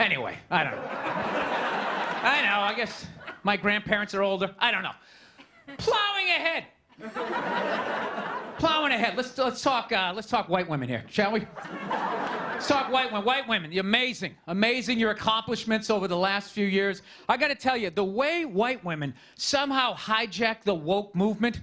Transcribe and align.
Anyway, 0.00 0.34
I 0.50 0.64
don't 0.64 0.76
know. 0.76 0.88
I 0.88 2.42
know. 2.42 2.60
I 2.60 2.72
guess 2.74 3.06
my 3.42 3.58
grandparents 3.58 4.14
are 4.14 4.22
older. 4.22 4.54
I 4.58 4.70
don't 4.70 4.82
know. 4.82 4.94
Plowing 5.76 6.26
ahead. 6.26 6.64
Plowing 8.58 8.92
ahead. 8.92 9.14
Let's 9.14 9.36
let's 9.36 9.60
talk 9.62 9.92
uh, 9.92 10.12
let's 10.16 10.26
talk 10.26 10.48
white 10.48 10.70
women 10.70 10.88
here, 10.88 11.04
shall 11.10 11.32
we? 11.32 11.46
Let's 11.90 12.66
talk 12.66 12.90
white 12.90 13.12
women. 13.12 13.26
White 13.26 13.46
women, 13.46 13.72
you're 13.72 13.82
amazing, 13.82 14.34
amazing 14.46 14.98
your 14.98 15.10
accomplishments 15.10 15.90
over 15.90 16.08
the 16.08 16.16
last 16.16 16.52
few 16.52 16.66
years. 16.66 17.02
I 17.28 17.36
got 17.36 17.48
to 17.48 17.54
tell 17.54 17.76
you, 17.76 17.90
the 17.90 18.02
way 18.02 18.46
white 18.46 18.82
women 18.82 19.12
somehow 19.34 19.94
hijack 19.94 20.62
the 20.64 20.74
woke 20.74 21.14
movement, 21.14 21.60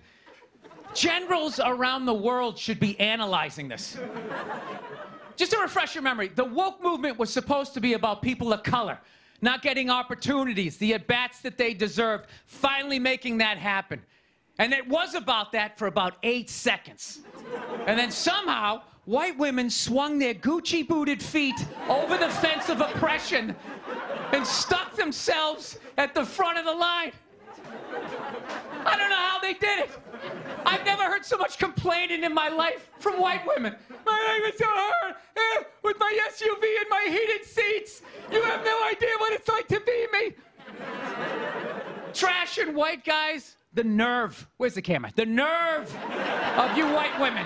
generals 0.94 1.60
around 1.60 2.06
the 2.06 2.14
world 2.14 2.60
should 2.60 2.80
be 2.80 3.00
analyzing 3.00 3.68
this. 3.68 3.98
Just 5.38 5.52
to 5.52 5.60
refresh 5.60 5.96
your 5.96 6.02
memory, 6.02 6.28
the 6.28 6.44
woke 6.44 6.84
movement 6.84 7.18
was 7.18 7.32
supposed 7.32 7.74
to 7.76 7.82
be 7.82 7.94
about 7.94 8.22
people 8.22 8.52
of 8.52 8.64
color 8.64 9.00
not 9.42 9.62
getting 9.62 9.90
opportunities, 9.90 10.78
the 10.78 10.94
at 10.94 11.08
bats 11.08 11.42
that 11.42 11.58
they 11.58 11.74
deserved, 11.74 12.28
finally 12.46 13.00
making 13.00 13.38
that 13.38 13.58
happen. 13.58 14.02
And 14.60 14.74
it 14.74 14.88
was 14.88 15.14
about 15.14 15.52
that 15.52 15.78
for 15.78 15.88
about 15.88 16.16
eight 16.24 16.50
seconds. 16.50 17.20
And 17.86 18.00
then 18.00 18.10
somehow, 18.10 18.82
white 19.06 19.38
women 19.38 19.70
swung 19.70 20.18
their 20.18 20.34
Gucci 20.34 20.88
booted 20.88 21.22
feet 21.22 21.64
over 21.88 22.18
the 22.18 22.30
fence 22.30 22.70
of 22.70 22.82
oppression 22.82 23.56
and 24.34 24.46
stuck 24.46 24.96
themselves 24.96 25.78
at 25.98 26.16
the 26.16 26.26
front 26.26 26.58
of 26.58 26.66
the 26.66 26.74
line. 26.74 27.12
I 28.86 28.96
don't 28.98 29.10
know 29.10 29.16
how 29.16 29.40
they 29.42 29.54
did 29.54 29.80
it. 29.80 29.90
I've 30.66 30.86
never 30.86 31.04
heard 31.04 31.26
so 31.26 31.38
much 31.38 31.58
complaining 31.58 32.24
in 32.24 32.34
my 32.34 32.50
life 32.50 32.90
from 33.00 33.20
white 33.20 33.46
women. 33.46 33.76
My 34.06 34.40
life 34.42 34.54
is 34.54 34.60
so 34.60 34.66
hard 34.68 35.16
eh, 35.36 35.64
with 35.84 35.98
my 36.00 36.18
SUV 36.30 36.64
and 36.80 36.90
my 36.90 37.08
heated 37.10 37.46
seats. 37.46 38.02
You 38.32 38.42
have 38.44 38.64
no 38.64 38.84
idea 38.86 39.10
what 39.18 39.34
it's 39.34 39.48
like 39.48 39.68
to 39.70 39.80
be 39.80 40.08
me. 40.14 40.36
Trash 42.14 42.58
and 42.58 42.76
white 42.76 43.04
guys, 43.04 43.56
the 43.74 43.84
nerve. 43.84 44.48
Where's 44.58 44.74
the 44.74 44.82
camera? 44.82 45.12
The 45.16 45.26
nerve 45.26 45.96
of 46.58 46.78
you 46.78 46.88
white 46.88 47.20
women. 47.20 47.46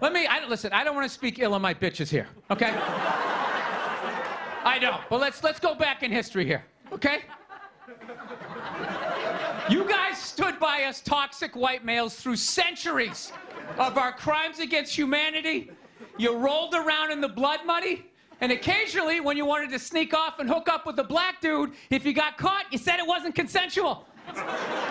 Let 0.00 0.12
me, 0.12 0.26
I, 0.26 0.46
listen, 0.46 0.72
I 0.72 0.84
don't 0.84 0.94
want 0.94 1.06
to 1.06 1.12
speak 1.12 1.38
ill 1.38 1.54
of 1.54 1.62
my 1.62 1.72
bitches 1.72 2.08
here, 2.08 2.28
okay? 2.50 2.70
I 4.64 4.78
don't, 4.80 5.00
but 5.08 5.20
let's, 5.20 5.42
let's 5.42 5.58
go 5.58 5.74
back 5.74 6.02
in 6.02 6.12
history 6.12 6.44
here, 6.44 6.64
okay? 6.92 7.22
You 9.68 9.84
guys 9.88 10.18
stood 10.18 10.58
by 10.60 10.84
us 10.84 11.00
toxic 11.00 11.56
white 11.56 11.84
males 11.84 12.14
through 12.14 12.36
centuries 12.36 13.32
of 13.78 13.98
our 13.98 14.12
crimes 14.12 14.60
against 14.60 14.96
humanity. 14.96 15.70
You 16.18 16.36
rolled 16.36 16.74
around 16.74 17.10
in 17.10 17.20
the 17.20 17.28
blood 17.28 17.60
money. 17.66 18.06
And 18.40 18.52
occasionally, 18.52 19.20
when 19.20 19.36
you 19.36 19.46
wanted 19.46 19.70
to 19.70 19.78
sneak 19.78 20.12
off 20.14 20.38
and 20.38 20.48
hook 20.48 20.68
up 20.68 20.86
with 20.86 20.98
a 20.98 21.04
black 21.04 21.40
dude, 21.40 21.72
if 21.90 22.04
you 22.04 22.12
got 22.12 22.36
caught, 22.36 22.66
you 22.70 22.78
said 22.78 22.98
it 22.98 23.06
wasn't 23.06 23.34
consensual. 23.34 24.06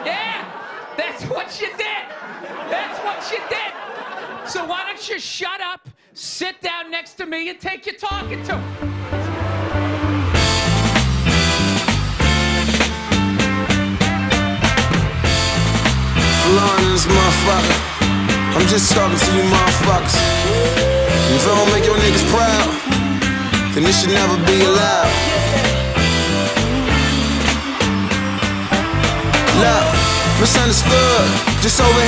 Yeah, 0.04 0.50
that's 0.98 1.24
what 1.26 1.62
you 1.62 1.68
did. 1.78 2.06
That's 2.70 3.00
what 3.00 3.32
you 3.32 3.40
did. 3.48 4.50
So 4.50 4.66
why 4.66 4.86
don't 4.88 5.10
you 5.10 5.20
shut 5.20 5.62
up, 5.62 5.88
sit 6.14 6.60
down 6.62 6.90
next 6.90 7.14
to 7.14 7.26
me, 7.26 7.50
and 7.50 7.60
take 7.60 7.86
your 7.86 7.96
talking 7.96 8.44
to? 8.44 8.95
Lawrence, 16.54 17.06
motherfucker. 17.10 17.78
I'm 18.54 18.68
just 18.68 18.92
talking 18.94 19.18
to 19.18 19.30
you 19.34 19.44
motherfuckers. 19.50 20.16
If 21.34 21.44
I 21.44 21.54
don't 21.58 21.72
make 21.74 21.86
your 21.86 21.98
niggas 21.98 22.26
proud, 22.30 22.70
then 23.74 23.84
this 23.84 24.00
should 24.00 24.14
never 24.14 24.38
be 24.46 24.62
allowed. 24.62 25.10
Love, 29.58 29.90
misunderstood, 30.40 31.26
just 31.62 31.82
over 31.82 32.02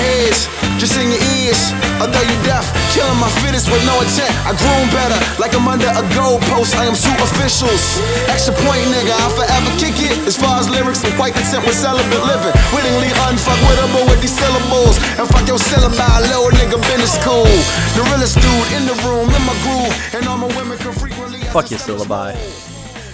my 3.68 3.76
with 3.76 3.86
no 3.86 3.96
intent. 4.00 4.32
I 4.48 4.56
grown 4.56 4.88
better, 4.96 5.18
like 5.40 5.54
I'm 5.54 5.68
under 5.68 5.88
a 5.92 6.04
goalpost. 6.16 6.76
I 6.80 6.88
am 6.88 6.96
two 6.96 7.12
officials. 7.20 8.00
Extra 8.32 8.56
point, 8.64 8.84
nigga, 8.92 9.12
I'll 9.24 9.34
forever 9.36 9.72
kick 9.80 9.96
it. 10.00 10.16
As 10.28 10.36
far 10.40 10.60
as 10.60 10.70
lyrics, 10.70 11.04
I'm 11.04 11.14
quite 11.20 11.34
content 11.36 11.66
with 11.68 11.76
celibate 11.76 12.24
living. 12.24 12.56
Wittingly 12.72 13.12
unfuckwittable 13.28 14.08
with 14.08 14.22
these 14.24 14.36
syllables. 14.36 14.96
And 15.20 15.28
fuck 15.28 15.48
your 15.48 15.60
syllabi, 15.60 16.08
little 16.32 16.52
nigga, 16.56 16.80
been 16.88 17.00
to 17.04 17.10
school. 17.10 17.48
The 18.00 18.04
realest 18.08 18.40
dude 18.40 18.68
in 18.80 18.84
the 18.88 18.96
room, 19.04 19.28
in 19.28 19.44
my 19.44 19.56
groove. 19.64 19.94
And 20.16 20.24
all 20.28 20.38
my 20.40 20.50
women 20.56 20.78
can 20.80 20.94
frequently. 20.94 21.40
Fuck 21.52 21.72
your 21.72 21.80
syllabi. 21.80 22.34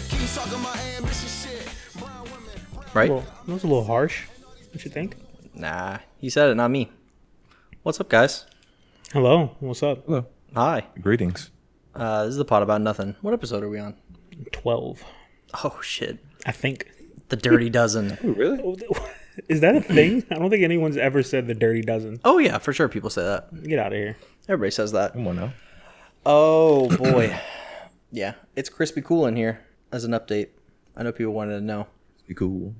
Keep 0.09 0.29
talking 0.33 0.61
my 0.61 0.77
ambition 0.97 1.29
shit. 1.29 1.65
Brown 1.97 2.23
women, 2.29 2.93
Right? 2.93 3.09
Well, 3.09 3.25
that 3.45 3.53
was 3.53 3.63
a 3.63 3.67
little 3.67 3.85
harsh. 3.85 4.25
What 4.71 4.83
you 4.85 4.91
think? 4.91 5.17
Nah, 5.53 5.99
he 6.17 6.29
said 6.29 6.49
it, 6.49 6.55
not 6.55 6.71
me. 6.71 6.89
What's 7.83 7.99
up, 7.99 8.09
guys? 8.09 8.45
Hello, 9.11 9.55
what's 9.59 9.83
up? 9.83 10.03
Hello. 10.05 10.25
Hi. 10.55 10.85
Greetings. 11.01 11.49
Uh, 11.95 12.25
this 12.25 12.31
is 12.31 12.37
the 12.37 12.45
pot 12.45 12.63
about 12.63 12.81
nothing. 12.81 13.15
What 13.21 13.33
episode 13.33 13.63
are 13.63 13.69
we 13.69 13.79
on? 13.79 13.95
12. 14.51 15.03
Oh, 15.63 15.79
shit, 15.81 16.19
I 16.45 16.51
think. 16.51 16.89
the 17.29 17.35
Dirty 17.35 17.69
Dozen. 17.69 18.17
Ooh, 18.23 18.33
really? 18.37 18.77
Is 19.49 19.61
that 19.61 19.75
a 19.75 19.81
thing? 19.81 20.23
I 20.29 20.35
don't 20.35 20.51
think 20.51 20.63
anyone's 20.63 20.95
ever 20.95 21.23
said 21.23 21.47
the 21.47 21.55
dirty 21.55 21.81
dozen. 21.81 22.19
Oh 22.23 22.37
yeah, 22.37 22.59
for 22.59 22.71
sure. 22.71 22.87
People 22.87 23.09
say 23.09 23.23
that. 23.23 23.63
Get 23.63 23.79
out 23.79 23.91
of 23.91 23.97
here. 23.97 24.15
Everybody 24.47 24.69
says 24.69 24.91
that. 24.91 25.13
Come 25.13 25.25
on 25.27 25.35
now. 25.37 25.53
Oh 26.23 26.95
boy. 26.97 27.35
yeah, 28.11 28.35
it's 28.55 28.69
crispy 28.69 29.01
cool 29.01 29.25
in 29.25 29.35
here. 29.35 29.65
As 29.91 30.03
an 30.03 30.11
update, 30.11 30.49
I 30.95 31.01
know 31.01 31.11
people 31.11 31.33
wanted 31.33 31.53
to 31.57 31.61
know. 31.65 31.87
Be 32.27 32.35
cool. 32.35 32.75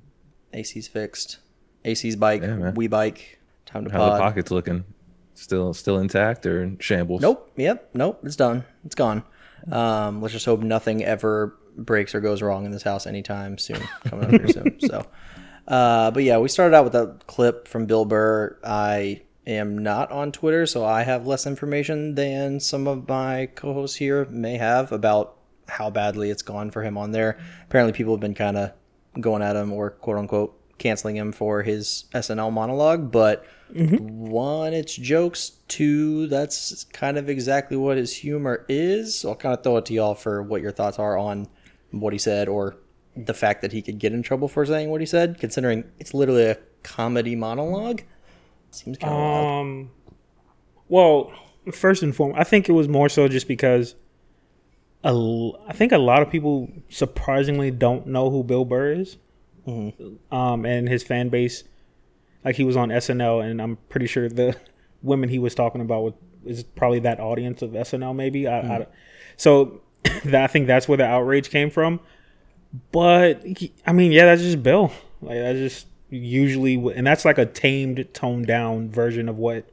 AC's 0.54 0.88
fixed. 0.88 1.40
AC's 1.86 2.16
bike. 2.16 2.44
Yeah, 2.44 2.56
man. 2.56 2.76
we 2.76 2.86
bike. 2.88 3.40
Time 3.66 3.86
to 3.86 3.92
How 3.92 3.98
pod. 3.98 4.20
the 4.20 4.24
pockets 4.24 4.52
looking? 4.52 4.84
Still, 5.36 5.74
still 5.74 6.00
intact 6.00 6.46
or 6.46 6.64
in 6.64 6.78
shambles? 6.80 7.22
Nope. 7.22 7.52
Yep. 7.56 7.90
Nope. 7.94 8.20
It's 8.24 8.36
done. 8.36 8.64
It's 8.86 8.96
gone. 8.96 9.24
Um, 9.72 10.22
let's 10.22 10.34
just 10.34 10.46
hope 10.46 10.62
nothing 10.62 11.04
ever 11.04 11.58
breaks 11.76 12.14
or 12.14 12.22
goes 12.22 12.42
wrong 12.42 12.66
in 12.66 12.72
this 12.72 12.84
house 12.84 13.08
anytime 13.08 13.58
soon. 13.58 13.82
Coming 14.06 14.26
up 14.26 14.32
here 14.32 14.48
soon. 14.48 14.78
So, 14.88 15.06
uh, 15.68 16.12
but 16.12 16.24
yeah, 16.24 16.38
we 16.40 16.50
started 16.50 16.76
out 16.76 16.84
with 16.84 16.96
a 16.96 17.18
clip 17.28 17.68
from 17.68 17.86
Bill 17.86 18.06
Burr. 18.06 18.58
I 18.64 19.22
am 19.48 19.78
not 19.78 20.12
on 20.12 20.32
Twitter, 20.32 20.66
so 20.66 20.86
I 20.86 21.04
have 21.04 21.26
less 21.26 21.48
information 21.48 22.16
than 22.16 22.60
some 22.60 22.88
of 22.88 23.08
my 23.08 23.48
co-hosts 23.56 23.96
here 23.98 24.26
may 24.26 24.58
have 24.58 24.92
about 24.92 25.38
how 25.68 25.90
badly 25.90 26.30
it's 26.30 26.42
gone 26.42 26.70
for 26.70 26.84
him 26.84 26.98
on 26.98 27.12
there. 27.12 27.40
Apparently, 27.64 27.94
people 27.94 28.14
have 28.14 28.22
been 28.22 28.36
kind 28.36 28.58
of 28.58 28.72
going 29.20 29.42
at 29.42 29.56
him 29.56 29.72
or 29.72 29.92
quote 29.92 30.18
unquote 30.18 30.60
canceling 30.78 31.16
him 31.16 31.32
for 31.32 31.64
his 31.64 32.06
SNL 32.14 32.52
monologue, 32.52 33.12
but 33.12 33.46
one, 33.74 34.74
it's 34.74 34.96
jokes. 34.96 35.54
Two, 35.68 36.28
that's 36.28 36.84
kind 36.86 37.18
of 37.18 37.30
exactly 37.30 37.76
what 37.78 37.98
his 37.98 38.16
humor 38.16 38.66
is. 38.70 39.20
So 39.20 39.30
I'll 39.30 39.36
kind 39.36 39.58
of 39.58 39.64
throw 39.64 39.78
it 39.78 39.86
to 39.88 39.94
y'all 39.94 40.16
for 40.16 40.44
what 40.44 40.62
your 40.62 40.72
thoughts 40.72 41.00
are 41.00 41.18
on 41.18 41.48
what 41.92 42.14
he 42.14 42.20
said 42.20 42.48
or 42.48 42.78
the 43.16 43.34
fact 43.34 43.62
that 43.62 43.72
he 43.72 43.82
could 43.82 44.00
get 44.00 44.14
in 44.14 44.24
trouble 44.24 44.48
for 44.48 44.66
saying 44.66 44.90
what 44.90 45.02
he 45.02 45.08
said, 45.08 45.40
considering 45.40 45.84
it's 46.00 46.14
literally 46.14 46.46
a 46.46 46.58
comedy 46.84 47.36
monologue. 47.36 48.02
Seems 48.72 48.98
kind 48.98 49.14
of 49.14 49.20
wild. 49.20 49.62
Um, 49.62 49.92
well, 50.90 51.32
first 51.72 52.04
and 52.04 52.16
foremost, 52.16 52.40
I 52.40 52.44
think 52.44 52.70
it 52.70 52.74
was 52.74 52.88
more 52.88 53.10
so 53.10 53.28
just 53.28 53.48
because 53.48 53.96
a 55.04 55.52
I 55.68 55.74
think 55.74 55.92
a 55.92 55.98
lot 55.98 56.22
of 56.22 56.30
people 56.30 56.72
surprisingly 56.90 57.72
don't 57.72 58.08
know 58.08 58.30
who 58.30 58.44
Bill 58.44 58.66
Burr 58.66 58.94
is. 58.94 59.18
Um, 59.66 60.66
and 60.66 60.90
his 60.90 61.04
fan 61.04 61.30
base, 61.30 61.64
like 62.44 62.56
he 62.56 62.64
was 62.64 62.76
on 62.76 62.90
SNL, 62.90 63.44
and 63.44 63.62
I'm 63.62 63.78
pretty 63.90 64.08
sure 64.08 64.28
the 64.30 64.56
women 65.02 65.30
he 65.30 65.40
was 65.40 65.56
talking 65.56 65.82
about 65.82 66.04
was, 66.04 66.14
is 66.46 66.64
probably 66.64 67.00
that 67.00 67.20
audience 67.20 67.62
of 67.62 67.72
SNL, 67.72 68.16
maybe. 68.16 68.48
I, 68.48 68.60
I, 68.60 68.88
so 69.38 69.82
that, 70.26 70.44
I 70.44 70.48
think 70.48 70.68
that's 70.68 70.88
where 70.88 70.98
the 70.98 71.06
outrage 71.06 71.50
came 71.50 71.70
from. 71.70 72.00
But 72.92 73.46
I 73.86 73.94
mean, 73.94 74.12
yeah, 74.12 74.26
that's 74.26 74.42
just 74.42 74.64
Bill. 74.64 74.92
Like 75.22 75.38
that's 75.38 75.60
just 75.60 75.88
usually, 76.10 76.76
and 76.76 77.06
that's 77.06 77.24
like 77.24 77.38
a 77.38 77.46
tamed, 77.46 78.08
toned 78.14 78.48
down 78.48 78.90
version 78.90 79.30
of 79.30 79.38
what 79.38 79.70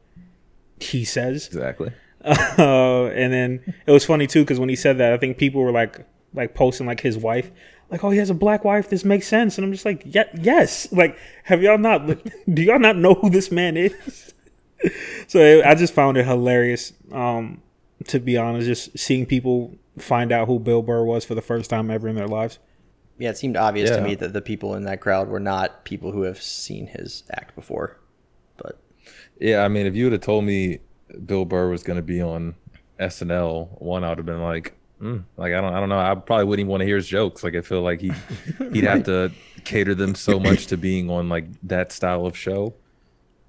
he 0.80 1.04
says. 1.04 1.46
Exactly. 1.46 1.92
Uh, 2.22 3.06
and 3.14 3.32
then 3.32 3.74
it 3.86 3.90
was 3.90 4.04
funny 4.04 4.26
too 4.26 4.42
because 4.42 4.60
when 4.60 4.68
he 4.68 4.76
said 4.76 4.98
that, 4.98 5.14
I 5.14 5.16
think 5.16 5.38
people 5.38 5.62
were 5.62 5.72
like, 5.72 6.04
like 6.34 6.54
posting 6.54 6.86
like 6.86 7.00
his 7.00 7.16
wife, 7.16 7.50
like, 7.90 8.04
oh, 8.04 8.10
he 8.10 8.18
has 8.18 8.30
a 8.30 8.34
black 8.34 8.64
wife. 8.64 8.88
This 8.88 9.04
makes 9.04 9.26
sense. 9.26 9.58
And 9.58 9.64
I'm 9.64 9.72
just 9.72 9.84
like, 9.84 10.02
yeah, 10.04 10.24
yes. 10.40 10.90
Like, 10.92 11.18
have 11.44 11.62
y'all 11.62 11.78
not? 11.78 12.06
Do 12.52 12.62
y'all 12.62 12.78
not 12.78 12.96
know 12.96 13.14
who 13.14 13.30
this 13.30 13.50
man 13.50 13.76
is? 13.76 14.34
so 15.26 15.62
I 15.64 15.74
just 15.74 15.92
found 15.92 16.16
it 16.16 16.26
hilarious. 16.26 16.92
Um, 17.12 17.62
to 18.06 18.20
be 18.20 18.36
honest, 18.36 18.66
just 18.66 18.98
seeing 18.98 19.26
people 19.26 19.76
find 19.98 20.32
out 20.32 20.46
who 20.46 20.58
Bill 20.58 20.82
Burr 20.82 21.04
was 21.04 21.24
for 21.24 21.34
the 21.34 21.42
first 21.42 21.68
time 21.68 21.90
ever 21.90 22.08
in 22.08 22.16
their 22.16 22.28
lives. 22.28 22.58
Yeah, 23.18 23.30
it 23.30 23.36
seemed 23.36 23.56
obvious 23.56 23.90
to 23.90 24.00
me 24.00 24.14
that 24.14 24.32
the 24.32 24.40
people 24.40 24.74
in 24.74 24.84
that 24.84 25.02
crowd 25.02 25.28
were 25.28 25.40
not 25.40 25.84
people 25.84 26.12
who 26.12 26.22
have 26.22 26.40
seen 26.40 26.86
his 26.86 27.22
act 27.30 27.54
before. 27.54 27.98
But 28.56 28.80
Yeah, 29.38 29.62
I 29.62 29.68
mean, 29.68 29.86
if 29.86 29.94
you 29.94 30.04
would 30.04 30.12
have 30.12 30.22
told 30.22 30.44
me 30.44 30.78
Bill 31.26 31.44
Burr 31.44 31.68
was 31.68 31.82
going 31.82 31.98
to 31.98 32.02
be 32.02 32.22
on 32.22 32.54
SNL, 32.98 33.78
one, 33.78 34.04
I 34.04 34.08
would 34.08 34.18
have 34.18 34.26
been 34.26 34.40
like, 34.40 34.74
mm, 35.00 35.24
like 35.36 35.52
I 35.52 35.60
don't 35.60 35.74
I 35.74 35.80
don't 35.80 35.88
know. 35.88 35.98
I 35.98 36.14
probably 36.14 36.44
wouldn't 36.44 36.60
even 36.60 36.70
want 36.70 36.80
to 36.82 36.86
hear 36.86 36.96
his 36.96 37.08
jokes. 37.08 37.42
Like 37.42 37.54
I 37.54 37.60
feel 37.60 37.82
like 37.82 38.00
he 38.00 38.12
he'd 38.72 38.84
have 38.84 39.04
to 39.04 39.32
cater 39.64 39.94
them 39.94 40.14
so 40.14 40.38
much 40.40 40.66
to 40.68 40.76
being 40.76 41.10
on 41.10 41.28
like 41.28 41.46
that 41.64 41.92
style 41.92 42.26
of 42.26 42.36
show. 42.36 42.74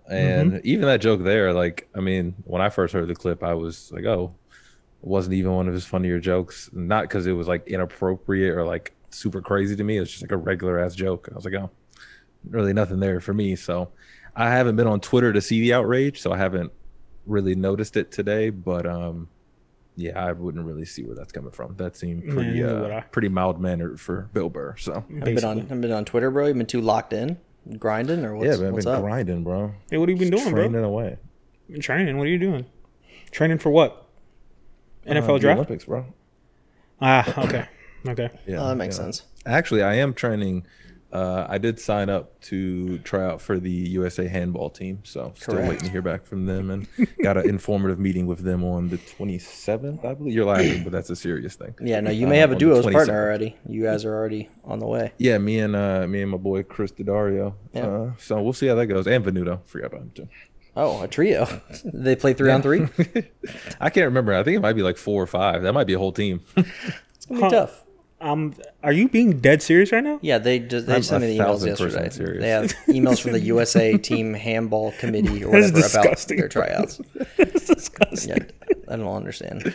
And 0.10 0.60
even 0.66 0.88
that 0.88 1.00
joke 1.00 1.24
there, 1.24 1.54
like 1.54 1.90
I 1.96 2.02
mean, 2.02 2.36
when 2.44 2.62
I 2.62 2.70
first 2.70 2.94
heard 2.94 3.08
the 3.08 3.16
clip, 3.16 3.44
I 3.44 3.54
was 3.54 3.92
like, 3.92 4.06
oh, 4.06 4.36
it 5.02 5.08
wasn't 5.08 5.36
even 5.36 5.54
one 5.54 5.68
of 5.68 5.74
his 5.74 5.86
funnier 5.86 6.20
jokes. 6.20 6.70
Not 6.74 7.04
because 7.04 7.28
it 7.28 7.32
was 7.32 7.48
like 7.48 7.68
inappropriate 7.68 8.56
or 8.56 8.66
like 8.66 8.94
super 9.10 9.42
crazy 9.42 9.76
to 9.76 9.84
me. 9.84 9.98
It 9.98 10.02
was 10.02 10.12
just 10.12 10.24
like 10.24 10.32
a 10.32 10.38
regular 10.38 10.80
ass 10.80 10.96
joke. 10.96 11.30
I 11.32 11.36
was 11.36 11.46
like, 11.46 11.54
oh, 11.54 11.70
really 12.50 12.74
nothing 12.74 13.00
there 13.00 13.20
for 13.20 13.34
me. 13.34 13.56
So 13.56 13.92
I 14.36 14.50
haven't 14.50 14.76
been 14.76 14.88
on 14.88 15.00
Twitter 15.00 15.34
to 15.34 15.42
see 15.42 15.62
the 15.62 15.74
outrage, 15.74 16.22
so 16.22 16.32
I 16.32 16.38
haven't 16.38 16.72
really 17.26 17.56
noticed 17.56 17.98
it 17.98 18.12
today. 18.12 18.50
But 18.50 18.86
um, 18.86 19.30
yeah, 20.02 20.24
I 20.24 20.32
wouldn't 20.32 20.66
really 20.66 20.86
see 20.86 21.04
where 21.04 21.16
that's 21.16 21.32
coming 21.32 21.52
from. 21.52 21.76
That 21.78 21.96
seemed 21.96 22.28
pretty 22.30 22.60
neither 22.60 22.92
uh, 22.94 23.02
pretty 23.12 23.30
mild 23.30 23.60
mannered 23.62 24.00
for 24.00 24.30
Bill 24.34 24.50
Burr. 24.50 24.76
So 24.78 25.06
I've 25.16 25.24
been 25.24 25.44
on. 25.46 25.60
I've 25.72 25.82
been 25.82 25.92
on 25.92 26.06
Twitter, 26.06 26.32
bro. 26.32 26.48
You've 26.48 26.58
been 26.58 26.66
too 26.66 26.82
locked 26.82 27.14
in, 27.14 27.38
grinding, 27.78 28.26
or 28.26 28.36
what's, 28.36 28.48
yeah, 28.50 28.56
man, 28.64 28.74
I've 28.76 28.84
been 28.84 28.88
up? 28.88 29.02
grinding, 29.02 29.44
bro. 29.44 29.74
Hey, 29.90 29.98
what 29.98 30.10
have 30.10 30.18
you 30.20 30.30
been 30.30 30.38
doing, 30.38 30.52
bro? 30.52 30.62
Training 30.64 30.82
bro? 30.82 30.84
away. 30.84 31.18
Training. 31.80 32.18
What 32.18 32.28
are 32.28 32.32
you 32.32 32.40
doing? 32.40 32.66
Training 33.32 33.60
for 33.60 33.70
what? 33.70 34.08
Uh, 35.08 35.12
NFL 35.14 35.36
the 35.36 35.40
draft. 35.40 35.58
Olympics, 35.58 35.86
bro. 35.86 36.06
Ah, 37.02 37.46
okay, 37.46 37.68
okay. 38.08 38.30
Yeah, 38.46 38.62
Oh, 38.64 38.68
that 38.70 38.76
makes 38.76 38.98
yeah. 38.98 39.04
sense. 39.06 39.24
Actually, 39.46 39.82
I 39.84 39.96
am 39.96 40.14
training. 40.14 40.66
Uh, 41.12 41.46
I 41.50 41.58
did 41.58 41.80
sign 41.80 42.10
up 42.10 42.40
to 42.44 42.98
try 43.00 43.26
out 43.26 43.42
for 43.42 43.60
the 43.60 43.70
USA 43.70 44.28
handball 44.28 44.70
team, 44.70 45.00
so 45.04 45.34
still 45.36 45.56
waiting 45.56 45.80
to 45.80 45.90
hear 45.90 46.02
back 46.02 46.26
from 46.26 46.46
them, 46.46 46.70
and 46.70 46.88
got 47.22 47.38
an 47.38 47.50
informative 47.50 48.00
meeting 48.00 48.28
with 48.28 48.40
them 48.40 48.64
on 48.64 48.90
the 48.90 48.98
27th. 48.98 50.06
I 50.06 50.14
believe 50.14 50.34
you're 50.34 50.46
laughing, 50.46 50.84
but 50.86 50.92
that's 50.92 51.10
a 51.10 51.16
serious 51.16 51.56
thing. 51.56 51.76
Yeah, 51.82 52.00
no, 52.00 52.12
you 52.12 52.28
Uh, 52.28 52.30
may 52.30 52.38
have 52.38 52.52
a 52.52 52.54
on 52.54 52.60
the 52.60 52.66
duos 52.66 52.86
partner 52.88 53.22
already. 53.22 53.56
You 53.68 53.84
guys 53.84 54.06
are 54.06 54.14
already 54.14 54.50
on 54.64 54.80
the 54.80 54.88
way. 54.88 55.12
Yeah, 55.18 55.38
me 55.38 55.60
and 55.60 55.76
uh, 55.76 56.08
me 56.08 56.22
and 56.22 56.32
my 56.32 56.38
boy 56.38 56.64
Chris 56.64 56.92
Daddario. 56.92 57.56
Yeah. 57.74 57.88
Uh, 57.88 58.12
so 58.18 58.42
we'll 58.42 58.54
see 58.54 58.68
how 58.68 58.76
that 58.76 58.88
goes. 58.88 59.06
And 59.08 59.24
Venuto, 59.26 59.60
forgot 59.66 59.88
about 59.88 60.02
him 60.04 60.12
too. 60.16 60.28
Oh, 60.78 61.02
a 61.02 61.08
trio. 61.10 61.46
they 61.84 62.16
play 62.16 62.34
three 62.34 62.50
on 62.52 62.62
three. 62.62 62.88
I 63.82 63.90
can't 63.90 64.06
remember. 64.06 64.34
I 64.34 64.44
think 64.44 64.56
it 64.56 64.62
might 64.62 64.74
be 64.74 64.84
like 64.84 64.96
four 64.98 65.22
or 65.22 65.28
five. 65.28 65.64
That 65.64 65.74
might 65.74 65.88
be 65.88 65.94
a 65.94 66.00
whole 66.00 66.14
team. 66.14 66.42
It's 67.16 67.26
gonna 67.28 67.40
be 67.42 67.44
Huh. 67.44 67.50
tough. 67.52 67.84
Um, 68.22 68.54
are 68.84 68.92
you 68.92 69.10
being 69.10 69.40
dead 69.40 69.62
serious 69.64 69.92
right 69.92 70.04
now? 70.04 70.20
Yeah, 70.22 70.38
they 70.38 70.60
just 70.60 70.86
they 70.86 70.96
I'm 70.96 71.04
sent 71.04 71.24
me 71.24 71.36
the 71.38 71.44
emails 71.44 71.66
yesterday. 71.66 72.10
serious. 72.10 72.42
They 72.42 72.50
have 72.50 72.72
emails 72.88 73.20
from 73.20 73.32
the 73.32 73.40
USA 73.54 73.98
Team 73.98 74.34
Handball 74.36 74.92
Committee 75.00 75.44
or 75.46 75.52
That's 75.60 75.74
whatever 75.74 76.08
about 76.10 76.20
their 76.28 76.48
tryouts. 76.48 77.02
It's 77.40 77.66
disgusting. 77.66 78.38
Yeah, 78.38 78.74
I 78.88 78.96
don't 78.98 79.08
understand. 79.16 79.74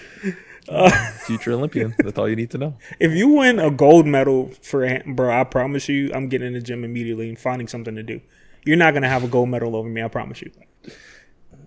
Future 1.26 1.52
Olympian. 1.52 1.94
That's 1.98 2.18
all 2.18 2.28
you 2.28 2.36
need 2.36 2.50
to 2.52 2.58
know. 2.58 2.76
If 3.00 3.12
you 3.12 3.28
win 3.28 3.58
a 3.58 3.70
gold 3.70 4.06
medal 4.06 4.52
for 4.62 4.86
hand- 4.86 5.16
bro, 5.16 5.30
I 5.40 5.44
promise 5.44 5.88
you, 5.88 6.12
I'm 6.14 6.28
getting 6.28 6.48
in 6.48 6.52
the 6.54 6.60
gym 6.60 6.84
immediately 6.84 7.28
and 7.28 7.38
finding 7.38 7.68
something 7.68 7.94
to 7.96 8.02
do. 8.02 8.20
You're 8.64 8.76
not 8.76 8.94
gonna 8.94 9.08
have 9.08 9.24
a 9.24 9.28
gold 9.28 9.48
medal 9.48 9.74
over 9.76 9.88
me. 9.88 10.02
I 10.02 10.08
promise 10.08 10.42
you. 10.42 10.50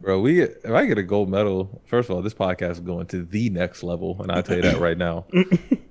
Bro, 0.01 0.21
we 0.21 0.41
if 0.41 0.65
I 0.65 0.85
get 0.85 0.97
a 0.97 1.03
gold 1.03 1.29
medal, 1.29 1.81
first 1.85 2.09
of 2.09 2.15
all, 2.15 2.21
this 2.21 2.33
podcast 2.33 2.71
is 2.71 2.79
going 2.79 3.07
to 3.07 3.23
the 3.23 3.49
next 3.49 3.83
level, 3.83 4.17
and 4.21 4.31
I 4.31 4.41
tell 4.41 4.55
you 4.55 4.61
that 4.63 4.79
right 4.79 4.97
now. 4.97 5.25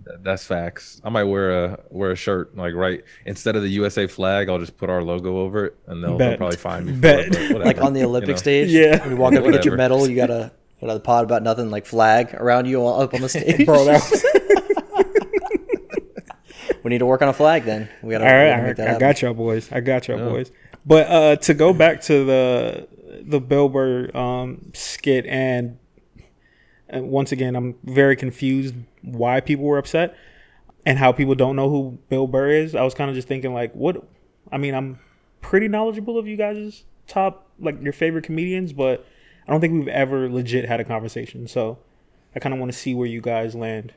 That- 0.08 0.24
That's 0.24 0.44
facts. 0.44 1.00
I 1.04 1.10
might 1.10 1.24
wear 1.24 1.64
a 1.64 1.80
wear 1.90 2.10
a 2.12 2.16
shirt 2.16 2.56
like 2.56 2.74
right 2.74 3.04
instead 3.26 3.56
of 3.56 3.62
the 3.62 3.68
USA 3.68 4.06
flag, 4.06 4.48
I'll 4.48 4.58
just 4.58 4.76
put 4.76 4.90
our 4.90 5.02
logo 5.02 5.38
over 5.38 5.66
it, 5.66 5.76
and 5.86 6.02
they'll, 6.02 6.16
they'll 6.18 6.36
probably 6.36 6.56
find 6.56 6.86
me. 6.86 6.92
Bet. 6.92 7.34
it, 7.34 7.58
Like 7.58 7.80
on 7.80 7.92
the 7.92 8.00
you 8.00 8.06
Olympic 8.06 8.30
know. 8.30 8.36
stage, 8.36 8.70
Yeah. 8.70 9.00
when 9.02 9.10
you 9.10 9.16
walk 9.16 9.34
up 9.34 9.44
to 9.44 9.52
get 9.52 9.64
your 9.64 9.76
medal, 9.76 10.08
you 10.08 10.16
gotta 10.16 10.52
got 10.80 10.96
a 10.96 11.00
pod 11.00 11.24
about 11.24 11.42
nothing, 11.42 11.70
like 11.70 11.86
flag 11.86 12.34
around 12.34 12.66
you 12.66 12.80
all 12.80 13.00
up 13.02 13.14
on 13.14 13.20
the 13.20 13.28
stage. 13.38 13.66
Bro, 13.66 13.86
was, 13.86 14.24
we 16.82 16.90
need 16.90 16.98
to 16.98 17.06
work 17.06 17.22
on 17.22 17.28
a 17.28 17.32
flag 17.32 17.64
then. 17.64 17.88
We 18.02 18.12
gotta, 18.12 18.24
all 18.24 18.30
we 18.30 18.36
right, 18.36 18.48
gotta 18.48 18.60
all 18.60 18.66
make 18.68 18.76
that 18.76 18.96
I 18.96 18.98
got 18.98 19.22
y'all 19.22 19.34
boys. 19.34 19.70
I 19.72 19.80
got 19.80 20.08
y'all 20.08 20.18
boys. 20.30 20.50
But 20.86 21.06
uh, 21.08 21.36
to 21.36 21.54
go 21.54 21.72
back 21.72 22.00
to 22.02 22.24
the 22.24 22.88
the 23.22 23.40
Bill 23.40 23.68
Burr 23.68 24.16
um, 24.16 24.70
skit, 24.74 25.26
and, 25.26 25.78
and 26.88 27.10
once 27.10 27.32
again, 27.32 27.56
I'm 27.56 27.76
very 27.84 28.16
confused 28.16 28.74
why 29.02 29.40
people 29.40 29.64
were 29.64 29.78
upset 29.78 30.16
and 30.86 30.98
how 30.98 31.12
people 31.12 31.34
don't 31.34 31.56
know 31.56 31.68
who 31.68 31.98
Bill 32.08 32.26
Burr 32.26 32.50
is. 32.50 32.74
I 32.74 32.82
was 32.82 32.94
kind 32.94 33.10
of 33.10 33.16
just 33.16 33.28
thinking 33.28 33.52
like, 33.52 33.72
what? 33.74 34.02
I 34.50 34.58
mean, 34.58 34.74
I'm 34.74 34.98
pretty 35.40 35.68
knowledgeable 35.68 36.18
of 36.18 36.26
you 36.26 36.36
guys' 36.36 36.84
top 37.06 37.46
like 37.58 37.80
your 37.82 37.92
favorite 37.92 38.24
comedians, 38.24 38.72
but 38.72 39.06
I 39.46 39.50
don't 39.50 39.60
think 39.60 39.74
we've 39.74 39.88
ever 39.88 40.28
legit 40.28 40.66
had 40.66 40.80
a 40.80 40.84
conversation. 40.84 41.46
So 41.46 41.78
I 42.34 42.38
kind 42.38 42.54
of 42.54 42.60
want 42.60 42.72
to 42.72 42.78
see 42.78 42.94
where 42.94 43.06
you 43.06 43.20
guys 43.20 43.54
land. 43.54 43.92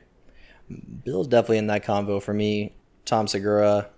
Bill's 1.04 1.28
definitely 1.28 1.58
in 1.58 1.66
that 1.68 1.84
convo 1.84 2.22
for 2.22 2.32
me. 2.32 2.74
Tom 3.04 3.26
Segura, 3.26 3.88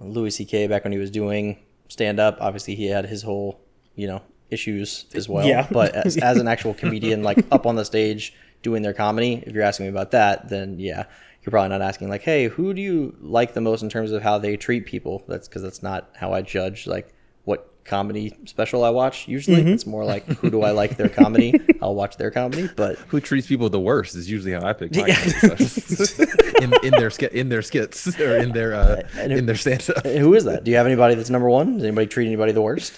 Louis 0.00 0.30
C.K. 0.30 0.66
back 0.66 0.84
when 0.84 0.92
he 0.92 0.98
was 0.98 1.10
doing 1.10 1.58
stand 1.88 2.20
up. 2.20 2.38
Obviously, 2.40 2.74
he 2.74 2.86
had 2.86 3.06
his 3.06 3.22
whole, 3.22 3.60
you 3.94 4.06
know, 4.06 4.22
issues 4.50 5.06
as 5.14 5.28
well. 5.28 5.46
Yeah. 5.46 5.66
But 5.72 5.94
as, 5.94 6.16
as 6.16 6.38
an 6.38 6.48
actual 6.48 6.74
comedian, 6.74 7.22
like 7.22 7.44
up 7.50 7.66
on 7.66 7.76
the 7.76 7.84
stage 7.92 8.34
doing 8.62 8.82
their 8.82 8.94
comedy, 8.94 9.42
if 9.46 9.52
you're 9.54 9.62
asking 9.64 9.86
me 9.86 9.90
about 9.90 10.10
that, 10.12 10.48
then 10.48 10.78
yeah, 10.78 11.04
you're 11.42 11.50
probably 11.50 11.68
not 11.70 11.82
asking 11.82 12.08
like, 12.08 12.22
hey, 12.22 12.48
who 12.48 12.74
do 12.74 12.80
you 12.82 13.16
like 13.20 13.54
the 13.54 13.60
most 13.60 13.82
in 13.82 13.88
terms 13.88 14.12
of 14.12 14.22
how 14.22 14.38
they 14.38 14.56
treat 14.56 14.86
people? 14.86 15.22
That's 15.28 15.48
because 15.48 15.62
that's 15.62 15.82
not 15.82 16.10
how 16.14 16.32
I 16.32 16.42
judge 16.42 16.86
like 16.86 17.12
what 17.44 17.70
comedy 17.84 18.34
special 18.46 18.82
I 18.82 18.90
watch. 18.90 19.28
Usually, 19.28 19.58
Mm-hmm. 19.58 19.68
it's 19.68 19.86
more 19.86 20.04
like 20.04 20.24
who 20.26 20.50
do 20.50 20.62
I 20.62 20.72
like 20.72 20.96
their 20.96 21.08
comedy? 21.08 21.54
I'll 21.82 21.94
watch 21.94 22.16
their 22.16 22.32
comedy, 22.32 22.68
but 22.74 22.98
Who 23.08 23.20
treats 23.20 23.46
people 23.46 23.70
the 23.70 23.78
worst 23.78 24.16
is 24.16 24.28
usually 24.28 24.50
how 24.52 24.64
I 24.66 24.72
pick 24.72 24.96
my 24.96 25.08
specials. 25.10 26.18
in, 26.60 26.72
in 26.82 26.90
their 26.92 27.10
sk- 27.10 27.22
in 27.32 27.48
their 27.48 27.62
skits 27.62 28.18
or 28.18 28.36
in 28.38 28.50
their 28.52 28.74
uh, 28.74 29.02
And 29.18 29.30
who- 29.30 29.38
in 29.38 29.46
their 29.46 29.54
stand 29.54 29.88
up. 29.94 30.04
who 30.04 30.34
is 30.34 30.44
that? 30.44 30.64
Do 30.64 30.72
you 30.72 30.76
have 30.78 30.86
anybody 30.86 31.14
that's 31.14 31.30
number 31.30 31.48
one? 31.48 31.74
Does 31.74 31.84
anybody 31.84 32.08
treat 32.08 32.26
anybody 32.26 32.50
the 32.52 32.62
worst? 32.62 32.94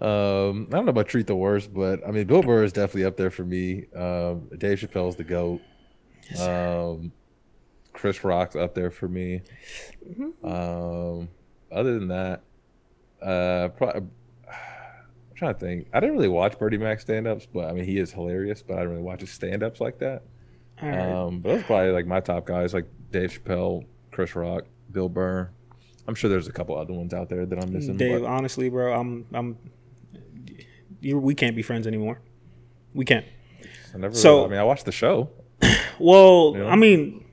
Um, 0.00 0.68
I 0.70 0.76
don't 0.76 0.86
know 0.86 0.90
about 0.90 1.08
treat 1.08 1.26
the 1.26 1.36
worst, 1.36 1.72
but 1.74 2.06
I 2.06 2.10
mean 2.10 2.26
Bill 2.26 2.42
Burr 2.42 2.64
is 2.64 2.72
definitely 2.72 3.04
up 3.04 3.16
there 3.16 3.30
for 3.30 3.44
me. 3.44 3.86
Um, 3.94 4.48
Dave 4.56 4.78
Chappelle's 4.80 5.16
the 5.16 5.24
goat. 5.24 5.60
um, 6.40 7.12
Chris 7.92 8.24
Rock's 8.24 8.56
up 8.56 8.74
there 8.74 8.90
for 8.90 9.06
me. 9.08 9.42
Um, 10.42 11.28
other 11.70 11.98
than 11.98 12.08
that, 12.08 12.42
uh, 13.22 13.68
I'm 13.84 14.10
trying 15.34 15.54
to 15.54 15.60
think. 15.60 15.88
I 15.92 16.00
didn't 16.00 16.14
really 16.16 16.28
watch 16.28 16.58
Bernie 16.58 16.78
Mac 16.78 17.00
stand 17.00 17.26
ups, 17.26 17.46
but 17.52 17.66
I 17.68 17.72
mean 17.72 17.84
he 17.84 17.98
is 17.98 18.12
hilarious. 18.12 18.62
But 18.62 18.74
I 18.74 18.76
didn't 18.78 18.90
really 18.92 19.02
watch 19.02 19.20
his 19.20 19.30
stand 19.30 19.62
ups 19.62 19.80
like 19.80 19.98
that. 19.98 20.22
Right. 20.82 20.98
Um, 20.98 21.40
but 21.40 21.50
those 21.50 21.60
are 21.60 21.64
probably 21.64 21.90
like 21.92 22.06
my 22.06 22.20
top 22.20 22.46
guys, 22.46 22.72
like 22.72 22.86
Dave 23.10 23.38
Chappelle, 23.44 23.84
Chris 24.10 24.34
Rock, 24.34 24.64
Bill 24.90 25.08
Burr. 25.10 25.50
I'm 26.08 26.14
sure 26.14 26.28
there's 26.30 26.48
a 26.48 26.52
couple 26.52 26.76
other 26.76 26.92
ones 26.94 27.14
out 27.14 27.28
there 27.28 27.46
that 27.46 27.62
I'm 27.62 27.72
missing. 27.72 27.96
Dave, 27.98 28.22
but 28.22 28.26
honestly, 28.26 28.68
bro, 28.70 28.92
I'm 28.98 29.26
I'm 29.32 29.58
you 31.02 31.18
we 31.18 31.34
can't 31.34 31.54
be 31.54 31.62
friends 31.62 31.86
anymore. 31.86 32.20
We 32.94 33.04
can't. 33.04 33.26
I 33.94 33.98
never. 33.98 34.14
so- 34.14 34.46
I 34.46 34.48
mean, 34.48 34.58
I 34.58 34.64
watched 34.64 34.84
the 34.86 34.92
show. 34.92 35.28
Well, 35.98 36.54
Yeah. 36.56 36.66
I 36.66 36.76
mean, 36.76 37.24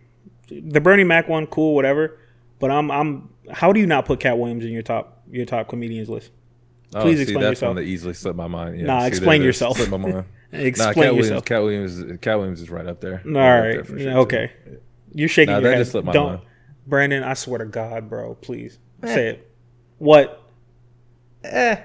the 0.49 0.79
Bernie 0.81 1.03
Mac 1.05 1.27
one, 1.29 1.47
cool, 1.47 1.73
whatever. 1.75 2.19
But 2.59 2.69
I'm 2.71 2.91
I'm. 2.91 3.29
How 3.51 3.71
do 3.71 3.79
you 3.79 3.87
not 3.87 4.05
put 4.05 4.19
Katt 4.19 4.37
Williams 4.37 4.63
in 4.65 4.71
your 4.71 4.81
top 4.83 5.23
your 5.31 5.45
top 5.45 5.69
comedians 5.69 6.09
list? 6.09 6.31
Oh, 6.93 7.01
Please 7.01 7.17
see, 7.17 7.23
explain 7.23 7.41
that's 7.41 7.51
yourself. 7.61 7.69
one 7.69 7.75
that 7.77 7.89
easily 7.89 8.13
slipped 8.13 8.35
my 8.37 8.47
mind. 8.47 8.79
Yeah, 8.79 8.85
Nah, 8.87 9.01
see, 9.01 9.07
explain 9.07 9.41
there 9.41 9.47
it 9.47 9.49
is. 9.51 9.55
yourself. 9.55 9.77
Slipped 9.77 9.91
my 9.91 9.97
mind. 9.97 10.25
Explain 10.51 10.87
nah, 10.97 11.01
Cat 11.03 11.15
yourself. 11.15 11.15
Williams, 11.15 11.43
Katt 11.45 11.61
Williams, 11.99 12.19
Katt 12.21 12.37
Williams 12.37 12.61
is 12.61 12.69
right 12.69 12.85
up 12.87 12.99
there. 12.99 13.21
All 13.25 13.31
Right 13.31 13.77
up 13.77 13.77
right, 13.77 13.87
there 13.87 13.99
sure, 13.99 14.17
okay. 14.19 14.51
too. 14.65 14.77
You're 15.13 15.29
shaking 15.29 15.53
Nah, 15.53 15.59
your 15.59 15.69
that 15.69 15.75
head. 15.77 15.81
just 15.81 15.91
slipped 15.91 16.05
my 16.07 16.13
Don't, 16.13 16.27
mind. 16.27 16.41
Brandon. 16.85 17.23
I 17.23 17.33
swear 17.35 17.59
to 17.59 17.65
God, 17.65 18.09
bro. 18.09 18.35
Please 18.35 18.77
say 19.03 19.29
it. 19.29 19.51
What? 19.99 20.43
Eh, 21.43 21.77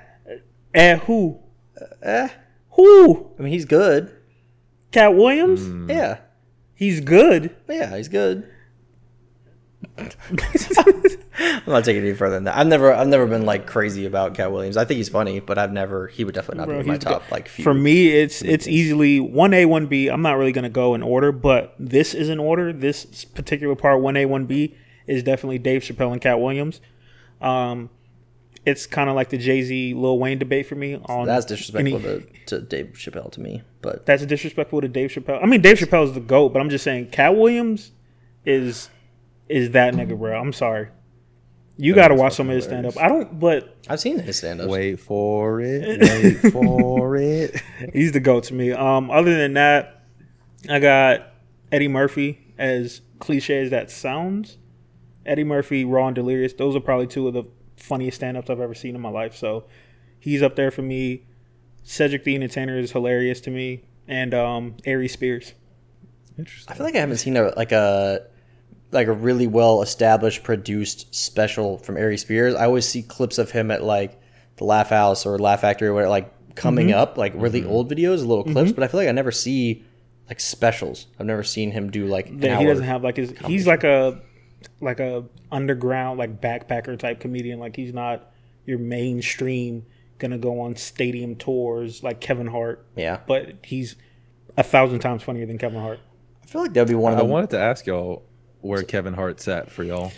Eh? 0.75 0.97
Who? 0.99 1.38
Eh. 2.02 2.28
Who? 2.73 3.31
I 3.38 3.43
mean, 3.43 3.52
he's 3.52 3.64
good. 3.64 4.14
Katt 4.93 5.14
Williams? 5.14 5.61
Mm. 5.61 5.88
Yeah, 5.90 6.19
He's 6.75 7.00
good. 7.00 7.54
yeah, 7.69 7.97
he's 7.97 8.09
good. 8.09 8.49
I'm 9.99 11.62
not 11.66 11.85
taking 11.85 12.02
it 12.02 12.09
any 12.09 12.14
further 12.16 12.35
than 12.37 12.45
that. 12.45 12.57
I've 12.57 12.66
never, 12.66 12.93
I've 12.93 13.07
never 13.09 13.26
been 13.26 13.45
like 13.47 13.66
crazy 13.66 14.07
about 14.07 14.35
Katt 14.35 14.50
Williams. 14.50 14.76
I 14.76 14.85
think 14.85 14.97
he's 14.99 15.09
funny, 15.09 15.40
but 15.40 15.59
I've 15.59 15.73
never. 15.73 16.09
He 16.09 16.25
would 16.25 16.35
definitely 16.35 16.59
not 16.59 16.66
Bro, 16.66 16.76
be 16.76 16.81
in 16.81 16.87
my 16.87 16.93
he's 16.95 17.02
top 17.04 17.23
good. 17.25 17.33
like 17.33 17.49
few. 17.49 17.62
For 17.64 17.75
me, 17.75 18.09
it's 18.09 18.43
it's 18.43 18.66
easily 18.66 19.21
one 19.21 19.52
A, 19.54 19.66
one 19.66 19.87
B. 19.87 20.09
I'm 20.09 20.23
not 20.23 20.37
really 20.37 20.52
gonna 20.52 20.69
go 20.71 20.95
in 20.95 21.02
order, 21.02 21.33
but 21.33 21.75
this 21.78 22.14
is 22.14 22.28
in 22.28 22.38
order. 22.40 22.73
This 22.73 23.25
particular 23.25 23.75
part, 23.76 24.00
one 24.00 24.16
A, 24.16 24.26
one 24.26 24.47
B, 24.47 24.75
is 25.07 25.23
definitely 25.23 25.59
Dave 25.59 25.83
Chappelle 25.83 26.12
and 26.12 26.21
Katt 26.21 26.40
Williams. 26.40 26.81
Um, 27.40 27.90
it's 28.66 28.87
kind 28.87 29.11
of 29.11 29.16
like 29.16 29.28
the 29.30 29.38
Jay 29.38 29.62
Z 29.62 29.94
Lil 29.94 30.18
Wayne 30.18 30.38
debate 30.38 30.66
for 30.66 30.75
me. 30.75 31.00
On 31.06 31.26
that's 31.26 31.47
disrespectful 31.47 31.99
any- 32.06 32.21
to, 32.47 32.59
to 32.59 32.61
Dave 32.61 32.92
Chappelle 32.94 33.30
to 33.33 33.40
me. 33.40 33.62
But 33.83 34.06
that's 34.06 34.25
disrespectful 34.25 34.80
to 34.80 34.88
Dave 34.88 35.11
Chappelle. 35.11 35.42
I 35.42 35.47
mean, 35.47 35.61
Dave 35.61 35.78
Chappelle 35.78 36.04
is 36.04 36.12
the 36.12 36.21
goat, 36.21 36.52
but 36.52 36.61
I'm 36.61 36.71
just 36.71 36.85
saying, 36.85 37.11
Katt 37.11 37.37
Williams 37.37 37.92
is 38.44 38.88
is 39.49 39.73
that 39.73 39.94
nigga, 39.94 40.18
bro. 40.18 40.38
I'm 40.38 40.52
sorry. 40.52 40.88
You 41.76 41.94
got 41.94 42.09
to 42.09 42.14
watch 42.14 42.35
some 42.35 42.49
of 42.49 42.54
his 42.54 42.64
stand 42.64 42.87
up. 42.87 42.97
I 42.97 43.09
don't, 43.09 43.40
but 43.40 43.76
I've 43.88 43.99
seen 43.99 44.21
his 44.21 44.38
stand 44.38 44.61
up. 44.61 44.68
Wait 44.68 45.00
for 45.00 45.61
it. 45.61 46.00
Wait 46.42 46.52
for 46.52 47.16
it. 47.16 47.61
he's 47.92 48.12
the 48.12 48.21
goat 48.21 48.44
to 48.44 48.54
me. 48.54 48.71
Um, 48.71 49.11
other 49.11 49.37
than 49.37 49.54
that, 49.54 50.04
I 50.71 50.78
got 50.78 51.33
Eddie 51.73 51.88
Murphy, 51.88 52.54
as 52.56 53.00
cliche 53.18 53.61
as 53.64 53.71
that 53.71 53.90
sounds, 53.90 54.59
Eddie 55.26 55.42
Murphy, 55.44 55.85
Raw 55.85 56.06
and 56.06 56.14
Delirious, 56.14 56.52
those 56.52 56.76
are 56.76 56.80
probably 56.80 57.09
two 57.09 57.26
of 57.26 57.35
the 57.35 57.44
funniest 57.76 58.16
stand 58.16 58.37
ups 58.37 58.50
I've 58.50 58.61
ever 58.61 58.75
seen 58.75 58.95
in 58.95 59.00
my 59.00 59.11
life. 59.11 59.37
So 59.37 59.64
he's 60.19 60.43
up 60.43 60.57
there 60.57 60.71
for 60.71 60.83
me. 60.83 61.25
Cedric 61.83 62.25
the 62.25 62.35
Entertainer 62.35 62.78
is 62.78 62.93
hilarious 62.93 63.40
to 63.43 63.50
me. 63.50 63.85
And 64.07 64.35
um, 64.35 64.76
Ari 64.87 65.09
Spears. 65.09 65.54
Interesting. 66.38 66.73
I 66.73 66.76
feel 66.76 66.87
like 66.87 66.97
I 66.97 67.00
haven't 67.00 67.19
seen 67.19 67.37
a 67.37 67.52
like 67.57 67.73
a 67.73 68.26
like 68.90 69.07
a 69.09 69.12
really 69.12 69.47
well 69.47 69.83
established 69.83 70.43
produced 70.43 71.14
special 71.14 71.78
from 71.78 71.97
Ari 71.97 72.19
Spears. 72.19 72.54
I 72.54 72.64
always 72.64 72.87
see 72.87 73.02
clips 73.02 73.38
of 73.38 73.50
him 73.50 73.71
at 73.71 73.83
like 73.83 74.21
the 74.57 74.64
Laugh 74.64 74.90
House 74.90 75.26
or 75.26 75.38
Laugh 75.38 75.61
Factory 75.61 75.90
where 75.90 76.09
like 76.09 76.33
coming 76.54 76.88
mm-hmm. 76.88 76.99
up 76.99 77.19
like 77.19 77.33
really 77.35 77.61
mm-hmm. 77.61 77.71
old 77.71 77.90
videos, 77.90 78.26
little 78.26 78.45
clips, 78.45 78.71
mm-hmm. 78.71 78.73
but 78.73 78.85
I 78.85 78.88
feel 78.88 79.00
like 79.00 79.09
I 79.09 79.12
never 79.12 79.33
see 79.33 79.85
like 80.28 80.40
specials. 80.40 81.07
I've 81.19 81.26
never 81.26 81.43
seen 81.43 81.71
him 81.71 81.90
do 81.90 82.07
like 82.07 82.28
an 82.28 82.40
that 82.40 82.59
he 82.59 82.64
hour. 82.64 82.73
doesn't 82.73 82.87
have 82.87 83.02
like 83.02 83.16
his 83.16 83.35
he's 83.47 83.66
like 83.66 83.85
a 83.85 84.21
like 84.80 85.00
a 85.00 85.25
underground 85.50 86.18
like 86.18 86.40
backpacker 86.40 86.99
type 86.99 87.21
comedian. 87.21 87.59
Like 87.59 87.76
he's 87.76 87.92
not 87.92 88.30
your 88.66 88.78
mainstream 88.78 89.85
gonna 90.18 90.38
go 90.38 90.61
on 90.61 90.76
stadium 90.76 91.37
tours 91.37 92.02
like 92.02 92.21
kevin 92.21 92.47
hart. 92.47 92.87
Yeah. 92.97 93.21
but 93.26 93.56
he's 93.64 93.97
a 94.56 94.62
thousand 94.62 95.00
times 95.00 95.23
funnier 95.23 95.47
than 95.47 95.59
kevin 95.59 95.80
hart. 95.80 96.00
I 96.42 96.47
feel 96.47 96.62
like 96.62 96.73
that'd 96.73 96.88
be 96.88 96.94
one 96.94 97.12
of 97.12 97.18
I 97.18 97.23
the 97.23 97.28
wanted 97.28 97.50
to 97.50 97.59
ask 97.59 97.87
y'all 97.87 98.23
where 98.61 98.83
Kevin 98.83 99.14
Hart 99.14 99.40
sat 99.40 99.71
for 99.71 99.83
y'all. 99.83 100.12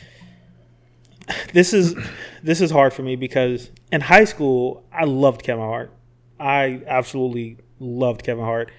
this 1.52 1.72
is 1.72 1.94
this 2.42 2.60
is 2.60 2.70
hard 2.70 2.92
for 2.92 3.02
me 3.02 3.16
because 3.16 3.70
in 3.90 4.00
high 4.00 4.24
school 4.24 4.84
i 4.92 5.04
loved 5.04 5.42
kevin 5.42 5.64
hart. 5.64 5.92
I 6.38 6.82
absolutely 6.86 7.58
loved 7.80 8.22
kevin 8.22 8.44
hart. 8.44 8.70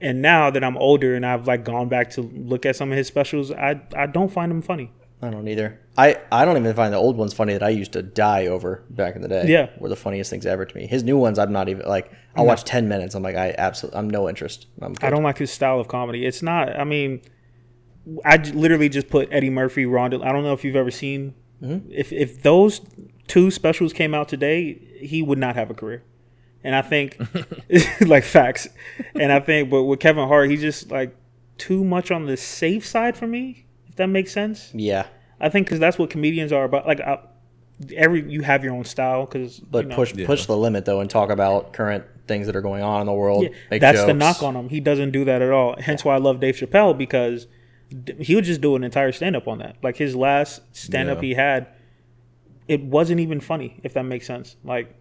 And 0.00 0.20
now 0.20 0.50
that 0.50 0.62
i'm 0.62 0.76
older 0.76 1.14
and 1.14 1.24
i've 1.24 1.46
like 1.46 1.64
gone 1.64 1.88
back 1.88 2.10
to 2.10 2.22
look 2.22 2.66
at 2.66 2.76
some 2.76 2.92
of 2.92 2.98
his 2.98 3.06
specials 3.06 3.50
i 3.50 3.80
i 3.96 4.06
don't 4.06 4.30
find 4.30 4.52
him 4.52 4.62
funny 4.62 4.92
I 5.26 5.30
don't 5.30 5.48
either. 5.48 5.80
I, 5.98 6.16
I 6.30 6.44
don't 6.44 6.56
even 6.56 6.74
find 6.74 6.92
the 6.92 6.98
old 6.98 7.16
ones 7.16 7.32
funny 7.32 7.52
that 7.54 7.62
I 7.62 7.70
used 7.70 7.92
to 7.92 8.02
die 8.02 8.46
over 8.46 8.84
back 8.90 9.16
in 9.16 9.22
the 9.22 9.28
day. 9.28 9.46
Yeah. 9.46 9.70
Were 9.78 9.88
the 9.88 9.96
funniest 9.96 10.30
things 10.30 10.46
ever 10.46 10.64
to 10.64 10.76
me. 10.76 10.86
His 10.86 11.02
new 11.02 11.16
ones 11.16 11.38
I'm 11.38 11.52
not 11.52 11.68
even 11.68 11.86
like 11.86 12.12
I'll 12.34 12.46
watch 12.46 12.64
ten 12.64 12.88
minutes. 12.88 13.14
I'm 13.14 13.22
like 13.22 13.36
I 13.36 13.54
absolutely 13.56 13.98
I'm 13.98 14.10
no 14.10 14.28
interest. 14.28 14.66
I'm 14.80 14.94
I 15.02 15.10
don't 15.10 15.22
like 15.22 15.38
his 15.38 15.50
style 15.50 15.80
of 15.80 15.88
comedy. 15.88 16.26
It's 16.26 16.42
not. 16.42 16.78
I 16.78 16.84
mean, 16.84 17.22
I 18.24 18.36
literally 18.36 18.88
just 18.88 19.08
put 19.08 19.28
Eddie 19.32 19.50
Murphy, 19.50 19.86
Ronda. 19.86 20.20
I 20.22 20.32
don't 20.32 20.44
know 20.44 20.52
if 20.52 20.64
you've 20.64 20.76
ever 20.76 20.90
seen. 20.90 21.34
Mm-hmm. 21.62 21.90
If 21.90 22.12
if 22.12 22.42
those 22.42 22.80
two 23.26 23.50
specials 23.50 23.92
came 23.92 24.14
out 24.14 24.28
today, 24.28 24.80
he 25.00 25.22
would 25.22 25.38
not 25.38 25.56
have 25.56 25.70
a 25.70 25.74
career. 25.74 26.04
And 26.62 26.74
I 26.74 26.82
think, 26.82 27.18
like 28.00 28.24
facts. 28.24 28.68
And 29.14 29.32
I 29.32 29.40
think, 29.40 29.70
but 29.70 29.84
with 29.84 30.00
Kevin 30.00 30.28
Hart, 30.28 30.50
he's 30.50 30.60
just 30.60 30.90
like 30.90 31.16
too 31.58 31.84
much 31.84 32.10
on 32.10 32.26
the 32.26 32.36
safe 32.36 32.86
side 32.86 33.16
for 33.16 33.26
me. 33.26 33.66
If 33.88 33.96
that 33.96 34.08
makes 34.08 34.32
sense. 34.32 34.70
Yeah. 34.74 35.06
I 35.40 35.48
think 35.48 35.66
because 35.66 35.80
that's 35.80 35.98
what 35.98 36.10
comedians 36.10 36.52
are 36.52 36.64
about. 36.64 36.86
Like 36.86 37.00
I, 37.00 37.18
every 37.94 38.30
you 38.30 38.42
have 38.42 38.64
your 38.64 38.74
own 38.74 38.84
style. 38.84 39.26
Because 39.26 39.60
But 39.60 39.90
push 39.90 40.14
push 40.24 40.46
the 40.46 40.56
limit 40.56 40.84
though 40.84 41.00
and 41.00 41.10
talk 41.10 41.30
about 41.30 41.72
current 41.72 42.04
things 42.26 42.46
that 42.46 42.56
are 42.56 42.62
going 42.62 42.82
on 42.82 43.00
in 43.00 43.06
the 43.06 43.12
world. 43.12 43.44
Yeah, 43.44 43.48
make 43.70 43.80
that's 43.80 44.04
the 44.04 44.14
knock 44.14 44.42
on 44.42 44.56
him. 44.56 44.68
He 44.68 44.80
doesn't 44.80 45.10
do 45.12 45.24
that 45.26 45.42
at 45.42 45.50
all. 45.50 45.76
Hence 45.78 46.04
why 46.04 46.14
I 46.14 46.18
love 46.18 46.40
Dave 46.40 46.56
Chappelle 46.56 46.96
because 46.96 47.46
he 48.18 48.34
would 48.34 48.44
just 48.44 48.60
do 48.60 48.74
an 48.76 48.82
entire 48.82 49.12
stand 49.12 49.36
up 49.36 49.46
on 49.46 49.58
that. 49.58 49.76
Like 49.82 49.96
his 49.96 50.16
last 50.16 50.60
stand 50.72 51.08
up 51.08 51.18
Yeah. 51.18 51.28
he 51.28 51.34
had, 51.34 51.66
it 52.66 52.82
wasn't 52.82 53.20
even 53.20 53.38
funny, 53.40 53.78
if 53.84 53.94
that 53.94 54.02
makes 54.02 54.26
sense. 54.26 54.56
Like 54.64 54.92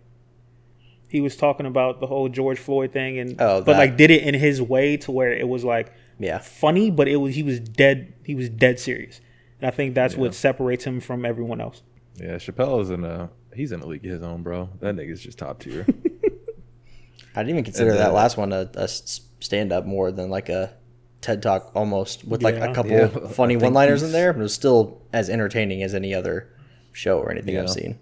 he 1.10 1.20
was 1.22 1.36
talking 1.36 1.66
about 1.66 2.00
the 2.00 2.08
whole 2.08 2.30
George 2.30 2.60
Floyd 2.60 2.92
thing 2.92 3.18
and 3.18 3.40
Oh, 3.42 3.62
but 3.64 3.78
like 3.78 3.98
did 3.98 4.12
it 4.12 4.22
in 4.24 4.36
his 4.36 4.62
way 4.62 4.98
to 4.98 5.12
where 5.12 5.32
it 5.34 5.48
was 5.48 5.64
like 5.64 5.92
Yeah. 6.20 6.38
funny, 6.40 6.92
but 6.92 7.08
it 7.08 7.16
was 7.16 7.34
he 7.36 7.42
was 7.44 7.60
dead 7.60 8.14
he 8.24 8.36
was 8.36 8.50
dead 8.50 8.80
serious. 8.80 9.20
And 9.62 9.68
I 9.68 9.72
think 9.72 9.96
that's 9.96 10.16
what 10.16 10.34
separates 10.34 10.84
him 10.84 11.00
from 11.00 11.26
everyone 11.26 11.62
else. 11.62 11.82
Yeah, 12.16 12.36
Chappelle 12.36 12.82
is 12.82 12.90
in 12.90 13.04
a 13.04 13.30
he's 13.54 13.72
in 13.72 13.82
a 13.82 13.86
league 13.86 14.06
of 14.06 14.12
his 14.12 14.22
own, 14.24 14.44
bro. 14.44 14.70
That 14.80 14.96
nigga's 14.96 15.22
just 15.22 15.38
top 15.38 15.60
tier. 15.60 15.86
I 17.36 17.42
didn't 17.44 17.50
even 17.50 17.64
consider 17.66 17.92
And, 17.92 18.00
that 18.00 18.12
uh, 18.12 18.14
last 18.14 18.38
one 18.38 18.54
a, 18.54 18.70
a 18.76 18.88
stand 18.88 19.74
up 19.74 19.86
more 19.86 20.12
than 20.12 20.30
like 20.30 20.48
a 20.50 20.74
TED 21.22 21.42
talk 21.42 21.72
almost 21.76 22.24
with 22.24 22.42
like 22.42 22.56
a 22.56 22.74
couple 22.74 22.92
Yeah, 22.92 23.08
funny 23.08 23.58
one 23.58 23.74
liners 23.74 24.04
in 24.04 24.12
there, 24.12 24.32
but 24.32 24.40
it 24.40 24.44
was 24.44 24.54
still 24.54 25.02
as 25.12 25.30
entertaining 25.30 25.84
as 25.84 25.94
any 25.94 26.14
other 26.14 26.50
show 26.94 27.20
or 27.20 27.32
anything 27.32 27.58
I've 27.58 27.70
seen. 27.70 28.00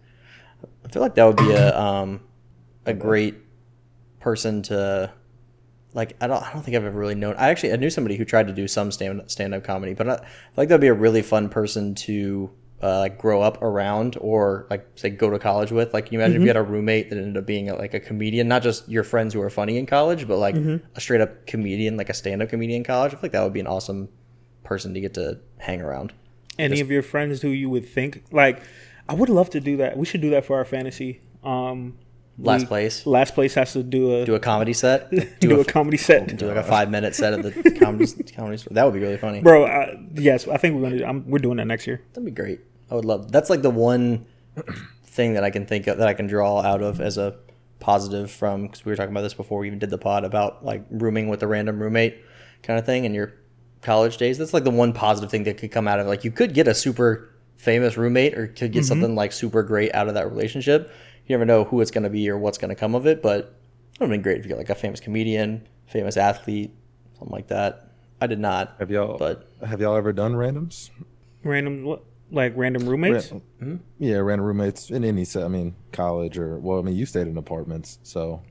I 0.86 0.90
feel 0.90 1.02
like 1.02 1.16
that 1.16 1.24
would 1.26 1.38
be 1.38 1.52
a 1.52 1.78
um 1.80 2.22
a 2.86 2.94
great 2.94 3.36
person 4.20 4.62
to 4.64 5.12
like 5.94 6.16
I 6.22 6.28
don't 6.28 6.42
I 6.44 6.52
don't 6.54 6.64
think 6.64 6.76
I've 6.76 6.86
ever 6.86 6.98
really 6.98 7.16
known 7.16 7.36
I 7.38 7.50
actually 7.50 7.74
I 7.74 7.76
knew 7.76 7.90
somebody 7.90 8.18
who 8.18 8.26
tried 8.26 8.48
to 8.48 8.54
do 8.54 8.68
some 8.68 8.92
stand 8.92 9.22
stand 9.28 9.54
up 9.54 9.64
comedy, 9.64 9.94
but 9.94 10.10
I, 10.10 10.14
I 10.14 10.18
feel 10.18 10.26
like 10.58 10.70
that'd 10.70 10.82
be 10.82 10.88
a 10.88 10.94
really 10.94 11.22
fun 11.22 11.50
person 11.50 11.96
to 11.96 12.50
uh, 12.82 13.00
like 13.00 13.18
grow 13.18 13.42
up 13.42 13.62
around 13.62 14.18
or 14.20 14.68
like 14.70 14.86
say 14.96 15.10
go 15.10 15.30
to 15.30 15.40
college 15.40 15.72
with. 15.72 15.94
Like, 15.94 16.08
can 16.08 16.16
you 16.16 16.20
imagine 16.20 16.36
if 16.38 16.42
you 16.42 16.50
had 16.50 16.58
a 16.58 16.64
roommate 16.64 17.10
that 17.10 17.18
ended 17.18 17.38
up 17.38 17.46
being 17.46 17.70
a, 17.70 17.76
like 17.76 17.94
a 17.94 18.00
comedian, 18.02 18.50
not 18.50 18.62
just 18.62 18.90
your 18.90 19.06
friends 19.06 19.34
who 19.34 19.42
are 19.42 19.50
funny 19.50 19.78
in 19.78 19.86
college, 19.86 20.28
but 20.28 20.38
like 20.38 20.56
a 20.96 21.00
straight 21.00 21.22
up 21.22 21.46
comedian, 21.48 21.96
like 21.96 22.10
a 22.10 22.14
stand 22.14 22.42
up 22.42 22.50
comedian 22.50 22.78
in 22.80 22.84
college? 22.84 23.14
I 23.14 23.16
feel 23.16 23.20
like 23.24 23.32
that 23.32 23.44
would 23.44 23.54
be 23.54 23.62
an 23.62 23.68
awesome 23.68 24.10
person 24.66 24.94
to 24.96 25.00
get 25.00 25.14
to 25.14 25.40
hang 25.60 25.82
around. 25.82 26.12
any 26.60 26.82
of 26.82 26.92
your 26.92 27.04
friends 27.04 27.42
who 27.42 27.50
you 27.50 27.70
would 27.70 27.88
think 27.88 28.24
like 28.32 28.62
I 29.08 29.14
would 29.14 29.30
love 29.30 29.50
to 29.52 29.62
do 29.62 29.78
that. 29.78 29.98
We 29.98 30.06
should 30.06 30.22
do 30.22 30.30
that 30.32 30.44
for 30.44 30.58
our 30.58 30.66
fantasy. 30.66 31.22
Um 31.44 31.98
Last 32.40 32.68
place, 32.68 33.06
Last 33.06 33.36
place 33.36 33.54
has 33.54 33.74
to 33.74 33.84
do 33.84 34.16
a 34.16 34.26
do 34.26 34.34
a 34.34 34.40
comedy 34.40 34.74
set, 34.74 35.12
do, 35.40 35.58
a, 35.58 35.62
a, 35.62 35.66
comedy 35.66 35.98
set. 35.98 36.36
do 36.36 36.48
like 36.48 36.58
a 36.58 36.64
five 36.64 36.90
minute 36.90 37.14
set 37.14 37.34
of 37.34 37.44
the 37.44 37.52
comedy 37.80 38.08
comedy. 38.36 38.64
That 38.72 38.86
would 38.86 38.94
be 38.94 39.00
really 39.00 39.18
funny. 39.18 39.42
Bro, 39.42 39.66
uh, 39.66 39.98
yes, 40.16 40.48
I 40.48 40.58
think 40.58 40.76
we're 40.76 40.90
gonna. 40.90 41.06
I'm, 41.06 41.30
we're 41.30 41.38
doing 41.38 41.58
that 41.58 41.68
next 41.68 41.86
year. 41.86 42.02
That'd 42.14 42.26
be 42.26 42.32
great. 42.32 42.62
I 42.90 42.96
would 42.96 43.06
love. 43.06 43.32
That's 43.32 43.52
like 43.52 43.62
the 43.62 43.70
one 43.70 44.26
thing 45.06 45.34
that 45.34 45.44
I 45.44 45.52
can 45.52 45.68
think 45.68 45.86
of 45.86 46.00
that 46.00 46.08
I 46.08 46.16
can 46.16 46.26
draw 46.26 46.62
out 46.62 46.82
of 46.82 47.00
as 47.00 47.20
a 47.20 47.36
positive 47.80 48.32
from 48.32 48.64
because 48.64 48.84
we 48.84 48.92
were 48.92 48.96
talking 48.96 49.12
about 49.12 49.22
this 49.22 49.34
before 49.36 49.60
we 49.60 49.68
even 49.68 49.78
did 49.78 49.92
the 49.92 49.98
pod 49.98 50.24
about 50.24 50.66
like 50.66 50.86
rooming 50.90 51.28
with 51.28 51.44
a 51.44 51.48
random 51.48 51.80
roommate 51.80 52.18
kind 52.64 52.80
of 52.80 52.86
thing 52.86 53.06
in 53.06 53.14
your 53.14 53.34
college 53.82 54.18
days. 54.18 54.40
That's 54.40 54.54
like 54.54 54.64
the 54.64 54.72
one 54.72 54.94
positive 54.94 55.30
thing 55.30 55.44
that 55.44 55.58
could 55.58 55.72
come 55.72 55.88
out 55.88 56.00
of 56.00 56.08
like 56.08 56.24
you 56.24 56.32
could 56.32 56.54
get 56.56 56.68
a 56.68 56.74
super 56.74 57.30
famous 57.58 57.96
roommate 57.96 58.38
or 58.38 58.48
could 58.48 58.72
get 58.72 58.86
something 58.86 59.16
like 59.16 59.32
super 59.32 59.64
great 59.64 59.94
out 59.94 60.08
of 60.08 60.16
that 60.16 60.30
relationship. 60.30 60.92
You 61.28 61.34
never 61.36 61.46
know 61.46 61.64
who 61.64 61.80
it's 61.82 61.92
going 61.92 62.04
to 62.04 62.10
be 62.10 62.30
or 62.30 62.38
what's 62.38 62.58
going 62.58 62.70
to 62.70 62.76
come 62.76 62.96
of 62.96 63.06
it, 63.08 63.22
but 63.22 63.38
it 63.40 64.00
would 64.00 64.08
have 64.08 64.10
been 64.10 64.22
great 64.22 64.38
if 64.40 64.46
you 64.46 64.50
get 64.50 64.58
like 64.58 64.70
a 64.70 64.76
famous 64.76 65.00
comedian, 65.00 65.68
famous 65.88 66.18
athlete, 66.18 66.72
something 67.18 67.32
like 67.34 67.48
that. 67.48 67.90
I 68.22 68.28
did 68.28 68.40
not. 68.40 68.76
Have 68.80 68.92
y'all 68.92 69.18
But- 69.18 69.48
have 69.66 69.80
y'all 69.82 69.96
ever 69.96 70.12
done 70.14 70.34
randoms? 70.34 70.90
Random, 71.44 71.98
like 72.32 72.54
random 72.56 72.88
roommates. 72.88 73.32
Ran- 73.60 73.82
Yeah, 74.00 74.18
random 74.18 74.46
roommates 74.48 74.90
in 74.90 75.04
any 75.04 75.24
set. 75.26 75.44
I 75.44 75.48
mean, 75.50 75.76
college 75.92 76.38
or 76.38 76.58
well, 76.60 76.80
I 76.80 76.82
mean, 76.82 76.96
you 76.96 77.06
stayed 77.06 77.28
in 77.28 77.38
apartments, 77.38 78.00
so 78.04 78.42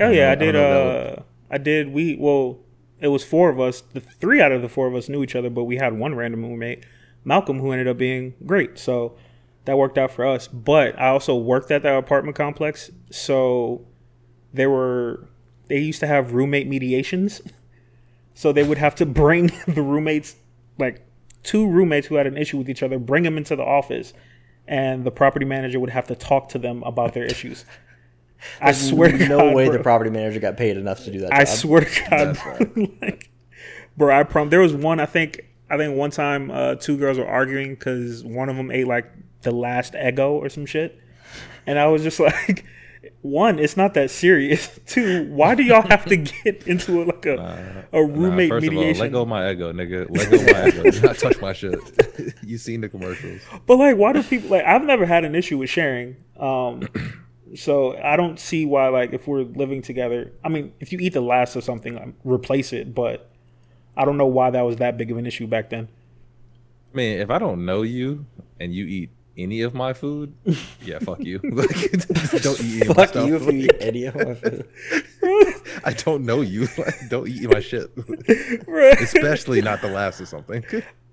oh 0.00 0.10
yeah, 0.10 0.28
I, 0.28 0.32
I 0.32 0.34
did. 0.34 0.52
know 0.54 0.60
if 0.60 1.14
that 1.14 1.18
Uh, 1.18 1.22
I 1.50 1.58
did. 1.58 1.92
We 1.92 2.16
well, 2.18 2.58
it 3.00 3.08
was 3.08 3.24
four 3.24 3.48
of 3.50 3.58
us. 3.60 3.80
The 3.80 4.00
three 4.00 4.40
out 4.40 4.52
of 4.52 4.62
the 4.62 4.68
four 4.68 4.86
of 4.86 4.94
us 4.94 5.08
knew 5.08 5.22
each 5.22 5.34
other, 5.34 5.50
but 5.50 5.64
we 5.64 5.76
had 5.76 5.98
one 5.98 6.14
random 6.14 6.42
roommate, 6.44 6.84
Malcolm, 7.24 7.60
who 7.60 7.72
ended 7.72 7.88
up 7.88 7.96
being 7.98 8.34
great. 8.44 8.78
So 8.78 9.16
that 9.68 9.76
worked 9.76 9.98
out 9.98 10.10
for 10.10 10.26
us. 10.26 10.48
But 10.48 10.98
I 10.98 11.08
also 11.08 11.36
worked 11.36 11.70
at 11.70 11.82
that 11.82 11.94
apartment 11.94 12.34
complex, 12.34 12.90
so 13.10 13.86
there 14.50 14.70
were 14.70 15.28
they 15.68 15.78
used 15.78 16.00
to 16.00 16.06
have 16.06 16.32
roommate 16.32 16.66
mediations. 16.66 17.40
So 18.34 18.52
they 18.52 18.62
would 18.62 18.78
have 18.78 18.94
to 18.94 19.04
bring 19.04 19.50
the 19.66 19.82
roommates, 19.82 20.36
like 20.78 21.04
two 21.42 21.68
roommates 21.68 22.06
who 22.06 22.14
had 22.14 22.28
an 22.28 22.36
issue 22.36 22.56
with 22.56 22.70
each 22.70 22.84
other, 22.84 22.96
bring 22.96 23.24
them 23.24 23.36
into 23.36 23.56
the 23.56 23.64
office, 23.64 24.12
and 24.64 25.02
the 25.02 25.10
property 25.10 25.44
manager 25.44 25.80
would 25.80 25.90
have 25.90 26.06
to 26.06 26.14
talk 26.14 26.48
to 26.50 26.58
them 26.60 26.84
about 26.84 27.14
their 27.14 27.24
issues. 27.24 27.64
I 28.60 28.70
swear 28.70 29.10
to 29.10 29.28
no 29.28 29.38
God, 29.38 29.56
way 29.56 29.66
bro. 29.66 29.76
the 29.76 29.82
property 29.82 30.10
manager 30.10 30.38
got 30.38 30.56
paid 30.56 30.76
enough 30.76 31.02
to 31.06 31.10
do 31.10 31.18
that. 31.22 31.34
I 31.34 31.46
job. 31.46 31.56
swear 31.56 31.80
to 31.80 32.00
God, 32.08 32.38
bro. 32.40 32.86
like, 33.02 33.28
bro, 33.96 34.16
I 34.16 34.22
prom. 34.22 34.50
There 34.50 34.60
was 34.60 34.72
one. 34.72 35.00
I 35.00 35.06
think. 35.06 35.40
I 35.68 35.76
think 35.76 35.96
one 35.96 36.12
time, 36.12 36.52
uh, 36.52 36.76
two 36.76 36.96
girls 36.96 37.18
were 37.18 37.26
arguing 37.26 37.74
because 37.74 38.22
one 38.22 38.48
of 38.48 38.54
them 38.54 38.70
ate 38.70 38.86
like 38.86 39.12
the 39.42 39.50
last 39.52 39.92
Eggo 39.94 40.30
or 40.32 40.48
some 40.48 40.66
shit, 40.66 40.98
and 41.66 41.78
I 41.78 41.86
was 41.88 42.02
just 42.02 42.18
like, 42.20 42.64
one, 43.22 43.58
it's 43.58 43.76
not 43.76 43.94
that 43.94 44.10
serious. 44.10 44.78
Two, 44.86 45.24
why 45.32 45.54
do 45.54 45.62
y'all 45.62 45.86
have 45.88 46.04
to 46.06 46.16
get 46.44 46.66
into 46.66 47.02
a, 47.02 47.04
like 47.04 47.26
a 47.26 47.34
a 47.92 48.00
Nah, 48.06 48.14
roommate 48.20 48.48
first 48.50 48.62
mediation? 48.66 48.90
of 48.90 48.96
all, 48.96 49.02
let 49.04 49.12
go 49.12 49.22
of 49.22 49.28
my 49.28 49.42
Eggo, 49.42 49.72
nigga. 49.74 50.06
Let 50.10 50.30
go 50.30 50.36
of 50.36 50.42
my 50.46 50.70
Eggo. 50.70 50.92
Do 50.92 51.00
not 51.06 51.16
touch 51.18 51.40
my 51.40 51.52
shit. 51.52 52.34
you 52.44 52.58
seen 52.58 52.80
the 52.80 52.88
commercials? 52.88 53.40
But 53.66 53.76
like, 53.76 53.96
why 53.96 54.12
do 54.12 54.22
people 54.22 54.50
like? 54.50 54.64
I've 54.64 54.84
never 54.84 55.06
had 55.06 55.24
an 55.24 55.34
issue 55.34 55.58
with 55.58 55.70
sharing. 55.70 56.16
Um, 56.38 56.88
so 57.54 57.96
I 57.96 58.16
don't 58.16 58.38
see 58.38 58.66
why 58.66 58.88
like 58.88 59.12
if 59.12 59.26
we're 59.26 59.42
living 59.42 59.82
together. 59.82 60.32
I 60.44 60.48
mean, 60.48 60.72
if 60.80 60.92
you 60.92 60.98
eat 60.98 61.14
the 61.14 61.20
last 61.20 61.56
of 61.56 61.64
something, 61.64 61.94
like, 61.94 62.14
replace 62.24 62.72
it. 62.72 62.94
But 62.94 63.30
I 63.96 64.04
don't 64.04 64.16
know 64.16 64.26
why 64.26 64.50
that 64.50 64.62
was 64.62 64.76
that 64.76 64.96
big 64.98 65.10
of 65.10 65.16
an 65.16 65.26
issue 65.26 65.46
back 65.46 65.70
then. 65.70 65.88
I 66.92 66.96
mean, 66.96 67.20
if 67.20 67.30
I 67.30 67.38
don't 67.38 67.64
know 67.64 67.82
you 67.82 68.26
and 68.60 68.74
you 68.74 68.86
eat 68.86 69.10
any 69.38 69.62
of 69.62 69.72
my 69.74 69.92
food, 69.92 70.34
yeah, 70.82 70.98
fuck 70.98 71.20
you. 71.22 71.38
Like, 71.52 71.68
don't 72.42 72.60
eat 72.60 72.82
any 72.82 72.82
of 72.82 72.88
my 72.88 72.94
Fuck 72.94 73.08
stuff. 73.10 73.26
you 73.28 73.36
if 73.36 73.42
you 73.44 73.50
eat 73.52 73.76
any 73.80 74.04
of 74.04 74.14
my 74.16 74.34
food. 74.34 74.68
I 75.84 75.92
don't 75.92 76.24
know 76.26 76.40
you. 76.40 76.66
Like, 76.76 77.08
don't 77.08 77.28
eat 77.28 77.48
my 77.50 77.60
shit, 77.60 77.90
Right. 78.66 79.00
especially 79.00 79.62
not 79.62 79.80
the 79.80 79.88
last 79.88 80.20
or 80.20 80.26
something. 80.26 80.64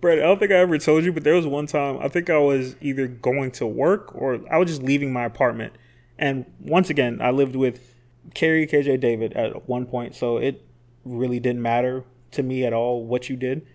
Brett, 0.01 0.19
I 0.19 0.23
don't 0.23 0.39
think 0.39 0.51
I 0.51 0.55
ever 0.55 0.77
told 0.77 1.03
you, 1.05 1.13
but 1.13 1.23
there 1.23 1.35
was 1.35 1.47
one 1.47 1.67
time 1.67 1.97
I 2.01 2.07
think 2.09 2.29
I 2.29 2.37
was 2.37 2.75
either 2.81 3.07
going 3.07 3.51
to 3.51 3.65
work 3.65 4.13
or 4.15 4.39
I 4.51 4.57
was 4.57 4.69
just 4.69 4.83
leaving 4.83 5.13
my 5.13 5.23
apartment. 5.25 5.73
And 6.17 6.45
once 6.59 6.89
again, 6.89 7.19
I 7.21 7.31
lived 7.31 7.55
with 7.55 7.95
Carrie, 8.33 8.67
KJ, 8.67 8.99
David 8.99 9.33
at 9.33 9.67
one 9.69 9.85
point, 9.85 10.15
so 10.15 10.37
it 10.37 10.65
really 11.03 11.39
didn't 11.39 11.61
matter 11.61 12.03
to 12.31 12.43
me 12.43 12.65
at 12.65 12.73
all 12.73 13.03
what 13.05 13.29
you 13.29 13.35
did. 13.35 13.65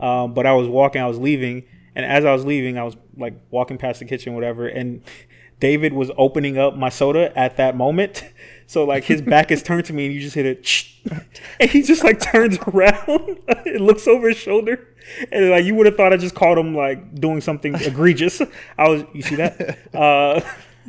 Um, 0.00 0.34
but 0.34 0.46
I 0.46 0.52
was 0.54 0.68
walking, 0.68 1.00
I 1.02 1.06
was 1.06 1.18
leaving, 1.18 1.64
and 1.94 2.04
as 2.04 2.24
I 2.24 2.32
was 2.32 2.44
leaving, 2.44 2.78
I 2.78 2.84
was 2.84 2.96
like 3.16 3.34
walking 3.50 3.78
past 3.78 4.00
the 4.00 4.04
kitchen, 4.04 4.34
whatever, 4.34 4.66
and 4.66 5.02
David 5.60 5.92
was 5.92 6.10
opening 6.18 6.58
up 6.58 6.76
my 6.76 6.88
soda 6.88 7.36
at 7.38 7.56
that 7.56 7.76
moment. 7.76 8.24
So 8.68 8.84
like 8.84 9.04
his 9.04 9.20
back 9.20 9.50
is 9.50 9.62
turned 9.62 9.84
to 9.86 9.92
me, 9.92 10.06
and 10.06 10.14
you 10.14 10.20
just 10.22 10.34
hit 10.34 10.46
it, 10.46 10.86
and 11.60 11.68
he 11.68 11.82
just 11.82 12.02
like 12.02 12.20
turns 12.20 12.56
around, 12.68 13.38
and 13.66 13.84
looks 13.84 14.08
over 14.08 14.30
his 14.30 14.38
shoulder, 14.38 14.88
and 15.30 15.50
like 15.50 15.66
you 15.66 15.74
would 15.74 15.84
have 15.84 15.94
thought 15.94 16.14
I 16.14 16.16
just 16.16 16.34
caught 16.34 16.56
him 16.56 16.74
like 16.74 17.14
doing 17.14 17.42
something 17.42 17.74
egregious. 17.74 18.40
I 18.78 18.88
was, 18.88 19.04
you 19.12 19.20
see 19.20 19.34
that? 19.36 19.78
Uh, 19.94 20.40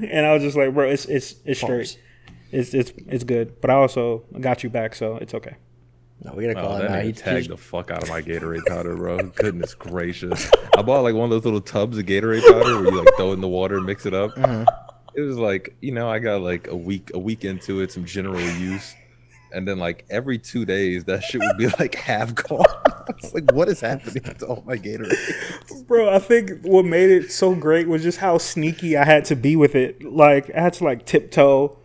and 0.02 0.26
I 0.26 0.34
was 0.34 0.44
just 0.44 0.56
like, 0.56 0.74
bro, 0.74 0.90
it's 0.90 1.04
it's 1.06 1.36
it's 1.44 1.60
straight, 1.60 2.00
it's 2.54 2.74
it's 2.74 2.94
it's 3.06 3.26
good. 3.26 3.60
But 3.60 3.70
I 3.70 3.74
also 3.74 4.24
got 4.40 4.64
you 4.64 4.70
back, 4.70 4.96
so 4.96 5.18
it's 5.18 5.34
okay. 5.34 5.58
No, 6.22 6.34
we 6.34 6.44
gotta 6.44 6.56
call 6.56 6.74
Oh, 6.74 6.76
him 6.78 6.88
that 6.88 7.00
out. 7.00 7.04
He, 7.04 7.12
nigga 7.12 7.18
tagged 7.18 7.50
the 7.50 7.58
fuck 7.58 7.92
out 7.92 8.04
of 8.04 8.10
my 8.10 8.22
Gatorade 8.22 8.66
powder, 8.66 8.96
bro. 8.96 9.18
Goodness 9.36 9.74
gracious. 9.74 10.50
I 10.78 10.82
bought 10.82 11.02
like 11.02 11.16
one 11.16 11.26
of 11.26 11.30
those 11.32 11.44
little 11.46 11.62
tubs 11.62 11.98
of 11.98 12.06
Gatorade 12.06 12.42
powder 12.44 12.82
where 12.82 12.86
you 12.86 13.04
like 13.04 13.16
throw 13.18 13.32
it 13.32 13.34
in 13.34 13.42
the 13.42 13.48
water 13.48 13.78
and 13.78 13.86
mix 13.86 14.06
it 14.06 14.14
up. 14.14 14.32
Mm-hmm. 14.36 14.64
It 15.16 15.22
was 15.22 15.38
like, 15.38 15.76
you 15.82 15.92
know, 15.92 16.10
I 16.10 16.20
got 16.20 16.42
like 16.42 16.68
a 16.68 16.76
week 16.76 17.12
a 17.14 17.20
week 17.20 17.44
into 17.46 17.82
it, 17.82 17.92
some 17.92 18.06
general 18.06 18.40
use. 18.40 18.96
And 19.54 19.68
then 19.68 19.78
like 19.78 20.06
every 20.10 20.40
two 20.40 20.66
days 20.66 21.04
that 21.04 21.22
shit 21.24 21.40
would 21.42 21.58
be 21.58 21.68
like 21.80 21.96
half 22.10 22.34
gone. 22.36 22.66
It's 23.22 23.34
like, 23.34 23.52
what 23.52 23.68
is 23.68 23.82
happening 23.82 24.24
to 24.24 24.46
all 24.46 24.64
my 24.66 24.78
Gatorade? 24.78 25.86
Bro, 25.88 26.10
I 26.16 26.20
think 26.20 26.62
what 26.62 26.86
made 26.86 27.10
it 27.10 27.34
so 27.34 27.54
great 27.54 27.90
was 27.90 28.02
just 28.02 28.20
how 28.20 28.38
sneaky 28.38 28.96
I 28.96 29.04
had 29.04 29.26
to 29.26 29.36
be 29.36 29.58
with 29.58 29.76
it. 29.76 30.02
Like 30.02 30.50
I 30.56 30.62
had 30.62 30.74
to 30.76 30.86
like 30.86 31.06
tiptoe, 31.06 31.78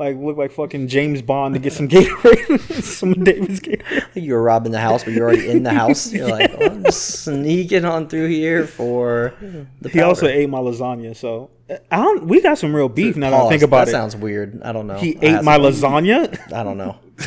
like 0.00 0.16
look 0.16 0.36
like 0.36 0.50
fucking 0.50 0.88
James 0.88 1.22
Bond 1.22 1.54
to 1.54 1.60
get 1.60 1.72
some 1.72 1.88
Gatorade, 1.90 2.82
some 2.82 3.12
David's 3.12 3.60
Gatorade. 3.60 4.06
you 4.14 4.32
were 4.32 4.42
robbing 4.42 4.72
the 4.72 4.80
house, 4.80 5.04
but 5.04 5.12
you're 5.12 5.26
already 5.26 5.48
in 5.48 5.62
the 5.62 5.72
house. 5.72 6.12
You're 6.12 6.28
like, 6.28 6.50
oh, 6.58 6.66
I'm 6.66 6.90
sneaking 6.90 7.84
on 7.84 8.08
through 8.08 8.28
here 8.28 8.66
for 8.66 9.34
the. 9.80 9.88
He 9.90 10.00
also 10.00 10.26
ate 10.26 10.48
my 10.48 10.58
lasagna, 10.58 11.14
so 11.14 11.50
I 11.90 11.96
don't. 11.98 12.26
We 12.26 12.40
got 12.40 12.58
some 12.58 12.74
real 12.74 12.88
beef 12.88 13.16
now 13.16 13.30
that 13.30 13.36
I 13.36 13.40
Pause. 13.40 13.50
think 13.50 13.62
about 13.62 13.84
that 13.84 13.88
it. 13.88 13.92
sounds 13.92 14.16
weird. 14.16 14.62
I 14.62 14.72
don't 14.72 14.86
know. 14.86 14.96
he 14.96 15.16
I 15.16 15.38
ate 15.38 15.44
my 15.44 15.58
lasagna. 15.58 16.52
I 16.52 16.62
don't 16.64 16.78
know. 16.78 16.98
I 17.20 17.24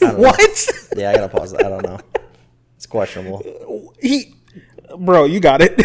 know. 0.00 0.18
what? 0.18 0.68
Yeah, 0.96 1.10
I 1.10 1.14
gotta 1.14 1.28
pause. 1.28 1.52
That. 1.52 1.66
I 1.66 1.68
don't 1.68 1.84
know. 1.84 2.00
It's 2.76 2.86
questionable. 2.86 3.92
He, 4.00 4.34
bro, 4.98 5.26
you 5.26 5.40
got 5.40 5.60
it. 5.62 5.78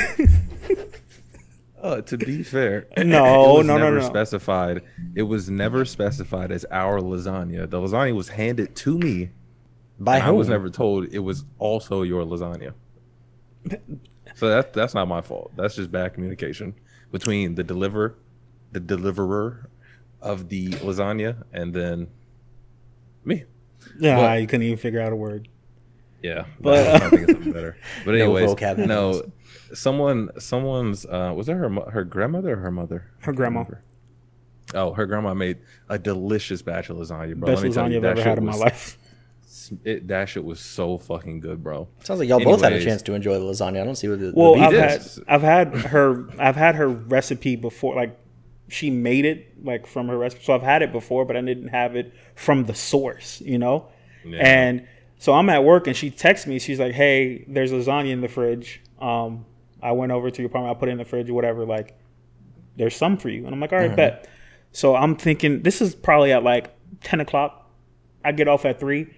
Uh, 1.83 2.01
to 2.01 2.17
be 2.17 2.41
fair, 2.43 2.87
No, 2.97 3.03
it 3.03 3.57
was 3.57 3.67
no, 3.67 3.77
no, 3.77 3.83
never 3.83 3.99
no. 3.99 4.05
specified. 4.07 4.81
It 5.15 5.23
was 5.23 5.49
never 5.49 5.83
specified 5.85 6.51
as 6.51 6.65
our 6.71 6.99
lasagna. 7.01 7.69
The 7.69 7.77
lasagna 7.77 8.15
was 8.15 8.29
handed 8.29 8.73
to 8.77 8.97
me. 8.97 9.31
By 9.99 10.17
and 10.17 10.25
I 10.25 10.31
was 10.31 10.47
never 10.49 10.69
told 10.69 11.13
it 11.13 11.19
was 11.19 11.43
also 11.59 12.01
your 12.01 12.23
lasagna. 12.25 12.73
So 14.35 14.47
that's 14.49 14.71
that's 14.73 14.93
not 14.93 15.07
my 15.07 15.21
fault. 15.21 15.51
That's 15.55 15.75
just 15.75 15.91
bad 15.91 16.13
communication 16.13 16.73
between 17.11 17.55
the 17.55 17.63
deliver, 17.63 18.15
the 18.71 18.79
deliverer 18.79 19.69
of 20.21 20.49
the 20.49 20.69
lasagna, 20.69 21.43
and 21.53 21.73
then 21.73 22.07
me. 23.23 23.43
Nah, 23.99 24.15
But- 24.15 24.41
you 24.41 24.47
couldn't 24.47 24.65
even 24.65 24.77
figure 24.77 25.01
out 25.01 25.11
a 25.13 25.15
word. 25.15 25.47
Yeah, 26.23 26.45
But- 26.61 27.01
but 27.01 27.01
I 27.03 27.09
think 27.09 27.29
it's 27.29 27.47
better. 27.47 27.75
But 28.05 28.15
No 28.15 28.35
anyways, 28.35 28.77
no, 28.77 29.31
someone, 29.73 30.29
someone's 30.39 31.05
uh, 31.05 31.33
was 31.35 31.49
it 31.49 31.53
her 31.53 31.69
her 31.91 32.03
grandmother 32.03 32.53
or 32.53 32.57
her 32.57 32.71
mother? 32.71 33.11
Her 33.21 33.33
grandma. 33.33 33.59
Remember. 33.61 33.83
Oh, 34.73 34.93
her 34.93 35.05
grandma 35.05 35.33
made 35.33 35.59
a 35.89 35.99
delicious 35.99 36.61
batch 36.61 36.89
of 36.89 36.97
lasagna, 36.97 37.35
bro. 37.35 37.47
Best 37.47 37.61
Let 37.63 37.69
me 37.69 37.73
tell 37.73 37.85
lasagna 37.85 37.91
you, 37.91 37.95
I've 37.97 38.01
that 38.03 38.09
ever 38.11 38.19
shit 38.21 38.27
had 38.27 38.37
in 38.39 38.45
my 38.45 38.51
was- 38.53 38.61
life. 38.61 38.97
It, 39.85 40.07
that 40.09 40.27
shit 40.27 40.43
was 40.43 40.59
so 40.59 40.97
fucking 40.97 41.39
good, 41.39 41.63
bro. 41.63 41.87
Sounds 42.03 42.19
like 42.19 42.27
y'all 42.27 42.43
both 42.43 42.61
had 42.61 42.73
a 42.73 42.83
chance 42.83 43.01
to 43.03 43.13
enjoy 43.13 43.35
the 43.35 43.45
lasagna. 43.45 43.81
I 43.81 43.85
don't 43.85 43.95
see 43.95 44.09
what 44.09 44.19
the, 44.19 44.27
the 44.31 44.33
Well, 44.35 44.55
beef 44.55 44.63
I've 44.63 44.73
is. 44.73 45.15
had 45.15 45.23
I've 45.27 45.41
had 45.41 45.75
her 45.85 46.27
I've 46.37 46.55
had 46.57 46.75
her 46.75 46.87
recipe 46.89 47.55
before. 47.55 47.95
Like 47.95 48.19
she 48.67 48.89
made 48.89 49.23
it 49.25 49.63
like 49.63 49.87
from 49.87 50.09
her 50.09 50.17
recipe, 50.17 50.43
so 50.43 50.53
I've 50.53 50.63
had 50.63 50.81
it 50.81 50.91
before, 50.91 51.23
but 51.23 51.37
I 51.37 51.41
didn't 51.41 51.69
have 51.69 51.95
it 51.95 52.13
from 52.35 52.65
the 52.65 52.73
source, 52.75 53.39
you 53.41 53.57
know. 53.57 53.87
Yeah. 54.25 54.39
And 54.41 54.87
so 55.17 55.33
I'm 55.33 55.49
at 55.49 55.63
work, 55.63 55.87
and 55.87 55.95
she 55.95 56.09
texts 56.09 56.45
me. 56.45 56.59
She's 56.59 56.79
like, 56.79 56.93
"Hey, 56.93 57.45
there's 57.47 57.71
lasagna 57.71 58.09
in 58.09 58.19
the 58.21 58.27
fridge. 58.27 58.81
Um, 58.99 59.45
I 59.83 59.91
went 59.91 60.11
over 60.11 60.31
to 60.31 60.41
your 60.41 60.49
apartment. 60.49 60.75
I 60.75 60.79
put 60.79 60.89
it 60.89 60.93
in 60.93 60.97
the 60.97 61.05
fridge, 61.05 61.29
or 61.29 61.33
whatever. 61.33 61.65
Like, 61.65 61.95
there's 62.77 62.95
some 62.95 63.17
for 63.17 63.29
you." 63.29 63.45
And 63.45 63.53
I'm 63.53 63.59
like, 63.59 63.73
"All 63.73 63.79
right, 63.79 63.87
mm-hmm. 63.87 63.95
bet." 63.95 64.27
So 64.73 64.95
I'm 64.95 65.15
thinking 65.15 65.61
this 65.61 65.81
is 65.81 65.95
probably 65.95 66.33
at 66.33 66.43
like 66.43 66.73
10 67.01 67.21
o'clock. 67.21 67.71
I 68.25 68.31
get 68.31 68.47
off 68.47 68.65
at 68.65 68.79
three. 68.79 69.13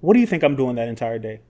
What 0.00 0.14
do 0.14 0.20
you 0.20 0.26
think 0.26 0.42
I'm 0.42 0.56
doing 0.56 0.76
that 0.76 0.88
entire 0.88 1.18
day? 1.18 1.40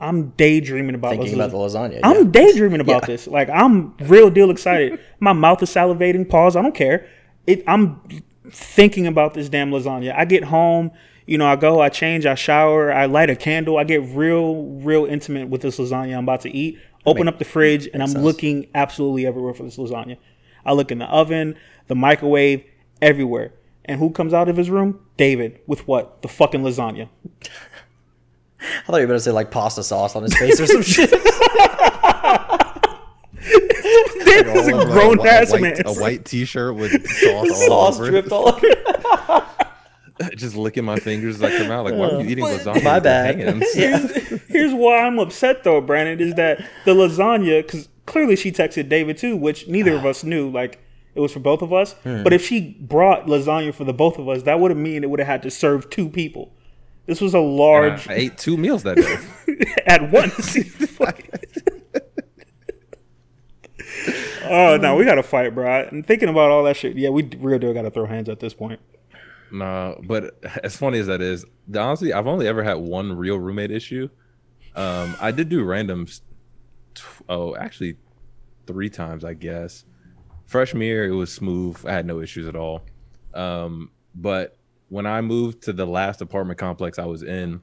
I'm 0.00 0.30
daydreaming 0.30 0.94
about 0.94 1.12
thinking 1.12 1.32
lasagna. 1.32 1.34
about 1.34 1.50
the 1.50 1.56
lasagna. 1.56 2.00
I'm 2.02 2.24
yeah. 2.26 2.30
daydreaming 2.30 2.80
about 2.80 3.02
Yeah. 3.02 3.06
this. 3.06 3.26
Like 3.26 3.48
I'm 3.48 3.96
real 3.98 4.30
deal 4.30 4.50
excited. 4.50 5.00
My 5.20 5.32
mouth 5.32 5.62
is 5.62 5.70
salivating. 5.70 6.28
Pause. 6.28 6.56
I 6.56 6.62
don't 6.62 6.74
care. 6.74 7.06
It, 7.46 7.64
I'm 7.66 8.00
thinking 8.50 9.06
about 9.06 9.34
this 9.34 9.48
damn 9.48 9.70
lasagna. 9.70 10.14
I 10.16 10.24
get 10.24 10.44
home. 10.44 10.90
You 11.26 11.38
know, 11.38 11.46
I 11.46 11.56
go, 11.56 11.80
I 11.80 11.88
change, 11.88 12.26
I 12.26 12.34
shower, 12.34 12.92
I 12.92 13.06
light 13.06 13.30
a 13.30 13.36
candle. 13.36 13.78
I 13.78 13.84
get 13.84 14.02
real, 14.14 14.62
real 14.62 15.06
intimate 15.06 15.48
with 15.48 15.62
this 15.62 15.78
lasagna 15.78 16.18
I'm 16.18 16.24
about 16.24 16.42
to 16.42 16.54
eat. 16.54 16.78
Open 17.06 17.28
up 17.28 17.38
the 17.38 17.44
fridge, 17.44 17.88
and 17.92 18.02
I'm 18.02 18.08
sense. 18.08 18.24
looking 18.24 18.68
absolutely 18.74 19.26
everywhere 19.26 19.54
for 19.54 19.62
this 19.62 19.76
lasagna. 19.76 20.16
I 20.64 20.72
look 20.72 20.90
in 20.90 20.98
the 20.98 21.06
oven, 21.06 21.56
the 21.86 21.94
microwave, 21.94 22.64
everywhere. 23.02 23.52
And 23.84 24.00
who 24.00 24.10
comes 24.10 24.32
out 24.32 24.48
of 24.48 24.56
his 24.56 24.70
room? 24.70 25.00
David 25.16 25.60
with 25.66 25.86
what? 25.86 26.22
The 26.22 26.28
fucking 26.28 26.62
lasagna. 26.62 27.08
I 28.60 28.86
thought 28.86 28.96
you 28.96 29.02
were 29.02 29.08
going 29.08 29.18
to 29.18 29.20
say 29.20 29.30
like 29.30 29.50
pasta 29.50 29.82
sauce 29.82 30.16
on 30.16 30.22
his 30.22 30.34
face 30.36 30.58
or 30.58 30.66
some 30.66 30.82
shit. 30.82 31.10
David's 34.24 34.68
a 34.68 34.72
grown 34.72 35.26
ass 35.26 35.52
man. 35.52 35.76
a 35.84 35.92
white 35.92 36.24
T-shirt 36.24 36.74
with 36.74 37.06
sauce 37.06 37.50
all 37.50 37.92
sauce 37.92 38.00
over 38.00 38.10
dripped 38.10 38.32
all 38.32 38.48
over. 38.48 39.46
It. 40.18 40.26
it. 40.32 40.36
Just 40.36 40.56
licking 40.56 40.84
my 40.84 40.96
fingers 40.96 41.36
as 41.36 41.42
I 41.42 41.56
come 41.56 41.70
out. 41.70 41.84
Like, 41.84 41.94
why 41.94 42.10
are 42.10 42.20
you 42.20 42.28
eating 42.28 42.44
lasagna? 42.44 42.66
My 42.66 42.72
with 42.72 42.84
your 42.84 43.00
bad. 43.00 43.38
hands? 43.38 43.66
Yeah. 43.74 44.38
Here's 44.48 44.72
why 44.74 44.98
I'm 44.98 45.18
upset 45.18 45.64
though, 45.64 45.80
Brandon, 45.80 46.20
is 46.26 46.34
that 46.34 46.64
the 46.84 46.94
lasagna, 46.94 47.62
because 47.62 47.88
clearly 48.06 48.36
she 48.36 48.52
texted 48.52 48.88
David 48.88 49.18
too, 49.18 49.36
which 49.36 49.68
neither 49.68 49.94
of 49.94 50.06
us 50.06 50.24
knew. 50.24 50.48
Like 50.48 50.80
it 51.14 51.20
was 51.20 51.32
for 51.32 51.40
both 51.40 51.62
of 51.62 51.72
us. 51.72 51.94
Hmm. 52.04 52.22
But 52.22 52.32
if 52.32 52.44
she 52.44 52.76
brought 52.80 53.26
lasagna 53.26 53.74
for 53.74 53.84
the 53.84 53.92
both 53.92 54.18
of 54.18 54.28
us, 54.28 54.42
that 54.42 54.60
would 54.60 54.70
have 54.70 54.78
mean 54.78 55.02
it 55.04 55.10
would 55.10 55.20
have 55.20 55.28
had 55.28 55.42
to 55.42 55.50
serve 55.50 55.90
two 55.90 56.08
people. 56.08 56.52
This 57.06 57.20
was 57.20 57.34
a 57.34 57.40
large 57.40 58.08
I, 58.08 58.12
I 58.12 58.16
ate 58.16 58.38
two 58.38 58.56
meals 58.56 58.82
that 58.84 58.96
day. 58.96 59.74
at 59.86 60.10
once. 60.10 60.56
oh 64.44 64.76
no, 64.76 64.96
we 64.96 65.04
gotta 65.04 65.22
fight, 65.22 65.54
bro. 65.54 65.86
And 65.90 66.06
thinking 66.06 66.28
about 66.28 66.50
all 66.50 66.64
that 66.64 66.76
shit, 66.76 66.96
yeah, 66.96 67.10
we 67.10 67.22
real 67.38 67.58
deal 67.58 67.74
gotta 67.74 67.90
throw 67.90 68.06
hands 68.06 68.28
at 68.28 68.40
this 68.40 68.54
point. 68.54 68.80
Nah, 69.54 69.94
but 70.02 70.34
as 70.64 70.76
funny 70.76 70.98
as 70.98 71.06
that 71.06 71.20
is, 71.20 71.44
honestly, 71.74 72.12
I've 72.12 72.26
only 72.26 72.48
ever 72.48 72.62
had 72.62 72.74
one 72.74 73.12
real 73.12 73.38
roommate 73.38 73.70
issue. 73.70 74.08
Um, 74.74 75.16
I 75.20 75.30
did 75.30 75.48
do 75.48 75.64
randoms. 75.64 76.20
t- 76.94 77.02
Oh, 77.28 77.54
actually, 77.56 77.96
three 78.66 78.90
times, 78.90 79.24
I 79.24 79.34
guess. 79.34 79.84
Freshman 80.46 80.82
year, 80.82 81.06
it 81.06 81.14
was 81.14 81.32
smooth. 81.32 81.84
I 81.86 81.92
had 81.92 82.06
no 82.06 82.20
issues 82.20 82.48
at 82.48 82.56
all. 82.56 82.82
Um, 83.32 83.90
but 84.14 84.58
when 84.88 85.06
I 85.06 85.20
moved 85.20 85.62
to 85.62 85.72
the 85.72 85.86
last 85.86 86.20
apartment 86.20 86.58
complex 86.58 86.98
I 86.98 87.06
was 87.06 87.22
in, 87.22 87.60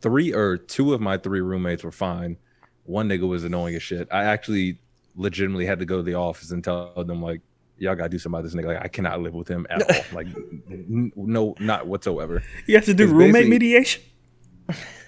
three 0.00 0.32
or 0.34 0.56
two 0.56 0.92
of 0.92 1.00
my 1.00 1.16
three 1.16 1.40
roommates 1.40 1.84
were 1.84 1.92
fine. 1.92 2.36
One 2.84 3.08
nigga 3.08 3.26
was 3.28 3.44
annoying 3.44 3.74
as 3.74 3.82
shit. 3.82 4.08
I 4.10 4.24
actually 4.24 4.78
legitimately 5.16 5.66
had 5.66 5.78
to 5.78 5.84
go 5.84 5.96
to 5.98 6.02
the 6.02 6.14
office 6.14 6.50
and 6.50 6.62
tell 6.62 7.04
them 7.04 7.22
like, 7.22 7.40
y'all 7.78 7.94
gotta 7.94 8.08
do 8.08 8.18
something 8.18 8.38
about 8.38 8.44
this 8.50 8.54
nigga. 8.54 8.74
Like, 8.74 8.84
I 8.84 8.88
cannot 8.88 9.20
live 9.20 9.34
with 9.34 9.48
him 9.48 9.66
at 9.70 9.82
all. 9.90 10.02
Like, 10.12 10.26
n- 10.70 11.12
no, 11.16 11.54
not 11.60 11.86
whatsoever. 11.86 12.42
You 12.66 12.74
have 12.76 12.84
to 12.86 12.94
do 12.94 13.06
roommate 13.12 13.48
mediation. 13.48 14.02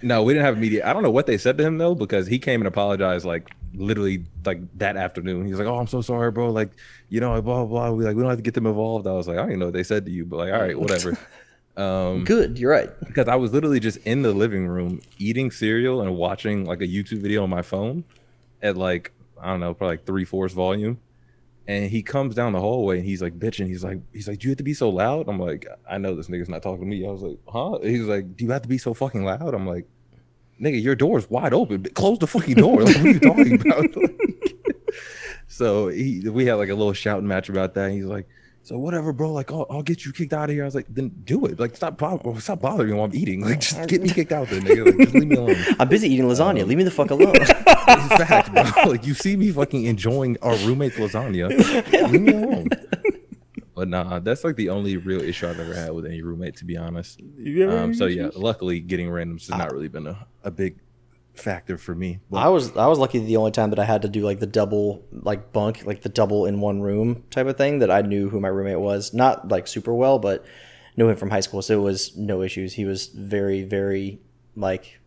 No, 0.03 0.23
we 0.23 0.33
didn't 0.33 0.47
have 0.47 0.57
media. 0.57 0.89
I 0.89 0.95
don't 0.95 1.03
know 1.03 1.11
what 1.11 1.27
they 1.27 1.37
said 1.37 1.59
to 1.59 1.65
him 1.65 1.77
though, 1.77 1.95
because 1.95 2.27
he 2.27 2.39
came 2.39 2.63
and 2.63 2.69
apologized 2.69 3.27
like 3.27 3.51
literally 3.75 4.25
like 4.47 4.61
that 4.79 4.97
afternoon. 4.97 5.47
He's 5.47 5.59
like, 5.59 5.69
"Oh, 5.69 5.77
I'm 5.77 5.87
so 5.87 6.01
sorry, 6.01 6.31
bro. 6.31 6.51
Like, 6.51 6.71
you 7.11 7.21
know, 7.21 7.31
blah 7.43 7.67
blah. 7.67 7.67
blah. 7.67 7.91
We 7.91 8.05
like 8.05 8.17
we 8.17 8.23
don't 8.23 8.31
have 8.31 8.39
to 8.39 8.43
get 8.43 8.55
them 8.55 8.67
involved." 8.67 9.07
I 9.07 9.13
was 9.13 9.29
like, 9.29 9.37
"I 9.37 9.41
don't 9.43 9.51
even 9.51 9.61
know 9.61 9.67
what 9.67 9.75
they 9.75 9.83
said 9.83 10.07
to 10.07 10.11
you, 10.11 10.25
but 10.25 10.37
like, 10.39 10.53
all 10.53 10.61
right, 10.61 10.79
whatever." 10.79 11.19
Um, 11.77 12.25
Good, 12.25 12.59
you're 12.59 12.71
right. 12.71 12.91
because 13.07 13.27
I 13.29 13.37
was 13.37 13.53
literally 13.55 13.81
just 13.81 13.99
in 13.99 14.21
the 14.21 14.33
living 14.33 14.67
room 14.67 15.01
eating 15.19 15.51
cereal 15.51 16.03
and 16.03 16.15
watching 16.17 16.67
like 16.67 16.83
a 16.83 16.87
YouTube 16.87 17.21
video 17.23 17.43
on 17.45 17.49
my 17.49 17.63
phone 17.63 18.05
at 18.61 18.77
like 18.77 19.13
I 19.41 19.47
don't 19.47 19.61
know, 19.61 19.73
probably 19.73 19.97
like 19.97 20.05
three 20.05 20.25
fourths 20.27 20.53
volume, 20.53 20.99
And 21.67 21.89
he 21.89 22.03
comes 22.03 22.35
down 22.35 22.53
the 22.53 22.61
hallway 22.61 22.99
and 22.99 23.07
he's 23.07 23.23
like 23.23 23.39
bitching. 23.39 23.67
He's 23.69 23.85
like, 23.85 24.01
he's 24.13 24.27
like, 24.27 24.39
do 24.39 24.49
you 24.49 24.51
have 24.51 24.59
to 24.59 24.65
be 24.65 24.75
so 24.75 24.89
loud? 24.89 25.29
I'm 25.29 25.39
like, 25.39 25.67
I 25.89 25.99
know 25.99 26.17
this 26.17 26.29
nigga's 26.29 26.49
not 26.49 26.63
talking 26.63 26.81
to 26.81 26.87
me. 26.87 27.07
I 27.07 27.11
was 27.11 27.23
like, 27.23 27.39
huh? 27.47 27.79
He's 27.83 28.07
like, 28.07 28.37
do 28.37 28.45
you 28.45 28.51
have 28.51 28.63
to 28.63 28.69
be 28.69 28.79
so 28.79 28.93
fucking 28.93 29.25
loud? 29.25 29.55
I'm 29.55 29.67
like, 29.67 29.87
nigga, 30.61 30.83
your 30.83 30.95
door's 30.95 31.29
wide 31.31 31.55
open. 31.55 31.85
Close 31.95 32.19
the 32.19 32.27
fucking 32.27 32.57
door. 32.57 32.83
Like, 32.83 32.97
what 32.97 33.05
are 33.05 33.09
you 33.09 33.21
talking 33.21 33.61
about? 33.61 33.87
so 35.49 35.89
he, 35.89 36.29
we 36.29 36.47
had 36.47 36.55
like 36.55 36.71
a 36.71 36.75
little 36.75 36.93
shouting 36.93 37.29
match 37.29 37.49
about 37.49 37.75
that. 37.75 37.93
He's 37.93 38.05
like, 38.05 38.27
so 38.63 38.79
whatever, 38.79 39.13
bro. 39.13 39.33
Like, 39.33 39.51
I'll, 39.51 39.67
I'll 39.71 39.83
get 39.83 40.05
you 40.05 40.13
kicked 40.13 40.33
out 40.33 40.51
of 40.51 40.55
here. 40.55 40.65
I 40.65 40.67
was 40.67 40.75
like, 40.75 40.87
then 40.89 41.09
do 41.25 41.47
it. 41.47 41.59
Like, 41.59 41.77
stop, 41.77 42.01
stop 42.39 42.61
bothering 42.61 42.91
me 42.91 42.95
while 42.95 43.07
I'm 43.07 43.15
eating. 43.15 43.41
Like, 43.41 43.61
just 43.61 43.89
get 43.89 44.03
me 44.03 44.09
kicked 44.15 44.33
out 44.33 44.49
there, 44.49 44.61
nigga. 44.61 44.87
Like, 44.87 44.99
just 44.99 45.15
leave 45.15 45.29
me 45.29 45.37
alone. 45.37 45.57
I'm 45.79 45.89
busy 45.89 46.09
eating 46.13 46.27
lasagna. 46.27 46.67
Leave 46.67 46.79
me 46.79 46.85
the 46.85 46.91
fuck 46.91 47.11
alone. 47.11 47.35
Fact, 47.45 48.53
bro, 48.53 48.91
like 48.91 49.07
you 49.07 49.15
see 49.15 49.37
me 49.37 49.51
fucking 49.51 49.85
enjoying 49.85 50.37
our 50.43 50.55
roommate's 50.59 50.97
lasagna. 50.97 51.49
Leave 52.11 52.21
me 52.21 52.33
alone. 52.33 52.69
But 53.75 53.89
nah, 53.89 54.19
that's 54.19 54.45
like 54.45 54.57
the 54.57 54.69
only 54.69 54.99
real 54.99 55.23
issue 55.23 55.49
I've 55.49 55.59
ever 55.59 55.75
had 55.75 55.93
with 55.93 56.05
any 56.05 56.21
roommate, 56.21 56.57
to 56.57 56.65
be 56.65 56.77
honest. 56.77 57.21
Um, 57.21 57.95
so 57.95 58.07
yeah, 58.07 58.29
luckily 58.35 58.79
getting 58.81 59.09
randoms 59.09 59.49
has 59.49 59.51
not 59.51 59.73
really 59.73 59.89
been 59.89 60.07
a, 60.07 60.27
a 60.45 60.51
big 60.51 60.77
factor 61.41 61.79
for 61.79 61.95
me. 61.95 62.21
But 62.31 62.39
I 62.39 62.49
was 62.49 62.77
I 62.77 62.87
was 62.87 62.99
lucky 62.99 63.19
the 63.19 63.37
only 63.37 63.51
time 63.51 63.71
that 63.71 63.79
I 63.79 63.85
had 63.85 64.03
to 64.03 64.09
do 64.09 64.23
like 64.23 64.41
the 64.41 64.47
double 64.47 65.05
like 65.13 65.53
bunk 65.53 65.85
like 65.87 66.03
the 66.03 66.09
double 66.09 66.47
in 66.47 66.61
one 66.61 66.81
room 66.81 67.25
type 67.31 67.47
of 67.47 67.57
thing 67.57 67.81
that 67.81 67.91
I 67.91 68.03
knew 68.03 68.29
who 68.29 68.41
my 68.41 68.49
roommate 68.49 68.81
was 68.81 69.13
not 69.13 69.49
like 69.49 69.67
super 69.67 69.95
well 69.95 70.19
but 70.19 70.45
knew 70.97 71.09
him 71.09 71.17
from 71.17 71.31
high 71.31 71.41
school 71.41 71.63
so 71.63 71.81
it 71.81 71.83
was 71.83 72.17
no 72.17 72.43
issues 72.43 72.75
he 72.75 72.85
was 72.85 73.07
very 73.09 73.63
very 73.63 74.21
like 74.57 75.01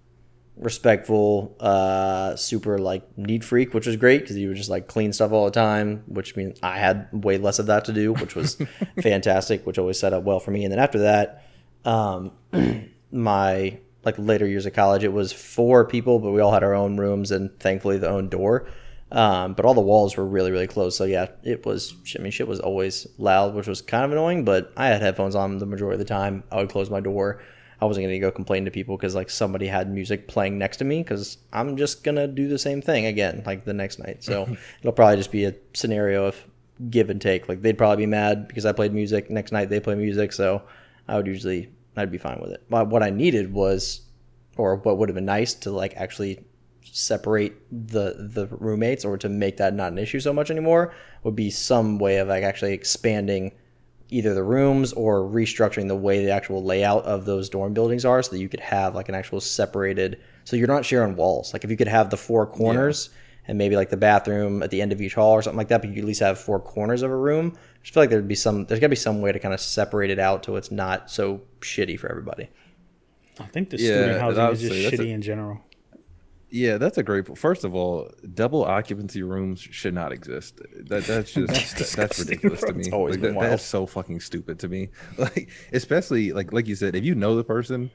respectful 0.55 1.55
uh 1.59 2.35
super 2.35 2.77
like 2.77 3.17
neat 3.17 3.43
freak 3.43 3.73
which 3.73 3.87
was 3.87 3.95
great 3.95 4.21
because 4.21 4.35
he 4.35 4.47
would 4.47 4.55
just 4.55 4.69
like 4.69 4.87
clean 4.87 5.11
stuff 5.11 5.31
all 5.31 5.45
the 5.45 5.51
time 5.51 6.03
which 6.07 6.35
means 6.35 6.59
I 6.61 6.77
had 6.77 7.09
way 7.11 7.37
less 7.37 7.59
of 7.59 7.65
that 7.67 7.85
to 7.85 7.93
do 7.93 8.13
which 8.13 8.35
was 8.35 8.57
fantastic 9.01 9.65
which 9.65 9.77
always 9.77 9.99
set 9.99 10.13
up 10.13 10.23
well 10.23 10.39
for 10.39 10.51
me 10.51 10.63
and 10.63 10.71
then 10.71 10.79
after 10.79 10.99
that 10.99 11.45
um 11.85 12.31
my 13.11 13.79
like 14.05 14.15
later 14.17 14.45
years 14.47 14.65
of 14.65 14.73
college, 14.73 15.03
it 15.03 15.13
was 15.13 15.31
four 15.31 15.85
people, 15.85 16.19
but 16.19 16.31
we 16.31 16.41
all 16.41 16.51
had 16.51 16.63
our 16.63 16.73
own 16.73 16.97
rooms 16.97 17.31
and 17.31 17.57
thankfully 17.59 17.97
the 17.97 18.09
own 18.09 18.29
door. 18.29 18.67
Um, 19.11 19.53
but 19.53 19.63
all 19.63 19.75
the 19.75 19.81
walls 19.81 20.17
were 20.17 20.25
really, 20.25 20.51
really 20.51 20.67
close. 20.67 20.97
So 20.97 21.03
yeah, 21.03 21.27
it 21.43 21.65
was. 21.65 21.93
I 22.17 22.21
mean, 22.21 22.31
shit 22.31 22.47
was 22.47 22.59
always 22.59 23.05
loud, 23.19 23.53
which 23.53 23.67
was 23.67 23.81
kind 23.81 24.03
of 24.03 24.11
annoying. 24.11 24.43
But 24.43 24.73
I 24.75 24.87
had 24.87 25.01
headphones 25.01 25.35
on 25.35 25.59
the 25.59 25.67
majority 25.67 25.95
of 25.95 25.99
the 25.99 26.11
time. 26.11 26.43
I 26.51 26.57
would 26.57 26.69
close 26.69 26.89
my 26.89 26.99
door. 26.99 27.41
I 27.79 27.85
wasn't 27.85 28.05
gonna 28.05 28.19
go 28.19 28.31
complain 28.31 28.65
to 28.65 28.71
people 28.71 28.97
because 28.97 29.13
like 29.13 29.29
somebody 29.29 29.67
had 29.67 29.91
music 29.91 30.27
playing 30.27 30.57
next 30.57 30.77
to 30.77 30.85
me 30.85 31.03
because 31.03 31.37
I'm 31.51 31.77
just 31.77 32.03
gonna 32.03 32.27
do 32.27 32.47
the 32.47 32.57
same 32.57 32.81
thing 32.81 33.05
again 33.05 33.43
like 33.45 33.65
the 33.65 33.73
next 33.73 33.99
night. 33.99 34.23
So 34.23 34.47
it'll 34.79 34.93
probably 34.93 35.17
just 35.17 35.31
be 35.31 35.45
a 35.45 35.53
scenario 35.73 36.25
of 36.25 36.43
give 36.89 37.09
and 37.09 37.21
take. 37.21 37.47
Like 37.47 37.61
they'd 37.61 37.77
probably 37.77 38.05
be 38.05 38.09
mad 38.09 38.47
because 38.47 38.65
I 38.65 38.71
played 38.71 38.93
music. 38.93 39.29
Next 39.29 39.51
night 39.51 39.69
they 39.69 39.79
play 39.79 39.95
music, 39.95 40.33
so 40.33 40.63
I 41.07 41.17
would 41.17 41.27
usually 41.27 41.69
I'd 41.95 42.11
be 42.11 42.17
fine 42.17 42.39
with 42.41 42.51
it. 42.51 42.63
But 42.69 42.87
what 42.87 43.03
I 43.03 43.09
needed 43.09 43.53
was, 43.53 44.01
or 44.57 44.77
what 44.77 44.97
would 44.97 45.09
have 45.09 45.15
been 45.15 45.25
nice 45.25 45.53
to 45.55 45.71
like 45.71 45.95
actually 45.95 46.43
separate 46.83 47.55
the 47.71 48.15
the 48.19 48.47
roommates 48.47 49.03
or 49.03 49.17
to 49.17 49.29
make 49.29 49.57
that 49.57 49.73
not 49.73 49.91
an 49.91 49.97
issue 49.97 50.19
so 50.19 50.33
much 50.33 50.51
anymore 50.51 50.93
would 51.23 51.35
be 51.35 51.49
some 51.49 51.97
way 51.97 52.17
of 52.17 52.27
like 52.27 52.43
actually 52.43 52.73
expanding 52.73 53.51
either 54.09 54.35
the 54.35 54.43
rooms 54.43 54.93
or 54.93 55.21
restructuring 55.21 55.87
the 55.87 55.95
way 55.95 56.23
the 56.23 56.29
actual 56.29 56.63
layout 56.63 57.03
of 57.05 57.25
those 57.25 57.49
dorm 57.49 57.73
buildings 57.73 58.05
are 58.05 58.21
so 58.21 58.31
that 58.31 58.39
you 58.39 58.49
could 58.49 58.59
have 58.59 58.93
like 58.93 59.09
an 59.09 59.15
actual 59.15 59.41
separated 59.41 60.19
so 60.43 60.55
you're 60.55 60.67
not 60.67 60.85
sharing 60.85 61.15
walls 61.15 61.51
like 61.51 61.63
if 61.63 61.71
you 61.71 61.77
could 61.77 61.87
have 61.87 62.09
the 62.11 62.17
four 62.17 62.45
corners 62.45 63.09
and 63.47 63.57
maybe 63.57 63.75
like 63.75 63.89
the 63.89 63.97
bathroom 63.97 64.63
at 64.63 64.69
the 64.71 64.81
end 64.81 64.91
of 64.91 65.01
each 65.01 65.13
hall 65.15 65.31
or 65.33 65.41
something 65.41 65.57
like 65.57 65.67
that 65.67 65.81
but 65.81 65.89
you 65.91 65.97
at 65.99 66.05
least 66.05 66.19
have 66.21 66.39
four 66.39 66.59
corners 66.59 67.01
of 67.01 67.11
a 67.11 67.15
room 67.15 67.53
I 67.55 67.81
just 67.81 67.93
feel 67.93 68.03
like 68.03 68.09
there'd 68.09 68.27
be 68.27 68.35
some 68.35 68.65
there's 68.65 68.79
got 68.79 68.85
to 68.85 68.89
be 68.89 68.95
some 68.95 69.21
way 69.21 69.31
to 69.31 69.39
kind 69.39 69.53
of 69.53 69.59
separate 69.59 70.09
it 70.11 70.19
out 70.19 70.45
so 70.45 70.55
it's 70.55 70.71
not 70.71 71.09
so 71.11 71.41
shitty 71.61 71.99
for 71.99 72.09
everybody 72.09 72.49
I 73.39 73.45
think 73.45 73.69
the 73.71 73.77
Yeah, 73.77 73.87
student 73.95 74.19
housing 74.21 74.43
is 74.51 74.61
just 74.61 74.93
shitty 74.93 75.09
a- 75.09 75.13
in 75.13 75.21
general. 75.21 75.61
yeah, 76.49 76.77
that's 76.77 76.99
a 76.99 77.03
great. 77.03 77.35
First 77.35 77.63
of 77.63 77.73
all, 77.73 78.11
double 78.35 78.63
occupancy 78.63 79.23
rooms 79.23 79.59
should 79.59 79.95
not 79.95 80.11
exist. 80.11 80.61
That 80.87 81.03
that's 81.05 81.31
just 81.33 81.47
that's, 81.47 81.73
disgusting, 81.73 82.27
ridiculous 82.27 82.61
to 82.61 82.73
me. 82.73 82.81
It's 82.81 82.93
always 82.93 83.15
Like, 83.15 83.21
been 83.23 83.33
that, 83.35 83.49
that's 83.49 83.63
so 83.63 83.87
fucking 83.87 84.19
stupid 84.19 84.59
to 84.59 84.67
me. 84.67 84.89
Like 85.17 85.49
especially 85.73 86.31
like 86.31 86.53
like 86.53 86.67
you 86.67 86.75
said, 86.75 86.95
if 86.95 87.03
you 87.03 87.15
know 87.15 87.35
the 87.35 87.43
person. 87.43 87.89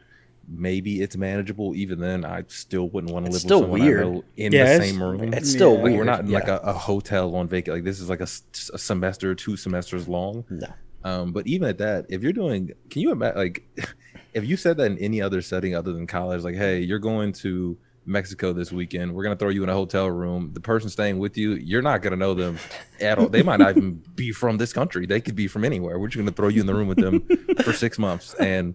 Maybe 0.51 1.03
it's 1.03 1.17
manageable. 1.17 1.75
Even 1.77 2.01
then, 2.01 2.25
I 2.25 2.45
still 2.49 2.89
wouldn't 2.89 3.13
want 3.13 3.27
to 3.27 3.33
live 3.33 3.41
still 3.41 3.61
with 3.61 3.81
someone 3.83 4.15
weird. 4.15 4.23
In 4.37 4.53
Yeah, 4.53 4.79
the 4.79 4.85
same 4.85 5.03
room. 5.03 5.35
it's 5.35 5.51
still 5.51 5.75
Yeah. 5.77 5.83
Weird 5.83 5.97
we're 5.99 6.05
not 6.05 6.21
in 6.21 6.31
like 6.31 6.49
a, 6.49 6.57
a 6.59 6.73
hotel 6.73 7.35
on 7.37 7.49
vacation. 7.49 7.75
Like 7.75 7.85
this 7.85 8.01
is 8.01 8.09
like 8.09 8.21
a 8.21 8.27
semester, 8.27 9.35
two 9.35 9.57
semesters 9.57 10.09
long. 10.09 10.45
no 10.49 10.67
Um, 11.05 11.33
but 11.33 11.47
even 11.47 11.69
at 11.69 11.79
that, 11.79 12.07
if 12.09 12.23
you're 12.23 12.33
doing, 12.33 12.73
can 12.91 13.03
you 13.03 13.13
imagine 13.13 13.39
like 13.39 13.63
if 14.35 14.45
you 14.45 14.57
said 14.57 14.77
that 14.79 14.91
in 14.91 14.99
any 14.99 15.21
other 15.21 15.43
setting 15.43 15.75
other 15.75 15.93
than 15.93 16.07
college, 16.07 16.43
like, 16.43 16.55
hey, 16.57 16.81
you're 16.81 16.99
going 16.99 17.33
to 17.35 17.77
Mexico 18.07 18.55
this 18.55 18.73
weekend, 18.73 19.13
we're 19.15 19.25
gonna 19.25 19.37
throw 19.37 19.51
you 19.51 19.63
in 19.63 19.69
a 19.69 19.75
hotel 19.75 20.11
room. 20.11 20.51
The 20.55 20.61
person 20.61 20.89
staying 20.89 21.19
with 21.19 21.37
you, 21.37 21.53
you're 21.57 21.83
not 21.83 22.01
gonna 22.01 22.17
know 22.17 22.33
them 22.33 22.59
at 23.03 23.19
all. 23.19 23.29
They 23.29 23.43
might 23.43 23.59
not 23.59 23.77
even 23.77 24.03
be 24.15 24.33
from 24.33 24.57
this 24.57 24.73
country. 24.73 25.05
They 25.05 25.21
could 25.21 25.37
be 25.37 25.47
from 25.47 25.63
anywhere. 25.63 25.99
We're 25.99 26.09
just 26.09 26.17
gonna 26.19 26.31
throw 26.33 26.49
you 26.49 26.63
in 26.63 26.67
the 26.67 26.75
room 26.75 26.89
with 26.89 26.97
them 26.99 27.29
for 27.65 27.75
six 27.75 27.99
months 27.99 28.33
and 28.35 28.75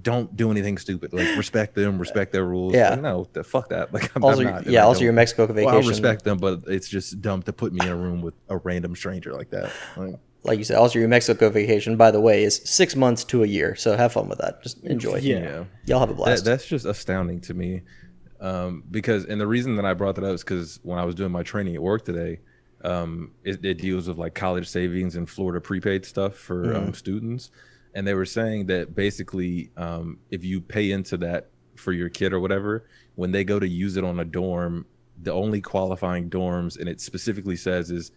don't 0.00 0.34
do 0.36 0.50
anything 0.50 0.78
stupid. 0.78 1.12
Like 1.12 1.36
respect 1.36 1.74
them, 1.74 1.98
respect 1.98 2.32
their 2.32 2.44
rules. 2.44 2.74
Yeah. 2.74 2.90
Like, 2.90 3.02
no, 3.02 3.28
the, 3.32 3.44
fuck 3.44 3.68
that. 3.68 3.92
Like 3.92 4.14
I'm, 4.16 4.24
also 4.24 4.40
I'm 4.40 4.46
not, 4.46 4.66
yeah 4.66 4.80
I 4.80 4.84
also 4.84 5.04
your 5.04 5.12
mexico 5.12 5.46
vacation 5.46 5.66
Well, 5.66 5.84
I 5.84 5.86
respect 5.86 6.24
them, 6.24 6.38
but 6.38 6.62
it's 6.66 6.88
just 6.88 7.20
dumb 7.20 7.42
to 7.42 7.52
put 7.52 7.72
me 7.72 7.84
in 7.84 7.92
a 7.92 7.96
room 7.96 8.22
with 8.22 8.34
a 8.48 8.56
random 8.58 8.96
stranger 8.96 9.32
like 9.34 9.50
that. 9.50 9.70
Like, 9.96 10.14
like 10.44 10.58
you 10.58 10.64
said, 10.64 10.76
also 10.76 10.98
your 10.98 11.06
Mexico 11.06 11.50
vacation, 11.50 11.96
by 11.96 12.10
the 12.10 12.20
way, 12.20 12.42
is 12.42 12.62
six 12.64 12.96
months 12.96 13.22
to 13.24 13.44
a 13.44 13.46
year. 13.46 13.76
So 13.76 13.96
have 13.96 14.14
fun 14.14 14.28
with 14.28 14.38
that. 14.38 14.60
Just 14.60 14.82
enjoy. 14.82 15.18
Yeah. 15.18 15.38
yeah. 15.38 15.64
Y'all 15.84 16.00
have 16.00 16.10
a 16.10 16.14
that, 16.14 16.16
blast. 16.16 16.44
that's 16.44 16.66
just 16.66 16.84
astounding 16.84 17.40
to 17.42 17.54
me 17.54 17.82
um, 18.42 18.82
because 18.90 19.24
and 19.24 19.40
the 19.40 19.46
reason 19.46 19.76
that 19.76 19.86
i 19.86 19.94
brought 19.94 20.16
that 20.16 20.24
up 20.24 20.34
is 20.34 20.42
because 20.42 20.80
when 20.82 20.98
i 20.98 21.04
was 21.04 21.14
doing 21.14 21.32
my 21.32 21.42
training 21.42 21.74
at 21.74 21.82
work 21.82 22.04
today 22.04 22.40
um, 22.84 23.30
it, 23.44 23.64
it 23.64 23.78
deals 23.78 24.08
with 24.08 24.18
like 24.18 24.34
college 24.34 24.68
savings 24.68 25.14
and 25.14 25.30
florida 25.30 25.60
prepaid 25.60 26.04
stuff 26.04 26.34
for 26.34 26.74
um, 26.74 26.92
students 26.92 27.52
and 27.94 28.06
they 28.06 28.14
were 28.14 28.24
saying 28.26 28.66
that 28.66 28.94
basically 28.94 29.70
um, 29.76 30.18
if 30.30 30.44
you 30.44 30.60
pay 30.60 30.90
into 30.90 31.16
that 31.18 31.48
for 31.76 31.92
your 31.92 32.08
kid 32.08 32.32
or 32.32 32.40
whatever 32.40 32.86
when 33.14 33.32
they 33.32 33.44
go 33.44 33.58
to 33.58 33.68
use 33.68 33.96
it 33.96 34.04
on 34.04 34.20
a 34.20 34.24
dorm 34.24 34.86
the 35.22 35.32
only 35.32 35.60
qualifying 35.60 36.28
dorms 36.30 36.78
and 36.78 36.88
it 36.88 37.00
specifically 37.00 37.56
says 37.56 37.90
is 37.90 38.12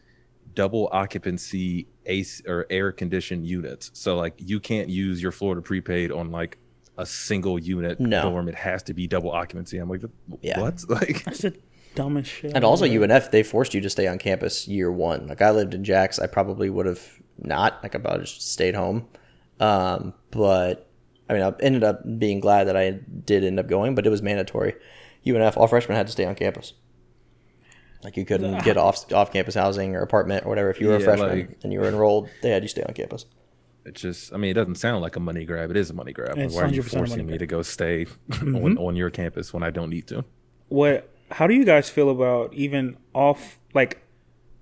double 0.54 0.90
occupancy 0.92 1.88
ace 2.06 2.42
or 2.48 2.66
air 2.70 2.92
conditioned 2.92 3.46
units 3.46 3.92
so 3.94 4.16
like 4.16 4.34
you 4.38 4.60
can't 4.60 4.90
use 4.90 5.22
your 5.22 5.32
florida 5.32 5.62
prepaid 5.62 6.12
on 6.12 6.32
like 6.32 6.58
a 6.98 7.06
single 7.06 7.58
unit 7.60 8.00
No. 8.00 8.22
dorm 8.30 8.48
it 8.48 8.56
has 8.56 8.84
to 8.84 8.94
be 8.94 9.08
double 9.08 9.32
occupancy 9.32 9.78
i'm 9.78 9.90
like 9.90 10.02
Yeah. 10.42 10.60
what 10.62 10.84
like 10.90 11.24
That's 11.26 11.40
the 11.40 11.58
dumbest 11.96 12.30
shit. 12.32 12.52
and 12.54 12.64
also 12.64 12.86
ever- 12.86 13.06
UNF, 13.08 13.32
they 13.32 13.42
forced 13.44 13.74
you 13.74 13.82
to 13.82 13.90
stay 13.90 14.06
on 14.08 14.18
campus 14.18 14.68
year 14.68 14.92
one. 14.92 15.28
Like 15.28 15.42
I 15.42 15.52
lived 15.52 15.74
in 15.74 15.84
Jax, 15.86 16.20
I 16.20 16.28
probably 16.28 16.70
would 16.70 16.86
have 16.86 17.02
not. 17.40 17.82
Like 17.84 17.96
I 17.96 18.00
probably 18.00 18.26
just 18.26 18.52
stayed 18.52 18.76
home. 18.76 19.08
Um, 19.60 20.14
but 20.32 20.90
I 21.30 21.34
mean, 21.34 21.42
I 21.44 21.54
ended 21.62 21.84
up 21.84 22.02
being 22.20 22.40
glad 22.40 22.66
that 22.66 22.78
I 22.78 22.92
did 22.92 23.44
end 23.44 23.60
up 23.60 23.68
going, 23.68 23.96
but 23.96 24.06
it 24.06 24.10
was 24.10 24.22
mandatory. 24.22 24.76
UNF, 25.26 25.58
all 25.58 25.68
freshmen 25.68 25.96
had 25.98 26.06
to 26.08 26.12
stay 26.12 26.26
on 26.26 26.36
campus. 26.36 26.74
Like 28.04 28.18
you 28.18 28.26
couldn't 28.26 28.64
get 28.64 28.78
off 28.78 29.12
off 29.14 29.32
campus 29.34 29.56
housing 29.56 29.96
or 29.96 30.02
apartment 30.02 30.46
or 30.46 30.50
whatever. 30.50 30.70
If 30.70 30.80
you 30.80 30.88
were 30.90 30.96
a 30.98 31.00
freshman 31.00 31.30
like- 31.30 31.58
and 31.64 31.74
you 31.74 31.80
were 31.80 31.88
enrolled, 31.88 32.30
they 32.42 32.50
had 32.52 32.62
you 32.62 32.70
stay 32.70 32.84
on 32.84 32.94
campus. 32.94 33.26
it's 33.86 34.02
just 34.02 34.34
i 34.34 34.38
mean 34.38 34.50
it 34.52 34.56
doesn't 34.56 34.76
sound 34.76 35.02
like 35.02 35.16
a 35.16 35.20
money 35.20 35.46
grab 35.46 35.70
it 35.72 35.78
is 35.78 35.90
a 35.92 35.94
money 35.94 36.12
grab 36.12 36.36
like, 36.38 36.46
It's 36.46 36.56
why 36.56 36.64
are 36.64 36.68
you 36.70 36.82
100% 36.82 36.94
a 36.94 36.96
money 36.96 37.08
forcing 37.08 37.26
me 37.28 37.32
grab. 37.34 37.40
to 37.40 37.46
go 37.48 37.62
stay 37.62 38.06
on, 38.42 38.78
on 38.80 38.96
your 38.96 39.12
campus 39.12 39.54
when 39.54 39.62
i 39.62 39.70
don't 39.70 39.92
need 39.92 40.08
to 40.08 40.26
what 40.70 41.08
how 41.30 41.46
do 41.46 41.54
you 41.54 41.64
guys 41.66 41.88
feel 41.88 42.10
about 42.10 42.52
even 42.56 42.98
off 43.14 43.60
like 43.76 44.02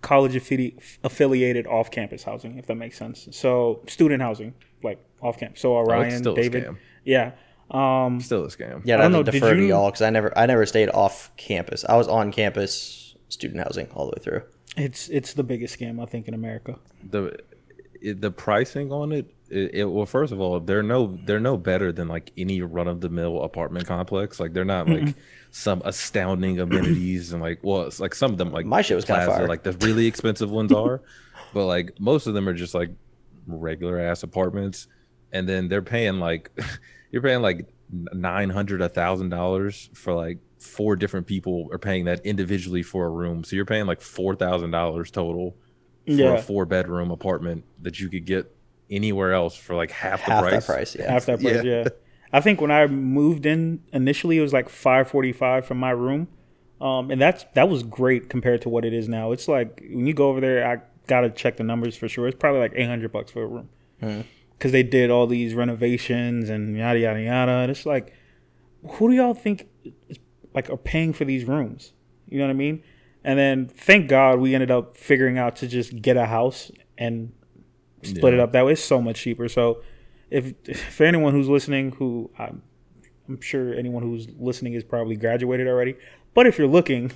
college 0.01 0.33
affili- 0.33 0.75
affiliated 1.05 1.65
off 1.67 1.89
campus 1.89 2.23
housing 2.23 2.57
if 2.57 2.65
that 2.67 2.75
makes 2.75 2.97
sense 2.97 3.29
so 3.31 3.81
student 3.87 4.21
housing 4.21 4.53
like 4.83 5.03
off 5.21 5.39
campus 5.39 5.61
so 5.61 5.73
orion 5.73 6.13
Oh, 6.13 6.17
still 6.17 6.33
a 6.33 6.35
david. 6.35 6.63
scam. 6.65 6.77
yeah 7.05 7.31
um 7.71 8.19
still 8.19 8.43
a 8.43 8.47
scam. 8.49 8.81
Yeah, 8.83 8.95
I 8.97 8.99
I 8.99 9.01
don't 9.03 9.11
know, 9.13 9.23
to 9.23 9.31
did 9.31 9.39
defer 9.39 9.53
to 9.55 9.61
you- 9.61 9.69
y'all 9.69 9.89
because 9.89 10.01
I 10.01 10.09
never 10.09 10.37
I 10.37 10.45
never 10.45 10.65
stayed 10.65 10.89
off 10.89 11.31
campus. 11.37 11.83
I 11.87 11.95
was 11.95 12.07
on 12.07 12.31
campus 12.31 13.15
student 13.29 13.61
housing 13.63 13.87
all 13.95 14.05
the 14.05 14.11
way 14.17 14.21
through. 14.23 14.41
it's 14.77 15.07
it's 15.09 15.33
the 15.33 15.43
biggest 15.43 15.79
scam 15.79 16.01
i 16.01 16.05
think 16.05 16.27
in 16.27 16.33
america. 16.33 16.77
The 17.09 17.39
the 18.01 18.31
pricing 18.31 18.91
on 18.91 19.11
it, 19.13 19.33
it, 19.49 19.73
it 19.73 19.85
well 19.85 20.05
first 20.05 20.33
of 20.33 20.39
all 20.41 20.59
they're 20.59 20.83
no 20.83 21.17
they're 21.25 21.39
no 21.39 21.55
better 21.57 21.91
than 21.93 22.07
like 22.09 22.31
any 22.37 22.61
run 22.61 22.87
of 22.89 22.99
the 23.01 23.09
mill 23.09 23.41
apartment 23.43 23.87
complex. 23.87 24.39
Like 24.39 24.53
they're 24.53 24.65
not 24.65 24.89
like 24.89 25.15
some 25.51 25.81
astounding 25.85 26.59
amenities 26.59 27.31
and 27.31 27.41
like 27.41 27.59
well 27.63 27.83
it's 27.83 27.99
like 27.99 28.13
some 28.13 28.31
of 28.31 28.37
them 28.37 28.51
like 28.51 28.65
My 28.65 28.81
shit 28.81 28.95
was 28.95 29.05
kinda 29.05 29.45
like 29.47 29.63
the 29.63 29.71
really 29.73 30.05
expensive 30.05 30.51
ones 30.51 30.71
are 30.73 31.01
but 31.53 31.65
like 31.65 31.99
most 31.99 32.27
of 32.27 32.33
them 32.33 32.47
are 32.49 32.53
just 32.53 32.73
like 32.75 32.89
regular 33.47 33.99
ass 33.99 34.23
apartments 34.23 34.87
and 35.31 35.47
then 35.49 35.67
they're 35.67 35.81
paying 35.81 36.19
like 36.19 36.51
you're 37.11 37.21
paying 37.21 37.41
like 37.41 37.67
nine 37.91 38.49
hundred 38.49 38.81
a 38.81 38.89
thousand 38.89 39.29
dollars 39.29 39.89
for 39.93 40.13
like 40.13 40.39
four 40.59 40.95
different 40.95 41.27
people 41.27 41.67
are 41.71 41.77
paying 41.77 42.05
that 42.05 42.25
individually 42.25 42.81
for 42.81 43.05
a 43.05 43.09
room 43.09 43.43
so 43.43 43.55
you're 43.55 43.65
paying 43.65 43.85
like 43.85 44.01
four 44.01 44.35
thousand 44.35 44.71
dollars 44.71 45.11
total 45.11 45.51
for 46.05 46.11
Yeah. 46.13 46.33
a 46.33 46.41
four 46.41 46.65
bedroom 46.65 47.11
apartment 47.11 47.65
that 47.81 47.99
you 47.99 48.09
could 48.09 48.25
get 48.25 48.53
anywhere 48.89 49.33
else 49.33 49.55
for 49.55 49.75
like 49.75 49.91
half 49.91 50.23
the 50.25 50.31
Half 50.31 50.43
price. 50.43 50.65
that 50.67 50.73
price, 50.73 50.95
yeah. 50.95 51.11
half 51.11 51.25
that 51.25 51.41
price. 51.41 51.63
Yeah. 51.63 51.83
Yeah. 51.83 51.87
I 52.31 52.41
think 52.41 52.61
when 52.61 52.71
I 52.71 52.87
moved 52.87 53.45
in 53.45 53.81
initially, 53.93 54.37
it 54.37 54.41
was 54.41 54.53
like 54.53 54.67
five 54.69 55.07
forty 55.07 55.31
five 55.31 55.65
from 55.65 55.77
my 55.77 55.91
room, 55.91 56.27
um, 56.81 57.11
and 57.11 57.21
that's 57.21 57.45
that 57.53 57.69
was 57.69 57.83
great 57.83 58.27
compared 58.29 58.61
to 58.63 58.69
what 58.69 58.85
it 58.85 58.93
is 58.93 59.07
now. 59.07 59.31
It's 59.31 59.47
like 59.47 59.81
when 59.93 60.07
you 60.07 60.13
go 60.13 60.29
over 60.29 60.41
there, 60.41 60.67
I 60.67 60.81
gotta 61.07 61.29
check 61.29 61.57
the 61.57 61.63
numbers 61.63 61.95
for 61.95 62.07
sure. 62.07 62.27
It's 62.27 62.37
probably 62.37 62.59
like 62.59 62.73
eight 62.75 62.87
hundred 62.87 63.11
bucks 63.11 63.31
for 63.31 63.43
a 63.43 63.47
room 63.47 63.69
hmm. 63.99 64.21
because 64.57 64.71
they 64.71 64.83
did 64.83 65.09
all 65.09 65.27
these 65.27 65.53
renovations 65.53 66.49
and 66.49 66.77
yada 66.77 66.99
yada 66.99 67.21
yada. 67.21 67.51
And 67.51 67.71
it's 67.71 67.85
like, 67.85 68.13
who 68.93 69.09
do 69.09 69.15
y'all 69.15 69.33
think 69.33 69.67
is 70.09 70.17
like 70.53 70.69
are 70.69 70.77
paying 70.77 71.13
for 71.13 71.25
these 71.25 71.45
rooms? 71.45 71.93
You 72.29 72.39
know 72.39 72.45
what 72.45 72.51
I 72.51 72.55
mean? 72.55 72.83
And 73.23 73.39
then 73.39 73.67
thank 73.67 74.09
God 74.09 74.39
we 74.39 74.53
ended 74.53 74.71
up 74.71 74.97
figuring 74.97 75.37
out 75.37 75.55
to 75.57 75.67
just 75.67 76.01
get 76.01 76.17
a 76.17 76.25
house 76.25 76.71
and 76.97 77.31
split 78.01 78.33
it 78.33 78.39
up 78.39 78.51
that 78.51 78.65
way. 78.65 78.73
It's 78.73 78.83
so 78.83 79.01
much 79.01 79.21
cheaper. 79.21 79.47
So 79.47 79.81
if 80.29 80.53
for 80.91 81.05
anyone 81.05 81.33
who's 81.33 81.47
listening, 81.47 81.91
who 81.93 82.31
I'm, 82.37 82.63
I'm 83.29 83.39
sure 83.39 83.73
anyone 83.73 84.03
who's 84.03 84.27
listening 84.37 84.73
is 84.73 84.83
probably 84.83 85.15
graduated 85.15 85.67
already, 85.67 85.95
but 86.33 86.47
if 86.47 86.57
you're 86.57 86.67
looking, 86.67 87.11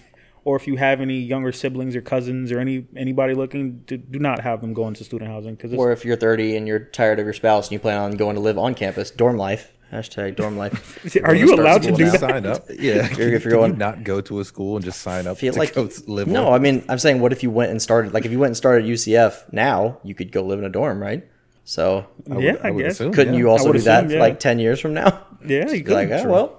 or 0.48 0.56
if 0.56 0.66
you 0.66 0.78
have 0.78 1.02
any 1.02 1.20
younger 1.20 1.52
siblings 1.52 1.94
or 1.94 2.02
cousins 2.02 2.54
or 2.54 2.60
any 2.60 2.88
anybody 2.96 3.34
looking, 3.34 3.80
do, 3.86 3.98
do 3.98 4.18
not 4.18 4.40
have 4.40 4.62
them 4.62 4.74
go 4.74 4.88
into 4.88 5.04
student 5.04 5.30
housing 5.30 5.56
because 5.56 5.74
Or 5.74 5.92
if 5.92 6.06
you're 6.06 6.16
30 6.16 6.56
and 6.56 6.66
you're 6.68 6.80
tired 6.80 7.20
of 7.20 7.26
your 7.26 7.34
spouse 7.34 7.68
and 7.68 7.74
you 7.74 7.80
plan 7.80 7.98
on 7.98 8.12
going 8.14 8.36
to 8.36 8.42
live 8.42 8.58
on 8.58 8.74
campus, 8.74 9.12
dorm 9.12 9.36
life. 9.38 9.74
Hashtag 9.92 10.36
dorm 10.38 10.58
life. 10.58 10.78
are 11.24 11.36
you 11.36 11.54
allowed 11.54 11.84
to 11.84 11.92
do 11.92 12.06
now. 12.06 12.12
that? 12.12 12.20
Sign 12.22 12.46
up. 12.46 12.66
Yeah. 12.80 13.06
If 13.12 13.18
you're 13.18 13.40
Can 13.40 13.50
going- 13.52 13.72
you 13.74 13.78
not 13.78 14.04
go 14.06 14.22
to 14.22 14.40
a 14.40 14.46
school 14.46 14.78
and 14.78 14.86
just 14.86 15.02
sign 15.02 15.28
up 15.28 15.38
feel 15.38 15.52
to 15.54 15.60
like 15.60 15.74
go 15.74 15.90
live 16.08 16.28
no 16.28 16.44
one? 16.46 16.54
i 16.54 16.60
mean 16.60 16.84
i'm 16.90 17.00
saying 17.00 17.20
what 17.22 17.32
if 17.34 17.42
you 17.44 17.50
went 17.52 17.72
and 17.72 17.82
started 17.82 18.14
like 18.14 18.26
if 18.26 18.32
you 18.32 18.40
went 18.40 18.50
and 18.52 18.58
started 18.58 18.86
ucf 18.86 19.34
now 19.54 19.98
you 20.04 20.14
could 20.16 20.32
go 20.32 20.42
live 20.44 20.60
in 20.60 20.66
a 20.66 20.70
dorm 20.70 21.02
right 21.02 21.26
so 21.66 22.06
would- 22.26 22.44
yeah, 22.44 22.56
I, 22.64 22.68
I 22.70 22.72
would 22.72 22.84
guess. 22.84 22.94
assume. 22.94 23.12
couldn't 23.14 23.34
Yeah. 23.34 23.40
you 23.40 23.50
also 23.50 23.68
would 23.68 23.74
do 23.78 23.80
that 23.84 24.06
assume, 24.06 24.18
yeah. 24.18 24.24
like 24.26 24.40
10 24.40 24.60
years 24.60 24.80
from 24.80 24.94
now 24.94 25.26
Yeah, 25.46 25.70
you 25.72 25.84
Be 25.86 25.94
like 25.94 26.10
could. 26.10 26.26
oh, 26.26 26.32
well 26.32 26.57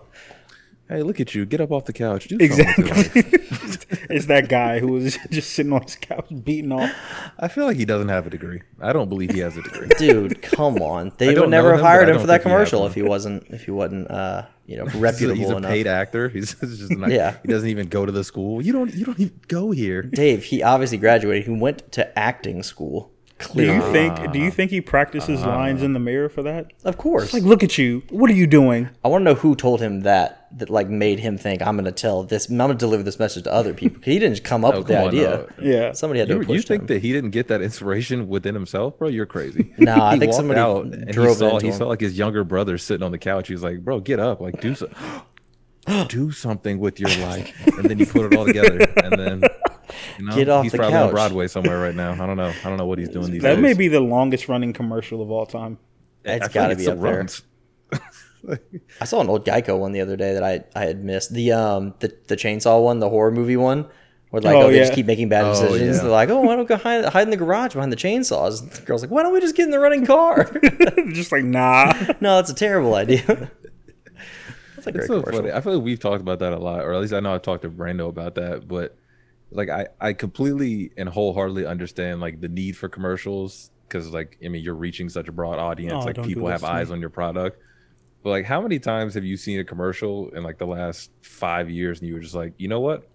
Hey, 0.88 1.02
look 1.02 1.20
at 1.20 1.34
you. 1.34 1.44
Get 1.44 1.60
up 1.60 1.70
off 1.70 1.84
the 1.84 1.92
couch. 1.92 2.28
Do 2.28 2.38
something 2.38 2.58
with 2.58 3.14
your 3.14 3.26
Exactly. 3.26 4.06
it's 4.10 4.26
that 4.26 4.48
guy 4.48 4.78
who 4.78 4.92
was 4.92 5.18
just 5.30 5.52
sitting 5.52 5.72
on 5.72 5.82
his 5.82 5.96
couch 5.96 6.26
beating 6.42 6.72
off. 6.72 6.90
I 7.38 7.48
feel 7.48 7.66
like 7.66 7.76
he 7.76 7.84
doesn't 7.84 8.08
have 8.08 8.26
a 8.26 8.30
degree. 8.30 8.62
I 8.80 8.94
don't 8.94 9.10
believe 9.10 9.32
he 9.32 9.40
has 9.40 9.56
a 9.58 9.62
degree. 9.62 9.88
dude 9.98 10.40
come 10.40 10.80
on 10.80 11.12
they 11.18 11.34
would 11.38 11.50
never 11.50 11.72
have 11.72 11.80
him, 11.80 11.84
hired 11.86 12.08
I 12.08 12.12
him 12.12 12.20
for 12.20 12.26
that 12.28 12.42
think 12.42 12.44
he 12.44 12.50
commercial 12.50 12.86
if 12.86 12.94
he 12.94 13.02
wasn't 13.02 13.46
if 13.50 13.64
he 13.64 13.70
wasn't 13.70 14.10
uh 14.10 14.46
you 14.66 14.76
know 14.76 14.86
He's 14.86 14.94
a, 14.94 14.98
reputable 14.98 15.36
he's 15.36 15.50
a 15.50 15.56
enough 15.56 15.70
paid 15.70 15.86
actor. 15.86 16.28
He's 16.28 16.54
just 16.54 16.90
not, 16.90 17.10
Yeah. 17.10 17.36
He 17.42 17.48
doesn't 17.48 17.68
even 17.68 17.88
go 17.88 18.06
to 18.06 18.12
the 18.12 18.24
school. 18.24 18.62
You 18.62 18.72
don't. 18.72 18.94
You 18.94 19.04
don't 19.04 19.20
even 19.20 19.40
go 19.48 19.70
here. 19.70 20.02
dave 20.02 20.44
he 20.44 20.62
obviously 20.62 20.98
graduated 20.98 21.44
he 21.44 21.50
went 21.50 21.92
to 21.92 22.18
acting 22.18 22.62
school 22.62 23.12
Do 23.54 23.62
you 23.62 23.80
think? 23.92 24.32
Do 24.32 24.38
you 24.38 24.48
uh, 24.48 24.50
think 24.50 24.70
he 24.70 24.80
practices 24.80 25.42
uh, 25.42 25.46
lines 25.46 25.82
in 25.82 25.92
the 25.92 26.00
mirror 26.00 26.28
for 26.28 26.42
that? 26.42 26.72
of 26.84 26.96
course 26.98 27.24
It's 27.26 27.34
like, 27.34 27.42
look 27.44 27.62
at 27.62 27.78
you. 27.78 28.02
What 28.10 28.30
are 28.30 28.34
you 28.34 28.46
doing? 28.46 28.88
I 29.04 29.08
want 29.08 29.20
to 29.22 29.24
know 29.24 29.34
who 29.34 29.54
told 29.54 29.80
him 29.80 30.00
that 30.00 30.34
that 30.56 30.70
like 30.70 30.88
made 30.88 31.20
him 31.20 31.36
think 31.38 31.60
I'm 31.62 31.76
going 31.76 31.84
to 31.84 31.92
tell 31.92 32.22
this 32.24 32.48
I'm 32.48 32.56
going 32.56 32.70
to 32.70 32.74
deliver 32.74 33.02
this 33.02 33.18
message 33.18 33.44
to 33.44 33.52
other 33.52 33.74
people. 33.74 34.00
He 34.02 34.18
didn't 34.18 34.42
come 34.42 34.64
up 34.64 34.74
Oh, 34.74 34.78
with 34.78 34.86
the 34.88 34.94
come 34.94 35.02
on, 35.02 35.08
idea. 35.08 35.46
no. 35.58 35.64
Yeah. 35.64 35.92
Somebody 35.92 36.20
had 36.20 36.28
to 36.28 36.34
You, 36.34 36.40
have 36.40 36.48
you 36.48 36.56
pushed 36.56 36.68
think 36.68 36.80
him. 36.82 36.86
that 36.88 37.02
he 37.02 37.12
didn't 37.12 37.30
get 37.30 37.48
that 37.48 37.60
inspiration 37.62 38.28
within 38.28 38.54
himself, 38.54 38.98
bro? 38.98 39.08
You're 39.08 39.26
crazy. 39.26 39.72
No, 39.78 39.94
I 39.94 40.14
He 40.14 40.20
think 40.20 40.30
walked 40.32 40.36
somebody 40.38 40.60
out 40.60 40.84
and 40.86 41.06
he 41.06 41.12
drove 41.12 41.32
it 41.36 41.38
saw 41.38 41.54
into 41.54 41.66
he 41.66 41.72
him. 41.72 41.78
saw 41.78 41.86
like 41.86 42.00
his 42.00 42.16
younger 42.18 42.44
brother 42.44 42.76
sitting 42.78 43.04
on 43.04 43.12
the 43.12 43.18
couch. 43.18 43.48
He's 43.48 43.62
like, 43.62 43.84
"Bro, 43.84 44.00
get 44.00 44.18
up! 44.18 44.40
Like 44.40 44.60
do 44.60 44.74
so, 44.74 44.88
do 46.08 46.32
something 46.32 46.78
with 46.78 46.98
your 46.98 47.10
life." 47.26 47.52
And 47.78 47.84
then 47.88 47.98
you 47.98 48.06
put 48.06 48.32
it 48.32 48.36
all 48.36 48.46
together, 48.46 48.78
and 49.04 49.18
then 49.18 49.42
you 50.18 50.24
know, 50.26 50.34
Get 50.34 50.48
off 50.48 50.62
he's 50.64 50.72
the 50.72 50.78
probably 50.78 50.96
on. 50.98 51.10
Broadway 51.10 51.48
somewhere 51.48 51.78
right 51.78 51.94
now. 51.94 52.12
I 52.12 52.26
don't 52.26 52.36
know. 52.36 52.52
I 52.64 52.68
don't 52.68 52.76
know 52.78 52.86
what 52.86 52.98
he's 52.98 53.08
doing 53.08 53.30
these 53.30 53.42
That 53.42 53.48
days. 53.50 53.56
That 53.56 53.62
may 53.62 53.74
be 53.74 53.88
the 53.88 54.00
longest 54.00 54.48
running 54.48 54.72
commercial 54.72 55.22
of 55.22 55.30
all 55.30 55.46
time. 55.46 55.78
It's 56.24 56.44
I 56.44 56.48
feel 56.48 56.54
gotta 56.62 56.68
like 56.68 56.72
it 56.74 56.76
be 56.78 56.82
still 56.84 56.94
up 56.94 57.00
there. 58.50 58.60
I 59.00 59.04
saw 59.04 59.20
an 59.20 59.28
old 59.28 59.44
Geico 59.44 59.78
one 59.78 59.92
the 59.92 60.00
other 60.00 60.16
day 60.16 60.32
that 60.34 60.44
I, 60.44 60.64
I 60.74 60.84
had 60.86 61.02
missed. 61.04 61.32
The 61.34 61.52
um 61.52 61.94
the, 62.00 62.14
the 62.28 62.36
chainsaw 62.36 62.82
one, 62.82 62.98
the 63.00 63.08
horror 63.08 63.30
movie 63.32 63.56
one, 63.56 63.86
where 64.30 64.40
like 64.42 64.54
Oh, 64.54 64.62
oh, 64.62 64.70
they 64.70 64.78
just 64.78 64.92
yeah. 64.92 64.96
keep 64.96 65.06
making 65.06 65.28
bad 65.28 65.44
Oh, 65.44 65.50
decisions. 65.50 65.96
yeah. 65.96 66.02
They're 66.02 66.10
like, 66.10 66.28
oh, 66.28 66.40
why 66.40 66.48
don't 66.54 66.60
we 66.60 66.64
go 66.66 66.76
hide, 66.76 67.04
hide 67.06 67.22
in 67.22 67.30
the 67.30 67.36
garage 67.36 67.72
behind 67.74 67.90
the 67.92 67.96
chainsaws? 67.96 68.62
And 68.62 68.70
the 68.70 68.82
girl's 68.82 69.02
like, 69.02 69.10
why 69.10 69.22
don't 69.22 69.32
we 69.32 69.40
just 69.40 69.56
get 69.56 69.64
in 69.64 69.70
the 69.70 69.78
running 69.80 70.06
car? 70.06 70.44
just 71.12 71.32
like, 71.32 71.44
nah. 71.44 71.92
no, 72.20 72.36
that's 72.36 72.50
a 72.50 72.54
terrible 72.54 72.94
idea. 72.94 73.22
that's 74.76 74.86
a 74.86 74.92
great 74.92 74.96
It's 75.02 75.06
so 75.08 75.20
commercial. 75.20 75.40
funny. 75.42 75.52
I 75.52 75.60
feel 75.60 75.74
like 75.76 75.84
we've 75.84 76.00
talked 76.00 76.20
about 76.20 76.38
that 76.40 76.52
a 76.52 76.58
lot, 76.58 76.84
or 76.84 76.92
at 76.94 77.00
least 77.00 77.12
I 77.14 77.20
know 77.20 77.34
I've 77.34 77.42
talked 77.42 77.62
to 77.62 77.70
Brando 77.70 78.08
about 78.08 78.34
that. 78.34 78.68
But 78.68 78.96
like, 79.50 79.68
I 79.70 79.88
I 80.00 80.12
completely 80.12 80.90
and 80.96 81.08
wholeheartedly 81.08 81.66
understand 81.66 82.20
like 82.20 82.40
the 82.40 82.48
need 82.48 82.76
for 82.76 82.88
commercials 82.88 83.70
because 83.88 84.10
like 84.10 84.36
I 84.44 84.48
mean 84.48 84.62
you're 84.62 84.74
reaching 84.74 85.08
such 85.08 85.28
a 85.28 85.32
broad 85.32 85.58
audience. 85.58 85.94
Oh, 85.94 86.00
like 86.00 86.22
people 86.22 86.48
have 86.48 86.60
to 86.60 86.66
me. 86.66 86.72
eyes 86.72 86.90
on 86.90 87.00
your 87.00 87.10
product. 87.10 87.58
But 88.22 88.30
like, 88.30 88.44
how 88.44 88.60
many 88.60 88.78
times 88.78 89.14
have 89.14 89.24
you 89.24 89.36
seen 89.36 89.60
a 89.60 89.64
commercial 89.64 90.28
in 90.30 90.42
like 90.42 90.58
the 90.58 90.66
last 90.66 91.10
five 91.22 91.70
years, 91.70 92.00
and 92.00 92.08
you 92.08 92.14
were 92.14 92.20
just 92.20 92.34
like, 92.34 92.52
you 92.58 92.66
know 92.68 92.80
what, 92.80 93.08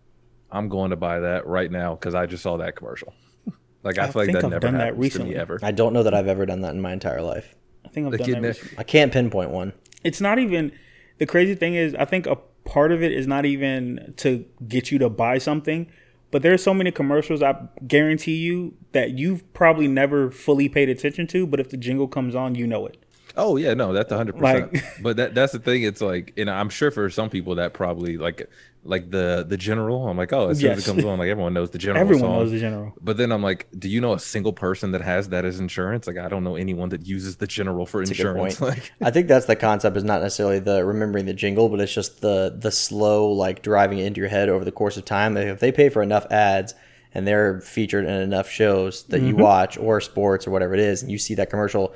I'm 0.50 0.70
going 0.70 0.92
to 0.92 0.96
buy 0.96 1.20
that 1.20 1.46
right 1.46 1.70
now 1.70 1.96
because 1.96 2.16
I 2.16 2.26
just 2.26 2.42
saw 2.42 2.58
that 2.58 2.76
commercial. 2.78 3.14
like 3.84 4.00
I, 4.00 4.06
I 4.06 4.12
feel 4.12 4.22
like 4.22 4.28
think 4.28 4.38
that 4.40 4.46
I've 4.46 4.52
never 4.52 4.60
done 4.68 4.78
that 4.78 4.98
recently. 4.98 5.32
to 5.32 5.36
me 5.36 5.42
ever. 5.42 5.60
I 5.62 5.72
don't 5.72 5.92
know 5.94 6.04
that 6.04 6.14
I've 6.14 6.28
ever 6.30 6.46
done 6.46 6.62
that 6.62 6.74
in 6.74 6.82
my 6.82 6.94
entire 6.94 7.22
life. 7.22 7.54
I 7.86 7.90
think 7.90 8.06
I've 8.06 8.14
The 8.14 8.18
done 8.20 8.26
kid 8.28 8.36
that. 8.38 8.48
recently. 8.48 8.76
I 8.78 8.84
can't 8.84 9.12
pinpoint 9.12 9.50
one. 9.52 9.74
It's 10.04 10.22
not 10.22 10.40
even. 10.40 10.72
The 11.18 11.26
crazy 11.26 11.54
thing 11.54 11.76
is, 11.76 11.94
I 11.96 12.06
think 12.06 12.26
a 12.26 12.38
part 12.66 12.92
of 12.94 13.04
it 13.04 13.12
is 13.12 13.28
not 13.28 13.46
even 13.46 14.14
to 14.18 14.46
get 14.68 14.90
you 14.90 14.98
to 15.00 15.10
buy 15.10 15.38
something, 15.38 15.92
but 16.34 16.42
there's 16.42 16.62
so 16.62 16.74
many 16.74 16.92
commercials. 16.92 17.42
I 17.42 17.56
guarantee 17.88 18.36
you 18.36 18.74
that 18.92 19.12
you've 19.18 19.42
probably 19.54 19.88
never 19.88 20.30
fully 20.32 20.68
paid 20.68 20.90
attention 20.90 21.28
to, 21.28 21.48
but 21.48 21.62
if 21.62 21.70
the 21.70 21.78
jingle 21.78 22.08
comes 22.10 22.36
on, 22.36 22.56
you 22.56 22.68
know 22.68 22.86
it. 22.88 22.98
Oh 23.38 23.56
yeah, 23.56 23.74
no, 23.74 23.94
that's 23.94 24.12
hundred 24.12 24.38
percent. 24.38 24.74
Like- 24.74 24.84
But 25.02 25.16
that 25.18 25.34
that's 25.36 25.54
the 25.54 25.60
thing. 25.60 25.84
It's 25.84 26.02
like, 26.02 26.34
and 26.38 26.50
I'm 26.50 26.70
sure 26.70 26.92
for 26.92 27.10
some 27.10 27.30
people 27.30 27.56
that 27.56 27.74
probably 27.74 28.18
like 28.18 28.50
like 28.86 29.12
the 29.12 29.46
the 29.48 29.58
general. 29.58 30.08
I'm 30.08 30.18
like, 30.18 30.34
oh, 30.34 30.50
as 30.50 30.60
soon 30.60 30.72
as 30.72 30.80
it 30.80 30.86
comes 30.86 31.06
on, 31.06 31.18
like 31.20 31.30
everyone 31.30 31.54
knows 31.54 31.70
the 31.70 31.78
general. 31.80 32.02
Everyone 32.02 32.24
song. 32.24 32.40
knows 32.40 32.52
the 32.52 32.60
general. 32.60 32.94
But 33.02 33.18
then 33.18 33.32
I'm 33.32 33.42
like, 33.42 33.68
do 33.78 33.90
you 33.90 34.02
know 34.02 34.14
a 34.14 34.20
single 34.20 34.54
person 34.54 34.92
that 34.92 35.02
has 35.02 35.30
that 35.30 35.46
as 35.46 35.60
insurance? 35.60 36.08
Like, 36.08 36.18
I 36.18 36.28
don't 36.28 36.44
know 36.44 36.56
anyone 36.56 36.90
that 36.90 37.06
uses 37.06 37.38
the 37.38 37.48
general 37.48 37.86
for 37.86 38.02
a 38.02 38.06
good 38.06 38.12
insurance. 38.12 38.60
point. 38.60 38.74
Like, 38.74 38.92
I 39.02 39.12
think 39.12 39.28
that's 39.28 39.46
the 39.46 39.56
concept 39.58 39.98
is 39.98 40.04
not 40.04 40.22
necessarily 40.22 40.60
the 40.60 40.86
remembering 40.86 41.26
the 41.26 41.34
jingle, 41.34 41.70
but 41.70 41.80
it's 41.80 41.94
just 41.94 42.22
the 42.22 42.56
the 42.58 42.72
slow 42.72 43.30
like 43.30 43.62
driving 43.62 44.00
it 44.00 44.06
into 44.06 44.20
your 44.20 44.30
head 44.30 44.50
over 44.50 44.66
the 44.66 44.72
course 44.72 44.98
of 44.98 45.06
time. 45.06 45.38
If 45.38 45.60
they 45.60 45.72
pay 45.72 45.90
for 45.90 46.02
enough 46.02 46.26
ads 46.32 46.74
and 47.14 47.28
they're 47.28 47.62
featured 47.62 48.06
in 48.06 48.12
enough 48.22 48.50
shows 48.50 49.04
that 49.06 49.22
you 49.22 49.34
mm-hmm. 49.34 49.42
watch 49.42 49.78
or 49.78 50.02
sports 50.02 50.48
or 50.48 50.52
whatever 50.52 50.74
it 50.74 50.80
is, 50.80 51.02
and 51.02 51.12
you 51.12 51.18
see 51.18 51.36
that 51.36 51.50
commercial 51.50 51.94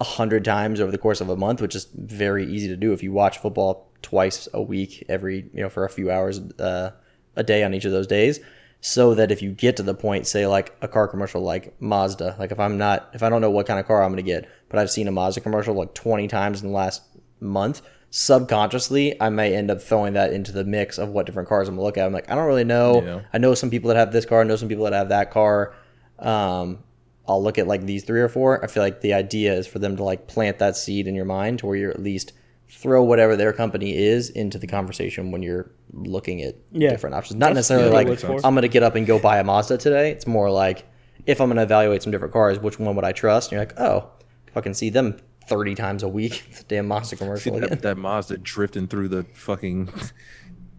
a 0.00 0.04
hundred 0.04 0.44
times 0.44 0.80
over 0.80 0.90
the 0.90 0.98
course 0.98 1.20
of 1.20 1.28
a 1.28 1.36
month, 1.36 1.60
which 1.60 1.74
is 1.74 1.86
very 1.94 2.46
easy 2.46 2.68
to 2.68 2.76
do 2.76 2.92
if 2.92 3.02
you 3.02 3.12
watch 3.12 3.38
football 3.38 3.90
twice 4.02 4.48
a 4.52 4.60
week, 4.60 5.04
every 5.08 5.48
you 5.52 5.62
know 5.62 5.68
for 5.68 5.84
a 5.84 5.90
few 5.90 6.10
hours 6.10 6.40
uh, 6.58 6.90
a 7.36 7.42
day 7.44 7.62
on 7.62 7.74
each 7.74 7.84
of 7.84 7.92
those 7.92 8.06
days. 8.06 8.40
So 8.84 9.14
that 9.14 9.30
if 9.30 9.42
you 9.42 9.52
get 9.52 9.76
to 9.76 9.84
the 9.84 9.94
point, 9.94 10.26
say 10.26 10.48
like 10.48 10.76
a 10.82 10.88
car 10.88 11.06
commercial 11.06 11.40
like 11.40 11.80
Mazda, 11.80 12.34
like 12.40 12.50
if 12.50 12.58
I'm 12.58 12.78
not, 12.78 13.10
if 13.14 13.22
I 13.22 13.28
don't 13.28 13.40
know 13.40 13.50
what 13.50 13.66
kind 13.66 13.78
of 13.78 13.86
car 13.86 14.02
I'm 14.02 14.10
going 14.10 14.16
to 14.16 14.28
get, 14.28 14.50
but 14.68 14.80
I've 14.80 14.90
seen 14.90 15.06
a 15.06 15.12
Mazda 15.12 15.40
commercial 15.40 15.74
like 15.74 15.94
20 15.94 16.26
times 16.26 16.62
in 16.62 16.68
the 16.68 16.74
last 16.74 17.02
month, 17.38 17.80
subconsciously 18.10 19.20
I 19.20 19.30
may 19.30 19.54
end 19.54 19.70
up 19.70 19.80
throwing 19.80 20.12
that 20.14 20.32
into 20.32 20.52
the 20.52 20.64
mix 20.64 20.98
of 20.98 21.08
what 21.08 21.26
different 21.26 21.48
cars 21.48 21.68
I'm 21.68 21.76
gonna 21.76 21.84
look 21.84 21.96
at. 21.96 22.04
I'm 22.04 22.12
like, 22.12 22.30
I 22.30 22.34
don't 22.34 22.46
really 22.46 22.64
know. 22.64 23.02
Yeah. 23.02 23.20
I 23.32 23.38
know 23.38 23.54
some 23.54 23.70
people 23.70 23.88
that 23.88 23.96
have 23.96 24.12
this 24.12 24.26
car, 24.26 24.40
I 24.40 24.44
know 24.44 24.56
some 24.56 24.68
people 24.68 24.84
that 24.84 24.92
have 24.92 25.08
that 25.08 25.30
car. 25.30 25.74
Um, 26.18 26.84
I'll 27.28 27.42
look 27.42 27.58
at 27.58 27.66
like 27.68 27.86
these 27.86 28.04
three 28.04 28.20
or 28.20 28.28
four. 28.28 28.62
I 28.64 28.66
feel 28.66 28.82
like 28.82 29.00
the 29.00 29.14
idea 29.14 29.54
is 29.54 29.66
for 29.66 29.78
them 29.78 29.96
to 29.96 30.04
like 30.04 30.26
plant 30.26 30.58
that 30.58 30.76
seed 30.76 31.06
in 31.06 31.14
your 31.14 31.24
mind 31.24 31.60
to 31.60 31.66
where 31.66 31.76
you're 31.76 31.90
at 31.90 32.02
least 32.02 32.32
throw 32.68 33.02
whatever 33.02 33.36
their 33.36 33.52
company 33.52 33.94
is 33.96 34.30
into 34.30 34.58
the 34.58 34.66
conversation 34.66 35.30
when 35.30 35.42
you're 35.42 35.70
looking 35.92 36.42
at 36.42 36.56
Yeah. 36.72 36.90
different 36.90 37.14
options. 37.14 37.38
Not 37.38 37.48
That's 37.54 37.68
necessarily 37.68 37.90
like 37.92 38.06
what 38.08 38.14
it's 38.14 38.22
for. 38.24 38.40
I'm 38.44 38.54
gonna 38.54 38.68
get 38.68 38.82
up 38.82 38.94
and 38.96 39.06
go 39.06 39.18
buy 39.18 39.38
a 39.38 39.44
Mazda 39.44 39.76
today. 39.78 40.10
It's 40.10 40.26
more 40.26 40.50
like 40.50 40.84
if 41.26 41.40
I'm 41.40 41.48
gonna 41.48 41.62
evaluate 41.62 42.02
some 42.02 42.10
different 42.10 42.32
cars, 42.32 42.58
which 42.58 42.78
one 42.78 42.96
would 42.96 43.04
I 43.04 43.12
trust? 43.12 43.52
And 43.52 43.56
you're 43.56 43.60
like, 43.60 43.78
oh, 43.78 44.08
if 44.48 44.56
I 44.56 44.60
can 44.62 44.74
see 44.74 44.90
them 44.90 45.18
30 45.48 45.74
times 45.74 46.02
a 46.02 46.08
week, 46.08 46.42
the 46.56 46.64
damn 46.64 46.88
Mazda 46.88 47.16
see 47.16 47.16
commercial 47.16 47.56
again. 47.56 47.68
that, 47.68 47.82
that 47.82 47.98
Mazda 47.98 48.38
drifting 48.38 48.88
through 48.88 49.08
the 49.08 49.24
fucking 49.34 49.90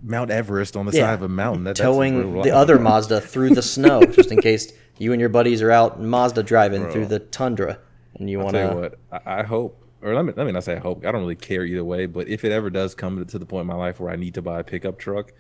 Mount 0.02 0.32
Everest 0.32 0.76
on 0.76 0.86
the 0.86 0.92
Yeah. 0.92 1.06
side 1.08 1.14
of 1.14 1.22
a 1.22 1.30
mountain. 1.30 1.64
That, 1.64 1.78
that's 1.78 1.80
towing 1.86 2.42
the 2.42 2.52
other 2.52 2.78
Mazda 2.90 3.22
through 3.22 3.52
the 3.52 3.62
snow, 3.62 4.04
just 4.04 4.32
in 4.32 4.42
case 4.42 4.74
you 4.98 5.12
and 5.12 5.20
your 5.20 5.30
buddies 5.30 5.62
are 5.62 5.72
out 5.72 6.02
Mazda 6.02 6.44
driving 6.44 6.90
through 6.90 7.08
the 7.08 7.20
tundra, 7.20 7.80
and 8.16 8.30
you 8.30 8.40
want 8.40 8.56
to. 8.56 8.68
what, 8.68 9.00
I, 9.12 9.40
I 9.40 9.44
hope, 9.44 9.84
or 10.02 10.14
let 10.14 10.26
me 10.26 10.34
let 10.36 10.46
me 10.46 10.52
not 10.52 10.64
say 10.64 10.76
I 10.76 10.80
hope. 10.80 11.06
I 11.06 11.12
don't 11.12 11.22
really 11.22 11.36
care 11.36 11.64
either 11.64 11.84
way. 11.84 12.06
But 12.06 12.28
if 12.28 12.44
it 12.46 12.52
ever 12.52 12.70
does 12.70 12.96
come 12.96 13.26
to 13.26 13.40
the 13.40 13.46
point 13.46 13.62
in 13.62 13.68
my 13.68 13.76
life 13.76 14.00
where 14.00 14.12
I 14.12 14.16
need 14.16 14.34
to 14.36 14.42
buy 14.42 14.60
a 14.60 14.64
pickup 14.64 15.00
truck, 15.00 15.32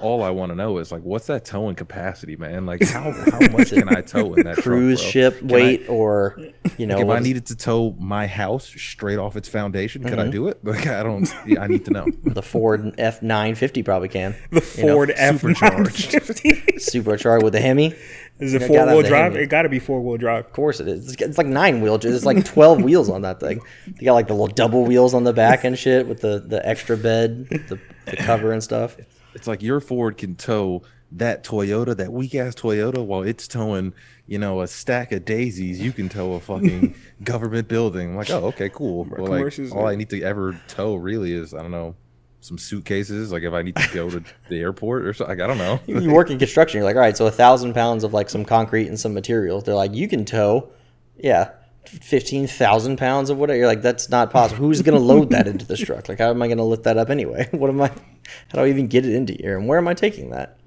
all 0.00 0.22
I 0.22 0.30
want 0.30 0.50
to 0.50 0.56
know 0.56 0.78
is 0.78 0.90
like, 0.92 1.02
what's 1.02 1.26
that 1.26 1.44
towing 1.44 1.74
capacity, 1.74 2.36
man? 2.36 2.66
Like, 2.66 2.82
how 2.86 3.10
how 3.30 3.40
much 3.48 3.70
can 3.70 3.88
I 3.88 4.00
tow 4.00 4.34
in 4.34 4.44
that 4.44 4.56
Cruise 4.58 5.00
truck, 5.00 5.12
ship 5.12 5.38
Can 5.40 5.50
I- 5.50 5.52
weight 5.52 5.88
or 5.88 6.38
you 6.76 6.86
know 6.86 6.96
Like, 6.96 7.04
if 7.04 7.10
I 7.10 7.18
needed 7.20 7.46
to 7.46 7.56
tow 7.56 7.94
my 7.98 8.26
house 8.26 8.66
straight 8.66 9.18
off 9.18 9.36
its 9.36 9.48
foundation, 9.48 10.02
could 10.04 10.12
Mm-hmm. 10.18 10.28
I 10.28 10.30
do 10.30 10.48
it? 10.48 10.58
Like, 10.64 10.86
I 10.86 11.02
don't. 11.02 11.32
yeah, 11.46 11.62
I 11.62 11.66
need 11.66 11.84
to 11.86 11.90
know. 11.92 12.06
the 12.24 12.42
Ford 12.42 12.94
F 12.98 13.22
nine 13.22 13.54
fifty 13.54 13.82
probably 13.82 14.08
can 14.08 14.34
The 14.52 14.60
Ford 14.60 15.12
F 15.16 15.36
supercharged. 15.40 16.12
950. 16.14 16.78
supercharged 16.78 17.42
with 17.44 17.54
a 17.54 17.60
Hemi. 17.60 17.94
Is 18.40 18.54
it 18.54 18.60
You 18.62 18.68
four 18.68 18.86
wheel 18.86 19.02
drive? 19.02 19.32
Hemi. 19.32 19.44
It 19.44 19.48
got 19.48 19.62
to 19.62 19.68
be 19.68 19.80
four 19.80 20.00
wheel 20.00 20.16
drive. 20.16 20.44
Of 20.46 20.52
course 20.52 20.78
it 20.78 20.86
is. 20.86 21.12
It's, 21.12 21.20
it's 21.22 21.38
like 21.38 21.48
nine 21.48 21.80
wheel. 21.80 21.96
It's 21.96 22.24
like 22.24 22.44
twelve 22.44 22.80
wheels 22.82 23.08
on 23.10 23.22
that 23.22 23.40
thing. 23.40 23.60
You 23.86 24.04
got 24.04 24.14
like 24.14 24.28
the 24.28 24.34
little 24.34 24.46
double 24.46 24.84
wheels 24.84 25.12
on 25.12 25.24
the 25.24 25.32
back 25.32 25.64
and 25.64 25.76
shit 25.76 26.06
with 26.06 26.20
the 26.20 26.38
the 26.38 26.64
extra 26.66 26.96
bed, 26.96 27.48
the, 27.48 27.80
the 28.06 28.16
cover 28.16 28.52
and 28.52 28.62
stuff. 28.62 28.96
It's 29.34 29.46
like 29.46 29.62
your 29.62 29.80
Ford 29.80 30.16
can 30.16 30.34
tow 30.34 30.82
that 31.12 31.42
Toyota, 31.44 31.96
that 31.96 32.12
weak 32.12 32.34
ass 32.34 32.54
Toyota, 32.54 33.04
while 33.04 33.22
it's 33.22 33.48
towing, 33.48 33.94
you 34.26 34.38
know, 34.38 34.60
a 34.60 34.66
stack 34.66 35.12
of 35.12 35.24
daisies. 35.24 35.80
You 35.80 35.92
can 35.92 36.08
tow 36.08 36.34
a 36.34 36.40
fucking 36.40 36.94
government 37.22 37.68
building. 37.68 38.10
I'm 38.10 38.16
like, 38.16 38.30
oh, 38.30 38.46
okay, 38.48 38.68
cool. 38.68 39.04
Well, 39.04 39.42
like, 39.42 39.58
all 39.72 39.86
I 39.86 39.94
need 39.94 40.10
to 40.10 40.22
ever 40.22 40.60
tow 40.68 40.96
really 40.96 41.32
is, 41.32 41.54
I 41.54 41.62
don't 41.62 41.70
know, 41.70 41.94
some 42.40 42.58
suitcases. 42.58 43.32
Like 43.32 43.42
if 43.42 43.52
I 43.52 43.62
need 43.62 43.76
to 43.76 43.94
go 43.94 44.10
to 44.10 44.22
the 44.48 44.60
airport 44.60 45.06
or 45.06 45.12
something, 45.12 45.38
like, 45.38 45.44
I 45.44 45.46
don't 45.46 45.58
know. 45.58 45.80
You 45.86 46.12
work 46.12 46.30
in 46.30 46.38
construction. 46.38 46.78
You're 46.78 46.84
like, 46.84 46.96
all 46.96 47.02
right, 47.02 47.16
so 47.16 47.26
a 47.26 47.30
thousand 47.30 47.74
pounds 47.74 48.04
of 48.04 48.12
like 48.12 48.30
some 48.30 48.44
concrete 48.44 48.88
and 48.88 48.98
some 48.98 49.14
materials. 49.14 49.64
They're 49.64 49.74
like, 49.74 49.94
you 49.94 50.08
can 50.08 50.24
tow, 50.24 50.70
yeah, 51.16 51.50
fifteen 51.88 52.46
thousand 52.46 52.96
pounds 52.98 53.30
of 53.30 53.38
whatever. 53.38 53.58
You're 53.58 53.66
like, 53.66 53.82
that's 53.82 54.08
not 54.08 54.30
possible. 54.30 54.64
Who's 54.64 54.82
gonna 54.82 54.98
load 54.98 55.30
that 55.30 55.46
into 55.48 55.66
this 55.66 55.80
truck? 55.80 56.08
Like, 56.08 56.18
how 56.18 56.30
am 56.30 56.40
I 56.42 56.48
gonna 56.48 56.64
lift 56.64 56.84
that 56.84 56.96
up 56.98 57.10
anyway? 57.10 57.48
What 57.52 57.70
am 57.70 57.80
I? 57.80 57.88
How 57.88 58.54
do 58.54 58.60
I 58.60 58.68
even 58.68 58.86
get 58.86 59.04
it 59.06 59.14
into 59.14 59.32
here? 59.32 59.56
And 59.58 59.66
where 59.66 59.78
am 59.78 59.88
I 59.88 59.94
taking 59.94 60.30
that? 60.30 60.58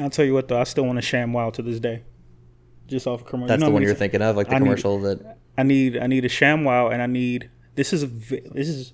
I'll 0.00 0.10
tell 0.10 0.24
you 0.24 0.34
what, 0.34 0.48
though, 0.48 0.58
I 0.60 0.64
still 0.64 0.84
want 0.86 0.98
a 0.98 1.02
sham 1.02 1.32
wow 1.32 1.50
to 1.50 1.62
this 1.62 1.78
day. 1.78 2.02
Just 2.88 3.06
off 3.06 3.20
a 3.20 3.24
commercial. 3.24 3.48
That's 3.48 3.60
You 3.60 3.60
know 3.60 3.66
the 3.66 3.70
how 3.70 3.72
one 3.74 3.82
many 3.82 3.86
you're 3.86 3.94
thinking 3.94 4.22
of, 4.22 4.36
like 4.36 4.48
the 4.48 4.54
I 4.54 4.58
need- 4.58 4.64
commercial 4.64 4.98
that. 5.00 5.38
I 5.56 5.62
need 5.62 5.96
I 5.96 6.06
need 6.08 6.24
a 6.24 6.28
ShamWow 6.28 6.92
and 6.92 7.00
I 7.00 7.06
need 7.06 7.48
this 7.76 7.92
is 7.92 8.02
a 8.02 8.06
this 8.08 8.68
is 8.68 8.92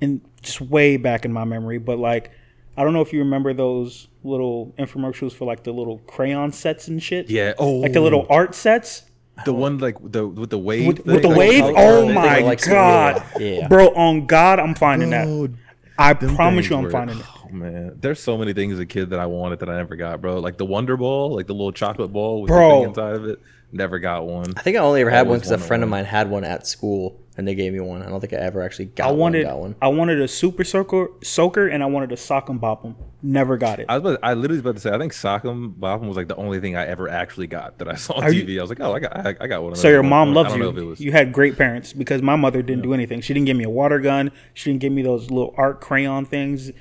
in 0.00 0.20
just 0.40 0.60
way 0.60 0.96
back 0.96 1.24
in 1.24 1.32
my 1.32 1.44
memory, 1.44 1.78
but 1.78 1.98
like 1.98 2.30
I 2.76 2.84
don't 2.84 2.92
know 2.94 3.00
if 3.02 3.12
you 3.12 3.18
remember 3.18 3.52
those 3.52 4.06
little 4.22 4.72
infomercials 4.78 5.32
for 5.32 5.44
like 5.46 5.64
the 5.64 5.72
little 5.72 5.98
crayon 6.06 6.52
sets 6.52 6.86
and 6.88 7.02
shit. 7.02 7.28
Yeah. 7.28 7.54
Oh, 7.58 7.72
like 7.72 7.92
the 7.92 8.00
little 8.00 8.24
art 8.30 8.54
sets 8.54 9.02
the 9.44 9.52
one 9.54 9.78
like 9.78 9.96
the 10.00 10.26
with 10.26 10.50
the 10.50 10.58
wave 10.58 10.86
with, 10.86 11.04
with 11.06 11.22
the 11.22 11.28
wave. 11.28 11.60
color- 11.62 11.74
Oh 11.76 12.12
my 12.12 12.40
like 12.40 12.62
god, 12.64 13.22
yeah. 13.38 13.68
bro! 13.68 13.88
On 13.94 14.26
God, 14.26 14.58
I'm 14.60 14.74
finding 14.74 15.10
Bro, 15.10 15.46
that. 15.48 15.54
I 15.98 16.14
promise 16.14 16.68
you, 16.70 16.76
I'm 16.76 16.84
were- 16.84 16.90
finding 16.90 17.18
it. 17.18 17.26
Oh 17.44 17.52
man, 17.52 17.98
there's 18.00 18.20
so 18.22 18.38
many 18.38 18.52
things 18.52 18.74
as 18.74 18.78
a 18.78 18.86
kid 18.86 19.10
that 19.10 19.18
I 19.20 19.26
wanted 19.26 19.58
that 19.60 19.68
I 19.68 19.76
never 19.76 19.96
got, 19.96 20.20
bro. 20.20 20.38
Like 20.40 20.56
the 20.56 20.64
Wonder 20.66 20.96
Ball, 20.96 21.34
like 21.34 21.46
the 21.46 21.52
little 21.54 21.72
chocolate 21.72 22.12
ball 22.12 22.42
with 22.42 22.48
Bro. 22.48 22.68
the 22.68 22.74
thing 22.80 22.88
inside 22.90 23.16
of 23.16 23.24
it. 23.26 23.40
Never 23.72 23.98
got 23.98 24.26
one. 24.26 24.52
I 24.56 24.62
think 24.62 24.76
I 24.76 24.80
only 24.80 25.00
ever 25.00 25.10
had 25.10 25.28
one 25.28 25.38
because 25.38 25.50
a 25.50 25.54
wanted 25.54 25.66
friend 25.66 25.82
of 25.84 25.88
one. 25.90 25.98
mine 26.00 26.04
had 26.04 26.28
one 26.28 26.42
at 26.44 26.66
school, 26.66 27.20
and 27.36 27.46
they 27.46 27.54
gave 27.54 27.72
me 27.72 27.78
one. 27.80 28.02
I 28.02 28.08
don't 28.08 28.20
think 28.20 28.32
I 28.32 28.36
ever 28.36 28.62
actually 28.62 28.86
got 28.86 29.06
I 29.06 29.10
one. 29.10 29.18
wanted 29.18 29.44
Got 29.44 29.58
one. 29.60 29.76
I 29.80 29.88
wanted 29.88 30.20
a 30.20 30.26
super 30.28 30.64
soaker 30.64 31.08
soaker 31.22 31.68
and 31.68 31.82
I 31.82 31.86
wanted 31.86 32.10
a 32.12 32.16
sock 32.16 32.48
and 32.48 32.60
bop 32.60 32.84
'em. 32.84 32.96
Never 33.22 33.56
got 33.58 33.78
it. 33.78 33.86
I 33.88 33.98
was 33.98 34.14
about, 34.14 34.20
I 34.28 34.32
literally 34.34 34.54
was 34.56 34.60
about 34.60 34.74
to 34.76 34.80
say 34.80 34.90
I 34.90 34.98
think 34.98 35.12
Sock'em 35.12 35.74
Bopham 35.74 36.08
was 36.08 36.16
like 36.16 36.26
the 36.28 36.36
only 36.36 36.58
thing 36.58 36.74
I 36.74 36.86
ever 36.86 37.06
actually 37.08 37.46
got 37.48 37.78
that 37.78 37.86
I 37.88 37.94
saw 37.94 38.14
on 38.14 38.24
Are 38.24 38.32
you- 38.32 38.44
TV. 38.44 38.58
I 38.58 38.62
was 38.62 38.70
like, 38.70 38.80
oh, 38.80 38.94
I 38.94 38.98
got 38.98 39.14
I, 39.26 39.36
I 39.40 39.46
got 39.46 39.62
one. 39.62 39.72
Of 39.72 39.78
So 39.78 39.82
those 39.82 39.90
your 39.92 39.98
at 40.00 40.02
one 40.04 40.08
mom 40.10 40.26
point. 40.28 40.34
loves 40.36 40.46
I 40.46 40.50
don't 40.52 40.58
you. 40.58 40.64
know 40.64 40.70
if 40.78 40.82
it 40.82 40.86
was 40.86 41.00
You 41.00 41.12
had 41.12 41.32
great 41.32 41.56
parents 41.58 41.92
because 41.92 42.22
my 42.22 42.34
mother 42.34 42.62
didn't 42.62 42.82
do 42.82 42.94
anything. 42.94 43.20
She 43.20 43.34
didn't 43.34 43.46
give 43.46 43.56
me 43.58 43.64
a 43.64 43.70
water 43.70 44.00
gun. 44.00 44.32
She 44.54 44.70
didn't 44.70 44.80
give 44.80 44.92
me 44.92 45.02
those 45.02 45.30
little 45.30 45.54
art 45.58 45.80
crayon 45.82 46.24
things. 46.24 46.72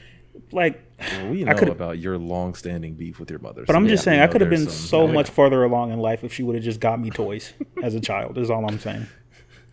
Like, 0.51 0.81
Well, 0.99 1.29
we 1.29 1.41
I 1.43 1.51
know 1.53 1.55
could've- 1.59 1.71
about 1.71 1.99
your 1.99 2.17
long-standing 2.17 2.95
beef 2.95 3.19
with 3.19 3.29
your 3.29 3.39
mother. 3.39 3.63
but 3.65 3.73
so 3.73 3.77
I'm 3.77 3.85
yeah, 3.85 3.91
just 3.91 4.03
saying 4.03 4.19
I 4.19 4.27
could 4.27 4.41
have 4.41 4.49
been 4.49 4.65
some- 4.67 4.71
so 4.71 5.07
much 5.07 5.29
farther 5.29 5.63
along 5.63 5.91
in 5.91 5.99
life 5.99 6.23
if 6.23 6.33
she 6.33 6.43
would 6.43 6.55
have 6.55 6.63
just 6.63 6.79
got 6.79 6.99
me 6.99 7.09
toys 7.09 7.53
as 7.83 7.95
a 7.95 7.99
child. 7.99 8.37
Is 8.37 8.49
all 8.49 8.65
I'm 8.69 8.79
saying. 8.79 9.05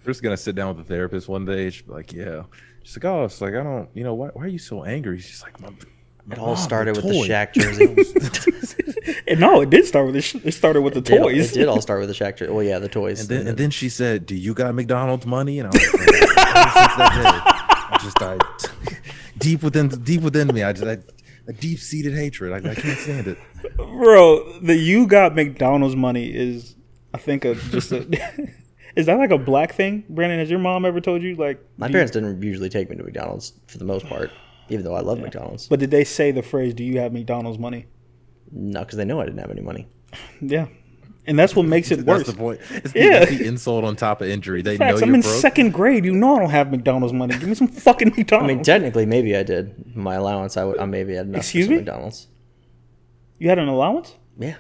We're 0.05 0.13
just 0.13 0.23
gonna 0.23 0.37
sit 0.37 0.55
down 0.55 0.69
with 0.77 0.87
the 0.87 0.95
therapist 0.95 1.29
one 1.29 1.45
day. 1.45 1.71
She's 1.71 1.89
like, 1.89 2.13
yeah. 2.13 2.43
She's 2.83 2.97
like, 2.97 3.05
oh, 3.07 3.25
it's 3.25 3.41
like 3.41 3.55
I 3.55 3.63
don't, 3.63 3.89
you 3.95 4.05
know, 4.05 4.15
why, 4.15 4.29
why 4.29 4.45
are 4.45 4.49
you 4.49 4.59
so 4.59 4.85
angry? 4.85 5.19
She's 5.19 5.43
like, 5.43 5.61
"Mom, 5.61 5.77
It 6.31 6.39
all 6.39 6.55
Mom, 6.55 6.57
started 6.57 6.95
the 6.95 7.01
with 7.03 7.09
the 7.13 7.19
toy." 7.21 7.27
Shaq 7.29 7.53
jersey. 7.55 8.83
And 9.29 9.39
no, 9.41 9.61
it 9.61 9.71
did 9.71 9.85
start 9.87 10.07
with 10.07 10.15
the 10.17 10.21
sh- 10.21 10.37
it 10.45 10.53
started 10.53 10.83
with 10.83 10.93
the 10.95 10.99
It 11.01 11.05
did- 11.07 11.19
toys. 11.23 11.51
It 11.53 11.61
did 11.61 11.69
all 11.69 11.81
start 11.81 12.01
with 12.01 12.09
the 12.09 12.15
Shaq 12.15 12.37
jersey. 12.37 12.53
Well, 12.53 12.63
yeah, 12.65 12.79
the 12.81 12.89
toys. 12.89 13.21
And 13.21 13.29
then, 13.29 13.47
and 13.49 13.57
then 13.59 13.71
she 13.71 13.89
said, 13.89 14.27
"Do 14.27 14.35
you 14.37 14.53
got 14.55 14.75
McDonald's 14.75 15.27
money?" 15.27 15.59
And 15.61 15.69
I 15.69 15.71
was 15.71 15.83
like, 15.95 15.95
"Ever 15.95 16.71
since 16.71 16.97
that 16.97 17.13
day, 17.15 17.87
I 17.91 17.99
just 18.03 18.23
I 18.23 18.39
deep 19.39 19.63
within 19.63 19.89
deep 19.89 20.23
within 20.23 20.49
me, 20.49 20.63
I 20.63 20.73
just 20.73 20.87
I, 20.87 20.99
a 21.49 21.53
deep 21.53 21.79
seated 21.79 22.15
hatred. 22.15 22.53
I, 22.53 22.71
I 22.71 22.75
can't 22.75 22.99
stand 22.99 23.27
it. 23.29 23.39
Bro, 23.77 24.61
the 24.61 24.75
you 24.77 25.07
got 25.07 25.35
McDonald's 25.35 25.97
money 25.97 26.27
is 26.35 26.75
I 27.15 27.19
think 27.19 27.45
a 27.45 27.55
just 27.55 27.93
a 27.93 28.07
Is 28.97 29.05
that 29.07 29.19
like 29.19 29.31
a 29.31 29.37
black 29.39 29.73
thing? 29.75 30.05
Brandon, 30.09 30.39
has 30.39 30.49
your 30.49 30.59
mom 30.59 30.87
ever 30.87 31.01
told 31.03 31.23
you 31.23 31.35
like 31.35 31.63
My 31.77 31.87
do 31.87 31.91
you- 31.91 31.95
parents 31.97 32.13
didn't 32.13 32.43
usually 32.43 32.69
take 32.71 32.89
me 32.91 32.97
to 32.97 33.03
McDonald's 33.03 33.53
for 33.67 33.77
the 33.79 33.85
most 33.85 34.07
part, 34.07 34.31
even 34.71 34.85
though 34.85 34.95
I 34.95 35.01
love 35.01 35.19
McDonald's. 35.21 35.69
But 35.69 35.81
did 35.81 35.91
they 35.91 36.05
say 36.05 36.31
the 36.33 36.43
phrase 36.43 36.73
"Do 36.75 36.83
you 36.85 37.01
have 37.01 37.13
McDonald's 37.13 37.59
money"? 37.59 37.87
No, 38.51 38.81
because 38.81 38.97
they 38.97 39.05
know 39.05 39.21
I 39.21 39.25
didn't 39.27 39.41
have 39.41 39.51
any 39.51 39.61
money. 39.61 39.87
Yeah, 40.41 40.69
and 41.27 41.39
that's 41.39 41.55
what 41.57 41.67
makes 41.67 41.91
it 41.91 42.01
worse. 42.07 42.19
That's 42.25 42.31
the 42.33 42.37
point. 42.37 42.61
It's 42.71 42.93
the, 42.93 43.01
Yeah. 43.01 43.25
the 43.25 43.47
insult 43.47 43.85
on 43.85 43.97
top 43.97 44.21
of 44.21 44.29
injury. 44.29 44.63
They 44.63 44.77
Facts, 44.77 45.01
know 45.01 45.07
I'm 45.07 45.15
in 45.15 45.21
broke. 45.21 45.35
second 45.35 45.73
grade. 45.73 46.05
You 46.05 46.13
know 46.15 46.37
I 46.37 46.39
don't 46.41 46.51
have 46.51 46.71
McDonald's 46.71 47.13
money. 47.13 47.37
Give 47.39 47.49
me 47.49 47.55
some 47.55 47.69
fucking 47.69 48.15
McDonald's. 48.17 48.51
I 48.51 48.55
mean, 48.55 48.63
technically, 48.65 49.07
maybe 49.07 49.37
I 49.37 49.43
did. 49.43 49.97
My 49.97 50.15
allowance, 50.15 50.57
I 50.57 50.65
would, 50.65 50.79
I 50.79 50.85
maybe 50.87 51.15
had 51.15 51.27
enough 51.27 51.41
Excuse 51.41 51.67
for 51.67 51.73
me? 51.73 51.77
McDonald's. 51.79 52.29
you 53.39 53.49
had 53.49 53.59
an 53.59 53.69
allowance? 53.69 54.15
Yeah. 54.39 54.57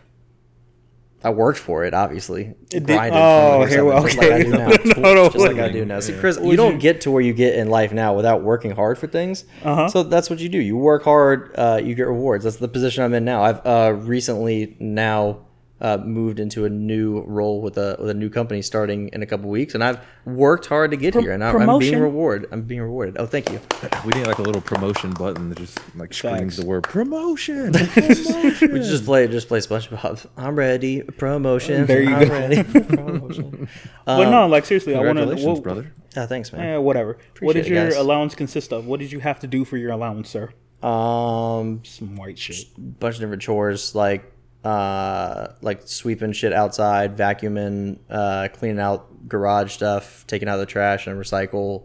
I 1.24 1.30
worked 1.30 1.58
for 1.58 1.84
it, 1.84 1.92
obviously. 1.94 2.54
did- 2.68 2.88
oh, 2.88 3.64
24/7, 3.66 3.68
here 3.68 3.84
we- 3.84 3.90
just 4.02 4.16
like 4.18 4.30
I 4.30 4.42
do 4.42 4.54
okay. 4.54 4.58
now. 4.94 5.00
No, 5.00 5.14
no, 5.14 5.24
just 5.28 5.38
like 5.38 5.58
I 5.58 5.68
do 5.70 5.84
now. 5.84 5.98
See, 5.98 6.12
Yeah. 6.12 6.20
Chris, 6.20 6.36
you 6.36 6.44
Would 6.44 6.56
don't 6.56 6.78
get 6.78 7.00
to 7.00 7.10
where 7.10 7.22
you 7.22 7.32
get 7.32 7.54
in 7.56 7.68
life 7.68 7.92
now 7.92 8.14
without 8.14 8.42
working 8.42 8.70
hard 8.70 8.96
for 8.96 9.06
things. 9.08 9.44
Uh-huh. 9.64 9.88
So 9.88 10.02
that's 10.04 10.30
what 10.30 10.38
you 10.38 10.48
do. 10.48 10.58
You 10.58 10.76
work 10.76 11.02
hard, 11.02 11.52
uh, 11.56 11.80
you 11.82 11.94
get 11.96 12.06
rewards. 12.06 12.44
That's 12.44 12.56
the 12.58 12.68
position 12.68 13.02
I'm 13.02 13.12
in 13.14 13.24
now. 13.24 13.42
I've 13.42 13.66
uh, 13.66 13.94
recently 13.96 14.76
now 14.78 15.45
uh, 15.80 15.98
moved 15.98 16.40
into 16.40 16.64
a 16.64 16.70
new 16.70 17.20
role 17.26 17.60
with 17.60 17.76
a 17.76 17.96
with 18.00 18.08
a 18.08 18.14
new 18.14 18.30
company 18.30 18.62
starting 18.62 19.08
in 19.08 19.22
a 19.22 19.26
couple 19.26 19.50
weeks, 19.50 19.74
and 19.74 19.84
I've 19.84 20.00
worked 20.24 20.66
hard 20.66 20.90
to 20.92 20.96
get 20.96 21.14
here, 21.14 21.32
and 21.32 21.44
I'm, 21.44 21.68
I'm 21.68 21.78
being 21.78 22.00
rewarded. 22.00 22.48
I'm 22.50 22.62
being 22.62 22.80
rewarded. 22.80 23.16
Oh, 23.18 23.26
thank 23.26 23.50
you. 23.50 23.60
We 24.04 24.12
need 24.12 24.26
like 24.26 24.38
a 24.38 24.42
little 24.42 24.62
promotion 24.62 25.12
button 25.12 25.50
that 25.50 25.58
just 25.58 25.78
like 25.96 26.14
screams 26.14 26.38
Facts. 26.40 26.56
the 26.56 26.64
word 26.66 26.82
promotion. 26.96 27.72
We 27.72 28.78
just 28.80 29.04
play 29.04 29.26
just 29.28 29.48
play 29.48 29.58
SpongeBob. 29.58 30.26
I'm 30.36 30.56
ready. 30.56 31.02
Promotion. 31.02 31.84
There 31.86 32.02
you 32.02 32.14
I'm 32.14 32.26
go. 32.28 32.32
ready. 32.34 32.62
Promotion. 32.96 33.68
but 34.06 34.30
no, 34.30 34.46
like 34.46 34.64
seriously, 34.64 34.94
I 34.94 35.00
want 35.00 35.18
to. 35.18 35.24
Congratulations, 35.26 35.60
brother. 35.60 35.92
Yeah, 36.16 36.24
thanks, 36.26 36.50
man. 36.52 36.60
Eh, 36.66 36.76
whatever. 36.78 37.18
what 37.40 37.56
Appreciate 37.56 37.62
did 37.64 37.68
your 37.72 37.84
guys. 37.90 37.96
allowance 37.96 38.34
consist 38.34 38.72
of? 38.72 38.86
What 38.86 39.00
did 39.00 39.12
you 39.12 39.20
have 39.20 39.38
to 39.40 39.46
do 39.46 39.66
for 39.66 39.76
your 39.76 39.90
allowance, 39.90 40.30
sir? 40.30 40.50
Um, 40.82 41.82
Some 41.84 42.16
white 42.16 42.38
shit. 42.38 42.56
bunch 42.76 43.16
of 43.16 43.20
different 43.20 43.42
chores 43.42 43.94
like 43.94 44.32
uh 44.70 45.52
like 45.60 45.80
sweeping 45.84 46.32
shit 46.32 46.52
outside, 46.52 47.16
vacuuming, 47.16 47.98
uh 48.10 48.48
cleaning 48.52 48.80
out 48.80 49.28
garage 49.28 49.72
stuff, 49.72 50.24
taking 50.26 50.48
out 50.48 50.56
the 50.58 50.66
trash 50.66 51.06
and 51.06 51.18
recycle, 51.18 51.84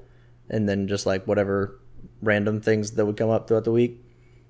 and 0.50 0.68
then 0.68 0.88
just 0.88 1.06
like 1.06 1.26
whatever 1.28 1.80
random 2.22 2.62
things 2.62 2.92
that 2.94 3.06
would 3.06 3.18
come 3.18 3.30
up 3.30 3.48
throughout 3.48 3.64
the 3.66 3.72
week. 3.72 4.04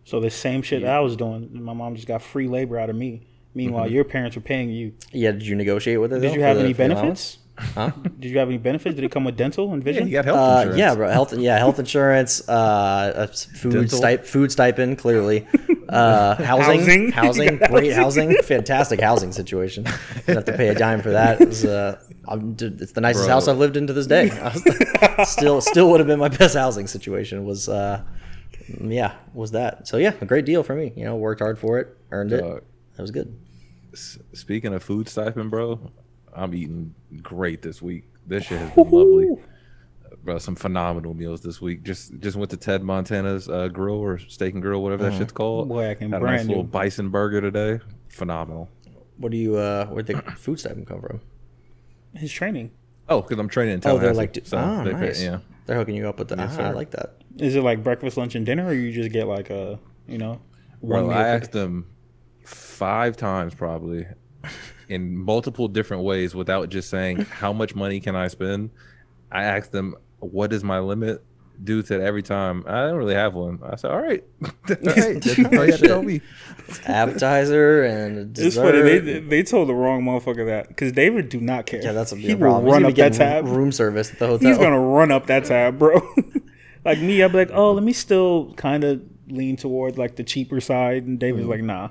So 0.04 0.20
the 0.20 0.30
same 0.30 0.62
shit 0.62 0.84
I 0.84 1.00
was 1.00 1.15
doing. 1.15 1.50
My 1.63 1.74
mom 1.74 1.96
just 1.96 2.08
got 2.08 2.22
free 2.22 2.48
labor 2.48 2.78
out 2.80 2.89
of 2.89 2.96
me. 2.96 3.28
Meanwhile, 3.54 3.86
Mm-hmm. 3.86 3.96
your 3.96 4.04
parents 4.06 4.36
were 4.38 4.41
paying 4.41 4.70
you. 4.70 4.94
Yeah, 5.12 5.32
did 5.32 5.46
you 5.46 5.56
negotiate 5.56 6.00
with 6.00 6.13
it? 6.13 6.20
Did 6.22 6.32
though, 6.32 6.36
you 6.36 6.41
have 6.41 6.58
the- 6.58 6.63
any 6.63 6.74
benefits? 6.74 7.38
Huh? 7.58 7.91
Did 8.20 8.32
you 8.32 8.39
have 8.39 8.48
any 8.48 8.58
benefits? 8.58 8.96
Did 8.96 9.04
it 9.04 9.12
come 9.12 9.26
with 9.26 9.36
dental 9.38 9.72
and 9.74 9.84
vision? 9.84 10.08
Yeah, 10.08 10.22
vision? 10.22 10.28
you 10.28 10.32
got 10.34 10.36
health 10.36 10.39
Uh, 10.39 10.60
insurance. 10.62 10.80
yeah, 10.80 10.96
bro. 10.96 11.10
Health, 11.10 11.34
yeah, 11.38 11.58
health 11.58 11.80
insurance, 11.80 12.50
uh, 12.50 13.28
food 13.54 13.74
Dental? 13.74 13.98
stip, 14.00 14.26
food 14.26 14.52
stipend, 14.52 14.98
clearly, 14.98 15.46
uh, 15.91 16.36
housing, 16.43 16.80
Housing? 16.80 17.12
housing, 17.12 17.58
great 17.58 17.93
housing? 17.93 18.30
housing, 18.30 18.43
fantastic 18.43 19.01
housing 19.01 19.32
situation. 19.32 19.84
Didn't 20.25 20.36
have 20.36 20.45
to 20.45 20.54
pay 20.54 20.69
a 20.69 20.75
dime 20.75 21.01
for 21.01 21.12
that. 21.12 21.41
It 21.41 21.47
was, 21.49 21.65
uh, 21.65 21.99
it's 22.30 22.91
the 22.93 23.01
nicest 23.01 23.25
Bro. 23.25 23.34
house 23.34 23.47
I've 23.47 23.58
lived 23.58 23.77
in 23.77 23.88
to 23.88 23.93
this 23.93 24.08
day. 24.08 24.30
Was- 24.30 25.30
still, 25.32 25.62
still 25.62 25.89
would 25.91 25.99
have 25.99 26.08
been 26.08 26.19
my 26.19 26.30
best 26.30 26.56
housing 26.56 26.88
situation. 26.88 27.45
Was, 27.45 27.67
uh, 27.67 28.04
yeah, 28.80 29.15
was 29.34 29.51
that. 29.51 29.88
So 29.88 29.97
yeah, 29.97 30.13
a 30.21 30.25
great 30.25 30.45
deal 30.45 30.63
for 30.63 30.75
me. 30.75 30.93
You 30.95 31.04
know, 31.06 31.15
worked 31.15 31.41
hard 31.41 31.60
for 31.60 31.80
it, 31.80 31.95
earned 32.12 32.32
it. 32.34 32.41
That 32.41 33.01
was 33.01 33.12
good. 33.12 33.38
Speaking 33.93 34.73
of 34.73 34.84
food 34.84 35.10
stipend, 35.10 35.51
bro, 35.51 35.91
I'm 36.34 36.54
eating 36.56 36.93
great 37.21 37.62
this 37.62 37.82
week. 37.82 38.06
This 38.25 38.45
shit 38.45 38.60
has 38.60 38.69
been 38.71 38.89
lovely. 38.89 39.27
Bro, 40.24 40.38
some 40.38 40.56
phenomenal 40.56 41.13
meals 41.15 41.42
this 41.42 41.60
week. 41.60 41.82
Just 41.84 42.17
just 42.19 42.38
went 42.38 42.52
to 42.52 42.58
Ted 42.58 42.84
Montana's 42.84 43.50
uh, 43.50 43.67
grill 43.69 43.96
or 43.96 44.19
steak 44.19 44.54
and 44.54 44.62
grill, 44.62 44.84
whatever 44.84 45.10
that 45.10 45.17
shit's 45.17 45.32
called. 45.32 45.67
Boy, 45.69 45.90
I 45.90 45.96
can 45.96 46.12
Had 46.12 46.22
a 46.22 46.26
nice 46.26 46.36
brand 46.38 46.48
little 46.50 46.63
bison 46.63 47.10
burger 47.10 47.42
today. 47.42 47.80
Phenomenal. 48.10 48.69
What 49.17 49.32
do 49.32 49.38
you, 49.38 49.56
uh, 49.56 49.86
where'd 49.88 50.08
the 50.08 50.22
food 50.38 50.60
stipend 50.60 50.86
come 50.88 51.02
from? 51.02 51.22
His 52.15 52.32
training. 52.32 52.72
Oh, 53.10 53.22
because 53.22 53.40
I'm 53.40 53.48
training 53.50 53.76
in 53.76 53.80
Oh, 53.80 53.82
Tallahassee. 54.00 54.06
they're 54.06 54.13
like, 54.13 54.40
so 54.44 54.58
oh, 54.58 54.84
they 54.84 54.92
pay- 54.94 55.00
nice. 55.08 55.24
yeah. 55.24 55.40
They're 55.65 55.78
hooking 55.78 55.96
you 55.96 56.08
up 56.08 56.19
with 56.19 56.28
the. 56.28 56.36
ah, 56.40 56.62
I 56.62 56.72
like 56.72 56.92
that. 56.92 57.15
Is 57.38 57.56
it 57.56 57.62
like 57.63 57.84
breakfast, 57.84 58.17
lunch, 58.17 58.36
and 58.36 58.46
dinner, 58.46 58.67
or 58.67 58.74
you 58.74 58.92
just 58.92 59.12
get 59.12 59.28
like 59.28 59.50
a, 59.50 59.80
you 60.08 60.17
know? 60.17 60.42
one 60.82 61.06
Bro, 61.06 61.12
I 61.15 61.28
asked 61.28 61.52
them 61.52 61.86
five 62.46 63.15
times 63.17 63.54
probably 63.56 64.06
in 64.90 65.17
multiple 65.17 65.67
different 65.67 66.04
ways 66.04 66.34
without 66.36 66.69
just 66.69 66.90
saying 66.90 67.22
how 67.26 67.54
much 67.54 67.76
money 67.76 68.00
can 68.00 68.15
I 68.15 68.28
spend. 68.28 68.72
I 69.32 69.44
asked 69.44 69.72
them 69.72 69.96
what 70.22 70.54
is 70.54 70.63
my 70.63 70.80
limit. 70.80 71.24
Dude 71.63 71.86
said 71.86 72.02
every 72.02 72.24
time 72.24 72.63
I 72.65 72.88
don't 72.88 72.96
really 72.96 73.13
have 73.13 73.36
one. 73.36 73.60
I 73.63 73.76
said 73.76 73.92
all 73.92 74.02
right, 74.02 74.24
all 74.44 74.50
right, 74.67 75.22
that's 75.22 75.38
all 75.54 75.65
you 75.67 75.78
tell 75.78 76.02
me. 76.02 76.22
Appetizer 76.88 77.84
and 77.84 78.17
a 78.17 78.22
It's 78.22 78.32
dessert. 78.56 78.72
funny. 78.72 79.00
They 79.00 79.19
they 79.19 79.44
told 79.44 79.69
the 79.69 79.76
wrong 79.76 80.02
motherfucker 80.04 80.46
that 80.48 80.69
because 80.69 80.92
David 80.92 81.30
do 81.30 81.40
not 81.40 81.67
care. 81.67 81.82
yeah, 81.84 81.92
that's 81.92 82.12
a 82.12 82.15
he 82.15 82.28
big 82.30 82.38
will 82.40 82.48
problem. 82.50 82.65
He's 82.65 82.72
run 82.74 82.82
gonna 82.82 82.92
up 82.92 82.96
that 82.98 83.13
tab. 83.13 83.46
room 83.48 83.72
service 83.72 84.12
at 84.12 84.19
the 84.19 84.28
hotel. 84.28 84.48
He's 84.50 84.58
gonna 84.58 84.80
run 84.80 85.12
up 85.12 85.28
that 85.28 85.46
tab, 85.46 85.78
bro. 85.78 86.02
like 86.86 87.00
me, 87.00 87.22
I'd 87.22 87.32
be 87.32 87.38
like, 87.38 87.52
oh, 87.54 87.74
let 87.74 87.84
me 87.84 87.94
still 87.94 88.54
kind 88.56 88.84
of 88.84 89.02
lean 89.28 89.56
toward 89.56 89.98
like 90.00 90.15
the 90.15 90.24
cheaper 90.24 90.60
side, 90.62 91.04
and 91.06 91.19
David's 91.19 91.48
like, 91.48 91.62
nah. 91.62 91.90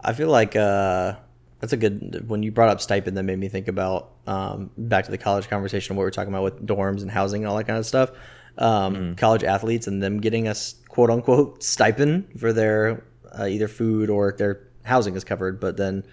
I 0.00 0.12
feel 0.12 0.28
like 0.28 0.56
uh, 0.56 1.14
that's 1.60 1.72
a 1.72 1.76
good. 1.76 2.28
When 2.28 2.42
you 2.42 2.50
brought 2.52 2.70
up 2.70 2.80
stipend, 2.80 3.16
that 3.16 3.22
made 3.22 3.38
me 3.38 3.48
think 3.48 3.68
about 3.68 4.10
um, 4.26 4.70
back 4.76 5.04
to 5.04 5.10
the 5.10 5.18
college 5.18 5.48
conversation. 5.48 5.94
What 5.96 6.02
we 6.02 6.08
are 6.08 6.10
talking 6.10 6.32
about 6.32 6.42
with 6.44 6.66
dorms 6.66 7.02
and 7.02 7.10
housing 7.10 7.42
and 7.42 7.50
all 7.50 7.56
that 7.58 7.64
kind 7.66 7.78
of 7.78 7.86
stuff. 7.86 8.10
Um, 8.58 9.14
College 9.16 9.44
athletes 9.44 9.86
and 9.86 10.02
them 10.02 10.20
getting 10.20 10.46
a 10.48 10.50
s- 10.50 10.74
quote 10.88 11.08
unquote 11.10 11.62
stipend 11.62 12.28
for 12.38 12.52
their 12.52 13.04
uh, 13.38 13.44
either 13.46 13.68
food 13.68 14.10
or 14.10 14.32
their 14.32 14.66
housing 14.84 15.14
is 15.14 15.22
covered, 15.24 15.60
but 15.60 15.76
then 15.76 16.04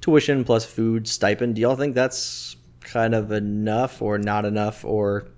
tuition 0.00 0.44
plus 0.44 0.64
food 0.64 1.06
stipend. 1.06 1.54
Do 1.54 1.60
y'all 1.62 1.76
think 1.76 1.94
that's 1.94 2.56
kind 2.80 3.14
of 3.14 3.30
enough 3.30 4.02
or 4.02 4.18
not 4.18 4.44
enough 4.44 4.84
or 4.84 5.28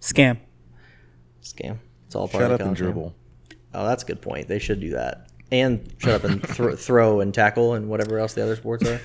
Scam. 0.00 0.38
scam? 1.42 1.78
It's 2.06 2.14
all 2.14 2.28
part 2.28 2.42
Shut 2.42 2.50
of 2.50 2.54
up 2.54 2.58
the 2.58 2.64
and 2.64 2.76
college 2.76 2.78
game. 2.78 2.84
dribble. 2.86 3.14
Oh, 3.74 3.86
that's 3.86 4.02
a 4.02 4.06
good 4.06 4.20
point. 4.20 4.48
They 4.48 4.58
should 4.58 4.80
do 4.80 4.90
that. 4.90 5.27
And 5.50 5.92
shut 5.98 6.14
up 6.14 6.24
and 6.24 6.42
thro- 6.46 6.76
throw 6.76 7.20
and 7.20 7.32
tackle 7.32 7.74
and 7.74 7.88
whatever 7.88 8.18
else 8.18 8.34
the 8.34 8.42
other 8.42 8.56
sports 8.56 8.86
are. 8.86 9.00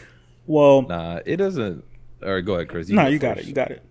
Well, 0.45 0.81
Nah, 0.83 1.19
it 1.25 1.37
doesn't. 1.37 1.83
All 2.23 2.33
right, 2.33 2.41
go 2.45 2.55
ahead, 2.55 2.69
Chris. 2.69 2.89
no, 2.89 3.03
go 3.03 3.09
you 3.09 3.19
got 3.19 3.37
it. 3.37 3.45
You 3.45 3.53
got 3.53 3.71
it. 3.71 3.83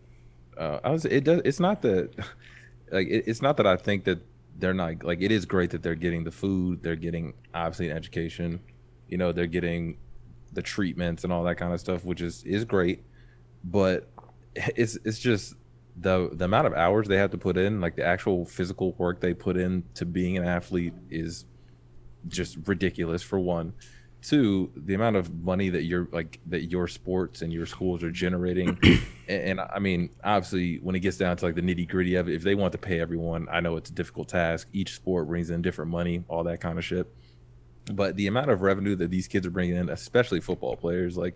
uh, 0.59 0.81
I 0.85 0.91
was 0.91 1.05
it 1.05 1.25
does 1.25 1.41
it's 1.45 1.61
not 1.61 1.83
that 1.83 2.11
like 2.93 3.07
it, 3.09 3.25
it's 3.27 3.41
not 3.43 3.57
that 3.59 3.67
I 3.67 3.77
think 3.77 4.05
that 4.05 4.21
they're 4.59 4.75
not 4.75 5.03
like 5.03 5.21
it 5.23 5.33
is 5.33 5.45
great 5.47 5.71
that 5.71 5.83
they're 5.83 5.95
getting 5.95 6.25
the 6.25 6.31
food, 6.31 6.83
they're 6.83 6.97
getting 6.97 7.33
obviously 7.55 7.89
an 7.91 7.97
education, 7.97 8.61
you 9.09 9.17
know, 9.19 9.33
they're 9.33 9.47
getting 9.47 9.97
the 10.53 10.61
treatments 10.63 11.25
and 11.25 11.33
all 11.33 11.43
that 11.45 11.57
kind 11.57 11.73
of 11.73 11.81
stuff, 11.81 12.05
which 12.05 12.21
is 12.21 12.43
is 12.45 12.65
great, 12.67 13.03
but 13.65 14.09
it's 14.77 14.99
it's 15.05 15.19
just 15.19 15.55
the 15.97 16.29
the 16.33 16.45
amount 16.45 16.67
of 16.67 16.75
hours 16.75 17.09
they 17.09 17.17
have 17.17 17.31
to 17.31 17.39
put 17.39 17.57
in, 17.57 17.81
like 17.81 17.97
the 17.97 18.05
actual 18.05 18.45
physical 18.45 18.93
work 18.99 19.21
they 19.21 19.33
put 19.35 19.57
in 19.57 19.85
to 19.95 20.05
being 20.07 20.37
an 20.37 20.45
athlete 20.45 20.95
is 21.11 21.45
just 22.29 22.57
ridiculous 22.67 23.23
for 23.23 23.39
one 23.39 23.73
two 24.21 24.71
the 24.77 24.95
amount 24.95 25.17
of 25.17 25.43
money 25.43 25.69
that 25.69 25.83
you're 25.83 26.07
like 26.13 26.39
that 26.47 26.71
your 26.71 26.87
sports 26.87 27.43
and 27.43 27.53
your 27.53 27.67
schools 27.67 28.05
are 28.05 28.11
generating 28.13 28.69
and, 29.29 29.59
and 29.59 29.61
i 29.61 29.81
mean 29.81 30.09
obviously 30.23 30.77
when 30.77 30.95
it 30.95 31.01
gets 31.01 31.17
down 31.17 31.37
to 31.37 31.45
like 31.45 31.57
the 31.57 31.61
nitty 31.61 31.89
gritty 31.89 32.15
of 32.15 32.29
it 32.29 32.35
if 32.35 32.43
they 32.43 32.55
want 32.55 32.71
to 32.71 32.79
pay 32.79 33.01
everyone 33.01 33.49
i 33.51 33.59
know 33.59 33.77
it's 33.77 33.91
a 33.91 33.93
difficult 33.93 34.29
task 34.29 34.69
each 34.73 34.95
sport 34.95 35.27
brings 35.27 35.51
in 35.51 35.61
different 35.61 35.91
money 35.91 36.23
all 36.29 36.45
that 36.45 36.61
kind 36.61 36.79
of 36.79 36.85
shit 36.85 37.13
but 37.93 38.15
the 38.15 38.29
amount 38.29 38.49
of 38.49 38.63
revenue 38.63 38.95
that 38.95 39.11
these 39.11 39.27
kids 39.27 39.45
are 39.45 39.51
bringing 39.51 39.75
in 39.75 39.89
especially 39.89 40.41
football 40.41 40.77
players 40.77 41.17
like 41.17 41.35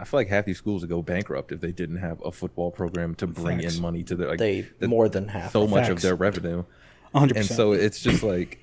i 0.00 0.02
feel 0.04 0.18
like 0.18 0.28
half 0.28 0.46
these 0.46 0.56
schools 0.56 0.80
would 0.80 0.88
go 0.88 1.02
bankrupt 1.02 1.52
if 1.52 1.60
they 1.60 1.70
didn't 1.72 1.98
have 1.98 2.18
a 2.24 2.32
football 2.32 2.70
program 2.70 3.14
to 3.14 3.26
bring 3.26 3.60
Facts. 3.60 3.76
in 3.76 3.82
money 3.82 4.02
to 4.02 4.16
their 4.16 4.28
like 4.28 4.38
They 4.38 4.62
the- 4.78 4.88
more 4.88 5.10
than 5.10 5.28
half. 5.28 5.52
so 5.52 5.66
much 5.66 5.90
of 5.90 6.00
their 6.00 6.14
revenue 6.16 6.64
100. 7.12 7.36
and 7.36 7.46
so 7.46 7.72
it's 7.72 8.00
just 8.00 8.22
like 8.22 8.58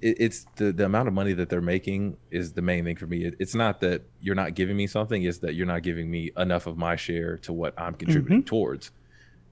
it, 0.00 0.16
it's 0.18 0.46
the, 0.56 0.72
the 0.72 0.84
amount 0.84 1.08
of 1.08 1.14
money 1.14 1.32
that 1.32 1.48
they're 1.48 1.60
making 1.60 2.16
is 2.30 2.52
the 2.52 2.62
main 2.62 2.84
thing 2.84 2.96
for 2.96 3.06
me. 3.06 3.24
It, 3.24 3.34
it's 3.38 3.54
not 3.54 3.80
that 3.80 4.02
you're 4.20 4.34
not 4.34 4.54
giving 4.54 4.76
me 4.76 4.86
something 4.86 5.22
it's 5.22 5.38
that 5.38 5.54
you're 5.54 5.66
not 5.66 5.82
giving 5.82 6.10
me 6.10 6.32
enough 6.36 6.66
of 6.66 6.76
my 6.76 6.96
share 6.96 7.38
to 7.38 7.52
what 7.52 7.74
i'm 7.78 7.94
contributing 7.94 8.42
towards. 8.44 8.90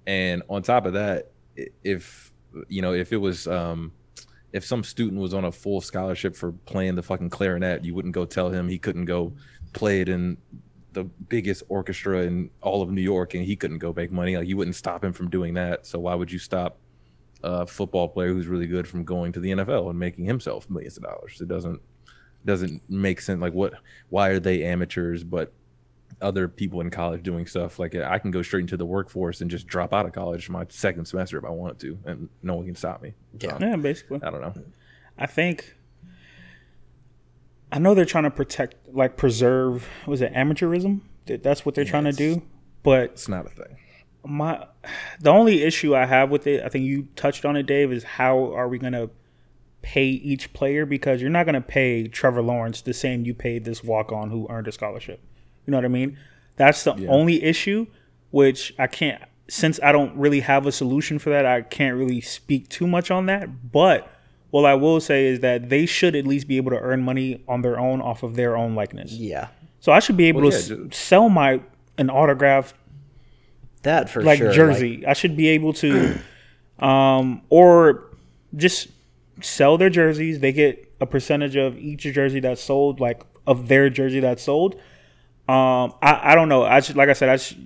And 0.07 0.42
on 0.49 0.62
top 0.62 0.86
of 0.86 0.95
that 0.95 1.32
if 1.82 2.32
you 2.68 2.82
know 2.82 2.92
if 2.92 3.12
it 3.12 3.16
was 3.16 3.47
um 3.47 3.92
if 4.53 4.64
some 4.64 4.84
student 4.84 5.20
was 5.20 5.34
on 5.34 5.45
a 5.45 5.53
full 5.53 5.80
scholarship 5.80 6.36
for 6.36 6.53
playing 6.53 6.95
the 6.95 7.03
fucking 7.03 7.30
clarinet 7.30 7.84
you 7.84 7.95
wouldn't 7.95 8.14
go 8.14 8.24
tell 8.24 8.51
him 8.51 8.68
he 8.68 8.78
couldn't 8.78 9.05
go 9.05 9.32
play 9.72 10.01
it 10.01 10.09
in 10.09 10.36
the 10.92 11.05
biggest 11.05 11.62
orchestra 11.68 12.22
in 12.22 12.49
all 12.61 12.80
of 12.80 12.90
new 12.90 13.03
york 13.03 13.34
and 13.34 13.45
he 13.45 13.57
couldn't 13.57 13.78
go 13.78 13.92
make 13.95 14.11
money. 14.11 14.36
Like 14.36 14.49
you 14.49 14.57
wouldn't 14.57 14.76
stop 14.76 15.05
him 15.05 15.12
from 15.12 15.28
doing 15.28 15.55
that. 15.55 15.86
So 15.86 15.99
why 15.99 16.14
would 16.14 16.32
you 16.32 16.38
stop 16.38 16.78
a 17.45 17.66
football 17.66 18.09
player 18.09 18.32
who's 18.32 18.47
really 18.47 18.66
good 18.66 18.88
from 18.88 19.05
going 19.05 19.32
to 19.32 19.40
the 19.40 19.51
NFL 19.51 19.90
and 19.90 19.99
making 19.99 20.24
himself 20.24 20.68
millions 20.70 20.97
of 20.97 21.03
dollars. 21.03 21.40
It 21.40 21.49
doesn't 21.49 21.80
doesn't 22.45 22.82
make 22.88 23.20
sense. 23.20 23.40
Like 23.40 23.53
what? 23.53 23.74
Why 24.09 24.28
are 24.28 24.40
they 24.40 24.64
amateurs, 24.64 25.24
but 25.24 25.53
other 26.22 26.49
people 26.49 26.80
in 26.80 26.90
college 26.90 27.22
doing 27.22 27.47
stuff 27.47 27.78
like 27.78 27.95
I 27.95 28.18
can 28.18 28.30
go 28.30 28.40
straight 28.42 28.62
into 28.62 28.76
the 28.76 28.86
workforce 28.86 29.40
and 29.40 29.51
just 29.51 29.66
drop 29.66 29.92
out 29.92 30.07
of 30.07 30.12
college 30.12 30.49
my 30.49 30.64
second 30.68 31.05
semester 31.07 31.38
if 31.38 31.45
I 31.45 31.51
wanted 31.51 31.78
to, 31.80 31.99
and 32.05 32.28
no 32.42 32.55
one 32.55 32.66
can 32.66 32.74
stop 32.76 33.03
me. 33.03 33.14
Yeah. 33.38 33.59
yeah, 33.61 33.76
basically. 33.76 34.20
I 34.22 34.30
don't 34.30 34.40
know. 34.40 34.55
I 35.18 35.26
think 35.26 35.76
I 37.70 37.78
know 37.78 37.95
they're 37.95 38.05
trying 38.05 38.24
to 38.24 38.30
protect, 38.30 38.95
like 38.95 39.16
preserve. 39.16 39.88
Was 40.07 40.22
it 40.22 40.32
amateurism? 40.32 41.01
That's 41.26 41.66
what 41.66 41.74
they're 41.74 41.84
trying 41.84 42.05
to 42.05 42.12
do. 42.12 42.42
But 42.82 43.11
It's 43.11 43.28
not 43.28 43.47
a 43.47 43.51
thing. 43.51 43.76
My 44.25 44.66
the 45.20 45.31
only 45.31 45.62
issue 45.62 45.95
I 45.95 46.07
have 46.07 46.31
with 46.31 46.47
it, 46.47 46.62
I 46.64 46.68
think 46.68 46.85
you 46.85 47.09
touched 47.16 47.45
on 47.45 47.57
it, 47.57 47.64
Dave, 47.64 47.93
is 47.93 48.05
how 48.05 48.53
are 48.55 48.68
we 48.68 48.79
gonna 48.79 49.11
pay 49.83 50.07
each 50.07 50.53
player? 50.53 50.87
Because 50.87 51.20
you're 51.20 51.31
not 51.31 51.47
gonna 51.47 51.61
pay 51.61 52.09
Trevor 52.09 52.43
Lawrence 52.43 52.81
the 52.81 52.95
same 52.95 53.25
you 53.25 53.35
paid 53.35 53.64
this 53.64 53.85
walk 53.85 54.12
on 54.12 54.31
who 54.31 54.47
earned 54.51 54.68
a 54.68 54.72
scholarship. 54.72 55.20
You 55.66 55.70
know 55.72 55.79
what 55.79 55.85
I 55.85 55.89
mean? 55.89 56.18
That's 56.57 56.85
the 56.85 57.07
only 57.09 57.43
issue, 57.43 57.87
which 58.31 58.75
I 58.79 58.87
can't. 58.87 59.22
Since 59.49 59.79
I 59.83 59.93
don't 59.93 60.16
really 60.16 60.41
have 60.41 60.66
a 60.66 60.72
solution 60.72 61.18
for 61.18 61.31
that, 61.31 61.45
I 61.45 61.62
can't 61.62 61.97
really 61.97 62.20
speak 62.20 62.68
too 62.68 62.87
much 62.87 63.11
on 63.11 63.27
that. 63.27 63.70
But 63.72 64.11
what 64.51 64.64
I 64.64 64.75
will 64.75 65.01
say 65.01 65.27
is 65.27 65.41
that 65.41 65.68
they 65.68 65.85
should 65.85 66.14
at 66.14 66.27
least 66.27 66.47
be 66.49 66.57
able 66.57 66.70
to 66.70 66.79
earn 66.79 67.03
money 67.03 67.43
on 67.49 67.62
their 67.62 67.79
own 67.79 68.01
off 68.01 68.22
of 68.22 68.37
their 68.37 68.57
own 68.57 68.75
likeness. 68.75 69.12
Yeah. 69.12 69.49
So 69.81 69.93
I 69.93 69.99
should 69.99 70.16
be 70.16 70.27
able 70.27 70.43
Well, 70.43 70.51
to 70.53 70.75
yeah, 70.77 70.87
s- 70.91 70.97
sell 70.97 71.29
my 71.29 71.61
an 71.99 72.09
autographed 72.09 72.75
That 73.85 74.11
for 74.11 74.22
like 74.22 74.39
sure. 74.39 74.53
jersey. 74.53 75.07
I 75.07 75.12
should 75.12 75.37
be 75.37 75.49
able 75.49 75.72
to, 75.74 76.18
um, 76.78 77.43
or 77.49 78.05
just 78.57 78.89
sell 79.41 79.78
their 79.78 79.91
jerseys. 79.91 80.41
They 80.41 80.53
get 80.53 80.93
a 81.01 81.07
percentage 81.07 81.57
of 81.57 81.78
each 81.78 82.03
jersey 82.03 82.41
that's 82.41 82.62
sold, 82.62 83.01
like 83.01 83.22
of 83.47 83.68
their 83.68 83.89
jersey 83.91 84.20
that's 84.20 84.43
sold. 84.43 84.74
Um, 85.47 85.95
I, 86.03 86.32
I 86.32 86.35
don't 86.35 86.49
know. 86.49 86.64
I 86.64 86.80
should, 86.80 86.97
like 86.97 87.09
I 87.09 87.12
said, 87.12 87.28
I 87.28 87.37
sh- 87.37 87.57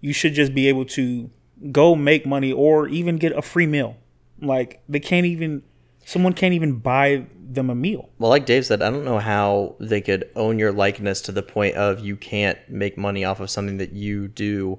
you 0.00 0.12
should 0.12 0.34
just 0.34 0.54
be 0.54 0.68
able 0.68 0.86
to 0.86 1.30
go 1.70 1.94
make 1.94 2.26
money 2.26 2.52
or 2.52 2.88
even 2.88 3.16
get 3.16 3.32
a 3.32 3.42
free 3.42 3.66
meal. 3.66 3.96
Like 4.40 4.82
they 4.88 5.00
can't 5.00 5.26
even, 5.26 5.62
someone 6.04 6.32
can't 6.32 6.54
even 6.54 6.78
buy 6.78 7.26
them 7.38 7.68
a 7.68 7.74
meal. 7.74 8.08
Well, 8.18 8.30
like 8.30 8.46
Dave 8.46 8.64
said, 8.64 8.80
I 8.80 8.90
don't 8.90 9.04
know 9.04 9.18
how 9.18 9.76
they 9.80 10.00
could 10.00 10.30
own 10.36 10.58
your 10.58 10.72
likeness 10.72 11.20
to 11.22 11.32
the 11.32 11.42
point 11.42 11.74
of 11.74 12.00
you 12.00 12.16
can't 12.16 12.58
make 12.68 12.96
money 12.96 13.24
off 13.24 13.40
of 13.40 13.50
something 13.50 13.76
that 13.78 13.92
you 13.92 14.28
do, 14.28 14.78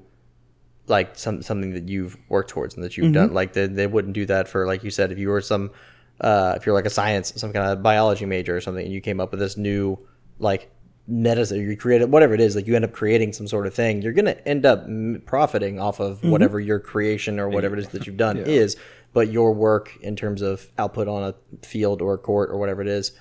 like 0.87 1.17
some 1.17 1.41
something 1.41 1.73
that 1.73 1.87
you've 1.89 2.17
worked 2.29 2.49
towards 2.49 2.75
and 2.75 2.83
that 2.83 2.97
you've 2.97 3.13
done. 3.13 3.33
Like 3.33 3.53
they, 3.53 3.67
they 3.67 3.87
wouldn't 3.87 4.13
do 4.13 4.25
that 4.25 4.47
for, 4.47 4.65
like 4.67 4.83
you 4.83 4.91
said, 4.91 5.11
if 5.11 5.17
you 5.17 5.29
were 5.29 5.41
some, 5.41 5.71
uh, 6.19 6.55
if 6.57 6.65
you're 6.65 6.75
like 6.75 6.85
a 6.85 6.89
science, 6.89 7.33
some 7.35 7.53
kind 7.53 7.69
of 7.71 7.81
biology 7.83 8.25
major 8.25 8.55
or 8.55 8.61
something, 8.61 8.83
and 8.83 8.93
you 8.93 9.01
came 9.01 9.19
up 9.19 9.31
with 9.31 9.39
this 9.39 9.57
new, 9.57 9.97
like 10.39 10.69
medicine, 11.07 11.59
or 11.59 11.63
you 11.63 11.77
created 11.77 12.11
whatever 12.11 12.33
it 12.33 12.41
is, 12.41 12.55
like 12.55 12.67
you 12.67 12.75
end 12.75 12.85
up 12.85 12.91
creating 12.91 13.33
some 13.33 13.47
sort 13.47 13.67
of 13.67 13.73
thing, 13.73 14.01
you're 14.01 14.13
gonna 14.13 14.37
end 14.45 14.65
up 14.65 14.83
m- 14.83 15.21
profiting 15.25 15.79
off 15.79 15.99
of 15.99 16.23
whatever 16.23 16.59
your 16.59 16.79
creation 16.79 17.39
or 17.39 17.49
whatever 17.49 17.75
it 17.75 17.79
is 17.79 17.87
that 17.89 18.05
you've 18.07 18.17
done 18.17 18.37
is. 18.45 18.75
But 19.13 19.29
your 19.29 19.53
work 19.53 19.97
in 20.01 20.15
terms 20.15 20.41
of 20.41 20.67
output 20.77 21.07
on 21.07 21.23
a 21.23 21.65
field 21.65 22.01
or 22.01 22.13
a 22.13 22.17
court 22.17 22.49
or 22.49 22.57
whatever 22.57 22.81
it 22.81 22.87
is 22.87 23.11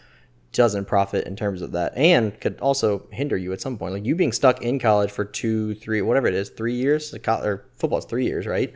doesn't 0.52 0.86
profit 0.86 1.26
in 1.26 1.36
terms 1.36 1.62
of 1.62 1.72
that 1.72 1.92
and 1.96 2.38
could 2.40 2.58
also 2.60 3.06
hinder 3.12 3.36
you 3.36 3.52
at 3.52 3.60
some 3.60 3.78
point. 3.78 3.94
Like 3.94 4.04
you 4.04 4.14
being 4.16 4.32
stuck 4.32 4.62
in 4.62 4.78
college 4.80 5.10
for 5.10 5.24
two 5.24 5.74
three 5.76 6.02
whatever 6.02 6.26
it 6.26 6.34
is 6.34 6.48
three 6.50 6.74
years 6.74 7.12
like, 7.12 7.22
co- 7.22 7.40
or 7.42 7.64
football's 7.76 8.04
three 8.06 8.24
years 8.26 8.46
right? 8.46 8.72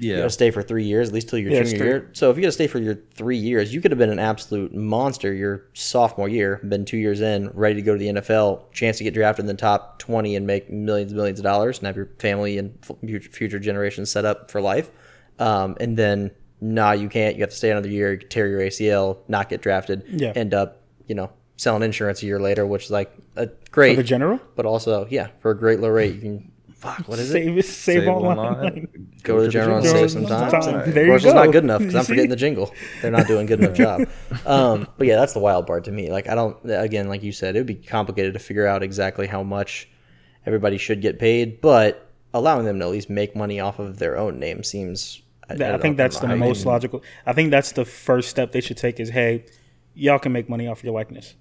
Yeah. 0.00 0.06
you 0.06 0.12
Yeah, 0.12 0.18
gotta 0.20 0.30
stay 0.30 0.50
for 0.52 0.62
three 0.62 0.84
years 0.84 1.08
at 1.08 1.14
least 1.14 1.28
till 1.30 1.38
your 1.40 1.50
Yeah, 1.50 1.62
junior 1.64 1.84
year. 1.84 2.10
So 2.12 2.30
if 2.30 2.36
you 2.36 2.42
gotta 2.42 2.52
stay 2.52 2.66
for 2.66 2.78
your 2.78 2.96
three 3.14 3.38
years 3.38 3.72
you 3.74 3.80
could 3.80 3.90
have 3.90 3.98
been 3.98 4.10
an 4.10 4.18
absolute 4.18 4.74
monster 4.74 5.32
your 5.32 5.64
sophomore 5.74 6.28
year 6.28 6.60
been 6.68 6.84
two 6.84 6.98
years 6.98 7.20
in 7.22 7.48
ready 7.54 7.74
to 7.76 7.82
go 7.82 7.94
to 7.94 7.98
the 7.98 8.08
nfl 8.20 8.70
chance 8.72 8.98
to 8.98 9.04
get 9.04 9.14
drafted 9.14 9.44
in 9.44 9.46
the 9.46 9.54
top 9.54 9.98
20 9.98 10.36
and 10.36 10.46
make 10.46 10.70
millions 10.70 11.10
and 11.10 11.16
millions 11.16 11.38
of 11.40 11.44
dollars 11.44 11.78
and 11.78 11.86
have 11.86 11.96
your 11.96 12.10
family 12.18 12.58
and 12.58 12.78
future- 13.04 13.30
future 13.30 13.58
generations 13.58 14.10
set 14.10 14.24
up 14.24 14.50
for 14.50 14.60
life. 14.60 14.90
Um, 15.38 15.76
and 15.80 15.96
then 15.96 16.32
nah 16.60 16.92
you 16.92 17.08
can't. 17.08 17.36
You 17.36 17.42
have 17.42 17.50
to 17.50 17.56
stay 17.56 17.70
another 17.70 17.88
year 17.88 18.16
tear 18.16 18.46
your 18.48 18.60
acl 18.60 19.18
not 19.28 19.48
get 19.48 19.62
drafted 19.62 20.02
Yeah. 20.10 20.32
end 20.36 20.52
up 20.54 20.77
you 21.08 21.14
know 21.14 21.30
selling 21.56 21.82
insurance 21.82 22.22
a 22.22 22.26
year 22.26 22.38
later 22.38 22.64
which 22.64 22.84
is 22.84 22.90
like 22.90 23.12
a 23.34 23.48
great 23.72 23.96
For 23.96 24.02
the 24.02 24.08
general, 24.08 24.40
but 24.54 24.64
also 24.64 25.06
yeah 25.10 25.28
for 25.40 25.50
a 25.50 25.58
great 25.58 25.80
low 25.80 25.88
rate 25.88 26.14
you 26.14 26.20
can 26.20 26.52
fuck 26.76 27.08
what 27.08 27.18
is 27.18 27.30
it 27.30 27.32
save 27.32 27.64
save, 27.64 28.02
Save 28.02 28.08
online. 28.08 28.38
online. 28.38 28.88
Go 29.24 29.38
to 29.38 29.42
the 29.42 29.48
general 29.48 29.78
and 29.78 29.86
save 29.86 30.10
some 30.12 30.26
some 30.28 30.50
time. 30.50 30.60
time. 30.62 30.92
There 30.92 31.02
you 31.04 31.08
commercial's 31.10 31.34
not 31.34 31.50
good 31.50 31.64
enough 31.64 31.80
because 31.80 31.96
I'm 31.96 32.04
forgetting 32.04 32.30
the 32.30 32.36
jingle. 32.36 32.72
They're 33.02 33.10
not 33.10 33.26
doing 33.26 33.46
a 33.46 33.48
good 33.48 33.60
enough 33.60 33.76
job. 33.76 34.02
Um, 34.46 34.86
but 34.96 35.06
yeah, 35.06 35.16
that's 35.16 35.32
the 35.32 35.40
wild 35.40 35.66
part 35.66 35.84
to 35.84 35.92
me. 35.92 36.10
Like 36.10 36.28
I 36.28 36.34
don't. 36.34 36.56
Again, 36.64 37.08
like 37.08 37.22
you 37.22 37.32
said, 37.32 37.56
it 37.56 37.58
would 37.58 37.66
be 37.66 37.74
complicated 37.74 38.32
to 38.34 38.38
figure 38.38 38.66
out 38.66 38.82
exactly 38.82 39.26
how 39.26 39.42
much 39.42 39.88
everybody 40.46 40.78
should 40.78 41.02
get 41.02 41.18
paid, 41.18 41.60
but 41.60 42.08
allowing 42.32 42.64
them 42.64 42.78
to 42.78 42.84
at 42.84 42.90
least 42.90 43.10
make 43.10 43.34
money 43.34 43.58
off 43.60 43.78
of 43.78 43.98
their 43.98 44.16
own 44.16 44.38
name 44.38 44.62
seems. 44.62 45.20
I, 45.50 45.54
I, 45.54 45.56
don't 45.56 45.82
think 45.82 45.96
that's 45.96 46.20
the 46.20 46.28
I- 46.28 46.34
most 46.36 46.64
logical. 46.64 47.02
I 47.26 47.32
think 47.32 47.50
that's 47.50 47.72
the 47.72 47.84
first 47.84 48.28
step 48.30 48.52
they 48.52 48.60
should 48.60 48.76
take. 48.76 49.00
Is 49.00 49.10
hey, 49.10 49.44
y'all 49.98 50.18
can 50.18 50.32
make 50.32 50.48
money 50.48 50.66
off 50.68 50.82
your 50.84 50.94
likeness. 50.94 51.34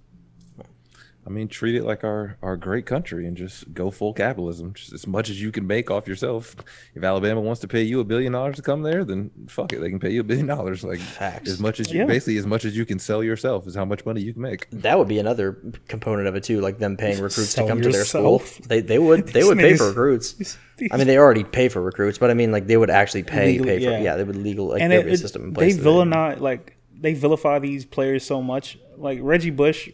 I 1.25 1.29
mean, 1.29 1.49
treat 1.49 1.75
it 1.75 1.83
like 1.83 2.05
our, 2.05 2.37
our 2.41 2.55
great 2.55 2.85
country 2.85 3.27
and 3.27 3.35
just 3.35 3.73
go 3.73 3.91
full 3.91 4.13
capitalism. 4.13 4.73
Just 4.73 4.93
as 4.93 5.05
much 5.05 5.29
as 5.29 5.41
you 5.41 5.51
can 5.51 5.67
make 5.67 5.91
off 5.91 6.07
yourself. 6.07 6.55
If 6.95 7.03
Alabama 7.03 7.41
wants 7.41 7.59
to 7.61 7.67
pay 7.67 7.83
you 7.83 7.99
a 7.99 8.05
billion 8.05 8.31
dollars 8.31 8.55
to 8.55 8.61
come 8.61 8.81
there, 8.81 9.03
then 9.03 9.31
fuck 9.49 9.73
it. 9.73 9.81
They 9.81 9.89
can 9.89 9.99
pay 9.99 10.11
you 10.11 10.21
a 10.21 10.23
billion 10.23 10.47
dollars. 10.47 10.85
Like 10.85 10.99
Facts. 10.99 11.49
as 11.49 11.59
much 11.59 11.81
as 11.81 11.91
you 11.91 11.99
Yeah. 11.99 12.05
basically 12.05 12.37
as 12.37 12.45
much 12.45 12.63
as 12.63 12.77
you 12.77 12.85
can 12.85 12.97
sell 12.97 13.21
yourself 13.21 13.67
is 13.67 13.75
how 13.75 13.83
much 13.83 14.05
money 14.05 14.21
you 14.21 14.31
can 14.31 14.41
make. 14.41 14.69
That 14.71 14.97
would 14.97 15.09
be 15.09 15.19
another 15.19 15.57
component 15.89 16.29
of 16.29 16.35
it 16.35 16.45
too, 16.45 16.61
like 16.61 16.79
them 16.79 16.95
paying 16.95 17.15
recruits 17.15 17.35
to 17.35 17.57
Sell 17.57 17.67
come 17.67 17.81
to 17.81 17.89
their 17.89 18.05
school. 18.05 18.41
They 18.65 18.79
they 18.79 18.97
would 18.97 19.27
they 19.27 19.43
would 19.43 19.57
pay 19.57 19.75
for 19.75 19.89
recruits. 19.89 20.57
I 20.93 20.95
mean, 20.95 21.07
they 21.07 21.17
already 21.17 21.43
pay 21.43 21.67
for 21.67 21.81
recruits, 21.81 22.17
but 22.17 22.31
I 22.31 22.35
mean, 22.35 22.53
like 22.53 22.67
they 22.67 22.77
would 22.77 22.89
actually 22.89 23.23
pay 23.23 23.47
Legally, 23.47 23.79
pay 23.79 23.85
for 23.85 23.91
yeah. 23.91 23.99
yeah. 23.99 24.15
They 24.15 24.23
would 24.23 24.37
legal 24.37 24.67
like 24.67 24.81
and 24.81 24.89
there 24.89 24.99
it, 24.99 25.03
would 25.03 25.09
be 25.09 25.15
a 25.15 25.17
system 25.17 25.43
in 25.43 25.49
they 25.49 25.55
place. 25.55 25.75
that 25.75 25.83
villainize 25.83 26.39
like 26.39 26.76
they 26.99 27.13
vilify 27.13 27.59
these 27.59 27.85
players 27.85 28.23
so 28.25 28.41
much. 28.41 28.77
Like 28.97 29.19
Reggie 29.21 29.49
Bush, 29.51 29.89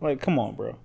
like 0.00 0.20
come 0.20 0.38
on, 0.38 0.54
bro. 0.54 0.76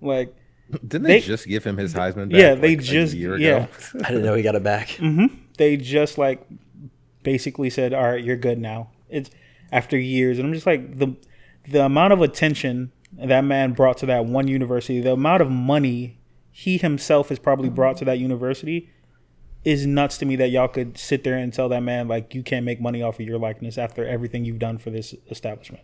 Like 0.00 0.34
Didn't 0.70 1.02
they, 1.04 1.20
They- 1.20 1.20
just 1.20 1.46
give 1.46 1.64
him 1.64 1.76
his 1.76 1.94
Heisman 1.94 2.30
back? 2.30 2.40
yeah, 2.40 2.54
they 2.54 2.76
like, 2.76 2.84
just 2.84 3.14
a 3.14 3.16
year 3.16 3.36
yeah. 3.38 3.66
I 4.04 4.08
didn't 4.08 4.24
know 4.24 4.34
he 4.34 4.42
got 4.42 4.54
it 4.54 4.62
back. 4.62 4.88
Mm-hmm. 4.98 5.34
they 5.58 5.76
just 5.76 6.18
like 6.18 6.46
basically 7.22 7.70
said, 7.70 7.92
"All 7.94 8.02
right, 8.04 8.22
you're 8.22 8.36
good 8.36 8.58
now." 8.58 8.90
It's 9.08 9.30
after 9.72 9.96
years, 9.98 10.38
and 10.38 10.46
I'm 10.48 10.54
just 10.54 10.66
like 10.66 10.98
the 10.98 11.16
the 11.68 11.84
amount 11.84 12.12
of 12.12 12.20
attention 12.20 12.92
that 13.12 13.42
man 13.44 13.72
brought 13.72 13.98
to 13.98 14.06
that 14.06 14.26
one 14.26 14.48
university, 14.48 15.00
the 15.00 15.12
amount 15.12 15.40
of 15.42 15.50
money 15.50 16.18
he 16.50 16.76
himself 16.78 17.28
has 17.30 17.38
probably 17.38 17.68
brought 17.68 17.96
to 17.98 18.04
that 18.04 18.18
university 18.18 18.90
is 19.64 19.86
nuts 19.86 20.18
to 20.18 20.26
me 20.26 20.36
that 20.36 20.48
y'all 20.50 20.68
could 20.68 20.98
sit 20.98 21.24
there 21.24 21.36
and 21.38 21.52
tell 21.52 21.68
that 21.70 21.82
man 21.82 22.06
like 22.08 22.34
you 22.34 22.42
can't 22.42 22.64
make 22.66 22.80
money 22.80 23.02
off 23.02 23.18
of 23.18 23.26
your 23.26 23.38
likeness 23.38 23.78
after 23.78 24.04
everything 24.06 24.44
you've 24.44 24.58
done 24.58 24.76
for 24.78 24.90
this 24.90 25.14
establishment. 25.30 25.82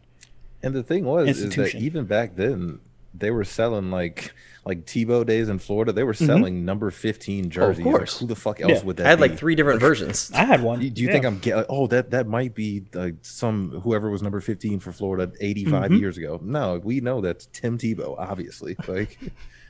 And 0.63 0.75
the 0.75 0.83
thing 0.83 1.05
was 1.07 1.29
is 1.29 1.55
that 1.57 1.75
even 1.75 2.05
back 2.05 2.37
then 2.37 2.81
they 3.15 3.31
were 3.31 3.45
selling 3.45 3.91
like 3.91 4.33
like 4.67 4.85
Tebow 4.85 5.25
days 5.25 5.49
in 5.49 5.59
Florida. 5.59 5.91
They 5.91 6.05
were 6.05 6.13
selling 6.15 6.67
number 6.67 6.91
fifteen 6.91 7.49
jerseys. 7.49 7.85
Like, 7.85 7.95
course. 7.97 8.19
who 8.21 8.27
the 8.27 8.37
fuck 8.37 8.61
else 8.61 8.71
Yeah. 8.73 8.83
would 8.85 8.99
that 8.99 9.07
I 9.07 9.09
had 9.09 9.17
be? 9.19 9.23
like 9.29 9.39
three 9.39 9.55
different 9.55 9.81
versions. 9.81 10.31
I 10.35 10.45
had 10.45 10.63
one. 10.63 10.79
Do 10.81 10.91
do 10.91 11.01
you 11.01 11.09
Yeah. 11.09 11.13
think 11.15 11.25
I'm 11.25 11.39
get? 11.39 11.65
Oh, 11.71 11.87
that 11.89 12.11
that 12.11 12.29
might 12.29 12.55
be 12.55 12.85
like 12.93 13.15
some 13.23 13.81
whoever 13.81 14.11
was 14.11 14.23
number 14.23 14.41
fifteen 14.41 14.79
for 14.79 14.93
Florida 14.93 15.33
85 15.41 15.85
Mm-hmm. 15.91 15.95
years 15.97 16.19
ago. 16.19 16.39
No, 16.43 16.79
we 16.85 17.01
know 17.01 17.23
that's 17.23 17.47
Tim 17.55 17.79
Tebow, 17.79 18.15
obviously. 18.19 18.77
Like, 18.87 19.19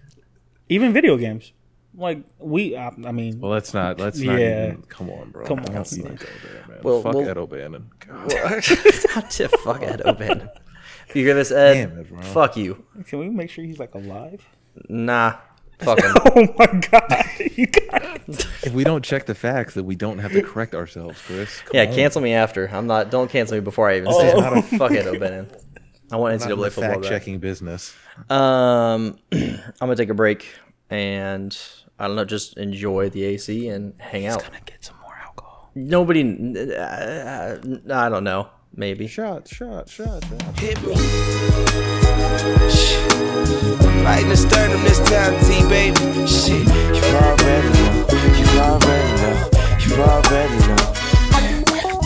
even 0.68 0.92
video 0.92 1.16
games? 1.16 1.52
Like 1.94 2.22
we, 2.38 2.76
I, 2.76 2.88
I 3.04 3.12
mean, 3.12 3.40
well, 3.40 3.50
let's 3.50 3.74
not. 3.74 3.98
Let's 3.98 4.18
not. 4.18 4.38
Yeah. 4.38 4.68
Even, 4.68 4.82
come 4.82 5.10
on, 5.10 5.30
bro. 5.30 5.44
Come 5.46 5.58
on. 5.60 5.72
Let's 5.74 5.96
not 5.96 6.16
go 6.16 6.26
there, 6.44 6.64
man. 6.68 6.78
Well, 6.82 7.02
Fuck 7.02 7.14
well- 7.14 7.28
Ed 7.28 7.36
O'Bannon. 7.36 7.90
God. 8.06 8.32
fuck 9.64 9.82
Ed 9.82 10.02
O'Bannon. 10.06 10.48
If 11.08 11.16
you 11.16 11.24
hear 11.26 11.34
this, 11.34 11.50
Ed, 11.50 11.74
Damn 11.74 11.98
it, 11.98 12.08
bro. 12.08 12.22
fuck 12.22 12.56
you. 12.56 12.84
can 13.06 13.18
we 13.18 13.28
make 13.28 13.50
sure 13.50 13.64
he's 13.64 13.80
like 13.80 13.94
alive? 13.94 14.46
Nah, 14.88 15.38
fuck 15.80 15.98
him. 16.00 16.14
Oh 16.24 16.54
my 16.56 16.66
god, 16.66 17.24
you 17.56 17.66
got 17.66 18.20
If 18.28 18.72
we 18.72 18.84
don't 18.84 19.04
check 19.04 19.26
the 19.26 19.34
facts, 19.34 19.74
then 19.74 19.84
we 19.84 19.96
don't 19.96 20.18
have 20.18 20.30
to 20.32 20.42
correct 20.42 20.74
ourselves, 20.76 21.20
Chris. 21.22 21.60
Come 21.62 21.70
yeah, 21.74 21.86
on. 21.86 21.94
cancel 21.94 22.22
me 22.22 22.32
after. 22.32 22.68
I'm 22.68 22.86
not. 22.86 23.10
Don't 23.10 23.28
cancel 23.28 23.56
me 23.56 23.60
before 23.60 23.90
I 23.90 23.96
even 23.96 24.12
say 24.12 24.32
it. 24.32 24.62
fuck 24.78 24.92
Ed 24.92 25.08
O'Bannon. 25.08 25.50
I 26.12 26.16
want 26.16 26.40
NCAA 26.40 26.48
the 26.48 26.70
football 26.70 26.94
fact 26.94 27.04
checking 27.04 27.40
business. 27.40 27.94
Um, 28.28 29.18
I'm 29.32 29.60
gonna 29.80 29.96
take 29.96 30.08
a 30.10 30.14
break 30.14 30.46
and 30.90 31.56
I 32.00 32.06
don't 32.06 32.16
know, 32.16 32.24
just 32.24 32.56
enjoy 32.56 33.10
the 33.10 33.24
AC 33.24 33.68
and 33.68 33.92
hang 33.98 34.24
out. 34.26 34.42
Gonna 34.42 34.60
get 34.64 34.82
some 34.82 34.96
more 35.02 35.14
alcohol. 35.22 35.70
Nobody, 35.74 36.22
uh, 36.74 37.58
I 37.92 38.08
don't 38.08 38.24
know, 38.24 38.48
maybe. 38.74 39.06
Shot, 39.06 39.46
shot, 39.46 39.86
shot, 39.90 40.24
shot. 40.24 40.58
Hit 40.58 40.80
me. 40.80 40.94
Right 44.02 44.22
in 44.22 44.30
the 44.30 44.36
sternum 44.36 44.82
this 44.82 44.98
time, 45.10 45.38
T 45.44 45.60
baby. 45.68 46.26
Shit, 46.26 46.66
you 46.96 47.04
already 47.18 47.68
know. 47.68 48.06
You 48.38 48.46
already 48.58 49.12
know. 49.20 49.50
You 49.86 50.02
already 50.02 50.58
know. 50.68 50.94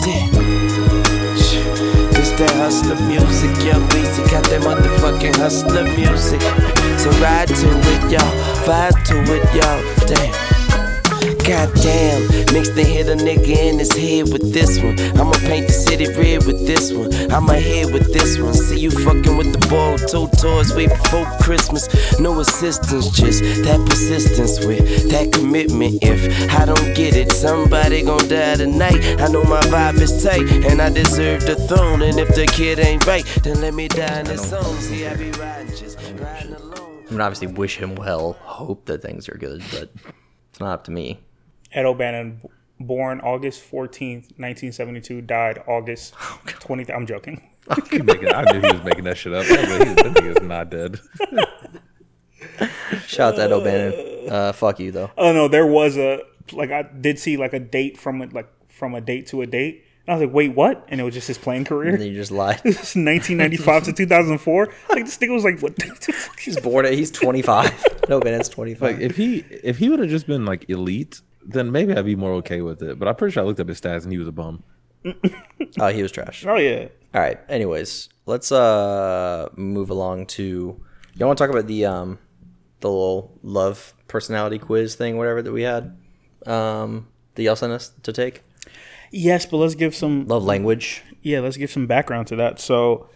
Damn. 0.03 0.54
That 2.37 2.51
hustler 2.57 2.95
music, 3.07 3.49
young 3.63 3.87
Weezy 3.91 4.29
got 4.29 4.43
that 4.49 4.61
motherfucking 4.61 5.37
hustler 5.37 5.85
music. 5.95 6.41
So 6.99 7.09
ride 7.21 7.47
to 7.47 7.53
it, 7.53 8.11
y'all. 8.11 8.65
Vibe 8.65 9.05
to 9.05 9.15
it, 9.33 9.55
y'all. 9.55 10.05
Damn. 10.05 10.44
Goddamn, 11.25 12.53
mix 12.53 12.69
the 12.69 12.83
hit 12.83 13.07
a 13.07 13.15
nigga 13.15 13.47
in 13.47 13.79
his 13.79 13.95
head 13.95 14.31
with 14.31 14.53
this 14.53 14.79
one. 14.81 14.99
I'ma 15.19 15.33
paint 15.45 15.67
the 15.67 15.73
city 15.73 16.07
red 16.13 16.45
with 16.45 16.67
this 16.67 16.93
one. 16.93 17.13
I'ma 17.31 17.53
hit 17.53 17.91
with 17.91 18.13
this 18.13 18.37
one. 18.37 18.53
See 18.53 18.79
you 18.79 18.91
fucking 18.91 19.35
with 19.35 19.51
the 19.51 19.67
ball, 19.67 19.97
two 19.97 20.27
toys 20.37 20.73
way 20.75 20.87
before 20.87 21.25
Christmas. 21.41 21.87
No 22.19 22.39
assistance, 22.39 23.09
just 23.09 23.41
that 23.65 23.83
persistence 23.87 24.65
with 24.65 25.09
that 25.09 25.31
commitment. 25.33 25.99
If 26.03 26.51
I 26.53 26.65
don't 26.65 26.93
get 26.95 27.15
it, 27.15 27.31
somebody 27.31 28.03
gon' 28.03 28.27
die 28.27 28.57
tonight. 28.57 29.19
I 29.19 29.27
know 29.27 29.43
my 29.43 29.61
vibe 29.61 30.01
is 30.01 30.23
tight, 30.23 30.47
and 30.65 30.81
I 30.81 30.89
deserve 30.89 31.45
the 31.45 31.55
throne. 31.55 32.01
And 32.01 32.19
if 32.19 32.35
the 32.35 32.45
kid 32.45 32.79
ain't 32.79 33.05
right, 33.07 33.25
then 33.43 33.61
let 33.61 33.73
me 33.73 33.87
die 33.87 34.19
in 34.19 34.25
this 34.25 34.49
song. 34.49 34.75
See, 34.79 35.05
I 35.07 35.15
be 35.15 35.31
riding, 35.31 35.75
just 35.75 35.97
riding 36.17 36.53
alone. 36.53 37.03
I 37.07 37.11
mean, 37.11 37.21
obviously, 37.21 37.47
wish 37.47 37.77
him 37.77 37.95
well. 37.95 38.33
Hope 38.41 38.85
that 38.85 39.01
things 39.01 39.27
are 39.29 39.37
good, 39.37 39.63
but 39.71 39.91
it's 40.55 40.61
not 40.61 40.71
up 40.71 40.83
to 40.85 40.91
me. 40.91 41.19
Ed 41.73 41.85
O'Bannon, 41.85 42.39
born 42.79 43.19
August 43.19 43.61
14th, 43.69 44.31
1972, 44.39 45.19
died 45.21 45.61
August 45.67 46.13
20th. 46.45 46.89
I'm 46.95 47.05
joking. 47.05 47.41
He 47.91 48.01
making- 48.01 48.33
I 48.33 48.43
knew 48.53 48.61
he 48.61 48.71
was 48.73 48.83
making 48.85 49.03
that 49.03 49.17
shit 49.17 49.33
up. 49.33 49.45
I 49.45 49.49
was 49.49 49.69
like, 49.79 49.87
he- 49.87 49.93
that 49.95 50.13
nigga's 50.13 50.41
not 50.43 50.69
dead. 50.69 50.99
Shout 53.07 53.33
out 53.33 53.35
to 53.37 53.41
Ed 53.43 53.51
O'Bannon. 53.51 54.29
Uh, 54.29 54.53
fuck 54.53 54.79
you 54.79 54.91
though. 54.91 55.11
Oh 55.17 55.33
no, 55.33 55.47
there 55.47 55.65
was 55.65 55.97
a 55.97 56.21
like 56.53 56.71
I 56.71 56.83
did 56.83 57.19
see 57.19 57.37
like 57.37 57.53
a 57.53 57.59
date 57.59 57.97
from 57.97 58.21
it 58.21 58.33
like 58.33 58.47
from 58.69 58.95
a 58.95 59.01
date 59.01 59.27
to 59.27 59.41
a 59.41 59.45
date. 59.47 59.84
And 60.07 60.13
I 60.13 60.17
was 60.17 60.27
like, 60.27 60.35
wait, 60.35 60.53
what? 60.53 60.85
And 60.89 61.01
it 61.01 61.03
was 61.03 61.15
just 61.15 61.27
his 61.27 61.37
playing 61.39 61.65
career. 61.65 61.93
And 61.93 62.01
then 62.01 62.09
you 62.09 62.13
just 62.13 62.31
lied. 62.31 62.61
This 62.63 62.75
is 62.75 62.95
1995 62.95 63.85
to 63.85 63.93
2004. 63.93 64.73
Like 64.89 65.05
this 65.05 65.17
nigga 65.17 65.33
was 65.33 65.43
like, 65.43 65.59
what? 65.61 65.75
the 65.75 65.85
fuck 66.13 66.37
is 66.37 66.43
He's 66.45 66.59
born 66.59 66.85
at. 66.85 66.93
He's 66.93 67.11
25. 67.11 67.85
No, 68.07 68.19
man, 68.19 68.39
it's 68.39 68.49
25. 68.49 68.81
Like 68.81 69.01
if 69.01 69.15
he 69.17 69.37
if 69.49 69.79
he 69.79 69.89
would 69.89 69.97
have 69.97 70.09
just 70.09 70.27
been 70.27 70.45
like 70.45 70.69
elite, 70.69 71.21
then 71.43 71.71
maybe 71.71 71.91
I'd 71.91 72.05
be 72.05 72.15
more 72.15 72.33
okay 72.33 72.61
with 72.61 72.83
it. 72.83 72.99
But 72.99 73.07
I'm 73.07 73.15
pretty 73.15 73.31
sure 73.33 73.41
I 73.41 73.45
looked 73.47 73.59
up 73.59 73.67
his 73.67 73.81
stats 73.81 74.03
and 74.03 74.11
he 74.11 74.19
was 74.19 74.27
a 74.27 74.31
bum. 74.31 74.61
oh, 75.79 75.87
he 75.87 76.03
was 76.03 76.11
trash. 76.11 76.45
Oh 76.45 76.55
yeah. 76.55 76.89
All 77.15 77.21
right. 77.21 77.39
Anyways, 77.49 78.09
let's 78.27 78.51
uh 78.51 79.49
move 79.55 79.89
along 79.89 80.27
to. 80.27 80.79
Y'all 81.15 81.27
want 81.27 81.39
to 81.39 81.43
talk 81.43 81.49
about 81.49 81.65
the 81.65 81.83
um 81.87 82.19
the 82.81 82.89
little 82.91 83.39
love 83.41 83.95
personality 84.07 84.59
quiz 84.59 84.93
thing, 84.93 85.17
whatever 85.17 85.41
that 85.41 85.51
we 85.51 85.63
had, 85.63 85.97
um 86.45 87.07
that 87.33 87.41
y'all 87.41 87.55
sent 87.55 87.73
us 87.73 87.91
to 88.03 88.13
take. 88.13 88.43
Yes, 89.17 89.45
but 89.45 89.57
let's 89.57 89.75
give 89.75 89.95
some 89.95 90.27
Love 90.27 90.43
language. 90.43 91.01
yeah, 91.21 91.39
let's 91.39 91.55
give 91.55 91.71
some 91.71 91.87
background 91.87 92.27
to 92.27 92.35
that. 92.35 92.59
So, 92.59 93.07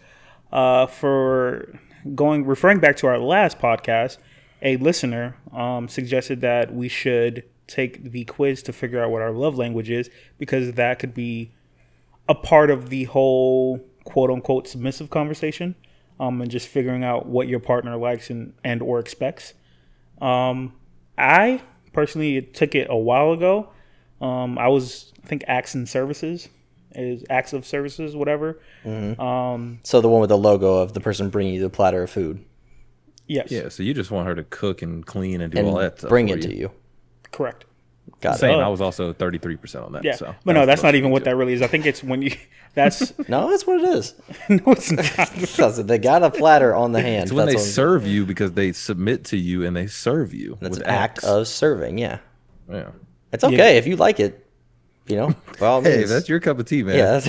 uh, 0.50 0.86
for 0.86 1.78
going 2.14 2.46
referring 2.46 2.80
back 2.80 2.96
to 2.96 3.06
our 3.06 3.18
last 3.18 3.58
podcast, 3.58 4.16
a 4.62 4.78
listener 4.78 5.36
um, 5.52 5.88
suggested 5.88 6.40
that 6.40 6.74
we 6.74 6.88
should 6.88 7.44
take 7.66 8.12
the 8.12 8.24
quiz 8.24 8.62
to 8.62 8.72
figure 8.72 9.04
out 9.04 9.10
what 9.10 9.20
our 9.20 9.30
love 9.30 9.58
language 9.58 9.90
is 9.90 10.08
because 10.38 10.72
that 10.72 10.98
could 10.98 11.12
be 11.12 11.52
a 12.30 12.34
part 12.34 12.70
of 12.70 12.88
the 12.88 13.04
whole 13.04 13.78
quote 14.04 14.30
unquote 14.30 14.66
submissive 14.66 15.10
conversation, 15.10 15.74
um, 16.18 16.40
and 16.40 16.50
just 16.50 16.66
figuring 16.66 17.04
out 17.04 17.26
what 17.26 17.46
your 17.46 17.60
partner 17.60 17.98
likes 17.98 18.30
and 18.30 18.54
and 18.64 18.80
or 18.80 18.98
expects. 19.00 19.52
Um, 20.22 20.72
I 21.18 21.60
personally 21.92 22.40
took 22.40 22.74
it 22.74 22.86
a 22.88 22.96
while 22.96 23.32
ago. 23.32 23.68
Um, 24.20 24.58
I 24.58 24.68
was 24.68 25.12
I 25.24 25.26
think 25.26 25.44
acts 25.46 25.74
and 25.74 25.88
services 25.88 26.48
is 26.94 27.24
acts 27.30 27.52
of 27.52 27.64
services 27.64 28.16
whatever. 28.16 28.60
Mm-hmm. 28.84 29.20
Um, 29.20 29.78
so 29.84 30.00
the 30.00 30.08
one 30.08 30.20
with 30.20 30.30
the 30.30 30.38
logo 30.38 30.74
of 30.76 30.92
the 30.92 31.00
person 31.00 31.30
bringing 31.30 31.54
you 31.54 31.60
the 31.60 31.70
platter 31.70 32.02
of 32.02 32.10
food 32.10 32.44
Yes. 33.30 33.52
Yeah, 33.52 33.68
so 33.68 33.84
you 33.84 33.94
just 33.94 34.10
want 34.10 34.26
her 34.26 34.34
to 34.34 34.42
cook 34.42 34.82
and 34.82 35.06
clean 35.06 35.40
and 35.40 35.52
do 35.52 35.58
and 35.60 35.68
all 35.68 35.76
that 35.76 35.98
stuff. 35.98 36.08
bring 36.08 36.26
for 36.26 36.34
it 36.34 36.42
to 36.42 36.52
you. 36.56 36.72
Correct. 37.30 37.64
Got 38.20 38.38
Same. 38.40 38.58
it. 38.58 38.62
I 38.62 38.66
was 38.66 38.80
also 38.80 39.12
33% 39.12 39.84
on 39.86 39.92
that. 39.92 40.02
Yeah. 40.02 40.16
So 40.16 40.34
but 40.44 40.54
no, 40.54 40.66
that's 40.66 40.82
not 40.82 40.96
even 40.96 41.12
what 41.12 41.22
that 41.24 41.36
really 41.36 41.52
is. 41.52 41.62
I 41.62 41.68
think 41.68 41.86
it's 41.86 42.02
when 42.02 42.22
you 42.22 42.32
that's 42.74 43.16
No, 43.28 43.48
that's 43.48 43.68
what 43.68 43.80
it 43.80 43.88
is. 43.88 44.14
no 44.48 44.60
it's 44.66 44.90
not. 45.58 45.86
They 45.86 45.98
got 45.98 46.24
a 46.24 46.30
platter 46.30 46.74
on 46.74 46.90
the 46.90 47.00
hand. 47.00 47.24
It's 47.24 47.32
when 47.32 47.46
they 47.46 47.52
that's 47.52 47.62
what- 47.66 47.72
serve 47.72 48.04
you 48.04 48.26
because 48.26 48.52
they 48.54 48.72
submit 48.72 49.22
to 49.26 49.36
you 49.36 49.64
and 49.64 49.76
they 49.76 49.86
serve 49.86 50.34
you. 50.34 50.58
That's 50.60 50.78
with 50.78 50.86
an 50.88 50.92
act 50.92 51.18
acts. 51.18 51.24
of 51.24 51.46
serving. 51.46 51.98
Yeah, 51.98 52.18
Yeah. 52.68 52.90
It's 53.32 53.44
okay 53.44 53.76
if 53.78 53.86
you 53.86 53.96
like 53.96 54.20
it. 54.20 54.46
you 55.06 55.16
know, 55.16 55.34
well, 55.60 55.80
Hey, 55.84 55.98
means. 55.98 56.10
that's 56.10 56.28
your 56.28 56.40
cup 56.40 56.58
of 56.58 56.66
tea, 56.66 56.82
man. 56.82 56.96
yeah, 56.98 57.20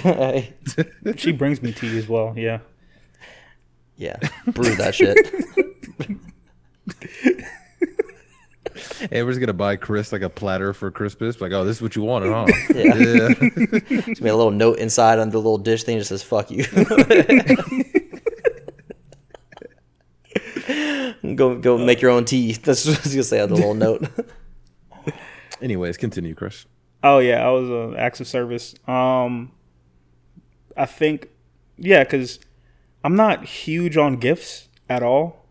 that's, 1.03 1.21
She 1.21 1.31
brings 1.31 1.61
me 1.61 1.71
tea 1.71 1.97
as 1.97 2.07
well. 2.07 2.33
Yeah. 2.37 2.59
yeah, 3.97 4.17
brew 4.47 4.75
that 4.75 4.95
shit. 4.95 5.17
Hey, 9.11 9.23
we're 9.23 9.31
just 9.31 9.39
gonna 9.39 9.53
buy 9.53 9.75
Chris 9.75 10.11
like 10.11 10.21
a 10.21 10.29
platter 10.29 10.73
for 10.73 10.91
Christmas. 10.91 11.41
Like, 11.41 11.51
oh, 11.51 11.65
this 11.65 11.77
is 11.77 11.81
what 11.81 11.95
you 11.95 12.03
wanted, 12.03 12.31
huh? 12.31 12.45
Yeah. 12.73 12.95
yeah. 12.95 14.03
Just 14.05 14.21
made 14.21 14.29
a 14.29 14.35
little 14.35 14.51
note 14.51 14.77
inside 14.79 15.19
on 15.19 15.29
the 15.29 15.37
little 15.37 15.57
dish 15.57 15.83
thing 15.83 15.97
that 15.97 16.05
says 16.05 16.23
"fuck 16.23 16.49
you." 16.51 16.63
go 21.35 21.55
go 21.57 21.75
uh, 21.75 21.85
make 21.85 22.01
your 22.01 22.11
own 22.11 22.25
tea. 22.25 22.53
That's 22.53 22.85
what 22.85 22.97
I 22.97 23.01
was 23.03 23.13
gonna 23.13 23.23
say 23.23 23.39
on 23.41 23.49
the 23.49 23.55
little 23.55 23.73
note. 23.73 24.07
Anyways, 25.61 25.97
continue, 25.97 26.35
Chris. 26.35 26.65
Oh 27.03 27.19
yeah, 27.19 27.45
I 27.45 27.51
was 27.51 27.69
an 27.69 27.95
acts 27.97 28.19
of 28.19 28.27
service. 28.27 28.75
Um, 28.87 29.51
I 30.77 30.85
think, 30.85 31.29
yeah, 31.77 32.03
because 32.03 32.39
I'm 33.03 33.15
not 33.15 33.45
huge 33.45 33.97
on 33.97 34.17
gifts 34.17 34.69
at 34.89 35.03
all. 35.03 35.45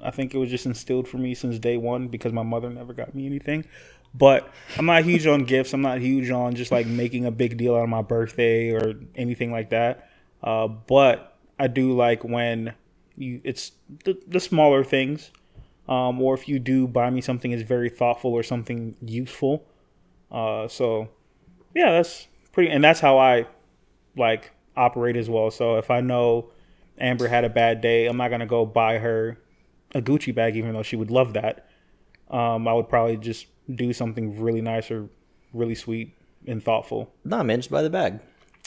I 0.00 0.10
think 0.10 0.34
it 0.34 0.38
was 0.38 0.50
just 0.50 0.66
instilled 0.66 1.08
for 1.08 1.18
me 1.18 1.34
since 1.34 1.58
day 1.58 1.76
one 1.76 2.08
because 2.08 2.32
my 2.32 2.42
mother 2.42 2.70
never 2.70 2.92
got 2.92 3.14
me 3.14 3.26
anything. 3.26 3.64
But 4.14 4.50
I'm 4.76 4.86
not 4.86 5.04
huge 5.04 5.26
on 5.26 5.44
gifts. 5.44 5.74
I'm 5.74 5.82
not 5.82 6.00
huge 6.00 6.30
on 6.30 6.54
just 6.54 6.72
like 6.72 6.86
making 6.86 7.26
a 7.26 7.30
big 7.30 7.56
deal 7.56 7.74
out 7.74 7.82
of 7.82 7.88
my 7.88 8.02
birthday 8.02 8.70
or 8.70 8.94
anything 9.14 9.52
like 9.52 9.70
that. 9.70 10.08
Uh, 10.42 10.68
but 10.68 11.36
I 11.58 11.66
do 11.66 11.94
like 11.94 12.24
when 12.24 12.74
you 13.16 13.40
it's 13.44 13.72
the, 14.04 14.18
the 14.26 14.40
smaller 14.40 14.84
things, 14.84 15.30
um, 15.88 16.20
or 16.20 16.34
if 16.34 16.48
you 16.48 16.58
do 16.58 16.86
buy 16.86 17.10
me 17.10 17.20
something 17.20 17.50
that's 17.50 17.62
very 17.62 17.88
thoughtful 17.90 18.32
or 18.32 18.42
something 18.42 18.94
useful. 19.00 19.64
Uh, 20.30 20.68
so 20.68 21.08
yeah, 21.74 21.92
that's 21.92 22.28
pretty, 22.52 22.70
and 22.70 22.82
that's 22.84 23.00
how 23.00 23.18
I 23.18 23.46
like 24.16 24.52
operate 24.76 25.16
as 25.16 25.28
well. 25.30 25.50
So 25.50 25.76
if 25.76 25.90
I 25.90 26.00
know 26.00 26.50
Amber 26.98 27.28
had 27.28 27.44
a 27.44 27.48
bad 27.48 27.80
day, 27.80 28.06
I'm 28.06 28.16
not 28.16 28.28
gonna 28.30 28.46
go 28.46 28.66
buy 28.66 28.98
her 28.98 29.38
a 29.94 30.02
Gucci 30.02 30.34
bag, 30.34 30.56
even 30.56 30.72
though 30.74 30.82
she 30.82 30.96
would 30.96 31.10
love 31.10 31.32
that. 31.34 31.68
Um, 32.30 32.68
I 32.68 32.74
would 32.74 32.88
probably 32.88 33.16
just 33.16 33.46
do 33.74 33.92
something 33.92 34.38
really 34.40 34.60
nice 34.60 34.90
or 34.90 35.08
really 35.54 35.74
sweet 35.74 36.14
and 36.46 36.62
thoughtful. 36.62 37.10
nah, 37.24 37.42
man, 37.42 37.58
just 37.60 37.70
buy 37.70 37.82
the 37.82 37.90
bag. 37.90 38.20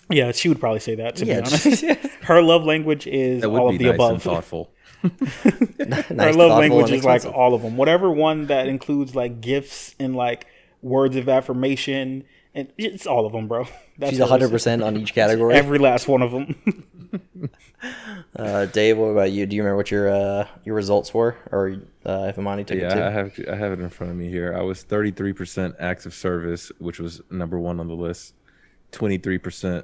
Yeah, 0.09 0.31
she 0.31 0.49
would 0.49 0.59
probably 0.59 0.79
say 0.79 0.95
that. 0.95 1.15
To 1.17 1.25
Yeah, 1.25 1.41
be 1.41 1.45
honest, 1.47 1.81
her 2.23 2.41
love 2.41 2.63
language 2.65 3.05
is 3.07 3.43
all 3.45 3.69
of 3.69 3.77
the 3.77 3.85
nice 3.85 3.93
above. 3.95 4.11
and 4.13 4.21
thoughtful. 4.21 4.71
nice, 5.19 6.05
her 6.09 6.33
love 6.33 6.35
thoughtful, 6.35 6.49
language 6.57 6.91
is 6.91 7.03
like 7.03 7.25
all 7.25 7.53
of 7.53 7.61
them. 7.61 7.77
Whatever 7.77 8.09
one 8.11 8.47
that 8.47 8.67
includes 8.67 9.15
like 9.15 9.41
gifts 9.41 9.95
and 9.99 10.15
like 10.15 10.45
words 10.81 11.15
of 11.15 11.27
affirmation, 11.29 12.23
and 12.53 12.71
it's 12.77 13.07
all 13.07 13.25
of 13.25 13.33
them, 13.33 13.47
bro. 13.47 13.65
That's 13.97 14.11
She's 14.11 14.19
hers. 14.19 14.29
hundred 14.29 14.51
percent 14.51 14.83
on 14.83 14.97
each 14.97 15.13
category. 15.13 15.53
Every 15.55 15.79
last 15.79 16.07
one 16.07 16.21
of 16.21 16.31
them. 16.31 16.85
Uh, 18.35 18.65
Dave, 18.67 18.97
what 18.97 19.07
about 19.07 19.31
you? 19.31 19.45
Do 19.45 19.55
you 19.55 19.63
remember 19.63 19.75
what 19.77 19.91
your 19.91 20.07
uh, 20.09 20.47
your 20.63 20.75
results 20.75 21.13
were, 21.13 21.35
or 21.51 21.77
uh, 22.05 22.27
if 22.29 22.37
Imani 22.37 22.63
took 22.63 22.77
it 22.77 22.83
Yeah, 22.83 22.93
too? 22.93 23.01
I 23.03 23.09
have 23.09 23.39
I 23.51 23.55
have 23.55 23.71
it 23.73 23.79
in 23.81 23.89
front 23.89 24.11
of 24.11 24.17
me 24.17 24.29
here. 24.29 24.55
I 24.55 24.61
was 24.61 24.83
33% 24.85 25.75
acts 25.79 26.05
of 26.05 26.13
service, 26.13 26.71
which 26.77 26.99
was 26.99 27.21
number 27.29 27.59
one 27.59 27.79
on 27.79 27.87
the 27.87 27.95
list. 27.95 28.35
23% 28.93 29.83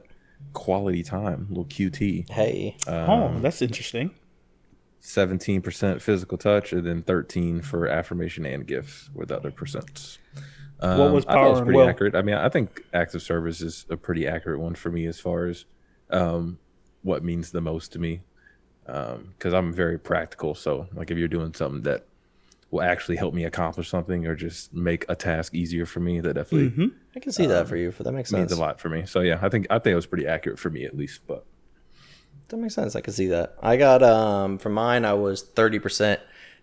quality 0.54 1.04
time, 1.04 1.48
little 1.50 1.66
QT. 1.66 2.30
Hey, 2.30 2.78
oh, 2.88 3.38
that's 3.40 3.62
interesting. 3.62 4.12
17% 5.08 6.02
physical 6.02 6.38
touch, 6.38 6.74
and 6.74 6.86
then 6.86 7.02
13 7.02 7.62
for 7.62 7.88
affirmation 7.88 8.46
and 8.46 8.68
gifts 8.68 9.10
were 9.14 9.26
the 9.26 9.38
other 9.38 9.52
percents. 9.52 10.18
What 10.80 11.12
was 11.12 11.26
Um, 11.26 11.30
I 11.30 11.34
thought 11.34 11.40
it 11.42 11.44
power 11.44 11.50
was 11.52 11.62
pretty 11.62 11.78
will? 11.80 11.88
accurate. 11.90 12.16
I 12.16 12.22
mean, 12.22 12.36
I 12.36 12.50
think 12.50 12.84
active 12.94 13.22
service 13.22 13.62
is 13.62 13.86
a 13.90 13.96
pretty 13.98 14.28
accurate 14.28 14.60
one 14.60 14.76
for 14.76 14.92
me 14.92 15.06
as 15.08 15.20
far 15.20 15.46
as 15.46 15.66
um, 16.10 16.60
what 17.04 17.24
means 17.24 17.52
the 17.52 17.62
most 17.62 17.94
to 17.94 18.00
me. 18.00 18.22
Because 18.86 19.54
I'm 19.54 19.74
very 19.74 19.98
practical. 20.00 20.56
So, 20.56 20.88
like, 20.94 21.10
if 21.12 21.18
you're 21.18 21.28
doing 21.28 21.54
something 21.54 21.82
that 21.84 22.06
will 22.70 22.82
actually 22.82 23.16
help 23.18 23.34
me 23.34 23.44
accomplish 23.46 23.90
something 23.90 24.26
or 24.28 24.36
just 24.36 24.74
make 24.74 25.06
a 25.10 25.16
task 25.16 25.54
easier 25.56 25.86
for 25.86 26.00
me, 26.02 26.20
that 26.22 26.34
definitely 26.36 26.70
Mm-hmm. 26.70 26.98
I 27.16 27.20
can 27.20 27.32
see 27.32 27.46
that 27.48 27.68
for 27.68 27.76
you. 27.78 27.92
For 27.92 28.04
that 28.04 28.12
makes 28.14 28.30
sense. 28.30 28.40
means 28.40 28.50
sense. 28.52 28.60
a 28.60 28.62
lot 28.62 28.80
for 28.80 28.90
me. 28.90 29.06
So, 29.06 29.22
yeah, 29.22 29.40
I 29.42 29.50
think 29.50 29.68
I 29.70 29.80
think 29.80 29.94
it 29.94 29.96
was 29.96 30.06
pretty 30.06 30.28
accurate 30.28 30.60
for 30.60 30.70
me 30.70 30.86
at 30.86 30.96
least. 30.96 31.22
But 31.28 31.46
That 32.50 32.58
makes 32.58 32.76
sense. 32.76 32.96
I 32.96 33.02
can 33.02 33.14
see 33.14 33.28
that. 33.28 33.56
I 33.62 33.78
got 33.78 34.04
um 34.04 34.58
for 34.58 34.70
mine 34.70 35.06
I 35.06 35.14
was 35.14 35.44
30% 35.44 36.20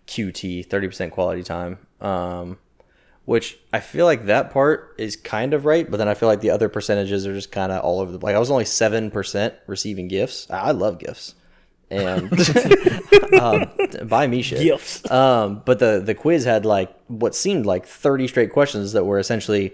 QT, 0.07 0.67
30% 0.67 1.11
quality 1.11 1.43
time. 1.43 1.79
Um 2.01 2.57
which 3.25 3.57
I 3.73 3.79
feel 3.79 4.05
like 4.05 4.27
that 4.27 4.51
part 4.51 4.93
is 4.99 5.15
kind 5.15 5.55
of 5.55 5.65
right, 5.65 5.89
but 5.89 5.97
then 5.97 6.07
I 6.07 6.13
feel 6.13 6.29
like 6.29 6.41
the 6.41 6.51
other 6.51 6.69
percentages 6.69 7.25
are 7.25 7.33
just 7.33 7.51
kind 7.51 7.71
of 7.71 7.83
all 7.83 7.99
over 7.99 8.11
the 8.11 8.19
like 8.19 8.35
I 8.35 8.39
was 8.39 8.51
only 8.51 8.65
7% 8.65 9.55
receiving 9.67 10.07
gifts. 10.07 10.47
I 10.49 10.57
I 10.59 10.71
love 10.71 10.99
gifts. 10.99 11.35
And 11.91 12.31
um, 13.39 13.65
buy 14.07 14.25
me 14.27 14.41
shit. 14.41 14.61
Gifts. 14.61 15.09
Um, 15.09 15.61
but 15.65 15.79
the 15.79 16.01
the 16.03 16.15
quiz 16.15 16.45
had 16.45 16.65
like 16.65 16.95
what 17.07 17.35
seemed 17.35 17.65
like 17.65 17.85
30 17.85 18.27
straight 18.27 18.51
questions 18.51 18.93
that 18.93 19.05
were 19.05 19.19
essentially 19.19 19.73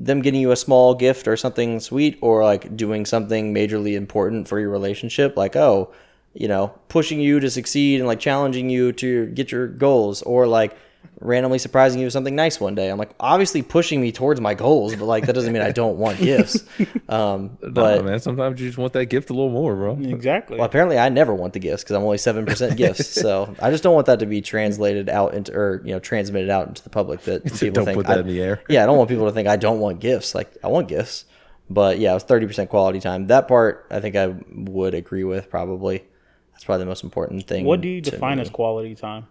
them 0.00 0.22
getting 0.22 0.40
you 0.40 0.52
a 0.52 0.56
small 0.56 0.94
gift 0.94 1.26
or 1.26 1.36
something 1.36 1.80
sweet 1.80 2.18
or 2.20 2.44
like 2.44 2.76
doing 2.76 3.04
something 3.04 3.52
majorly 3.52 3.94
important 3.94 4.46
for 4.46 4.60
your 4.60 4.70
relationship 4.70 5.36
like 5.36 5.56
oh 5.56 5.92
you 6.34 6.46
know 6.46 6.68
pushing 6.88 7.20
you 7.20 7.40
to 7.40 7.50
succeed 7.50 7.98
and 7.98 8.06
like 8.06 8.20
challenging 8.20 8.70
you 8.70 8.92
to 8.92 9.26
get 9.26 9.50
your 9.50 9.66
goals 9.66 10.22
or 10.22 10.46
like 10.46 10.76
randomly 11.20 11.58
surprising 11.58 11.98
you 11.98 12.06
with 12.06 12.12
something 12.12 12.36
nice 12.36 12.60
one 12.60 12.76
day 12.76 12.88
i'm 12.90 12.96
like 12.98 13.10
obviously 13.18 13.60
pushing 13.60 14.00
me 14.00 14.12
towards 14.12 14.40
my 14.40 14.54
goals 14.54 14.94
but 14.94 15.04
like 15.04 15.26
that 15.26 15.32
doesn't 15.34 15.52
mean 15.52 15.62
i 15.62 15.72
don't 15.72 15.98
want 15.98 16.16
gifts 16.30 16.62
um 17.08 17.56
but 17.60 17.74
but 17.74 18.04
man, 18.04 18.20
sometimes 18.20 18.60
you 18.60 18.68
just 18.68 18.78
want 18.78 18.92
that 18.92 19.06
gift 19.06 19.28
a 19.30 19.32
little 19.32 19.50
more, 19.50 19.74
bro. 19.74 19.98
Exactly. 20.00 20.58
well, 20.58 20.66
apparently 20.66 20.96
I 20.98 21.08
never 21.08 21.34
want 21.34 21.54
the 21.54 21.58
gifts 21.58 21.82
because 21.82 21.96
I'm 21.96 22.02
only 22.04 22.18
seven 22.18 22.46
percent 22.46 22.76
gifts. 22.76 23.08
So 23.28 23.54
I 23.60 23.70
just 23.70 23.82
don't 23.82 23.94
want 23.94 24.06
that 24.06 24.20
to 24.20 24.26
be 24.26 24.40
translated 24.40 25.08
out 25.08 25.34
into 25.34 25.52
or 25.54 25.82
you 25.84 25.92
know 25.92 25.98
transmitted 25.98 26.50
out 26.50 26.68
into 26.68 26.82
the 26.82 26.90
public 26.90 27.22
that 27.22 27.44
people 27.44 27.70
Don't 27.70 27.84
think 27.86 27.96
put 27.96 28.06
that 28.06 28.18
I- 28.18 28.20
in 28.20 28.26
the 28.28 28.40
air. 28.40 28.62
Yeah, 28.68 28.82
I 28.82 28.86
don't 28.86 28.96
want 28.98 29.08
people 29.08 29.24
to 29.26 29.32
think 29.32 29.48
I 29.48 29.56
don't 29.56 29.80
want 29.80 30.00
gifts. 30.00 30.34
Like 30.34 30.54
I 30.62 30.68
want 30.68 30.88
gifts, 30.88 31.24
but 31.70 31.98
yeah, 31.98 32.10
it 32.12 32.14
was 32.14 32.22
thirty 32.24 32.46
percent 32.46 32.68
quality 32.70 33.00
time. 33.00 33.26
That 33.28 33.48
part 33.48 33.86
I 33.90 34.00
think 34.00 34.14
I 34.14 34.34
would 34.52 34.94
agree 34.94 35.24
with 35.24 35.50
probably. 35.50 36.04
That's 36.52 36.64
probably 36.64 36.84
the 36.84 36.88
most 36.90 37.04
important 37.04 37.46
thing. 37.46 37.64
what 37.64 37.80
do 37.80 37.88
you 37.88 38.00
define 38.00 38.36
me. 38.36 38.42
as 38.42 38.50
quality 38.50 38.94
time? 38.94 39.26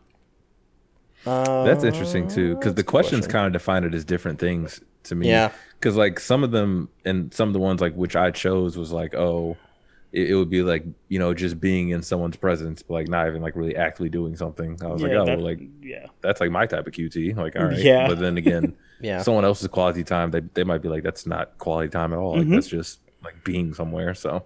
That's 1.25 1.83
interesting 1.83 2.27
too, 2.27 2.55
because 2.55 2.75
the 2.75 2.83
questions 2.83 3.21
question. 3.25 3.31
kind 3.31 3.47
of 3.47 3.53
define 3.53 3.83
it 3.83 3.93
as 3.93 4.05
different 4.05 4.39
things 4.39 4.81
to 5.03 5.15
me. 5.15 5.27
Yeah. 5.29 5.51
Because 5.79 5.95
like 5.95 6.19
some 6.19 6.43
of 6.43 6.51
them, 6.51 6.89
and 7.05 7.33
some 7.33 7.49
of 7.49 7.53
the 7.53 7.59
ones 7.59 7.81
like 7.81 7.93
which 7.95 8.15
I 8.15 8.31
chose 8.31 8.77
was 8.77 8.91
like, 8.91 9.13
oh, 9.13 9.57
it, 10.13 10.31
it 10.31 10.35
would 10.35 10.49
be 10.49 10.63
like 10.63 10.85
you 11.09 11.19
know 11.19 11.33
just 11.33 11.59
being 11.59 11.89
in 11.89 12.01
someone's 12.01 12.37
presence, 12.37 12.81
but 12.81 12.93
like 12.95 13.07
not 13.09 13.27
even 13.27 13.41
like 13.41 13.55
really 13.55 13.75
actively 13.75 14.09
doing 14.09 14.35
something. 14.35 14.77
I 14.81 14.87
was 14.87 15.01
like, 15.01 15.11
Yeah, 15.11 15.19
oh, 15.19 15.25
that- 15.25 15.37
well, 15.37 15.45
like 15.45 15.59
yeah. 15.81 16.07
that's 16.21 16.39
like 16.41 16.49
my 16.51 16.65
type 16.65 16.87
of 16.87 16.93
QT. 16.93 17.35
Like, 17.35 17.55
all 17.55 17.65
right. 17.65 17.77
Yeah. 17.77 18.07
But 18.07 18.19
then 18.19 18.37
again, 18.37 18.75
Yeah. 19.01 19.21
someone 19.21 19.45
else's 19.45 19.67
quality 19.67 20.03
time, 20.03 20.31
they 20.31 20.39
they 20.53 20.63
might 20.63 20.81
be 20.81 20.87
like, 20.89 21.03
that's 21.03 21.27
not 21.27 21.57
quality 21.57 21.89
time 21.89 22.13
at 22.13 22.19
all. 22.19 22.33
Like 22.37 22.43
Mm-hmm. 22.43 22.53
that's 22.55 22.67
just 22.67 22.99
like 23.23 23.43
being 23.43 23.73
somewhere. 23.73 24.13
So 24.15 24.45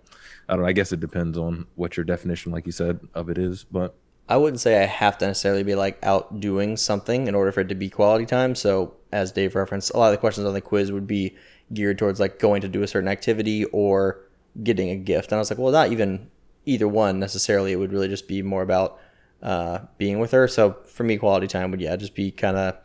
I 0.50 0.54
don't 0.54 0.64
know. 0.64 0.68
I 0.68 0.72
guess 0.74 0.92
it 0.92 1.00
depends 1.00 1.38
on 1.38 1.68
what 1.76 1.96
your 1.96 2.04
definition, 2.04 2.52
like 2.52 2.66
you 2.66 2.72
said, 2.74 3.00
of 3.14 3.30
it 3.30 3.38
is. 3.38 3.64
But 3.64 3.96
I 4.32 4.38
wouldn't 4.38 4.62
say 4.62 4.82
I 4.82 4.86
have 4.86 5.18
to 5.18 5.28
necessarily 5.28 5.64
be 5.64 5.76
like 5.76 6.02
out 6.06 6.40
doing 6.40 6.78
something 6.78 7.28
in 7.28 7.36
order 7.36 7.52
for 7.52 7.60
it 7.60 7.68
to 7.68 7.76
be 7.76 7.90
quality 7.90 8.26
time. 8.26 8.56
So, 8.56 8.94
as 9.12 9.34
Dave 9.34 9.56
referenced, 9.56 9.92
a 9.92 9.98
lot 9.98 10.08
of 10.08 10.14
the 10.14 10.20
questions 10.20 10.48
on 10.48 10.54
the 10.54 10.62
quiz 10.62 10.90
would 10.90 11.06
be 11.06 11.36
geared 11.74 11.98
towards 11.98 12.18
like 12.18 12.40
going 12.40 12.62
to 12.62 12.70
do 12.70 12.82
a 12.82 12.88
certain 12.88 13.10
activity 13.10 13.66
or 13.66 14.22
getting 14.64 14.90
a 14.90 14.96
gift. 14.96 15.34
And 15.34 15.36
I 15.36 15.40
was 15.40 15.52
like, 15.52 15.60
well, 15.60 15.74
not 15.74 15.92
even 15.92 16.32
either 16.66 16.88
one 16.88 17.20
necessarily. 17.20 17.74
It 17.74 17.76
would 17.76 17.92
really 17.92 18.08
just 18.08 18.30
be 18.30 18.42
more 18.42 18.62
about 18.62 19.02
uh, 19.44 19.80
being 19.98 20.18
with 20.20 20.32
her. 20.32 20.48
So, 20.48 20.78
for 20.86 21.04
me, 21.04 21.18
quality 21.18 21.48
time 21.48 21.70
would, 21.72 21.82
yeah, 21.82 21.98
just 21.98 22.16
be 22.16 22.32
kind 22.32 22.56
of 22.56 22.78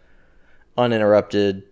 uninterrupted, 0.77 1.63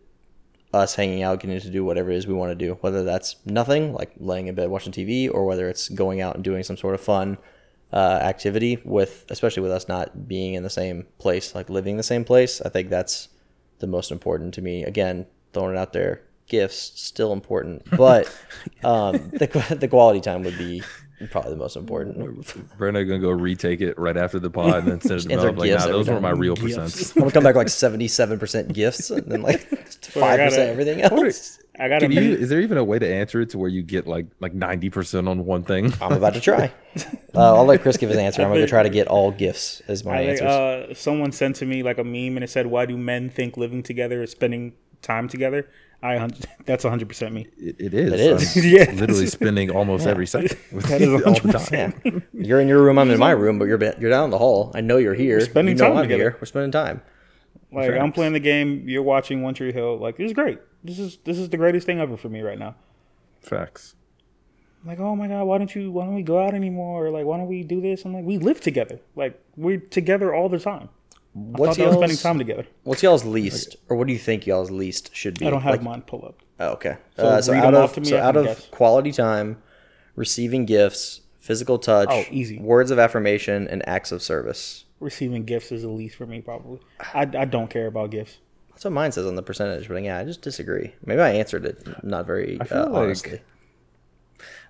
us 0.72 0.94
hanging 0.94 1.24
out, 1.24 1.40
getting 1.40 1.58
to 1.58 1.70
do 1.70 1.84
whatever 1.84 2.12
it 2.12 2.16
is 2.16 2.28
we 2.28 2.34
want 2.34 2.56
to 2.56 2.64
do, 2.64 2.74
whether 2.74 3.02
that's 3.02 3.44
nothing, 3.44 3.92
like 3.92 4.12
laying 4.18 4.46
in 4.46 4.54
bed 4.54 4.70
watching 4.70 4.92
TV, 4.92 5.28
or 5.28 5.44
whether 5.44 5.68
it's 5.68 5.88
going 5.88 6.20
out 6.20 6.36
and 6.36 6.44
doing 6.44 6.62
some 6.62 6.76
sort 6.76 6.94
of 6.94 7.00
fun 7.00 7.38
uh, 7.94 8.18
activity 8.20 8.80
with, 8.84 9.24
especially 9.30 9.62
with 9.62 9.70
us 9.70 9.86
not 9.86 10.26
being 10.26 10.54
in 10.54 10.64
the 10.64 10.70
same 10.70 11.06
place, 11.18 11.54
like 11.54 11.70
living 11.70 11.96
the 11.96 12.02
same 12.02 12.24
place. 12.24 12.60
I 12.60 12.68
think 12.68 12.90
that's 12.90 13.28
the 13.78 13.86
most 13.86 14.10
important 14.10 14.52
to 14.54 14.62
me. 14.62 14.82
Again, 14.82 15.26
throwing 15.52 15.76
it 15.76 15.78
out 15.78 15.92
there, 15.92 16.22
gifts 16.48 17.00
still 17.00 17.32
important, 17.32 17.88
but 17.96 18.26
um, 18.82 19.30
the 19.30 19.76
the 19.78 19.86
quality 19.86 20.20
time 20.20 20.42
would 20.42 20.58
be 20.58 20.82
probably 21.30 21.52
the 21.52 21.56
most 21.56 21.76
important. 21.76 22.76
Brenda 22.78 23.04
gonna 23.04 23.20
go 23.20 23.30
retake 23.30 23.80
it 23.80 23.96
right 23.96 24.16
after 24.16 24.40
the 24.40 24.50
pod 24.50 24.78
and 24.78 24.88
then 24.88 25.00
send 25.00 25.20
it 25.20 25.28
to 25.28 25.32
Enter 25.32 25.52
Mel. 25.52 25.54
Like, 25.54 25.68
gifts 25.68 25.86
nah, 25.86 25.92
those 25.92 26.08
were 26.08 26.14
time. 26.14 26.22
my 26.22 26.30
real 26.30 26.56
Gifts. 26.56 26.76
percents. 26.76 27.16
I'm 27.16 27.20
gonna 27.20 27.32
come 27.32 27.44
back 27.44 27.54
like 27.54 27.68
77 27.68 28.40
percent 28.40 28.72
gifts 28.72 29.10
and 29.10 29.30
then 29.30 29.42
like 29.42 29.60
five 30.02 30.40
percent 30.40 30.70
everything 30.70 31.00
else. 31.00 31.60
I 31.78 31.88
got 31.88 32.00
to 32.00 32.12
you? 32.12 32.20
Is 32.34 32.48
there 32.50 32.60
even 32.60 32.78
a 32.78 32.84
way 32.84 32.98
to 32.98 33.06
answer 33.12 33.40
it 33.40 33.50
to 33.50 33.58
where 33.58 33.68
you 33.68 33.82
get 33.82 34.06
like 34.06 34.26
like 34.40 34.54
ninety 34.54 34.90
percent 34.90 35.28
on 35.28 35.44
one 35.44 35.64
thing? 35.64 35.92
I'm 36.00 36.12
about 36.12 36.34
to 36.34 36.40
try. 36.40 36.72
Uh, 37.34 37.54
I'll 37.56 37.64
let 37.64 37.82
Chris 37.82 37.96
give 37.96 38.10
his 38.10 38.18
answer. 38.18 38.42
I'm 38.42 38.48
gonna 38.52 38.66
try 38.76 38.82
to 38.84 38.90
get 38.90 39.08
all 39.08 39.30
gifts 39.32 39.82
as 39.88 40.04
my 40.04 40.12
I 40.14 40.16
think, 40.26 40.42
answers. 40.42 40.90
uh, 40.90 40.94
someone 40.94 41.32
sent 41.32 41.56
to 41.56 41.66
me 41.66 41.82
like 41.82 41.98
a 41.98 42.04
meme 42.04 42.36
and 42.36 42.44
it 42.44 42.50
said, 42.50 42.66
"Why 42.68 42.86
do 42.86 42.96
men 42.96 43.28
think 43.28 43.56
living 43.56 43.82
together 43.82 44.22
is 44.22 44.30
spending 44.30 44.74
time 45.02 45.28
together?" 45.28 45.68
I 46.02 46.28
that's 46.66 46.84
100 46.84 47.08
percent 47.08 47.34
me. 47.34 47.48
It, 47.58 47.76
it 47.80 47.94
is. 47.94 48.12
It 48.12 48.20
is. 48.20 48.56
I'm 48.56 48.62
Yeah. 48.70 48.92
literally 49.00 49.26
spending 49.26 49.70
almost 49.70 50.06
every 50.06 50.26
second 50.26 50.56
with 50.70 50.84
That 50.86 51.00
is 51.00 51.22
all 51.22 51.34
the 51.40 51.58
time. 51.58 51.94
Yeah. 52.04 52.20
You're 52.46 52.60
in 52.60 52.68
your 52.68 52.82
room. 52.82 52.98
I'm 52.98 53.10
in 53.10 53.18
my 53.18 53.30
room, 53.32 53.58
but 53.58 53.64
you're 53.64 53.78
ba- 53.78 53.96
you're 53.98 54.10
down 54.10 54.30
the 54.30 54.38
hall. 54.38 54.70
I 54.74 54.80
know 54.80 54.98
you're 54.98 55.14
here. 55.14 55.40
spending 55.40 55.76
you 55.76 55.82
know 55.82 55.88
time 55.88 55.96
I'm 55.96 56.04
together. 56.04 56.22
here. 56.22 56.36
We're 56.40 56.46
spending 56.46 56.70
time. 56.70 57.00
Like 57.72 57.90
I'm 57.92 58.12
playing 58.12 58.34
the 58.34 58.40
game, 58.40 58.88
you're 58.88 59.02
watching 59.02 59.42
One 59.42 59.54
Tree 59.54 59.72
Hill. 59.72 59.98
Like 59.98 60.20
it's 60.20 60.32
great. 60.32 60.58
This 60.84 60.98
is 60.98 61.16
this 61.24 61.38
is 61.38 61.48
the 61.48 61.56
greatest 61.56 61.86
thing 61.86 61.98
ever 62.00 62.16
for 62.16 62.28
me 62.28 62.42
right 62.42 62.58
now. 62.58 62.74
Facts. 63.40 63.94
like, 64.84 64.98
oh 65.00 65.16
my 65.16 65.28
god, 65.28 65.44
why 65.44 65.58
don't 65.58 65.74
you 65.74 65.90
why 65.90 66.04
don't 66.04 66.14
we 66.14 66.22
go 66.22 66.44
out 66.44 66.54
anymore? 66.54 67.06
Or 67.06 67.10
like, 67.10 67.24
why 67.24 67.38
don't 67.38 67.48
we 67.48 67.62
do 67.62 67.80
this? 67.80 68.04
I'm 68.04 68.12
like, 68.14 68.24
we 68.24 68.38
live 68.38 68.60
together. 68.60 69.00
Like 69.16 69.40
we're 69.56 69.78
together 69.80 70.34
all 70.34 70.48
the 70.48 70.58
time. 70.58 70.88
I 71.36 71.38
What's 71.40 71.76
thought 71.76 71.82
that 71.82 71.86
was 71.88 71.94
spending 71.96 72.08
y'all's, 72.10 72.22
time 72.22 72.38
together. 72.38 72.66
what's 72.84 73.02
y'all's 73.02 73.24
least, 73.24 73.74
or 73.88 73.96
what 73.96 74.06
do 74.06 74.12
you 74.12 74.18
think 74.20 74.46
y'all's 74.46 74.70
least 74.70 75.14
should 75.16 75.36
be? 75.38 75.46
I 75.46 75.50
don't 75.50 75.62
have 75.62 75.72
Like- 75.72 75.82
mine 75.82 76.02
pull 76.02 76.24
up. 76.24 76.38
Oh, 76.60 76.68
okay. 76.74 76.96
So 77.16 77.24
uh, 77.26 77.42
so 77.42 77.52
read 77.52 77.58
out 77.64 77.72
them 77.72 77.74
of 77.74 77.82
off 77.90 77.94
to 77.94 78.00
me, 78.00 78.06
so 78.08 78.18
out 78.18 78.36
of 78.36 78.44
guess. 78.44 78.66
quality 78.68 79.10
time, 79.10 79.60
receiving 80.14 80.64
gifts, 80.64 81.22
physical 81.40 81.78
touch, 81.80 82.06
Oh, 82.08 82.22
easy. 82.30 82.58
words 82.60 82.92
of 82.92 83.00
affirmation, 83.00 83.66
and 83.66 83.86
acts 83.88 84.12
of 84.12 84.22
service. 84.22 84.84
Receiving 85.00 85.44
gifts 85.44 85.72
is 85.72 85.82
the 85.82 85.88
least 85.88 86.14
for 86.14 86.24
me 86.26 86.40
probably. 86.40 86.78
I, 87.12 87.22
I 87.22 87.44
don't 87.46 87.68
care 87.68 87.88
about 87.88 88.10
gifts. 88.10 88.38
That's 88.84 88.90
what 88.92 89.00
mine 89.00 89.12
says 89.12 89.24
on 89.24 89.34
the 89.34 89.42
percentage, 89.42 89.88
but 89.88 90.02
yeah, 90.02 90.18
I 90.18 90.24
just 90.24 90.42
disagree. 90.42 90.92
Maybe 91.06 91.22
I 91.22 91.30
answered 91.30 91.64
it 91.64 92.04
not 92.04 92.26
very 92.26 92.58
feel 92.58 92.80
uh, 92.80 92.88
like- 92.90 93.02
honestly. 93.04 93.40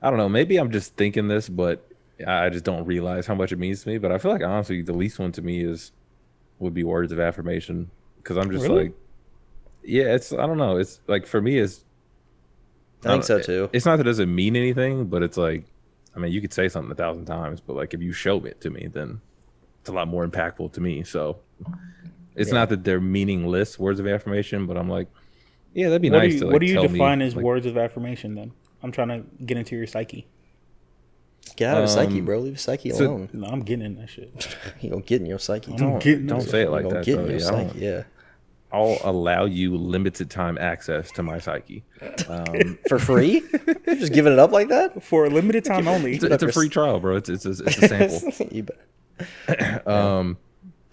I 0.01 0.09
don't 0.09 0.21
know. 0.21 0.29
Maybe 0.29 0.57
I'm 0.57 0.71
just 0.71 0.95
thinking 0.95 1.27
this, 1.27 1.49
but 1.49 1.85
I 2.25 2.49
just 2.49 2.65
don't 2.65 2.85
realize 2.85 3.27
how 3.27 3.35
much 3.35 3.51
it 3.51 3.59
means 3.59 3.83
to 3.83 3.89
me. 3.89 3.99
But 3.99 4.13
I 4.13 4.19
feel 4.19 4.31
like 4.31 4.45
honestly, 4.45 4.83
the 4.83 4.93
least 4.93 5.19
one 5.19 5.33
to 5.33 5.43
me 5.43 5.65
is 5.65 5.91
would 6.61 6.75
be 6.75 6.85
words 6.85 7.11
of 7.11 7.19
affirmation 7.19 7.91
because 8.19 8.37
I'm 8.37 8.53
just 8.53 8.63
Really? 8.63 8.85
like, 8.85 8.93
yeah, 9.83 10.15
it's 10.15 10.33
I 10.33 10.47
don't 10.47 10.59
know. 10.59 10.77
It's 10.77 11.01
like 11.09 11.27
for 11.27 11.43
me, 11.43 11.59
it's 11.59 11.85
I 13.05 13.09
think 13.09 13.25
so 13.25 13.41
too. 13.41 13.69
It's 13.73 13.85
not 13.85 13.97
that 13.97 14.03
it 14.07 14.11
doesn't 14.11 14.33
mean 14.33 14.55
anything, 14.55 15.07
but 15.07 15.25
it's 15.25 15.37
like, 15.37 15.65
I 16.15 16.21
mean, 16.21 16.31
you 16.31 16.41
could 16.41 16.53
say 16.53 16.69
something 16.69 16.93
a 16.93 16.95
thousand 16.95 17.25
times, 17.25 17.61
but 17.61 17.75
like 17.75 17.95
if 17.95 18.01
you 18.01 18.13
show 18.13 18.45
it 18.45 18.61
to 18.61 18.71
me, 18.71 18.87
then 18.93 19.21
it's 19.81 19.89
a 19.89 19.93
lot 19.93 20.07
more 20.07 20.25
impactful 20.25 20.73
to 20.75 20.81
me. 20.81 21.03
So 21.03 21.39
it's 22.37 22.53
not 22.53 22.69
that 22.71 22.85
they're 22.85 23.01
meaningless 23.01 23.79
words 23.79 24.01
of 24.01 24.07
affirmation, 24.07 24.67
but 24.67 24.77
I'm 24.77 24.89
like, 24.89 25.09
yeah, 25.73 25.89
that'd 25.89 26.03
be 26.03 26.11
What 26.11 26.19
nice 26.19 26.31
do 26.31 26.35
you 26.35 26.41
to 26.41 26.47
like 26.47 26.53
what 26.53 26.61
do 26.61 26.67
you 26.67 26.75
tell 26.75 26.89
define 26.89 27.19
me, 27.19 27.27
as 27.27 27.37
like, 27.37 27.45
words 27.45 27.67
of 27.67 27.77
affirmation 27.77 28.35
then? 28.35 28.53
I'm 28.83 28.93
trying 28.93 29.09
to 29.09 29.25
get 29.45 29.57
into 29.57 29.77
your 29.77 29.87
psyche. 29.87 30.27
Get 31.57 31.75
out 31.75 31.83
of 31.85 31.91
psyche, 31.91 32.19
um, 32.21 32.25
bro. 32.25 32.39
Leave 32.41 32.55
the 32.55 32.59
psyche 32.59 32.91
so- 32.91 33.05
alone. 33.07 33.29
No, 33.33 33.47
I'm 33.49 33.61
getting 33.61 33.85
in 33.85 33.97
that 33.97 34.09
shit. 34.11 34.57
You 34.81 34.91
gonna 34.91 35.03
get 35.03 35.21
in 35.21 35.27
your 35.27 35.39
psyche. 35.39 35.73
I'm 35.73 35.77
Don't, 35.79 36.03
getting 36.03 36.27
don't 36.27 36.41
say 36.43 36.63
it 36.63 36.71
like 36.71 36.83
gonna 36.85 36.97
that. 36.97 37.05
get 37.05 37.17
though. 37.17 37.25
in 37.25 37.31
your 37.31 37.39
Yeah, 37.41 37.45
psyche. 37.47 37.79
Yeah. 37.79 38.03
I'll 38.73 38.99
allow 39.05 39.45
you 39.45 39.77
limited 39.77 40.31
time 40.31 40.59
access 40.59 41.13
to 41.13 41.23
my 41.23 41.39
psyche. 41.39 41.85
Um, 42.29 42.77
For 42.89 42.99
free? 42.99 43.43
You're 43.87 43.95
just 43.97 44.13
giving 44.13 44.33
it 44.33 44.39
up 44.41 44.51
like 44.51 44.69
that? 44.69 45.01
For 45.03 45.27
a 45.27 45.31
limited 45.31 45.65
time 45.65 45.87
only. 45.95 46.15
it's, 46.17 46.25
a, 46.25 46.33
it's 46.33 46.43
a 46.43 46.51
free 46.53 46.69
trial, 46.69 46.99
bro. 46.99 47.17
It's 47.17 47.29
it's 47.29 47.47
a, 47.47 47.51
it's 47.51 47.79
a 47.79 47.89
sample. 47.89 48.49
You 48.51 48.63
bet. 48.65 49.87
Um, 49.87 50.39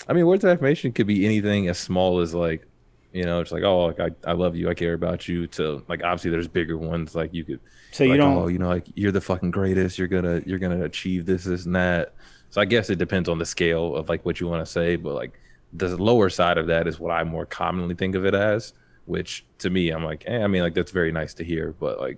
I 0.08 0.14
mean, 0.14 0.26
words 0.26 0.43
of 0.43 0.49
affirmation 0.49 0.91
could 0.91 1.08
be 1.08 1.26
anything 1.26 1.68
as 1.68 1.78
small 1.78 2.20
as 2.20 2.34
like, 2.34 2.66
you 3.14 3.24
know, 3.24 3.41
it's 3.41 3.52
like, 3.52 3.64
oh, 3.64 3.86
like 3.88 3.99
I, 3.99 4.30
I 4.30 4.34
love 4.34 4.56
you, 4.56 4.70
I 4.70 4.74
care 4.74 4.93
about 4.93 5.28
you. 5.28 5.45
To 5.47 5.84
like, 5.88 6.04
obviously, 6.04 6.32
there's 6.32 6.47
bigger 6.47 6.78
ones. 6.78 7.14
Like 7.16 7.34
you 7.34 7.43
could, 7.43 7.60
So 7.91 8.04
you 8.04 8.12
like, 8.12 8.20
don't- 8.20 8.38
oh, 8.38 8.47
you 8.47 8.58
know, 8.60 8.70
like 8.70 8.86
you're 8.95 9.12
the 9.12 9.22
fucking 9.22 9.52
greatest. 9.52 9.97
You're 9.99 10.08
gonna, 10.08 10.41
you're 10.45 10.60
gonna 10.60 10.84
achieve 10.84 11.26
this, 11.26 11.43
this, 11.43 11.66
and 11.66 11.76
that. 11.76 12.14
So 12.49 12.62
I 12.62 12.66
guess 12.66 12.89
it 12.89 12.97
depends 12.97 13.30
on 13.30 13.38
the 13.38 13.45
scale 13.45 13.95
of 13.95 14.10
like 14.10 14.26
what 14.26 14.39
you 14.39 14.47
want 14.47 14.66
to 14.66 14.72
say, 14.72 14.95
but 14.95 15.14
like 15.14 15.39
the 15.74 15.95
lower 15.95 16.30
side 16.30 16.58
of 16.58 16.68
that 16.68 16.88
is 16.88 16.99
what 16.99 17.12
I 17.12 17.24
more 17.24 17.45
commonly 17.45 17.95
think 17.95 18.16
of 18.16 18.26
it 18.26 18.34
as. 18.34 18.74
Which 19.06 19.45
to 19.60 19.70
me, 19.70 19.89
I'm 19.89 20.04
like, 20.06 20.24
eh, 20.28 20.41
I 20.43 20.47
mean, 20.47 20.62
like 20.62 20.74
that's 20.74 20.91
very 20.91 21.12
nice 21.12 21.34
to 21.36 21.43
hear, 21.43 21.74
but 21.80 21.99
like, 21.99 22.18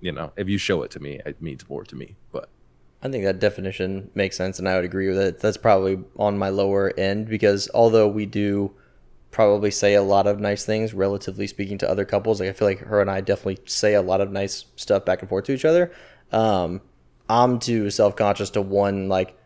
you 0.00 0.12
know, 0.12 0.32
if 0.36 0.48
you 0.48 0.58
show 0.58 0.82
it 0.82 0.90
to 0.92 1.00
me, 1.00 1.20
it 1.24 1.40
means 1.40 1.68
more 1.68 1.84
to 1.84 1.96
me. 1.96 2.16
But 2.32 2.48
I 3.02 3.08
think 3.08 3.24
that 3.24 3.38
definition 3.38 4.10
makes 4.14 4.36
sense, 4.36 4.58
and 4.58 4.68
I 4.68 4.74
would 4.74 4.84
agree 4.84 5.08
with 5.08 5.18
it. 5.18 5.38
That's 5.38 5.56
probably 5.56 6.00
on 6.16 6.36
my 6.36 6.48
lower 6.48 6.92
end 6.98 7.28
because 7.28 7.70
although 7.72 8.08
we 8.08 8.26
do 8.26 8.74
probably 9.30 9.70
say 9.70 9.94
a 9.94 10.02
lot 10.02 10.26
of 10.26 10.40
nice 10.40 10.64
things, 10.64 10.92
relatively 10.92 11.46
speaking, 11.46 11.78
to 11.78 11.88
other 11.88 12.04
couples, 12.04 12.40
like 12.40 12.48
I 12.48 12.52
feel 12.52 12.66
like 12.66 12.80
her 12.80 13.00
and 13.00 13.10
I 13.10 13.20
definitely 13.20 13.60
say 13.66 13.94
a 13.94 14.02
lot 14.02 14.20
of 14.20 14.32
nice 14.32 14.64
stuff 14.74 15.04
back 15.04 15.20
and 15.20 15.28
forth 15.28 15.44
to 15.44 15.52
each 15.52 15.64
other. 15.64 15.92
Um, 16.32 16.80
I'm 17.28 17.60
too 17.60 17.90
self 17.90 18.16
conscious 18.16 18.50
to 18.50 18.62
one 18.62 19.08
like 19.08 19.37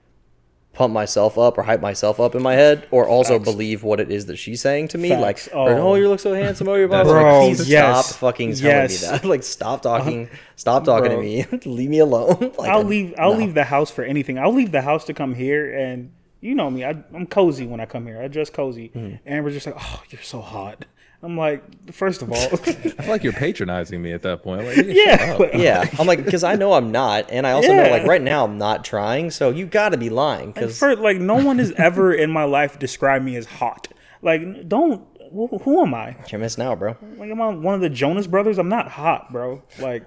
pump 0.73 0.93
myself 0.95 1.37
up 1.37 1.59
or 1.59 1.63
hype 1.65 1.81
myself 1.83 2.19
up 2.19 2.35
in 2.35 2.43
my 2.43 2.55
head, 2.55 2.87
or 2.91 3.07
also 3.07 3.39
Facts. 3.39 3.51
believe 3.51 3.83
what 3.83 4.01
it 4.01 4.11
is 4.11 4.27
that 4.27 4.37
she's 4.37 4.61
saying 4.63 4.89
to 4.89 4.99
me. 4.99 5.11
Facts. 5.11 5.49
Like, 5.49 5.55
Oh. 5.55 5.67
oh, 5.91 5.95
you 5.97 6.09
look 6.09 6.21
so 6.21 6.33
handsome. 6.35 6.67
Oh, 6.69 6.75
you're 6.75 6.89
blah, 6.89 6.99
That's 7.05 7.09
blah. 7.09 7.17
like- 7.17 7.25
Like, 7.27 7.33
Bro, 7.35 7.49
please 7.49 7.69
yes. 7.69 8.07
stop 8.07 8.19
fucking 8.21 8.55
telling 8.55 8.67
Yes. 8.67 9.03
me 9.03 9.09
that. 9.09 9.25
Like, 9.33 9.43
stop 9.43 9.83
talking. 9.83 10.31
Stop 10.57 10.85
talking 10.85 11.09
Bro. 11.11 11.17
to 11.17 11.23
me. 11.23 11.45
Leave 11.67 11.91
me 11.91 11.99
alone. 11.99 12.53
Like, 12.59 12.71
I'll 12.71 12.85
leave. 12.85 13.15
I'll 13.19 13.33
no. 13.35 13.39
leave 13.41 13.55
the 13.55 13.65
house 13.65 13.91
for 13.91 14.03
anything. 14.05 14.39
I'll 14.39 14.53
leave 14.55 14.73
the 14.73 14.83
house 14.83 15.05
to 15.07 15.15
come 15.15 15.35
here, 15.35 15.77
and 15.77 16.11
you 16.41 16.55
know 16.55 16.71
me. 16.71 16.85
I, 16.85 16.91
I'm 17.15 17.27
cozy 17.27 17.67
when 17.67 17.79
I 17.81 17.87
come 17.87 18.07
here. 18.07 18.21
I 18.23 18.29
dress 18.29 18.49
cozy, 18.51 18.89
Mm-hmm. 18.95 19.17
and 19.27 19.45
we're 19.45 19.51
just 19.51 19.67
like, 19.67 19.77
"Oh, 19.79 20.03
you're 20.11 20.23
so 20.23 20.41
hot." 20.41 20.87
I'm 21.25 21.37
like, 21.37 21.93
first 21.93 22.21
of 22.23 22.33
all, 22.33 22.37
I 22.53 22.57
feel 22.57 23.07
like 23.09 23.23
you're 23.23 23.33
patronizing 23.33 24.03
me 24.03 24.13
at 24.13 24.23
that 24.23 24.43
point. 24.43 24.65
Like, 24.67 24.77
nigga, 24.77 24.93
yeah, 24.95 25.39
but- 25.39 25.55
Yeah, 25.57 25.89
I'm 25.99 26.07
like 26.07 26.25
because 26.25 26.43
I 26.43 26.57
know 26.57 26.73
I'm 26.73 26.91
not, 26.91 27.31
and 27.31 27.47
I 27.47 27.53
also 27.53 27.69
know 27.73 27.91
like 27.91 28.05
right 28.07 28.21
now 28.23 28.45
I'm 28.45 28.59
not 28.59 28.85
trying. 28.85 29.31
So 29.31 29.51
you 29.51 29.67
got 29.67 29.91
to 29.91 29.97
be 29.97 30.11
lying 30.11 30.51
because 30.53 30.81
like 30.83 31.19
no 31.19 31.37
one 31.37 31.59
has 31.59 31.71
ever 31.73 32.13
in 32.13 32.31
my 32.31 32.45
life 32.45 32.79
described 32.79 33.25
me 33.25 33.37
as 33.37 33.47
hot. 33.47 33.89
Like, 34.21 34.69
don't. 34.69 35.07
Who, 35.33 35.47
who 35.47 35.81
am 35.81 35.95
I? 35.95 36.15
you're 36.29 36.39
missing 36.41 36.63
out, 36.63 36.79
bro. 36.79 36.95
Like, 37.17 37.31
I'm 37.31 37.41
I 37.41 37.49
one 37.49 37.75
of 37.75 37.81
the 37.81 37.89
Jonas 37.89 38.27
Brothers? 38.27 38.59
I'm 38.59 38.69
not 38.69 38.89
hot, 38.89 39.33
bro. 39.33 39.63
Like, 39.79 40.05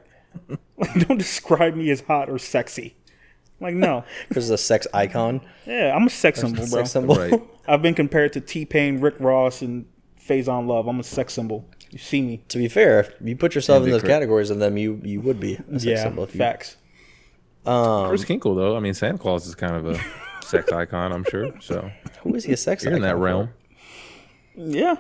like 0.78 0.93
don't 1.07 1.18
describe 1.18 1.76
me 1.76 1.89
as 1.89 2.01
hot 2.01 2.30
or 2.30 2.38
sexy. 2.38 2.95
Like, 3.59 3.74
no. 3.74 4.03
There's 4.30 4.49
a 4.51 4.57
sex 4.57 4.86
icon, 4.93 5.41
Yeah, 5.66 5.95
I'm 5.95 6.05
a 6.05 6.09
sex 6.11 6.41
symbol, 6.41 6.57
bro. 6.57 6.66
sex 6.66 6.91
symbol. 6.91 7.16
Right. 7.16 7.41
I've 7.68 7.82
been 7.82 7.95
compared 7.95 8.34
to 8.34 8.41
T 8.41 8.66
Pain, 8.66 8.99
Rick 9.01 9.16
Ross, 9.20 9.61
and 9.63 9.86
Faizon 10.28 10.67
Love. 10.67 10.88
I'm 10.88 10.99
a 10.99 11.03
sex 11.03 11.34
symbol. 11.34 11.65
You 11.91 11.99
see 11.99 12.21
me. 12.21 12.43
to 12.49 12.57
be 12.57 12.67
fair, 12.67 13.01
if 13.01 13.13
you 13.21 13.36
put 13.36 13.55
yourself 13.55 13.84
in 13.84 13.91
those 13.91 14.01
Crit. 14.01 14.11
categories 14.11 14.49
of 14.49 14.59
them, 14.59 14.78
you 14.78 14.99
you 15.03 15.21
would 15.21 15.39
be 15.39 15.55
a 15.55 15.57
sex 15.73 15.86
yeah, 15.86 16.03
symbol. 16.03 16.23
If 16.23 16.34
you, 16.34 16.39
facts. 16.39 16.78
Um, 17.65 18.09
Kris 18.09 18.26
Kringle 18.26 18.55
though, 18.55 18.76
I 18.76 18.80
mean, 18.80 18.93
Santa 18.93 19.17
Claus 19.17 19.47
is 19.47 19.55
kind 19.55 19.76
of 19.76 19.88
a 19.88 19.99
sex 20.45 20.71
icon, 20.71 21.11
I'm 21.11 21.23
sure. 21.23 21.59
So 21.61 21.89
who 22.21 22.36
is 22.36 22.43
he 22.43 22.53
a 22.53 22.57
sex 22.57 22.84
you're 22.84 22.93
in 22.93 23.01
that 23.01 23.17
realm. 23.17 23.47
for? 23.47 24.61
Yeah, 24.61 24.95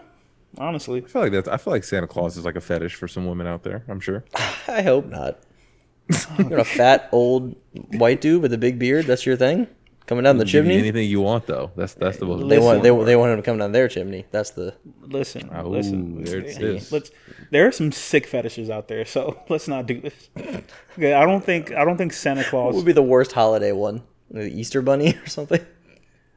honestly. 0.57 1.03
I 1.03 1.07
feel 1.07 1.21
like 1.21 1.31
that's. 1.31 1.47
I 1.47 1.57
feel 1.57 1.73
like 1.73 1.83
Santa 1.83 2.07
Claus 2.07 2.37
is 2.37 2.45
like 2.45 2.55
a 2.55 2.61
fetish 2.61 2.95
for 2.95 3.07
some 3.07 3.25
women 3.25 3.47
out 3.47 3.63
there. 3.63 3.83
I'm 3.87 3.99
sure. 3.99 4.23
I 4.67 4.81
hope 4.81 5.07
not. 5.07 5.39
You're 6.37 6.59
a 6.59 6.65
fat 6.65 7.09
old 7.11 7.55
white 7.93 8.21
dude 8.21 8.41
with 8.41 8.53
a 8.53 8.57
big 8.57 8.77
beard. 8.77 9.05
That's 9.05 9.25
your 9.25 9.35
thing. 9.35 9.67
Coming 10.07 10.23
down 10.23 10.37
the 10.37 10.45
Give 10.45 10.65
you 10.65 10.71
chimney. 10.71 10.77
anything 10.77 11.09
you 11.09 11.19
want 11.21 11.47
though. 11.47 11.71
That's 11.75 11.95
that's 11.95 12.17
the 12.17 12.25
most. 12.25 12.47
They 12.47 12.59
want 12.59 12.83
they, 12.83 12.89
important 12.89 13.05
they 13.07 13.15
want 13.15 13.31
him 13.31 13.37
to 13.37 13.41
come 13.43 13.57
down 13.57 13.71
their 13.71 13.87
chimney. 13.87 14.25
That's 14.29 14.51
the 14.51 14.75
Listen, 15.01 15.49
Oh, 15.51 15.67
listen. 15.67 16.23
there 16.23 16.39
it 16.41 16.55
Hey, 16.57 16.75
is. 16.77 16.91
Let's. 16.91 17.09
There 17.49 17.67
are 17.67 17.71
some 17.71 17.91
sick 17.91 18.27
fetishes 18.27 18.69
out 18.69 18.87
there, 18.87 19.03
so 19.05 19.39
let's 19.49 19.67
not 19.67 19.87
do 19.87 20.01
this. 20.01 20.29
Okay, 20.97 21.13
I 21.13 21.25
don't 21.25 21.43
think 21.43 21.71
I 21.71 21.83
don't 21.83 21.97
think 21.97 22.13
Santa 22.13 22.41
what 22.43 22.49
Claus. 22.49 22.75
would 22.75 22.85
be 22.85 22.91
the 22.93 23.01
worst 23.01 23.31
holiday 23.31 23.71
one. 23.71 24.03
The 24.29 24.43
Easter 24.45 24.81
bunny 24.83 25.15
or 25.23 25.27
something. 25.27 25.65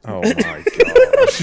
Oh 0.06 0.22
my 0.22 0.64
gosh. 0.64 1.42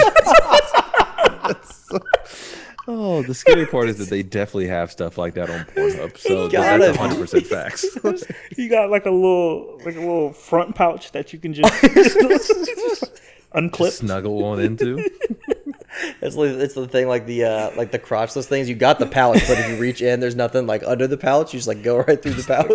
Oh, 2.87 3.23
the 3.23 3.33
scary 3.33 3.65
part 3.65 3.89
is 3.89 3.97
that 3.97 4.09
they 4.11 4.21
definitely 4.23 4.67
have 4.67 4.91
stuff 4.91 5.17
like 5.17 5.33
that 5.35 5.49
on 5.49 5.61
Pornhub. 5.65 6.17
So 6.17 6.47
that's 6.47 6.93
be. 6.93 6.99
100 6.99 7.19
percent 7.19 7.47
facts. 7.47 7.85
You 8.57 8.69
got 8.69 8.89
like 8.89 9.05
a 9.05 9.11
little 9.11 9.79
like 9.85 9.95
a 9.95 9.99
little 9.99 10.31
front 10.33 10.75
pouch 10.75 11.11
that 11.13 11.33
you 11.33 11.39
can 11.39 11.53
just 11.53 11.73
unclip. 13.53 13.91
Snuggle 13.91 14.43
on 14.45 14.59
into. 14.59 14.97
It's 16.21 16.35
it's 16.35 16.73
the 16.73 16.87
thing 16.87 17.07
like 17.07 17.25
the 17.25 17.45
uh 17.45 17.71
like 17.75 17.91
the 17.91 17.99
crotchless 17.99 18.45
things. 18.45 18.69
You 18.69 18.75
got 18.75 18.99
the 18.99 19.05
pouch, 19.05 19.41
but 19.47 19.57
if 19.57 19.69
you 19.69 19.77
reach 19.77 20.01
in, 20.01 20.19
there's 20.19 20.35
nothing 20.35 20.67
like 20.67 20.83
under 20.85 21.07
the 21.07 21.17
pouch. 21.17 21.53
You 21.53 21.59
just 21.59 21.67
like 21.67 21.83
go 21.83 21.97
right 21.99 22.21
through 22.21 22.33
the 22.33 22.43
pouch. 22.43 22.69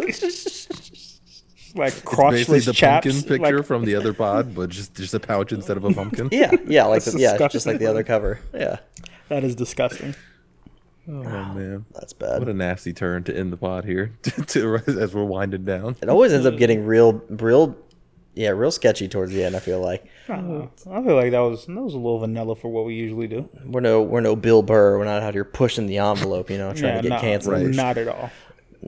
like 1.74 1.92
crotchless 2.04 2.64
the 2.66 2.72
chaps. 2.72 3.06
pumpkin 3.06 3.22
picture 3.28 3.58
Like, 3.58 3.66
from 3.66 3.84
the 3.84 3.94
other 3.94 4.12
pod, 4.12 4.54
but 4.54 4.70
just 4.70 4.94
just 4.96 5.14
a 5.14 5.20
pouch 5.20 5.52
instead 5.52 5.76
of 5.76 5.84
a 5.84 5.92
pumpkin. 5.92 6.28
yeah, 6.32 6.50
yeah, 6.66 6.84
like 6.86 7.04
the, 7.04 7.18
yeah, 7.18 7.46
just 7.48 7.66
like 7.66 7.78
the 7.78 7.86
other 7.86 8.02
cover. 8.02 8.40
Yeah, 8.54 8.78
that 9.30 9.42
is 9.42 9.54
disgusting. 9.54 10.14
Oh 11.08 11.12
man, 11.22 11.86
that's 11.94 12.12
bad. 12.12 12.38
what 12.40 12.48
a 12.48 12.54
nasty 12.54 12.92
turn 12.92 13.24
to 13.24 13.36
end 13.36 13.52
the 13.52 13.56
pod 13.56 13.84
here. 13.84 14.12
to, 14.22 14.44
to- 14.44 14.74
as 15.00 15.14
we're 15.14 15.24
winding 15.24 15.64
down. 15.64 15.96
It 16.02 16.08
always 16.08 16.32
ends 16.32 16.46
up 16.46 16.56
getting 16.58 16.84
real, 16.84 17.14
real, 17.30 17.74
yeah, 18.34 18.50
real 18.50 18.70
sketchy 18.70 19.08
towards 19.08 19.32
the 19.32 19.42
end. 19.42 19.56
I 19.56 19.58
feel 19.60 19.80
like 19.80 20.06
I 20.28 20.36
know. 20.40 20.70
I 20.90 21.02
feel 21.02 21.16
like 21.16 21.30
that 21.32 21.40
was 21.40 21.66
that 21.66 21.74
was 21.80 21.94
a 21.94 21.96
little 21.96 22.18
vanilla 22.18 22.54
for 22.54 22.68
what 22.68 22.84
we 22.84 22.94
usually 22.94 23.26
do. 23.26 23.48
we're 23.64 23.80
no 23.80 24.02
we're 24.02 24.20
no 24.20 24.36
Bill 24.36 24.62
Burr. 24.62 24.98
We're 24.98 25.04
not 25.06 25.22
out 25.22 25.34
here 25.34 25.44
pushing 25.44 25.86
the 25.86 25.98
envelope. 25.98 26.50
You 26.50 26.58
know, 26.58 26.72
trying 26.74 26.96
Yeah, 26.96 27.00
to 27.00 27.02
get 27.02 27.08
nah, 27.08 27.20
canceled. 27.20 27.74
Not 27.74 27.96
at 27.98 28.06
all. 28.08 28.30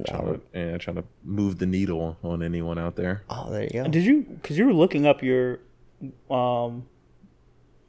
Trying 0.06 0.24
to, 0.34 0.40
yeah, 0.54 0.78
trying 0.78 0.96
to 0.96 1.04
move 1.24 1.58
the 1.58 1.66
needle 1.66 2.16
on 2.22 2.42
anyone 2.42 2.78
out 2.78 2.94
there. 2.96 3.24
Oh, 3.28 3.50
there 3.50 3.64
you 3.64 3.70
go. 3.70 3.84
Did 3.88 4.04
you? 4.04 4.22
Because 4.22 4.56
you 4.56 4.64
were 4.66 4.72
looking 4.72 5.06
up 5.06 5.22
your, 5.22 5.58
um, 6.30 6.86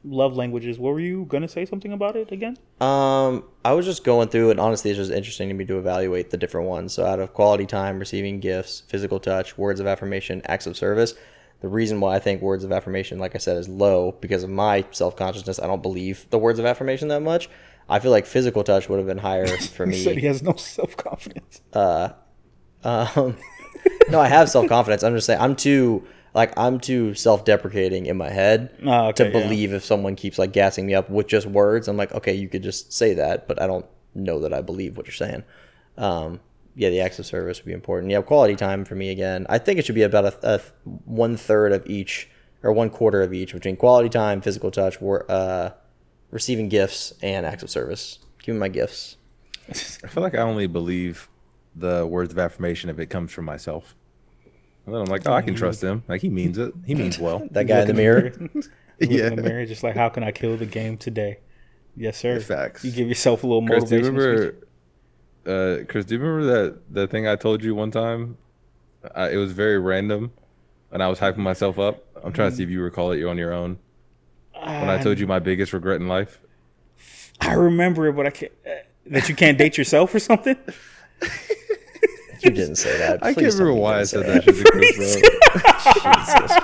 love 0.04 0.36
languages. 0.36 0.78
What 0.80 0.94
were 0.94 1.00
you 1.00 1.26
gonna 1.26 1.48
say 1.48 1.66
something 1.66 1.92
about 1.94 2.16
it 2.16 2.32
again? 2.32 2.58
Um, 2.82 3.44
I 3.64 3.74
was 3.74 3.86
just 3.86 4.04
going 4.04 4.30
through, 4.30 4.52
and 4.52 4.60
honestly, 4.60 4.92
it's 4.92 4.98
just 4.98 5.12
interesting 5.12 5.48
to 5.50 5.54
me 5.54 5.66
to 5.66 5.78
evaluate 5.78 6.30
the 6.30 6.38
different 6.38 6.68
ones. 6.68 6.94
So, 6.94 7.06
out 7.06 7.20
of 7.20 7.34
quality 7.34 7.66
time, 7.66 8.00
receiving 8.00 8.40
gifts, 8.40 8.84
physical 8.88 9.20
touch, 9.20 9.58
words 9.58 9.80
of 9.80 9.88
affirmation, 9.88 10.42
acts 10.46 10.68
of 10.68 10.76
service. 10.78 11.14
The 11.62 11.70
reason 11.70 12.02
why 12.02 12.16
I 12.16 12.20
think 12.20 12.42
words 12.42 12.66
of 12.66 12.74
affirmation, 12.74 13.20
like 13.20 13.36
I 13.36 13.38
said, 13.38 13.56
is 13.56 13.70
low 13.70 14.12
because 14.20 14.44
of 14.44 14.50
my 14.50 14.84
self 14.92 15.16
consciousness. 15.16 15.60
I 15.60 15.68
don't 15.68 15.82
believe 15.82 16.26
the 16.30 16.38
words 16.38 16.60
of 16.60 16.66
affirmation 16.66 17.08
that 17.08 17.22
much. 17.22 17.50
I 17.88 18.00
feel 18.00 18.12
like 18.12 18.26
physical 18.26 18.64
touch 18.64 18.90
would 18.90 18.98
have 18.98 19.08
been 19.08 19.18
higher 19.20 19.48
for 19.58 19.86
me. 19.86 20.04
said 20.04 20.18
he 20.18 20.28
has 20.28 20.44
no 20.44 20.56
self 20.56 20.98
confidence. 20.98 21.62
Uh, 21.72 22.10
Um, 22.84 23.38
no, 24.10 24.20
I 24.20 24.28
have 24.28 24.50
self 24.50 24.68
confidence. 24.68 25.04
I'm 25.04 25.16
just 25.16 25.26
saying 25.28 25.40
I'm 25.40 25.56
too 25.56 26.06
like 26.34 26.58
I'm 26.58 26.80
too 26.80 27.14
self 27.14 27.46
deprecating 27.46 28.06
in 28.08 28.18
my 28.18 28.30
head 28.30 28.76
Oh, 28.84 29.08
okay, 29.10 29.26
to 29.26 29.32
yeah. 29.38 29.42
believe 29.44 29.74
if 29.74 29.84
someone 29.86 30.16
keeps 30.16 30.38
like 30.40 30.52
gassing 30.54 30.86
me 30.86 30.94
up 30.96 31.10
with 31.10 31.28
just 31.28 31.46
words. 31.48 31.88
I'm 31.88 31.98
like, 31.98 32.12
okay, 32.14 32.34
you 32.34 32.50
could 32.50 32.64
just 32.64 32.92
say 32.94 33.14
that, 33.16 33.48
but 33.48 33.62
I 33.62 33.68
don't 33.68 33.86
know 34.16 34.40
that 34.40 34.54
I 34.54 34.62
believe 34.62 34.98
what 34.98 35.06
you're 35.06 35.14
saying. 35.14 35.44
Um, 35.98 36.40
yeah, 36.76 36.90
the 36.90 37.02
acts 37.02 37.20
of 37.20 37.26
service 37.28 37.60
would 37.60 37.68
be 37.68 37.74
important. 37.74 38.12
Yeah, 38.12 38.22
quality 38.22 38.56
time 38.56 38.84
for 38.86 38.96
me 38.96 39.10
again. 39.12 39.46
I 39.48 39.60
think 39.60 39.78
it 39.80 39.86
should 39.86 39.94
be 39.96 40.02
about 40.04 40.26
a, 40.26 40.56
a 40.56 40.62
one 41.06 41.38
third 41.38 41.72
of 41.72 41.86
each 41.86 42.30
or 42.64 42.72
one 42.74 42.90
quarter 42.90 43.22
of 43.22 43.32
each 43.34 43.54
between 43.54 43.76
quality 43.76 44.10
time, 44.10 44.42
physical 44.42 44.72
touch, 44.72 45.00
wor- 45.00 45.30
uh, 45.30 45.72
receiving 46.32 46.70
gifts, 46.70 47.14
and 47.22 47.46
acts 47.46 47.62
of 47.62 47.70
service. 47.70 48.20
Give 48.42 48.56
me 48.56 48.60
my 48.60 48.70
gifts. 48.70 49.18
I 49.70 49.74
feel 50.08 50.24
like 50.24 50.34
I 50.36 50.40
only 50.42 50.66
believe 50.68 51.30
the 51.76 52.06
words 52.08 52.32
of 52.32 52.40
affirmation 52.40 52.90
if 52.90 52.98
it 53.00 53.08
comes 53.08 53.32
from 53.32 53.46
myself. 53.46 53.96
And 54.86 54.94
then 54.94 55.02
I'm 55.02 55.08
like, 55.08 55.28
oh, 55.28 55.34
I 55.34 55.42
can 55.42 55.56
trust 55.56 55.82
him. 55.82 56.04
Like 56.08 56.22
he 56.22 56.30
means 56.30 56.58
it. 56.58 56.74
He 56.86 56.96
means 56.96 57.18
well. 57.18 57.48
That 57.52 57.68
guy 57.68 57.82
in 57.82 57.88
the 57.88 57.94
mirror. 57.94 58.34
You 59.00 59.08
look 59.08 59.32
in 59.32 59.36
the 59.36 59.44
mirror, 59.44 59.66
just 59.66 59.84
like, 59.84 59.96
how 59.96 60.10
can 60.10 60.24
I 60.24 60.32
kill 60.32 60.58
the 60.58 60.66
game 60.66 60.98
today? 60.98 61.40
Yes, 61.96 62.18
sir. 62.18 62.40
Facts. 62.40 62.84
You 62.84 62.92
give 62.92 63.08
yourself 63.08 63.44
a 63.44 63.48
little 63.48 63.62
more. 63.62 63.78
Chris, 63.78 63.90
do 63.90 63.98
you 63.98 64.06
remember? 64.06 64.56
Uh, 65.46 65.84
Chris, 65.88 66.06
do 66.06 66.16
you 66.16 66.22
remember 66.22 66.46
that 66.54 66.94
that 66.94 67.12
thing 67.12 67.28
I 67.28 67.36
told 67.36 67.64
you 67.64 67.76
one 67.76 67.92
time? 67.92 68.38
Uh, 69.04 69.30
it 69.32 69.38
was 69.38 69.52
very 69.52 69.78
random, 69.80 70.32
and 70.92 71.04
I 71.04 71.08
was 71.08 71.20
hyping 71.20 71.38
myself 71.38 71.78
up. 71.78 72.04
I'm 72.24 72.32
trying 72.34 72.52
to 72.52 72.56
see 72.56 72.64
if 72.64 72.70
you 72.70 72.82
recall 72.82 73.12
it. 73.12 73.20
You're 73.20 73.30
on 73.30 73.38
your 73.38 73.54
own. 73.54 73.78
When 74.54 74.90
I 74.90 75.02
told 75.02 75.20
you 75.20 75.28
my 75.28 75.40
biggest 75.40 75.74
regret 75.74 76.00
in 76.00 76.08
life. 76.08 76.40
I 77.42 77.54
remember 77.54 78.08
it, 78.08 78.14
but 78.14 78.26
I 78.28 78.30
can't. 78.30 78.52
Uh, 78.66 78.72
that 79.08 79.28
you 79.28 79.36
can't 79.36 79.58
date 79.58 79.78
yourself 79.78 80.16
or 80.16 80.20
something. 80.20 80.56
You 82.44 82.52
didn't 82.52 82.76
say 82.76 82.98
that. 82.98 83.24
I 83.24 83.34
can't 83.34 83.54
remember 83.54 83.74
why 83.74 84.00
I 84.00 84.04
said 84.04 84.26
say 84.26 84.34
that. 84.34 84.44
shit 84.44 84.56
to 84.56 84.64
Chris, 84.64 84.96
bro. 84.98 85.06
Jesus 85.94 86.60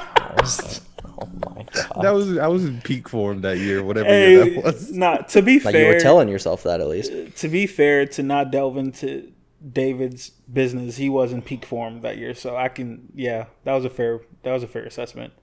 Christ. 0.45 0.81
Oh 1.21 1.27
my 1.55 1.63
god. 1.73 2.01
That 2.03 2.11
was 2.13 2.37
I 2.37 2.47
was 2.47 2.63
in 2.63 2.79
peak 2.81 3.09
form 3.09 3.41
that 3.41 3.57
year, 3.57 3.83
whatever 3.83 4.07
Hey, 4.07 4.31
year 4.31 4.45
that 4.55 4.63
was. 4.63 4.89
nah, 4.91 5.17
to 5.17 5.41
be 5.41 5.59
Like 5.59 5.75
you 5.75 5.85
were 5.87 5.99
telling 5.99 6.29
yourself 6.29 6.63
that 6.63 6.79
at 6.79 6.87
least. 6.87 7.11
to 7.37 7.47
be 7.49 7.67
fair, 7.67 8.05
to 8.05 8.23
not 8.23 8.51
delve 8.51 8.77
into 8.77 9.29
David's 9.73 10.29
business, 10.29 10.95
he 10.95 11.09
was 11.09 11.33
in 11.33 11.41
peak 11.41 11.65
form 11.65 12.01
that 12.01 12.17
year. 12.17 12.33
So 12.33 12.55
I 12.55 12.69
can, 12.69 13.09
yeah, 13.13 13.47
that 13.65 13.73
was 13.73 13.83
a 13.83 13.89
fair, 13.89 14.21
that 14.43 14.53
was 14.53 14.63
a 14.63 14.67
fair 14.67 14.85
assessment. 14.85 15.33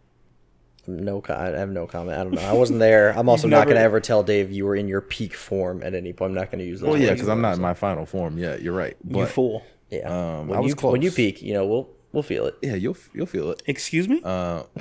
No, 0.86 1.22
I 1.28 1.48
have 1.48 1.70
no 1.70 1.86
comment. 1.86 2.18
I 2.18 2.22
don't 2.24 2.32
know. 2.32 2.40
I 2.42 2.52
wasn't 2.54 2.78
there. 2.78 3.10
I'm 3.18 3.28
also 3.28 3.46
You've 3.46 3.52
not 3.52 3.64
going 3.64 3.76
to 3.76 3.82
ever 3.82 4.00
tell 4.00 4.22
Dave 4.22 4.50
you 4.50 4.64
were 4.64 4.76
in 4.76 4.88
your 4.88 5.02
peak 5.02 5.34
form 5.34 5.82
at 5.82 5.94
any 5.94 6.12
point. 6.14 6.30
I'm 6.30 6.34
not 6.36 6.50
going 6.50 6.60
to 6.60 6.64
use 6.64 6.80
those. 6.80 6.90
Well, 6.90 7.00
yeah, 7.00 7.12
because 7.12 7.28
I'm 7.28 7.42
not 7.42 7.56
in 7.56 7.60
my 7.60 7.74
final 7.74 8.06
form 8.06 8.38
yet. 8.38 8.62
You're 8.62 8.72
right. 8.72 8.96
you 9.06 9.26
fool. 9.26 9.62
So- 9.90 9.96
Yeah. 9.96 10.38
um, 10.38 10.48
when 10.48 10.58
I 10.58 10.60
was 10.60 10.70
you 10.80 10.88
when 10.88 11.02
you 11.02 11.10
close. 11.10 11.16
peak, 11.16 11.42
you 11.42 11.52
know, 11.54 11.66
we'll 11.66 11.88
we'll 12.12 12.22
feel 12.22 12.46
it. 12.46 12.56
yeah, 12.62 12.74
you'll 12.74 12.96
you'll 13.14 13.26
feel 13.26 13.50
it. 13.50 13.62
Excuse 13.66 14.08
me. 14.08 14.20
Uh, 14.24 14.62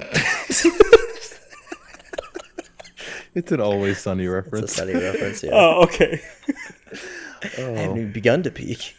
it's 3.36 3.52
an 3.52 3.60
always 3.62 4.00
sunny 4.00 4.28
reference. 4.28 4.72
It's 4.72 4.80
a 4.80 4.86
reference. 4.86 5.14
reference. 5.16 5.44
Yeah. 5.44 5.52
oh, 5.54 5.84
okay. 5.84 6.22
I 7.44 7.62
haven't 7.62 7.98
even 7.98 8.12
begun 8.12 8.44
to 8.44 8.52
peak. 8.52 8.96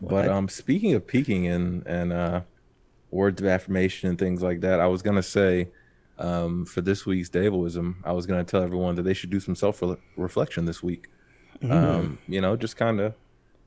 But 0.00 0.28
um, 0.28 0.48
speaking 0.48 0.94
of 0.94 1.06
peaking 1.06 1.46
and 1.46 1.86
and 1.86 2.12
uh, 2.12 2.40
words 3.10 3.40
of 3.40 3.46
affirmation 3.46 4.08
and 4.08 4.18
things 4.18 4.42
like 4.42 4.60
that, 4.60 4.80
I 4.80 4.86
was 4.86 5.02
gonna 5.02 5.22
say, 5.22 5.68
um, 6.18 6.64
for 6.66 6.80
this 6.80 7.06
week's 7.06 7.28
Davoism, 7.30 7.96
I 8.04 8.12
was 8.12 8.26
gonna 8.26 8.44
tell 8.44 8.62
everyone 8.62 8.94
that 8.96 9.02
they 9.02 9.14
should 9.14 9.30
do 9.30 9.40
some 9.40 9.54
self 9.54 9.82
reflection 10.16 10.64
this 10.64 10.82
week. 10.82 11.08
Um, 11.70 12.18
you 12.28 12.40
know, 12.42 12.56
just 12.56 12.76
kind 12.76 13.00
of 13.00 13.14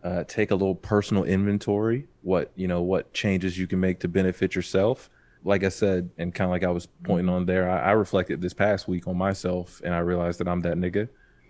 uh, 0.03 0.23
take 0.25 0.51
a 0.51 0.55
little 0.55 0.75
personal 0.75 1.23
inventory. 1.23 2.07
What 2.21 2.51
you 2.55 2.67
know, 2.67 2.81
what 2.81 3.13
changes 3.13 3.57
you 3.57 3.67
can 3.67 3.79
make 3.79 3.99
to 4.01 4.07
benefit 4.07 4.55
yourself. 4.55 5.09
Like 5.45 5.63
I 5.63 5.69
said, 5.69 6.09
and 6.17 6.35
kind 6.35 6.49
of 6.49 6.51
like 6.51 6.63
I 6.65 6.69
was 6.71 6.87
pointing 7.03 7.29
on 7.29 7.45
there, 7.45 7.69
I, 7.69 7.79
I 7.79 7.91
reflected 7.91 8.41
this 8.41 8.53
past 8.53 8.87
week 8.89 9.07
on 9.07 9.17
myself, 9.17 9.81
and 9.85 9.93
I 9.95 9.99
realized 9.99 10.39
that 10.41 10.47
I'm 10.49 10.61
that 10.61 10.75
nigga. 10.77 11.07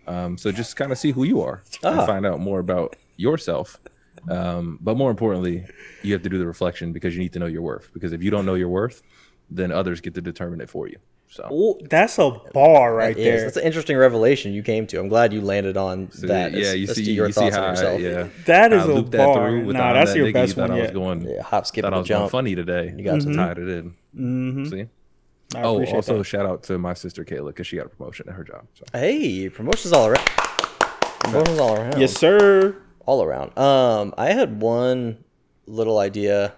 Um, 0.07 0.37
so 0.37 0.51
just 0.51 0.75
kind 0.75 0.91
of 0.91 0.97
see 0.97 1.11
who 1.11 1.23
you 1.23 1.41
are 1.41 1.61
Ah. 1.83 1.97
and 1.99 2.07
find 2.07 2.25
out 2.25 2.39
more 2.39 2.59
about 2.59 2.95
yourself. 3.17 3.79
Um, 4.29 4.77
but 4.81 4.97
more 4.97 5.09
importantly, 5.11 5.65
you 6.03 6.13
have 6.13 6.21
to 6.23 6.29
do 6.29 6.37
the 6.37 6.45
reflection 6.45 6.91
because 6.93 7.15
you 7.15 7.21
need 7.21 7.33
to 7.33 7.39
know 7.39 7.45
your 7.45 7.61
worth. 7.61 7.89
Because 7.93 8.11
if 8.11 8.21
you 8.21 8.29
don't 8.31 8.45
know 8.45 8.55
your 8.55 8.69
worth, 8.69 9.01
then 9.49 9.71
others 9.71 10.01
get 10.01 10.13
to 10.15 10.21
determine 10.21 10.61
it 10.61 10.69
for 10.69 10.87
you. 10.87 10.97
So 11.31 11.47
Ooh, 11.53 11.79
that's 11.87 12.17
a 12.17 12.31
bar 12.53 12.93
right 12.95 13.15
Yes, 13.15 13.23
there. 13.25 13.41
that's 13.43 13.57
an 13.57 13.63
interesting 13.63 13.95
revelation 13.97 14.51
you 14.51 14.63
came 14.63 14.87
to. 14.87 14.99
I'm 14.99 15.09
glad 15.09 15.31
you 15.31 15.41
landed 15.41 15.77
on 15.77 16.09
that. 16.21 16.53
yeah, 16.53 16.59
as- 16.69 16.75
you 16.75 16.87
as 16.89 16.95
see, 16.95 17.05
to 17.05 17.11
your 17.11 17.27
you 17.27 17.33
see 17.33 17.41
thoughts 17.41 17.55
how 17.55 17.61
on 17.61 17.67
I, 17.67 17.71
yourself. 17.73 18.01
yeah, 18.01 18.27
That 18.45 18.73
is 18.73 18.81
I 18.81 18.85
a 18.85 18.93
looped 18.95 19.11
bar. 19.11 19.51
with 19.59 19.75
Nah, 19.75 19.93
that's 19.93 20.11
that 20.13 20.17
your 20.17 20.27
nigga, 20.27 20.33
best 20.33 20.49
you 20.49 20.55
thought 20.55 20.69
one 20.71 20.79
I 20.79 20.81
was 20.81 20.91
going, 20.91 21.21
Yeah, 21.29 21.41
hop, 21.43 21.67
skip, 21.67 21.83
thought 21.83 21.87
and 21.89 21.95
I 21.95 21.97
a 21.99 22.01
was 22.01 22.09
going 22.09 22.29
funny 22.29 22.55
today. 22.55 22.93
You 22.97 23.03
got 23.03 23.21
to 23.21 23.33
tied 23.35 23.59
it 23.59 23.69
in. 23.69 23.95
Mm-hmm. 24.17 24.65
See. 24.65 24.85
I 25.55 25.61
Oh, 25.63 25.83
also 25.85 26.17
that. 26.19 26.23
shout 26.23 26.45
out 26.47 26.63
to 26.63 26.77
my 26.79 26.93
sister 26.95 27.23
Kayla 27.23 27.47
because 27.47 27.67
she 27.67 27.77
got 27.77 27.85
a 27.85 27.89
promotion 27.89 28.27
at 28.27 28.33
her 28.35 28.43
job. 28.43 28.65
So. 28.73 28.85
Hey, 28.93 29.49
promotions 29.49 29.93
all 29.93 30.07
around. 30.07 30.25
Promotions 31.21 31.59
all 31.59 31.75
around. 31.75 31.99
yes, 31.99 32.13
sir. 32.13 32.75
all 33.05 33.23
around. 33.23 33.55
Um, 33.57 34.13
I 34.17 34.31
had 34.31 34.61
one 34.61 35.23
little 35.67 35.99
idea. 35.99 36.53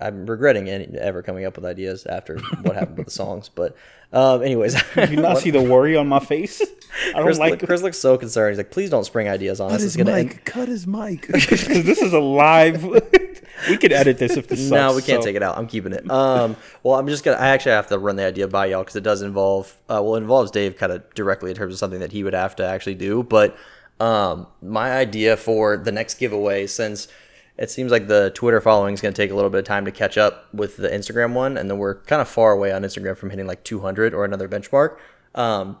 I'm 0.00 0.26
regretting 0.26 0.68
any, 0.68 0.86
ever 0.98 1.22
coming 1.22 1.44
up 1.44 1.56
with 1.56 1.64
ideas 1.64 2.04
after 2.06 2.38
what 2.62 2.74
happened 2.74 2.98
with 2.98 3.06
the 3.06 3.12
songs, 3.12 3.48
but 3.48 3.76
um, 4.14 4.42
anyways, 4.42 4.80
Do 4.94 5.06
you 5.10 5.20
not 5.20 5.38
see 5.38 5.50
the 5.50 5.60
worry 5.60 5.96
on 5.96 6.06
my 6.08 6.20
face? 6.20 6.62
I 7.08 7.12
don't 7.14 7.24
Chris, 7.24 7.38
like 7.38 7.66
Chris 7.66 7.82
looks 7.82 7.98
so 7.98 8.16
concerned. 8.16 8.52
He's 8.52 8.58
like, 8.58 8.70
"Please 8.70 8.88
don't 8.88 9.04
spring 9.04 9.28
ideas 9.28 9.60
on 9.60 9.72
us. 9.72 9.82
It's 9.82 9.96
gonna 9.96 10.12
end." 10.12 10.44
Cut 10.44 10.68
his 10.68 10.86
mic. 10.86 11.26
this 11.28 12.00
is 12.00 12.12
a 12.12 12.20
live. 12.20 12.84
we 12.84 13.76
could 13.76 13.92
edit 13.92 14.18
this 14.18 14.36
if 14.36 14.46
this 14.46 14.60
sucks. 14.60 14.70
No, 14.70 14.94
we 14.94 15.02
can't 15.02 15.22
so- 15.22 15.26
take 15.26 15.34
it 15.34 15.42
out. 15.42 15.58
I'm 15.58 15.66
keeping 15.66 15.92
it. 15.92 16.08
Um, 16.08 16.56
well, 16.84 16.96
I'm 16.96 17.08
just 17.08 17.24
gonna. 17.24 17.38
I 17.38 17.48
actually 17.48 17.72
have 17.72 17.88
to 17.88 17.98
run 17.98 18.14
the 18.14 18.24
idea 18.24 18.46
by 18.46 18.66
y'all 18.66 18.82
because 18.82 18.94
it 18.94 19.02
does 19.02 19.20
involve. 19.22 19.76
Uh, 19.88 20.00
well, 20.02 20.14
it 20.14 20.18
involves 20.18 20.52
Dave 20.52 20.76
kind 20.76 20.92
of 20.92 21.12
directly 21.14 21.50
in 21.50 21.56
terms 21.56 21.72
of 21.72 21.78
something 21.80 22.00
that 22.00 22.12
he 22.12 22.22
would 22.22 22.34
have 22.34 22.54
to 22.56 22.66
actually 22.66 22.94
do. 22.94 23.24
But 23.24 23.56
um, 23.98 24.46
my 24.62 24.92
idea 24.92 25.36
for 25.36 25.76
the 25.76 25.92
next 25.92 26.14
giveaway, 26.14 26.68
since 26.68 27.08
it 27.56 27.70
seems 27.70 27.92
like 27.92 28.08
the 28.08 28.30
Twitter 28.34 28.60
following 28.60 28.94
is 28.94 29.00
going 29.00 29.14
to 29.14 29.22
take 29.22 29.30
a 29.30 29.34
little 29.34 29.50
bit 29.50 29.58
of 29.58 29.64
time 29.64 29.84
to 29.84 29.92
catch 29.92 30.18
up 30.18 30.52
with 30.52 30.76
the 30.76 30.88
Instagram 30.88 31.34
one, 31.34 31.56
and 31.56 31.70
then 31.70 31.78
we're 31.78 31.96
kind 32.02 32.20
of 32.20 32.28
far 32.28 32.52
away 32.52 32.72
on 32.72 32.82
Instagram 32.82 33.16
from 33.16 33.30
hitting 33.30 33.46
like 33.46 33.62
200 33.64 34.12
or 34.12 34.24
another 34.24 34.48
benchmark. 34.48 34.96
Um, 35.34 35.78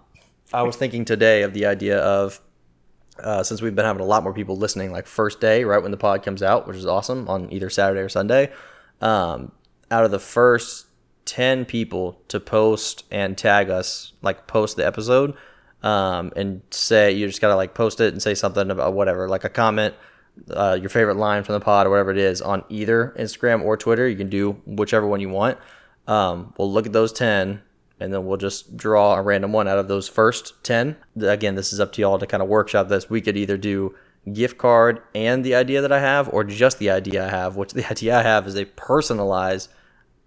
I 0.52 0.62
was 0.62 0.76
thinking 0.76 1.04
today 1.04 1.42
of 1.42 1.52
the 1.52 1.66
idea 1.66 1.98
of 1.98 2.40
uh, 3.18 3.42
since 3.42 3.62
we've 3.62 3.74
been 3.74 3.84
having 3.84 4.02
a 4.02 4.06
lot 4.06 4.22
more 4.22 4.32
people 4.32 4.56
listening, 4.56 4.92
like 4.92 5.06
first 5.06 5.40
day, 5.40 5.64
right 5.64 5.82
when 5.82 5.90
the 5.90 5.96
pod 5.96 6.22
comes 6.22 6.42
out, 6.42 6.66
which 6.66 6.76
is 6.76 6.86
awesome 6.86 7.28
on 7.28 7.52
either 7.52 7.70
Saturday 7.70 8.00
or 8.00 8.08
Sunday. 8.08 8.52
Um, 9.00 9.52
out 9.90 10.04
of 10.04 10.10
the 10.10 10.18
first 10.18 10.86
10 11.26 11.64
people 11.64 12.20
to 12.28 12.40
post 12.40 13.04
and 13.10 13.38
tag 13.38 13.70
us, 13.70 14.12
like 14.22 14.46
post 14.46 14.76
the 14.76 14.86
episode, 14.86 15.34
um, 15.82 16.32
and 16.34 16.62
say, 16.70 17.12
you 17.12 17.26
just 17.26 17.40
got 17.40 17.48
to 17.48 17.56
like 17.56 17.74
post 17.74 18.00
it 18.00 18.12
and 18.12 18.22
say 18.22 18.34
something 18.34 18.70
about 18.70 18.94
whatever, 18.94 19.28
like 19.28 19.44
a 19.44 19.48
comment, 19.48 19.94
uh, 20.50 20.78
your 20.80 20.90
favorite 20.90 21.16
line 21.16 21.44
from 21.44 21.54
the 21.54 21.60
pod 21.60 21.86
or 21.86 21.90
whatever 21.90 22.10
it 22.10 22.18
is 22.18 22.42
on 22.42 22.64
either 22.68 23.14
Instagram 23.18 23.62
or 23.62 23.76
Twitter. 23.76 24.08
You 24.08 24.16
can 24.16 24.28
do 24.28 24.52
whichever 24.66 25.06
one 25.06 25.20
you 25.20 25.28
want. 25.28 25.58
Um, 26.06 26.54
we'll 26.58 26.72
look 26.72 26.86
at 26.86 26.92
those 26.92 27.12
10 27.12 27.62
and 28.00 28.12
then 28.12 28.26
we'll 28.26 28.36
just 28.36 28.76
draw 28.76 29.14
a 29.14 29.22
random 29.22 29.52
one 29.52 29.68
out 29.68 29.78
of 29.78 29.88
those 29.88 30.08
first 30.08 30.52
10 30.64 30.96
again 31.22 31.54
this 31.54 31.72
is 31.72 31.80
up 31.80 31.92
to 31.92 32.02
y'all 32.02 32.18
to 32.18 32.26
kind 32.26 32.42
of 32.42 32.48
workshop 32.48 32.88
this 32.88 33.08
we 33.08 33.20
could 33.20 33.36
either 33.36 33.56
do 33.56 33.94
gift 34.32 34.58
card 34.58 35.00
and 35.14 35.44
the 35.44 35.54
idea 35.54 35.80
that 35.80 35.92
i 35.92 36.00
have 36.00 36.28
or 36.32 36.44
just 36.44 36.78
the 36.78 36.90
idea 36.90 37.26
i 37.26 37.30
have 37.30 37.56
which 37.56 37.72
the 37.72 37.86
idea 37.90 38.18
i 38.18 38.22
have 38.22 38.46
is 38.46 38.56
a 38.56 38.64
personalized 38.64 39.70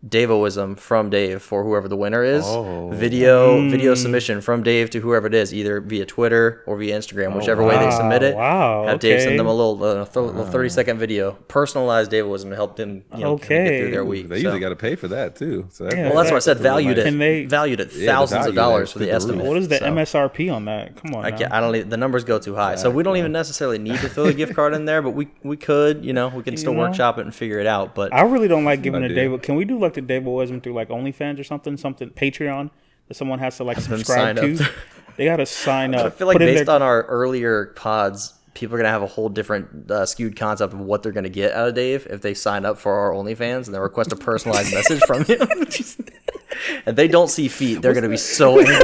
Davoism 0.08 0.78
from 0.78 1.10
Dave 1.10 1.42
for 1.42 1.64
whoever 1.64 1.88
the 1.88 1.98
winner 1.98 2.24
is. 2.24 2.44
Oh. 2.46 2.92
Video 2.94 3.68
video 3.68 3.96
submission 3.96 4.42
from 4.42 4.62
Dave 4.62 4.92
to 4.92 5.00
whoever 5.00 5.26
it 5.26 5.34
is, 5.34 5.52
either 5.52 5.82
via 5.82 6.06
Twitter 6.06 6.62
or 6.68 6.78
via 6.78 6.98
Instagram, 6.98 7.36
whichever 7.36 7.64
way 7.64 7.78
they 7.80 7.90
submit 7.90 8.22
it. 8.22 8.36
wow, 8.36 8.86
Have 8.86 9.00
Dave 9.00 9.22
send 9.22 9.40
them 9.40 9.48
a 9.48 9.52
little, 9.54 9.84
uh, 9.84 10.06
th- 10.06 10.16
little 10.16 10.46
thirty 10.46 10.70
second 10.70 11.00
video, 11.00 11.32
personalized 11.48 12.12
Davoism 12.12 12.50
to 12.50 12.56
help 12.56 12.76
them 12.76 13.04
you 13.16 13.24
know, 13.24 13.38
kinda 13.40 13.72
get 13.72 13.80
through 13.82 13.92
their 13.92 14.06
week. 14.06 14.30
They 14.30 14.36
So- 14.36 14.42
usually 14.44 14.60
got 14.60 14.70
to 14.70 14.76
pay 14.76 14.94
for 14.96 15.08
that 15.08 15.36
too. 15.36 15.66
So 15.72 15.86
that's, 15.86 15.96
Yeah. 15.96 16.10
well, 16.10 16.18
that's 16.18 16.30
what 16.30 16.38
I 16.38 16.40
said. 16.42 16.58
Valued 16.60 16.98
Can 16.98 17.16
it. 17.16 17.18
they- 17.18 17.46
valued 17.46 17.82
at 17.82 17.90
the 17.92 18.06
thousands 18.06 18.46
of 18.46 18.54
value 18.54 18.56
there 18.56 18.64
dollars 18.64 18.92
for 18.92 19.00
the 19.00 19.06
the 19.06 19.12
estimate. 19.14 19.46
What 19.48 19.58
is 19.58 19.68
the 19.68 19.78
So- 19.78 19.86
MSRP 19.88 20.50
on 20.54 20.66
that? 20.66 20.96
Come 21.02 21.16
on, 21.16 21.26
I, 21.26 21.32
can't, 21.32 21.52
I 21.52 21.60
don't. 21.60 21.76
Even, 21.76 21.90
the 21.90 21.98
numbers 21.98 22.24
go 22.24 22.38
too 22.38 22.54
high, 22.54 22.76
so 22.76 22.92
we 22.92 23.02
don't 23.02 23.18
even 23.18 23.32
necessarily 23.32 23.80
need 23.80 24.00
to 24.02 24.10
throw 24.10 24.26
a 24.26 24.34
gift 24.34 24.54
card 24.54 24.76
in 24.76 24.86
there. 24.86 25.02
But 25.02 25.12
we 25.16 25.28
we 25.44 25.58
could, 25.58 26.06
you 26.06 26.14
know, 26.14 26.32
we 26.36 26.44
can 26.44 26.56
still 26.58 26.74
know? 26.74 26.82
workshop 26.82 27.18
it 27.18 27.22
and 27.22 27.34
figure 27.34 27.60
it 27.60 27.66
out. 27.68 27.96
But 27.96 28.14
I 28.14 28.22
really 28.22 28.48
don't 28.48 28.64
like 28.64 28.84
giving 28.84 29.02
a 29.02 29.06
idea. 29.06 29.16
David. 29.16 29.42
Can 29.42 29.56
we 29.56 29.66
do 29.66 29.80
like 29.80 29.87
the 29.94 30.02
Davidism 30.02 30.62
through 30.62 30.74
like 30.74 30.90
OnlyFans 30.90 31.40
or 31.40 31.44
something? 31.44 31.78
Something 31.78 32.10
Patreon. 32.10 32.70
that 33.08 33.14
someone 33.16 33.40
has 33.40 33.58
to 33.58 33.64
like 33.64 33.78
them 33.78 33.98
subscribe 34.00 34.38
sign 34.38 34.56
to. 34.56 34.64
up. 34.66 34.72
they 35.18 35.26
got 35.26 35.38
to 35.38 35.46
sign 35.46 35.96
up. 35.96 36.06
I 36.06 36.10
feel 36.10 36.28
like 36.28 36.36
put 36.36 36.42
in 36.44 36.54
based 36.54 36.66
their- 36.66 36.76
on 36.76 36.82
our 36.82 37.04
earlier 37.04 37.68
pods, 37.76 38.34
people 38.54 38.76
are 38.76 38.80
gonna 38.80 38.90
have 38.90 39.04
a 39.04 39.08
whole 39.08 39.30
different 39.30 39.90
uh, 39.92 40.06
skewed 40.06 40.36
concept 40.36 40.74
of 40.74 40.80
what 40.80 41.04
they're 41.04 41.12
gonna 41.12 41.30
get 41.30 41.54
out 41.54 41.68
of 41.70 41.76
Dave 41.76 42.08
if 42.10 42.22
they 42.22 42.34
sign 42.34 42.66
up 42.66 42.78
for 42.80 42.92
our 42.94 43.12
OnlyFans 43.12 43.68
and 43.68 43.76
they 43.76 43.80
request 43.80 44.12
a 44.12 44.16
personalized 44.16 44.74
message 44.74 45.00
from 45.06 45.24
him. 45.26 45.40
and 46.86 46.98
they 46.98 47.08
don't 47.08 47.30
see 47.30 47.48
feet, 47.48 47.82
they're 47.82 47.94
gonna 47.94 48.10
be 48.10 48.18
so 48.18 48.60
angry. 48.60 48.76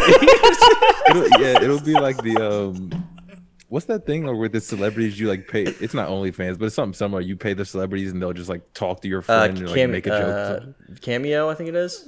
it'll, 1.10 1.42
yeah, 1.42 1.62
it'll 1.62 1.80
be 1.82 1.94
like 1.94 2.18
the 2.22 2.38
um, 2.38 2.92
what's 3.74 3.88
that 3.88 4.06
thing 4.06 4.28
or 4.28 4.36
with 4.36 4.52
the 4.52 4.62
celebrities 4.62 5.20
you 5.20 5.28
like 5.28 5.48
pay? 5.48 5.64
It's 5.64 5.94
not 5.96 6.10
OnlyFans, 6.10 6.60
but 6.60 6.66
it's 6.66 6.76
something 6.76 6.94
similar. 6.94 7.22
You 7.22 7.36
pay 7.36 7.54
the 7.54 7.66
celebrities 7.66 8.12
and 8.12 8.22
they'll 8.22 8.34
just 8.34 8.50
like 8.50 8.72
talk 8.74 9.02
to 9.02 9.08
your 9.08 9.20
Uh, 9.20 9.24
friend 9.24 9.58
and 9.58 9.68
like 9.68 9.76
cam- 9.76 9.92
make 9.92 10.06
a 10.08 10.10
joke. 10.10 10.64
uh, 10.64 10.94
cameo, 11.02 11.50
I 11.50 11.56
think 11.56 11.70
it 11.70 11.76
is. 11.76 12.08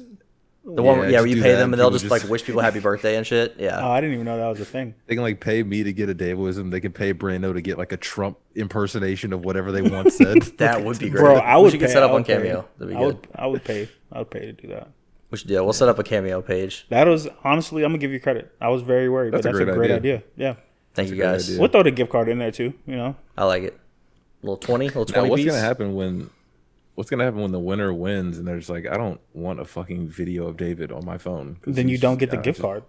The 0.67 0.81
one, 0.81 0.95
Yeah, 0.95 0.99
where, 1.01 1.09
yeah, 1.11 1.17
where 1.19 1.27
you 1.27 1.41
pay 1.43 1.51
them 1.51 1.73
and 1.73 1.73
and 1.73 1.79
they'll 1.79 1.89
people 1.91 2.09
just, 2.09 2.23
like 2.23 2.31
wish 2.31 2.43
people 2.43 2.61
happy 2.61 2.79
birthday 2.79 3.15
and 3.17 3.25
shit. 3.27 3.55
Yeah. 3.59 3.79
Oh, 3.83 3.91
I 3.91 4.01
didn't 4.01 4.13
even 4.15 4.25
know 4.25 4.37
that 4.37 4.47
was 4.47 4.59
a 4.59 4.65
thing. 4.65 4.95
They 5.07 5.13
can 5.15 5.23
like 5.23 5.39
pay 5.39 5.61
me 5.63 5.83
to 5.83 5.93
get 5.93 6.09
a 6.09 6.15
Davism. 6.15 6.71
They 6.71 6.79
can 6.81 6.91
pay 6.91 7.13
Brando 7.13 7.53
to 7.53 7.61
get 7.61 7.77
like 7.77 7.91
a 7.91 7.97
Trump 7.97 8.37
impersonation 8.55 9.31
of 9.33 9.43
whatever 9.45 9.71
they 9.71 9.81
want 9.83 10.11
said. 10.21 10.41
that 10.57 10.83
would 10.83 10.97
be 10.99 11.09
great. 11.09 11.21
Bro, 11.21 11.35
I 11.37 11.57
We 11.57 11.63
would 11.63 11.71
should 11.71 11.79
pay, 11.81 11.85
get 11.87 11.93
set 11.93 12.03
up 12.03 12.11
on. 12.11 12.23
Cameo. 12.23 12.67
That'd 12.77 12.93
be 12.93 12.95
I 12.95 12.99
good. 12.99 13.05
would, 13.15 13.27
I 13.35 13.45
would 13.47 13.63
pay. 13.63 13.89
I 14.11 14.19
would 14.19 14.31
pay 14.31 14.39
to 14.47 14.53
do 14.53 14.67
that. 14.69 14.89
We 15.29 15.37
should 15.37 15.47
do 15.47 15.53
that. 15.55 15.63
We'll 15.63 15.73
set 15.73 15.89
up 15.89 15.99
a 15.99 16.03
Cameo 16.03 16.41
page. 16.41 16.85
That 16.89 17.07
was 17.07 17.27
honestly, 17.43 17.83
I'm 17.83 17.89
gonna 17.91 17.97
give 17.99 18.11
you 18.11 18.19
credit. 18.19 18.51
I 18.61 18.69
was 18.69 18.81
very 18.81 19.07
worried, 19.09 19.33
That's 19.33 19.45
a 19.45 19.49
but 19.51 19.57
that's 19.57 19.61
a 19.61 19.65
great 19.65 19.75
great, 19.87 19.91
idea. 19.91 20.15
idea. 20.15 20.23
Yeah, 20.35 20.55
Thank 20.95 21.09
you 21.09 21.15
guys. 21.17 21.47
idea. 21.49 21.59
we'll 21.59 21.69
throw 21.69 21.83
the 21.83 21.91
gift 21.91 22.11
card 22.11 22.29
in 22.29 22.39
there 22.39 22.51
too. 22.51 22.73
You 22.87 22.95
know, 22.95 23.15
I 23.37 23.43
like 23.45 23.63
it. 23.63 23.79
little 24.41 24.57
20, 24.57 24.85
little 24.87 25.05
Now, 25.05 25.13
20 25.13 25.29
what's 25.29 25.43
piece. 25.43 25.51
gonna 25.51 25.61
happen 25.63 25.93
when? 25.95 26.29
What's 26.95 27.09
gonna 27.09 27.25
happen 27.25 27.41
when 27.41 27.51
the 27.51 27.59
winner 27.59 27.93
wins 27.93 28.37
and 28.37 28.47
there's 28.47 28.69
like 28.69 28.87
I 28.87 28.95
don't 28.97 29.19
want 29.33 29.59
a 29.59 29.65
fucking 29.65 30.07
video 30.07 30.47
of 30.47 30.55
David 30.57 30.91
on 30.91 31.03
my 31.05 31.17
phone. 31.17 31.57
then 31.65 31.89
you 31.89 31.97
don't 31.97 32.17
get 32.17 32.31
the 32.31 32.37
gift 32.37 32.57
just- 32.57 32.61
card. 32.61 32.83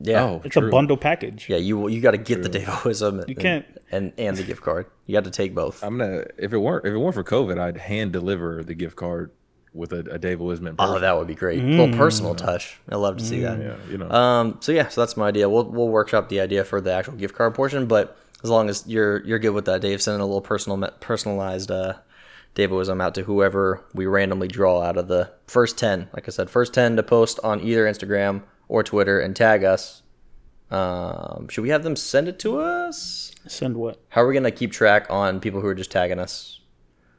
Yeah. 0.00 0.24
Oh, 0.24 0.42
It's 0.44 0.56
a 0.56 0.60
bundle 0.60 0.96
package. 0.96 1.48
Yeah, 1.48 1.56
you 1.56 1.88
you 1.88 2.00
got 2.00 2.10
to 2.10 2.18
get 2.18 2.42
the 2.42 2.50
Davoism. 2.50 3.20
And, 3.20 3.28
You 3.28 3.36
can't- 3.36 3.64
and 3.92 4.12
and 4.18 4.36
the 4.36 4.42
gift 4.42 4.60
card. 4.60 4.86
You 5.06 5.14
got 5.14 5.24
to 5.24 5.30
take 5.30 5.54
both. 5.54 5.82
I'm 5.84 5.96
gonna 5.98 6.24
if 6.36 6.52
it 6.52 6.58
weren't 6.58 6.84
if 6.84 6.92
it 6.92 6.98
weren't 6.98 7.14
for 7.14 7.24
COVID, 7.24 7.58
I'd 7.58 7.76
hand 7.78 8.12
deliver 8.12 8.62
the 8.64 8.74
gift 8.74 8.96
card 8.96 9.30
with 9.74 9.92
a, 9.92 9.98
a 10.12 10.18
Dave 10.18 10.38
Wisman. 10.38 10.76
Oh, 10.78 10.98
that 10.98 11.16
would 11.18 11.26
be 11.26 11.34
great. 11.34 11.60
A 11.60 11.66
little 11.66 11.96
personal 11.96 12.34
touch. 12.34 12.78
I 12.88 12.96
love 12.96 13.16
to 13.18 13.24
see 13.24 13.40
that. 13.40 13.58
yeah, 13.60 13.76
you 13.90 13.98
know. 13.98 14.10
Um. 14.10 14.58
So 14.60 14.72
yeah. 14.72 14.88
So 14.88 15.00
that's 15.00 15.16
my 15.16 15.28
idea. 15.28 15.48
We'll 15.48 15.64
we'll 15.64 15.88
workshop 15.88 16.28
the 16.28 16.40
idea 16.40 16.64
for 16.64 16.80
the 16.80 16.92
actual 16.92 17.14
gift 17.14 17.34
card 17.34 17.54
portion, 17.54 17.86
but 17.86 18.16
as 18.42 18.50
long 18.50 18.68
as 18.68 18.84
you're 18.86 19.24
you're 19.24 19.38
good 19.38 19.50
with 19.50 19.64
that, 19.66 19.80
Dave, 19.80 20.00
sending 20.00 20.20
a 20.20 20.26
little 20.26 20.40
personal 20.40 20.88
personalized 21.00 21.70
uh, 21.70 21.94
Davoism 22.54 23.02
out 23.02 23.14
to 23.16 23.24
whoever 23.24 23.84
we 23.92 24.06
randomly 24.06 24.48
draw 24.48 24.80
out 24.80 24.96
of 24.96 25.08
the 25.08 25.32
first 25.46 25.76
ten. 25.76 26.08
Like 26.14 26.28
I 26.28 26.30
said, 26.30 26.48
first 26.48 26.72
ten 26.72 26.96
to 26.96 27.02
post 27.02 27.40
on 27.42 27.60
either 27.60 27.84
Instagram 27.84 28.42
or 28.68 28.82
Twitter 28.84 29.18
and 29.18 29.34
tag 29.34 29.64
us. 29.64 30.02
Um. 30.70 31.48
Should 31.48 31.62
we 31.62 31.70
have 31.70 31.82
them 31.82 31.96
send 31.96 32.28
it 32.28 32.38
to 32.40 32.60
us? 32.60 33.32
Send 33.46 33.76
what? 33.76 34.00
How 34.08 34.22
are 34.22 34.28
we 34.28 34.34
gonna 34.34 34.50
keep 34.50 34.72
track 34.72 35.06
on 35.10 35.40
people 35.40 35.60
who 35.60 35.66
are 35.66 35.74
just 35.74 35.90
tagging 35.90 36.18
us? 36.18 36.60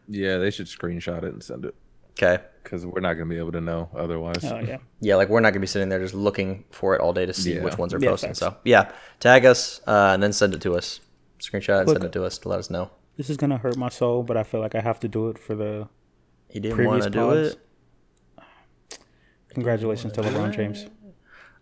yeah, 0.07 0.37
they 0.37 0.51
should 0.51 0.67
screenshot 0.67 1.23
it 1.23 1.33
and 1.33 1.41
send 1.43 1.65
it 1.65 1.73
Okay. 2.17 2.41
because 2.63 2.85
we're 2.85 2.99
not 3.01 3.13
gonna 3.13 3.29
be 3.29 3.37
able 3.37 3.51
to 3.51 3.61
know 3.61 3.89
otherwise. 3.95 4.43
Oh 4.45 4.59
yeah. 4.59 4.77
Yeah, 5.01 5.15
like 5.17 5.29
we're 5.29 5.39
not 5.41 5.51
gonna 5.51 5.59
be 5.59 5.67
sitting 5.67 5.89
there 5.89 5.99
just 5.99 6.13
looking 6.15 6.63
for 6.71 6.95
it 6.95 7.01
all 7.01 7.13
day 7.13 7.25
to 7.25 7.33
see 7.33 7.55
Yeah. 7.55 7.63
which 7.63 7.77
ones 7.77 7.93
are 7.93 7.99
Yeah, 7.99 8.09
posting. 8.09 8.29
facts. 8.29 8.39
So 8.39 8.55
yeah, 8.63 8.91
tag 9.19 9.45
us 9.45 9.81
uh, 9.87 10.11
and 10.13 10.23
then 10.23 10.33
send 10.33 10.53
it 10.55 10.61
to 10.61 10.75
us. 10.75 10.99
Screenshot 11.39 11.79
and 11.79 11.87
Look- 11.87 11.95
send 11.97 12.03
it 12.05 12.11
to 12.13 12.23
us 12.23 12.37
to 12.39 12.49
let 12.49 12.59
us 12.59 12.69
know. 12.69 12.89
This 13.17 13.29
is 13.29 13.37
gonna 13.37 13.57
hurt 13.57 13.77
my 13.77 13.89
soul, 13.89 14.23
but 14.23 14.35
I 14.37 14.43
feel 14.43 14.59
like 14.61 14.73
I 14.75 14.81
have 14.81 14.99
to 15.01 15.07
do 15.07 15.29
it 15.29 15.37
for 15.37 15.53
the 15.55 15.87
He 16.49 16.59
didn't 16.59 16.77
want 16.85 17.01
previous 17.01 17.05
to 17.05 17.09
do 17.11 17.19
pods. 17.19 17.55
it. 18.89 18.99
Congratulations 19.49 20.13
to 20.13 20.21
LeBron 20.21 20.53
James. 20.53 20.85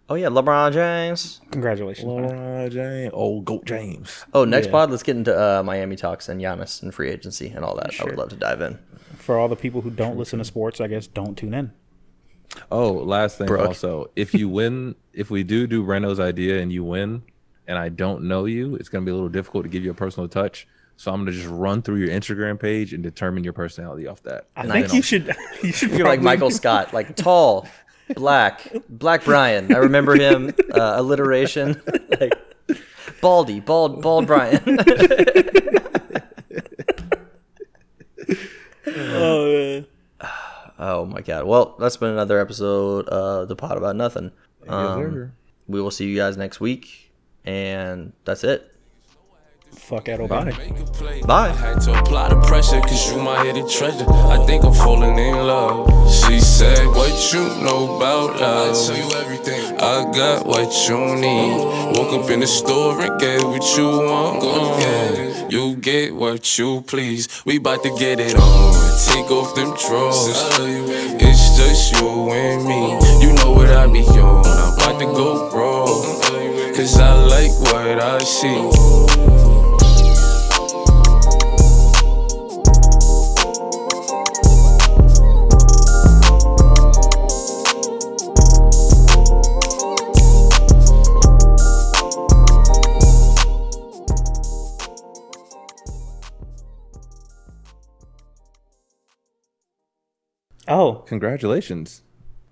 Oh 0.10 0.16
yeah, 0.16 0.28
LeBron 0.28 0.74
James. 0.74 1.40
Congratulations. 1.52 2.08
LeBron 2.08 2.72
James, 2.72 3.12
old 3.14 3.46
goat 3.46 3.66
James. 3.66 4.26
Oh, 4.34 4.44
next 4.44 4.68
Yeah. 4.68 4.72
pod, 4.74 4.92
let's 4.92 5.04
get 5.04 5.16
into 5.16 5.34
uh, 5.34 5.64
Miami 5.64 5.96
talks 5.96 6.28
and 6.30 6.42
Giannis 6.42 6.84
and 6.84 6.94
free 6.94 7.10
agency 7.10 7.48
and 7.50 7.64
all 7.64 7.76
that. 7.78 8.00
I 8.00 8.04
would 8.04 8.18
love 8.18 8.30
to 8.30 8.36
dive 8.36 8.62
in. 8.62 8.78
For 9.18 9.38
all 9.38 9.48
the 9.48 9.56
people 9.56 9.82
who 9.82 9.90
don't 9.90 10.18
listen 10.18 10.40
to 10.40 10.46
sports, 10.46 10.82
I 10.82 10.88
guess 10.88 11.08
don't 11.08 11.38
tune 11.38 11.54
in. 11.54 11.72
Oh, 12.72 12.92
last 12.92 13.38
thing 13.38 13.48
Brooke. 13.48 13.66
also, 13.68 14.12
if 14.16 14.34
you 14.34 14.50
win, 14.50 14.96
if 15.14 15.32
we 15.32 15.44
do 15.44 15.66
do 15.68 15.84
Reno's 15.84 16.20
idea 16.20 16.60
and 16.62 16.72
you 16.72 16.84
win, 16.84 17.24
and 17.68 17.78
I 17.80 17.90
don't 17.90 18.26
know 18.26 18.46
you, 18.46 18.76
it's 18.76 18.90
gonna 18.90 19.06
be 19.06 19.12
a 19.12 19.16
little 19.16 19.30
difficult 19.30 19.64
to 19.64 19.70
give 19.70 19.84
you 19.84 19.92
a 19.92 19.96
personal 19.96 20.28
touch. 20.28 20.68
So 20.98 21.12
I'm 21.12 21.22
gonna 21.22 21.32
just 21.32 21.48
run 21.48 21.82
through 21.82 21.96
your 21.98 22.10
Instagram 22.10 22.60
page 22.60 22.94
and 22.94 23.02
determine 23.02 23.44
your 23.44 23.54
personality 23.54 24.06
off 24.06 24.22
that. 24.24 24.48
I 24.56 24.62
And 24.64 24.72
think 24.72 24.88
then 24.88 24.96
you 24.98 25.02
should. 25.02 25.36
You 25.64 25.72
should. 25.72 25.92
You're 25.92 26.06
like 26.06 26.22
Michael 26.22 26.52
Scott, 26.60 26.94
like 26.94 27.16
tall, 27.16 27.68
black, 28.16 28.72
black 28.90 29.24
Brian. 29.24 29.74
I 29.74 29.80
remember 29.80 30.16
him. 30.16 30.54
Uh, 30.74 30.94
alliteration, 30.98 31.82
like 32.20 32.34
baldy, 33.22 33.60
bald, 33.60 34.02
bald 34.02 34.28
Brian. 34.28 34.80
Oh, 38.86 39.48
man. 39.48 39.86
oh 40.78 41.06
my 41.06 41.22
god. 41.22 41.46
Well, 41.46 41.76
that's 41.80 41.98
been 41.98 42.10
another 42.10 42.40
episode 42.40 43.08
of 43.08 43.48
the 43.48 43.56
Pod 43.56 43.78
About 43.78 43.96
Nothing. 43.96 44.32
Um, 44.68 45.32
we 45.68 45.82
will 45.82 45.92
see 45.92 46.06
you 46.06 46.16
guys 46.16 46.38
next 46.38 46.60
week, 46.60 47.12
and 47.46 48.14
that's 48.26 48.44
it. 48.44 48.73
Fuck 49.76 50.10
Ed 50.10 50.22
O'Bannon. 50.22 50.56
Bye. 51.26 51.50
Had 51.50 51.82
to 51.82 52.00
apply 52.00 52.30
the 52.30 52.42
pressure, 52.42 52.80
cause 52.82 53.12
you 53.12 53.22
my 53.22 53.44
hidden 53.46 53.68
treasure. 53.70 54.06
I 54.10 54.44
think 54.46 54.64
I'm 54.64 54.74
falling 54.74 55.18
in 55.18 55.36
love. 55.36 55.90
She 56.12 56.40
said, 56.40 56.88
What 56.88 57.34
you 57.34 57.44
know 57.64 57.98
about 57.98 58.40
love? 58.40 58.70
I 58.70 58.88
tell 58.88 58.98
you 58.98 59.16
everything. 59.18 59.78
I 59.80 60.12
got 60.12 60.46
what 60.46 60.72
you 60.88 60.98
need. 61.16 61.98
Woke 61.98 62.14
up 62.24 62.30
in 62.30 62.40
the 62.40 62.48
store 62.48 63.02
and 63.02 63.20
get 63.20 63.44
what 63.44 63.78
you 63.78 63.88
want. 63.88 64.44
Uh, 64.44 65.48
you 65.50 65.76
get 65.76 66.16
what 66.16 66.58
you 66.58 66.82
please. 66.82 67.44
We 67.46 67.60
bout 67.60 67.84
to 67.84 67.96
get 67.98 68.20
it 68.20 68.36
on. 68.36 68.74
Take 69.08 69.30
off 69.32 69.56
them 69.56 69.76
drawers. 69.76 70.28
It's 71.22 71.58
just 71.58 71.94
you 71.94 72.32
and 72.32 72.66
me. 72.66 73.26
You 73.26 73.34
know 73.34 73.52
what 73.52 73.70
I 73.70 73.88
be 73.88 74.02
on. 74.20 74.46
I'm 74.46 74.74
about 74.74 75.00
to 75.00 75.06
go 75.06 75.50
raw. 75.52 75.86
Cause 76.76 76.98
I 77.00 77.14
like 77.26 77.52
what 77.62 78.00
I 78.00 78.20
see. 78.20 79.43
Oh, 100.74 101.04
Congratulations, 101.08 102.02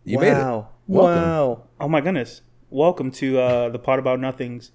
you 0.03 0.19
made 0.19 0.29
it. 0.29 0.33
wow. 0.33 0.67
Welcome. 0.87 1.21
Wow. 1.23 1.63
oh 1.79 1.87
my 1.87 2.01
goodness! 2.01 2.41
Welcome 2.69 3.09
to 3.11 3.39
uh, 3.39 3.69
the 3.69 3.79
part 3.79 3.97
About 3.99 4.19
Nothing's. 4.19 4.71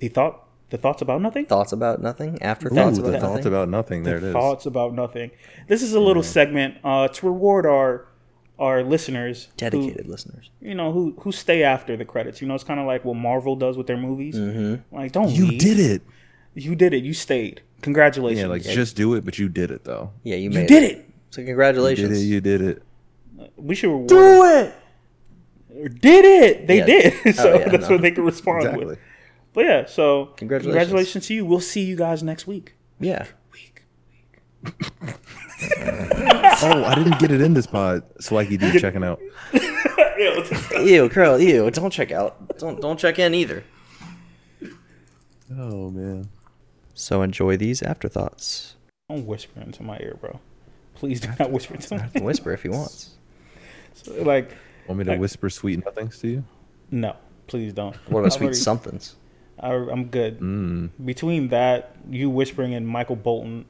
The 0.00 0.08
thought, 0.08 0.44
the 0.70 0.76
thoughts 0.76 1.00
about 1.00 1.22
nothing. 1.22 1.46
Thoughts 1.46 1.72
about 1.72 2.02
nothing. 2.02 2.40
After 2.42 2.68
Ooh, 2.68 2.74
thoughts 2.74 2.98
the 2.98 3.08
about 3.08 3.20
thoughts 3.22 3.36
nothing. 3.38 3.52
about 3.52 3.68
nothing. 3.70 4.02
There 4.02 4.18
it 4.18 4.22
is. 4.22 4.32
Thoughts 4.34 4.66
about 4.66 4.92
nothing. 4.94 5.30
This 5.66 5.82
is 5.82 5.94
a 5.94 6.00
little 6.00 6.22
segment 6.22 6.76
uh, 6.84 7.08
to 7.08 7.26
reward 7.26 7.64
our 7.64 8.06
our 8.58 8.82
listeners, 8.82 9.44
who- 9.46 9.50
Dedicated 9.56 10.06
listeners. 10.06 10.50
you 10.60 10.74
know, 10.74 10.92
who 10.92 11.14
who 11.20 11.32
stay 11.32 11.62
after 11.62 11.96
the 11.96 12.04
credits. 12.04 12.42
You 12.42 12.48
know, 12.48 12.54
it's 12.54 12.64
kind 12.64 12.78
of 12.80 12.86
like 12.86 13.02
what 13.04 13.14
Marvel 13.16 13.56
does 13.56 13.78
with 13.78 13.86
their 13.86 13.96
movies. 13.96 14.36
Mm-hmm. 14.36 14.94
Like, 14.94 15.12
don't 15.12 15.30
You 15.30 15.46
leave. 15.46 15.60
did 15.60 15.78
it. 15.80 16.02
You 16.54 16.74
did 16.74 16.92
it. 16.92 17.02
You 17.02 17.14
stayed. 17.14 17.62
Congratulations. 17.82 18.42
Yeah, 18.42 18.48
like 18.48 18.62
just 18.62 18.94
do 18.94 19.14
it, 19.14 19.24
but 19.24 19.38
you 19.38 19.48
did 19.48 19.70
it 19.70 19.84
though. 19.84 20.10
Yeah, 20.22 20.36
you 20.36 20.50
made 20.50 20.58
it. 20.58 20.62
you 20.62 20.68
did 20.68 20.82
it. 20.82 20.98
it. 20.98 21.04
So 21.30 21.40
You 21.40 21.46
congratulations. 21.48 22.08
did 22.10 22.18
it. 22.18 22.24
You 22.24 22.40
did 22.40 22.60
it. 22.62 22.82
We 23.56 23.74
should 23.74 23.88
reward. 23.90 24.08
Do 24.08 24.44
it. 24.44 24.74
Did 26.00 26.24
it? 26.24 26.66
They 26.66 26.78
Yeah. 26.78 26.86
did. 26.86 27.14
Oh, 27.26 27.30
so 27.32 27.52
Oh, 27.52 27.58
yeah, 27.58 27.68
that's 27.68 27.84
no. 27.88 27.94
what 27.96 28.02
they 28.02 28.10
can 28.10 28.24
respond 28.24 28.58
Exactly. 28.64 28.86
with. 28.86 28.98
But 29.52 29.64
yeah, 29.64 29.86
so 29.86 30.26
Congratulations. 30.36 30.74
congratulations 30.78 31.26
to 31.26 31.34
you. 31.34 31.44
We'll 31.46 31.60
see 31.60 31.82
you 31.82 31.96
guys 31.96 32.22
next 32.22 32.46
week. 32.46 32.74
Yeah. 33.00 33.26
Oh, 36.60 36.84
I 36.84 36.94
didn't 36.94 37.18
get 37.18 37.30
it 37.30 37.40
in 37.40 37.54
this 37.54 37.66
pod. 37.66 38.02
So 38.20 38.34
like 38.34 38.50
you 38.50 38.58
do 38.58 38.78
checking 38.78 39.04
out. 39.04 39.20
Ew, 40.18 41.08
Curl, 41.08 41.38
ew. 41.40 41.70
Don't 41.70 41.90
check 41.92 42.10
out. 42.10 42.58
Don't 42.58 42.80
don't 42.80 42.98
check 42.98 43.18
in 43.18 43.34
either. 43.34 43.62
Oh 45.56 45.90
man. 45.90 46.28
So 46.94 47.22
enjoy 47.22 47.56
these 47.56 47.82
afterthoughts. 47.82 48.74
Don't 49.08 49.26
whisper 49.26 49.60
into 49.60 49.82
my 49.82 49.98
ear, 49.98 50.16
bro. 50.20 50.40
Please 50.98 51.20
do 51.20 51.28
not 51.38 51.50
whisper 51.50 51.74
into 51.74 51.96
my 51.96 52.08
ear. 52.14 52.22
Whisper 52.22 52.52
if 52.52 52.62
he 52.62 52.68
wants. 52.68 53.10
Like, 54.06 54.52
Want 54.86 54.98
me 54.98 55.04
to 55.04 55.10
Like- 55.12 55.20
whisper 55.20 55.50
sweet 55.50 55.84
nothings 55.84 56.18
to 56.20 56.28
you? 56.28 56.44
no, 56.90 57.16
please 57.48 57.72
don't. 57.72 57.94
What 58.08 58.20
about 58.20 58.26
I've 58.26 58.32
sweet 58.34 58.44
already- 58.46 58.58
somethings? 58.58 59.16
I, 59.60 59.72
I'm 59.74 60.04
good. 60.06 60.38
Mm. 60.38 60.90
Between 61.04 61.48
that, 61.48 61.96
you 62.08 62.30
whispering 62.30 62.74
and 62.74 62.86
Michael 62.86 63.16
Bolton 63.16 63.64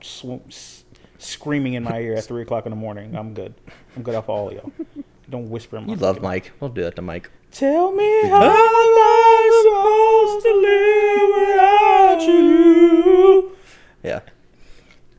sw- 0.00 0.40
s- 0.48 0.84
screaming 1.18 1.74
in 1.74 1.84
my 1.84 2.00
ear 2.00 2.14
at 2.14 2.24
three 2.24 2.40
o'clock 2.46 2.64
in 2.66 2.70
the 2.70 2.76
morning, 2.76 3.14
I'm 3.14 3.34
good. 3.34 3.52
I'm 3.94 4.02
good 4.02 4.14
off 4.14 4.28
all 4.30 4.48
of 4.48 4.54
y'all. 4.54 4.72
don't 5.30 5.50
whisper 5.50 5.76
in 5.76 5.84
my 5.86 5.92
You 5.92 5.98
love 5.98 6.16
fucking- 6.16 6.28
Mike. 6.28 6.52
We'll 6.60 6.70
do 6.70 6.82
that 6.82 6.96
to 6.96 7.02
Mike. 7.02 7.30
Tell 7.52 7.92
me 7.92 8.22
how 8.28 8.42
am 8.42 8.50
I 8.50 10.32
supposed 10.32 10.46
to 10.46 10.52
live 10.64 11.30
without 11.48 12.20
you? 12.26 13.56
Yeah. 14.02 14.20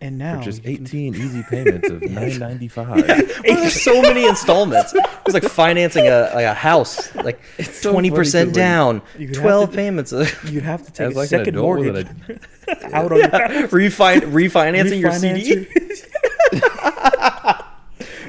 And 0.01 0.17
now 0.17 0.41
Just 0.41 0.63
you 0.65 0.75
can- 0.77 0.85
18 0.85 1.15
easy 1.23 1.43
payments 1.49 1.89
of 1.89 2.01
9.95. 2.01 3.41
There's 3.43 3.81
so 3.81 4.01
many 4.01 4.25
installments. 4.27 4.93
It's 4.93 5.33
like 5.33 5.43
financing 5.43 6.05
a 6.07 6.29
like 6.35 6.45
a 6.45 6.53
house, 6.53 7.15
like 7.15 7.41
so 7.63 7.91
twenty 7.93 8.11
percent 8.11 8.49
funny 8.49 8.51
'cause, 8.51 8.55
down, 8.57 9.01
you 9.17 9.27
could 9.27 9.35
have 9.37 9.43
twelve 9.43 9.69
to- 9.71 9.75
payments. 9.75 10.11
You'd 10.45 10.63
have 10.63 10.85
to 10.85 10.91
take 10.91 11.13
a 11.13 11.17
like 11.17 11.29
second 11.29 11.55
adult 11.55 11.79
with 11.79 11.93
mortgage 11.95 12.39
an 12.67 12.93
out 12.93 13.11
on 13.11 13.17
your 13.19 13.29
refin- 13.69 14.31
refinancing 14.31 14.99
your 14.99 15.11
CD. 15.13 15.65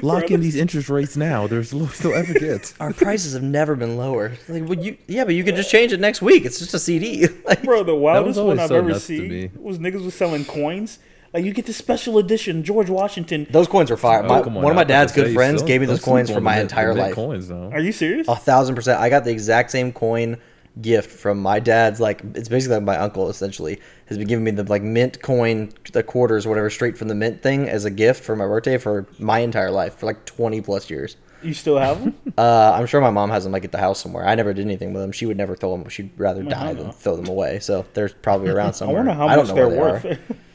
Lock 0.03 0.29
in 0.29 0.41
these 0.41 0.55
interest 0.55 0.89
rates 0.89 1.17
now. 1.17 1.47
There's 1.47 1.73
lo- 1.73 1.87
still 1.87 2.13
ever 2.13 2.33
gets. 2.33 2.75
Our 2.79 2.93
prices 2.93 3.33
have 3.33 3.41
never 3.41 3.75
been 3.75 3.97
lower. 3.97 4.33
Like, 4.47 4.63
would 4.67 4.83
you 4.85 4.95
yeah, 5.07 5.25
but 5.25 5.33
you 5.33 5.43
could 5.43 5.55
just 5.55 5.71
change 5.71 5.91
it 5.91 5.99
next 5.99 6.21
week. 6.21 6.45
It's 6.45 6.59
just 6.59 6.73
a 6.75 6.79
CD. 6.79 7.27
Like, 7.45 7.63
Bro, 7.63 7.83
the 7.83 7.95
wildest 7.95 8.39
one 8.39 8.59
I've 8.59 8.69
so 8.69 8.75
ever 8.75 8.99
seen 8.99 9.51
was 9.59 9.79
niggas 9.79 10.03
was 10.05 10.13
selling 10.13 10.45
coins. 10.45 10.99
Like 11.33 11.45
you 11.45 11.53
get 11.53 11.65
the 11.65 11.73
special 11.73 12.17
edition 12.17 12.63
George 12.63 12.89
Washington. 12.89 13.47
those 13.49 13.67
coins 13.67 13.91
are 13.91 13.97
fire. 13.97 14.23
My, 14.23 14.39
Oh, 14.39 14.43
come 14.43 14.55
one 14.55 14.63
of 14.63 14.63
my 14.63 14.69
I 14.69 14.71
was 14.71 14.81
about 14.83 14.87
dad's 14.87 15.11
good 15.13 15.27
say, 15.27 15.33
friends 15.33 15.61
don't- 15.61 15.67
gave 15.67 15.81
me 15.81 15.87
don't 15.87 15.95
those 15.95 16.03
coins 16.03 16.29
for 16.31 16.41
my 16.41 16.55
the 16.55 16.61
entire 16.61 16.87
mint 16.93 16.99
life. 16.99 17.15
Coins, 17.15 17.47
though. 17.47 17.69
Are 17.71 17.79
you 17.79 17.91
serious? 17.91 18.27
A 18.27 18.35
thousand 18.35 18.75
percent. 18.75 18.99
I 18.99 19.09
got 19.09 19.23
the 19.23 19.31
exact 19.31 19.71
same 19.71 19.91
coin 19.91 20.37
gift 20.81 21.09
from 21.11 21.39
my 21.39 21.59
dad's. 21.59 21.99
Like 21.99 22.21
it's 22.35 22.49
basically 22.49 22.75
like 22.77 22.85
my 22.85 22.97
uncle 22.97 23.29
essentially 23.29 23.79
has 24.05 24.17
been 24.17 24.27
giving 24.27 24.43
me 24.45 24.51
the 24.51 24.63
like 24.63 24.83
mint 24.83 25.21
coin, 25.21 25.71
the 25.91 26.03
quarters, 26.03 26.47
whatever, 26.47 26.69
straight 26.69 26.97
from 26.97 27.07
the 27.07 27.15
mint 27.15 27.41
thing 27.43 27.67
as 27.67 27.83
a 27.85 27.89
gift 27.91 28.23
for 28.23 28.35
my 28.35 28.45
birthday 28.45 28.77
for 28.77 29.05
my 29.19 29.39
entire 29.39 29.71
life 29.71 29.95
for 29.97 30.05
like 30.05 30.25
twenty 30.25 30.61
plus 30.61 30.89
years. 30.89 31.17
You 31.43 31.53
still 31.53 31.77
have 31.77 31.99
them? 32.03 32.15
Uh, 32.37 32.71
I'm 32.75 32.85
sure 32.85 33.01
my 33.01 33.09
mom 33.09 33.31
has 33.31 33.43
them 33.43 33.51
like 33.53 33.65
at 33.65 33.71
the 33.71 33.79
house 33.79 33.99
somewhere. 33.99 34.23
I 34.27 34.35
never 34.35 34.53
did 34.53 34.63
anything 34.65 34.93
with 34.93 35.01
them. 35.01 35.11
She 35.11 35.25
would 35.25 35.37
never 35.37 35.55
throw 35.55 35.75
them. 35.75 35.89
She'd 35.89 36.11
rather 36.17 36.43
die 36.43 36.73
than 36.73 36.91
throw 36.91 37.15
them 37.15 37.27
away. 37.27 37.57
So 37.59 37.83
they're 37.95 38.09
probably 38.09 38.49
around 38.49 38.73
somewhere. 38.75 39.01
I 39.01 39.05
somewhere. 39.05 39.17
wonder 39.17 39.33
how 39.33 39.35
don't 39.35 39.47
much 39.47 39.47
know 39.47 39.55
they're 39.55 39.81
where 39.81 39.99
they 39.99 40.09
worth. 40.09 40.29
are. 40.29 40.35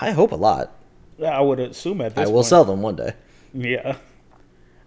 I 0.00 0.10
hope 0.12 0.32
a 0.32 0.36
lot. 0.36 0.72
I 1.24 1.40
would 1.40 1.58
assume 1.60 2.00
at 2.00 2.14
this 2.14 2.22
I 2.26 2.26
will 2.30 2.36
point. 2.40 2.46
sell 2.46 2.64
them 2.64 2.82
one 2.82 2.96
day. 2.96 3.12
Yeah. 3.54 3.96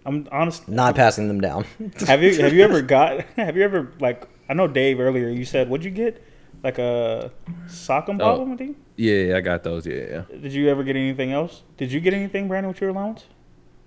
I'm 0.06 0.28
honest. 0.32 0.68
Not 0.68 0.94
passing 0.94 1.28
them 1.28 1.40
down. 1.40 1.64
Have 2.06 2.22
you 2.22 2.40
have 2.40 2.52
you 2.54 2.62
ever 2.62 2.80
got 2.96 3.20
have 3.36 3.56
you 3.56 3.62
ever 3.64 3.92
like 4.00 4.26
I 4.48 4.54
know 4.54 4.66
Dave 4.66 4.98
earlier 5.00 5.28
you 5.28 5.44
said 5.44 5.68
what'd 5.68 5.84
you 5.84 5.90
get? 5.90 6.24
Like 6.62 6.78
a 6.78 7.30
sock 7.68 8.08
and 8.08 8.20
Oh. 8.20 8.36
bottom 8.38 8.56
thing? 8.56 8.76
Yeah, 8.96 9.14
yeah, 9.14 9.36
I 9.36 9.40
got 9.40 9.62
those. 9.62 9.86
Yeah, 9.86 10.24
yeah. 10.30 10.38
Did 10.40 10.52
you 10.52 10.68
ever 10.68 10.84
get 10.84 10.94
anything 10.96 11.32
else? 11.32 11.62
Did 11.78 11.90
you 11.90 12.00
get 12.00 12.12
anything, 12.12 12.48
Brandon, 12.48 12.68
with 12.68 12.80
your 12.82 12.90
allowance? 12.90 13.24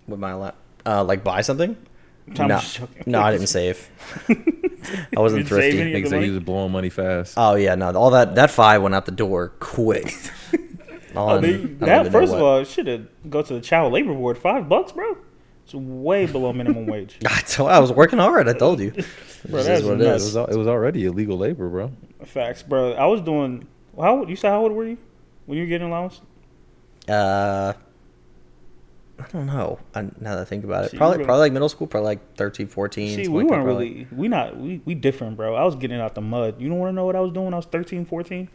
With 0.07 0.19
my 0.19 0.31
allowance, 0.31 0.55
uh, 0.85 1.03
like 1.03 1.23
buy 1.23 1.41
something. 1.41 1.77
I'm 2.39 2.47
no, 2.47 2.59
no, 3.05 3.21
I 3.21 3.31
didn't 3.31 3.47
save. 3.47 3.89
I 5.15 5.19
wasn't 5.19 5.47
thrifty. 5.47 5.77
Niggas 5.77 6.09
the 6.09 6.21
he 6.21 6.29
was 6.31 6.39
blowing 6.39 6.71
money 6.71 6.89
fast. 6.89 7.33
Oh 7.37 7.55
yeah, 7.55 7.75
no, 7.75 7.91
all 7.93 8.11
that 8.11 8.35
that 8.35 8.49
five 8.49 8.81
went 8.81 8.95
out 8.95 9.05
the 9.05 9.11
door 9.11 9.49
quick. 9.59 10.11
Oh, 11.15 11.27
On- 11.27 11.41
they, 11.41 11.53
I 11.55 11.57
don't 11.57 11.79
that 11.79 12.11
first 12.11 12.33
of 12.33 12.41
all 12.41 12.63
should 12.63 12.87
have 12.87 13.07
go 13.29 13.41
to 13.41 13.53
the 13.53 13.61
child 13.61 13.93
labor 13.93 14.13
board. 14.13 14.37
Five 14.37 14.67
bucks, 14.69 14.91
bro. 14.91 15.17
It's 15.65 15.73
way 15.73 16.25
below 16.25 16.51
minimum 16.51 16.87
wage. 16.87 17.17
I 17.25 17.39
told 17.41 17.69
I 17.71 17.79
was 17.79 17.91
working 17.91 18.19
hard. 18.19 18.49
I 18.49 18.53
told 18.53 18.79
you. 18.79 18.91
It 18.95 19.05
Bro, 19.49 19.63
that's 19.63 19.83
what 19.83 19.99
it 19.99 20.07
it, 20.07 20.11
was, 20.13 20.35
it 20.35 20.55
was 20.57 20.67
already 20.67 21.05
illegal 21.05 21.37
labor, 21.37 21.69
bro. 21.69 21.91
Facts, 22.25 22.63
bro. 22.63 22.93
I 22.93 23.05
was 23.05 23.21
doing. 23.21 23.67
How 23.99 24.19
old- 24.19 24.29
you 24.29 24.35
said 24.35 24.49
how 24.49 24.61
old 24.61 24.71
were 24.71 24.85
you 24.85 24.97
when 25.45 25.57
you 25.57 25.63
were 25.65 25.69
getting 25.69 25.87
allowance? 25.87 26.21
Uh, 27.09 27.73
I 29.19 29.25
don't 29.31 29.45
know. 29.45 29.79
I, 29.93 30.01
now 30.01 30.35
that 30.35 30.39
I 30.39 30.43
think 30.45 30.63
about 30.63 30.85
it, 30.85 30.91
See, 30.91 30.97
probably 30.97 31.23
probably 31.23 31.41
like 31.41 31.53
middle 31.53 31.69
school, 31.69 31.87
probably 31.87 32.07
like 32.07 32.35
13, 32.35 32.67
14. 32.67 33.15
See, 33.15 33.27
we 33.27 33.43
weren't 33.43 33.63
probably. 33.63 33.89
really. 33.93 34.07
We 34.11 34.27
not. 34.27 34.57
We 34.57 34.81
we 34.85 34.95
different, 34.95 35.37
bro. 35.37 35.55
I 35.55 35.63
was 35.63 35.75
getting 35.75 35.99
out 35.99 36.15
the 36.15 36.21
mud. 36.21 36.59
You 36.59 36.69
don't 36.69 36.79
want 36.79 36.91
to 36.91 36.95
know 36.95 37.05
what 37.05 37.15
I 37.15 37.19
was 37.19 37.31
doing? 37.31 37.45
when 37.45 37.53
I 37.53 37.57
was 37.57 37.65
13, 37.67 38.05
14? 38.05 38.49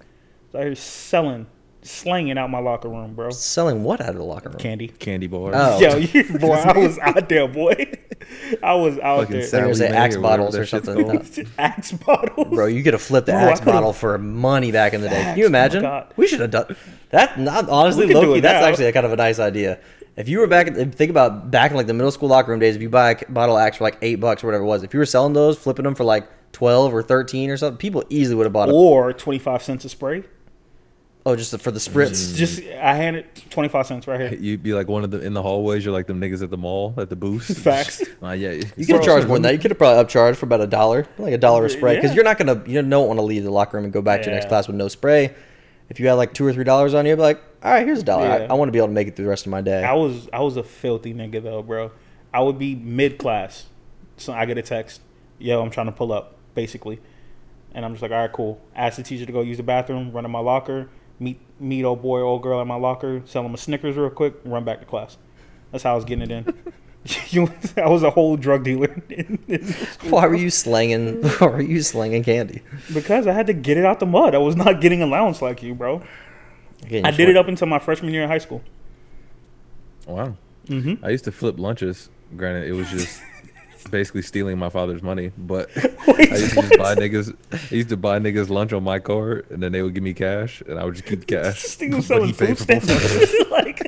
So 0.53 0.59
I 0.59 0.69
was 0.71 0.81
selling, 0.81 1.47
slanging 1.89 2.39
out 2.39 2.51
my 2.51 2.59
locker 2.59 2.89
room, 2.89 3.15
bro. 3.15 3.31
selling 3.31 3.83
what 3.83 4.01
out 4.01 4.11
of 4.11 4.17
the 4.17 4.23
locker 4.23 4.51
room. 4.51 4.59
Candy. 4.59 4.89
Candy 4.89 5.27
bars. 5.27 5.55
Oh. 5.57 5.79
Yo, 5.81 5.97
you, 5.97 6.25
boy, 6.39 6.53
I 6.55 6.77
was 6.79 6.99
out 6.99 7.29
there, 7.29 7.49
boy. 7.49 7.93
I 8.63 8.75
was 8.75 8.99
out 8.99 9.21
Fucking 9.21 9.37
there. 9.41 9.47
They're 9.51 9.61
gonna 9.63 9.75
say 9.75 9.87
Sally 9.87 9.97
axe 9.97 10.15
Mae 10.15 10.19
or 10.19 10.23
whatever 10.23 10.37
bottles 10.43 10.57
or 10.57 10.67
something. 10.67 11.05
called. 11.05 11.37
No. 11.39 11.45
Axe 11.59 11.93
bottles, 11.93 12.49
Bro, 12.55 12.67
you 12.67 12.83
could 12.83 12.93
have 12.93 13.03
flipped 13.03 13.27
the 13.27 13.33
Bro, 13.33 13.41
axe 13.41 13.61
bottle 13.61 13.93
for 13.93 14.19
money 14.19 14.71
back 14.73 14.93
in 14.93 15.01
the 15.01 15.09
day. 15.09 15.23
Can 15.23 15.39
you 15.39 15.47
imagine? 15.47 15.83
God. 15.83 16.13
we 16.17 16.27
should 16.27 16.41
have 16.41 16.51
done 16.51 16.77
that. 17.11 17.39
Not 17.39 17.69
honestly, 17.71 18.07
We 18.07 18.13
could 18.15 18.21
do 18.21 18.29
Loki. 18.29 18.41
That's 18.41 18.63
now. 18.63 18.69
actually 18.69 18.87
a 18.87 18.93
kind 18.93 19.07
of 19.07 19.13
a 19.13 19.17
nice 19.17 19.39
idea. 19.39 19.79
If 20.17 20.29
you 20.29 20.41
were 20.41 20.47
back, 20.49 20.67
think 20.75 21.11
about 21.11 21.51
back 21.51 21.71
in 21.71 21.77
like 21.77 21.87
the 21.87 21.95
middle 21.95 22.11
school 22.11 22.29
locker 22.29 22.51
room 22.51 22.59
days. 22.61 22.75
If 22.77 22.83
you 22.83 22.91
buy 22.91 23.13
a 23.13 23.31
bottle 23.31 23.57
of 23.57 23.63
axe 23.63 23.77
for 23.79 23.85
like 23.85 23.99
eight 24.03 24.17
bucks 24.17 24.43
or 24.43 24.49
whatever 24.49 24.65
it 24.65 24.67
was, 24.67 24.83
if 24.83 24.93
you 24.93 24.99
were 24.99 25.07
selling 25.07 25.33
those, 25.33 25.57
flipping 25.57 25.85
them 25.85 25.95
for 25.95 26.05
like 26.05 26.29
twelve 26.53 26.93
or 26.93 27.03
thirteen 27.03 27.51
or 27.51 27.57
something, 27.57 27.79
people 27.79 28.05
easily 28.11 28.35
would 28.35 28.45
have 28.47 28.53
bought 28.53 28.69
it. 28.69 28.73
or 28.73 29.13
twenty 29.13 29.39
five 29.39 29.63
cents 29.63 29.85
a 29.85 29.89
spray. 29.89 30.25
Oh, 31.29 31.37
just 31.37 31.59
for 31.61 31.71
the 31.71 31.79
spritz. 31.79 32.35
Just 32.35 32.63
I 32.63 32.95
handed 32.95 33.27
twenty 33.51 33.69
five 33.69 33.87
cents 33.87 34.07
right 34.07 34.19
here. 34.19 34.35
You'd 34.41 34.63
be 34.63 34.73
like 34.73 34.89
one 34.89 35.05
of 35.05 35.11
the 35.11 35.21
in 35.21 35.35
the 35.35 35.43
hallways. 35.43 35.85
You're 35.85 35.93
like 35.93 36.07
them 36.07 36.21
niggas 36.21 36.43
at 36.43 36.49
the 36.49 36.57
mall 36.57 36.95
at 36.97 37.11
the 37.11 37.17
booths. 37.17 37.59
Facts. 37.63 38.03
Uh, 38.23 38.31
yeah, 38.31 38.53
You 38.53 38.87
could 38.87 38.97
have 38.97 39.05
charged 39.05 39.29
more 39.29 39.37
than 39.37 39.43
that. 39.43 39.53
You 39.53 39.59
could 39.59 39.71
have 39.71 39.79
probably 39.79 40.03
upcharged 40.03 40.37
for 40.37 40.47
about 40.47 40.63
a 40.63 40.67
dollar, 40.67 41.07
like 41.19 41.35
a 41.35 41.39
dollar 41.39 41.67
a 41.67 41.71
spray, 41.71 41.97
because 41.97 42.11
Yeah. 42.13 42.15
you're 42.17 42.25
not 42.25 42.39
gonna, 42.39 42.63
you 42.67 42.81
don't 42.81 43.07
want 43.09 43.19
to 43.19 43.23
leave 43.23 43.45
the 43.45 43.51
locker 43.51 43.77
room 43.77 43.85
and 43.85 43.93
go 43.93 44.01
back 44.01 44.21
to 44.23 44.27
your 44.27 44.35
next 44.35 44.49
class 44.49 44.67
with 44.67 44.77
no 44.77 44.89
spray. 44.89 45.35
If 45.91 46.01
you 46.01 46.07
had 46.09 46.15
like 46.15 46.33
two 46.35 46.47
or 46.47 46.53
three 46.53 46.65
dollars 46.65 46.95
on 46.95 47.05
you, 47.05 47.15
be 47.17 47.21
like, 47.23 47.43
all 47.63 47.73
right, 47.73 47.87
here's 47.87 48.01
a 48.01 48.05
dollar. 48.05 48.27
I, 48.27 48.39
Yeah. 48.39 48.47
I 48.51 48.55
want 48.55 48.69
to 48.69 48.73
be 48.73 48.79
able 48.79 48.89
to 48.89 48.95
make 48.95 49.09
it 49.09 49.17
through 49.17 49.25
the 49.27 49.31
rest 49.31 49.45
of 49.47 49.51
my 49.51 49.61
day. 49.61 49.85
I 49.85 49.93
was 49.95 50.29
I 50.33 50.41
was 50.41 50.57
a 50.57 50.63
filthy 50.63 51.13
nigga 51.13 51.43
though, 51.43 51.63
bro. 51.63 51.91
I 52.33 52.41
would 52.41 52.59
be 52.59 52.75
mid 52.75 53.19
class, 53.19 53.67
so 54.17 54.33
I 54.33 54.47
get 54.47 54.57
a 54.59 54.63
text, 54.63 55.01
"Yo, 55.39 55.61
I'm 55.63 55.71
trying 55.71 55.87
to 55.87 55.93
pull 55.93 56.13
up," 56.13 56.37
basically, 56.55 57.01
and 57.75 57.85
I'm 57.85 57.93
just 57.93 58.03
like, 58.03 58.13
"All 58.13 58.19
right, 58.19 58.33
cool." 58.33 58.61
Ask 58.77 58.97
the 58.97 59.03
teacher 59.03 59.27
to 59.27 59.33
go 59.33 59.41
use 59.43 59.57
the 59.59 59.63
bathroom, 59.63 60.13
run 60.13 60.25
in 60.25 60.31
my 60.31 60.41
locker, 60.41 60.89
meet 61.19 61.41
meet 61.61 61.85
old 61.85 62.03
boy, 62.03 62.21
old 62.21 62.43
girl 62.43 62.61
at 62.61 62.67
my 62.67 62.77
locker, 62.77 63.23
sell 63.27 63.43
them 63.43 63.55
a 63.55 63.59
Snickers 63.59 63.97
real 63.97 64.11
quick, 64.11 64.35
run 64.45 64.65
back 64.65 64.81
to 64.81 64.87
class. 64.87 65.17
That's 65.73 65.85
how 65.85 65.93
I 65.93 65.97
was 65.97 66.05
getting 66.05 66.31
it 66.31 66.31
in. 66.31 66.73
I 67.77 67.89
was 67.89 68.03
a 68.03 68.11
whole 68.11 68.37
drug 68.37 68.65
dealer 68.65 69.03
in, 69.09 69.39
in 69.49 69.65
school, 69.65 70.11
Why 70.11 70.27
were 70.27 70.35
you 70.35 70.51
slanging? 70.51 71.23
Why 71.23 71.47
were 71.47 71.63
you 71.63 71.83
slanging 71.83 72.23
candy? 72.25 72.63
because 72.93 73.27
I 73.27 73.33
had 73.33 73.47
to 73.47 73.55
get 73.55 73.77
it 73.77 73.85
out 73.85 74.01
the 74.01 74.07
mud. 74.07 74.35
I 74.35 74.39
was 74.39 74.57
not 74.57 74.81
getting 74.81 75.03
allowance 75.03 75.41
like 75.41 75.63
you, 75.63 75.75
bro. 75.75 76.03
Again, 76.83 77.05
I 77.05 77.11
did 77.11 77.17
short- 77.19 77.29
it 77.31 77.37
up 77.37 77.49
until 77.49 77.67
my 77.67 77.79
freshman 77.79 78.13
year 78.13 78.23
in 78.23 78.29
high 78.29 78.39
school. 78.39 78.63
Wow. 80.07 80.37
Mm-hmm. 80.67 81.05
I 81.05 81.11
used 81.11 81.25
to 81.25 81.33
flip 81.33 81.59
lunches. 81.59 82.11
Granted, 82.37 82.69
it 82.69 82.73
was 82.73 82.91
just 82.91 83.23
basically 83.87 84.23
stealing 84.23 84.59
my 84.59 84.69
father's 84.69 85.03
money, 85.03 85.31
but 85.39 85.71
Wait, 85.77 86.33
I 86.33 86.37
used 86.37 86.55
to 86.55 86.63
just 86.63 86.79
buy 86.79 86.95
niggas. 86.95 87.37
I 87.53 87.75
used 87.75 87.89
to 87.91 87.97
buy 87.97 88.19
niggas 88.19 88.49
lunch 88.49 88.73
on 88.73 88.83
my 88.83 88.99
card, 88.99 89.47
and 89.51 89.63
then 89.63 89.73
they 89.73 89.83
would 89.83 89.95
give 89.95 90.03
me 90.03 90.15
cash, 90.15 90.63
and 90.69 90.79
I 90.79 90.85
would 90.85 90.95
just 90.95 91.07
keep 91.07 91.21
the 91.21 91.27
cash. 91.37 91.63
This 91.63 91.75
thing 91.77 91.91
was 91.95 92.05
he 92.05 92.09
selling 92.09 92.35
paid 92.35 92.59
food 92.59 92.59
for 92.59 92.67
both 92.67 92.83
stamps. 92.85 93.51
like, 93.51 93.83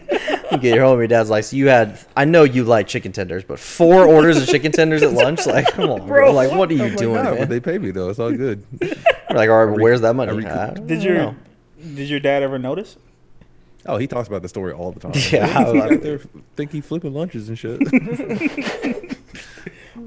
You 0.53 0.59
get 0.59 0.75
your 0.75 0.85
home, 0.85 0.99
your 0.99 1.07
dad's 1.09 1.31
like, 1.31 1.45
so 1.45 1.57
you 1.57 1.69
had. 1.69 1.99
I 2.17 2.25
know 2.25 2.45
you 2.45 2.65
like 2.65 2.87
chicken 2.87 3.13
tenders, 3.13 3.45
but 3.45 3.59
four 3.59 4.05
orders 4.07 4.37
of 4.41 4.47
chicken 4.49 4.73
tenders 4.73 5.03
at 5.03 5.13
lunch, 5.13 5.47
like, 5.47 5.67
come 5.73 5.91
on, 5.91 5.99
bro. 6.07 6.07
Bro, 6.07 6.33
Like, 6.33 6.53
what 6.53 6.71
are 6.71 6.75
you 6.75 6.85
I'm 6.85 6.91
like, 6.91 6.99
doing, 6.99 7.15
nah, 7.17 7.31
man? 7.31 7.39
but 7.39 7.49
they 7.49 7.61
pay 7.61 7.79
me 7.79 7.91
though. 7.91 8.11
It's 8.11 8.19
all 8.19 8.33
good. 8.33 8.65
We're 8.81 8.89
like, 9.37 9.49
all 9.51 9.65
right, 9.65 9.73
but 9.75 9.81
where's 9.83 10.01
that 10.03 10.15
money? 10.15 10.45
I 10.47 10.69
I 10.71 10.75
did 10.75 11.03
your 11.03 11.15
know. 11.15 11.37
did 11.81 12.09
your 12.09 12.21
dad 12.21 12.43
ever 12.43 12.59
notice? 12.59 12.97
Oh, 13.87 13.97
he 13.97 14.07
talks 14.07 14.29
about 14.29 14.43
the 14.43 14.49
story 14.49 14.73
all 14.75 14.93
the 14.93 15.01
time. 15.01 15.13
Yeah, 15.31 15.59
I 15.59 15.65
was 15.65 15.75
like- 15.75 15.93
out 15.93 16.03
there 16.03 16.19
think 16.55 16.71
he 16.73 16.81
flipping 16.83 17.15
lunches 17.15 17.49
and 17.49 17.59
shit. 17.59 17.81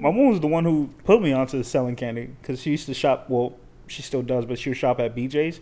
My 0.04 0.12
mom 0.12 0.30
was 0.30 0.40
the 0.42 0.48
one 0.48 0.66
who 0.66 0.90
put 1.06 1.22
me 1.22 1.32
onto 1.32 1.64
selling 1.64 1.96
candy 1.96 2.30
because 2.42 2.62
she 2.62 2.72
used 2.72 2.86
to 2.88 2.94
shop. 2.94 3.26
Well, 3.30 3.54
she 3.88 4.02
still 4.02 4.22
does, 4.22 4.46
but 4.46 4.60
she 4.60 4.70
would 4.70 4.78
shop 4.78 5.00
at 5.00 5.16
BJ's. 5.16 5.60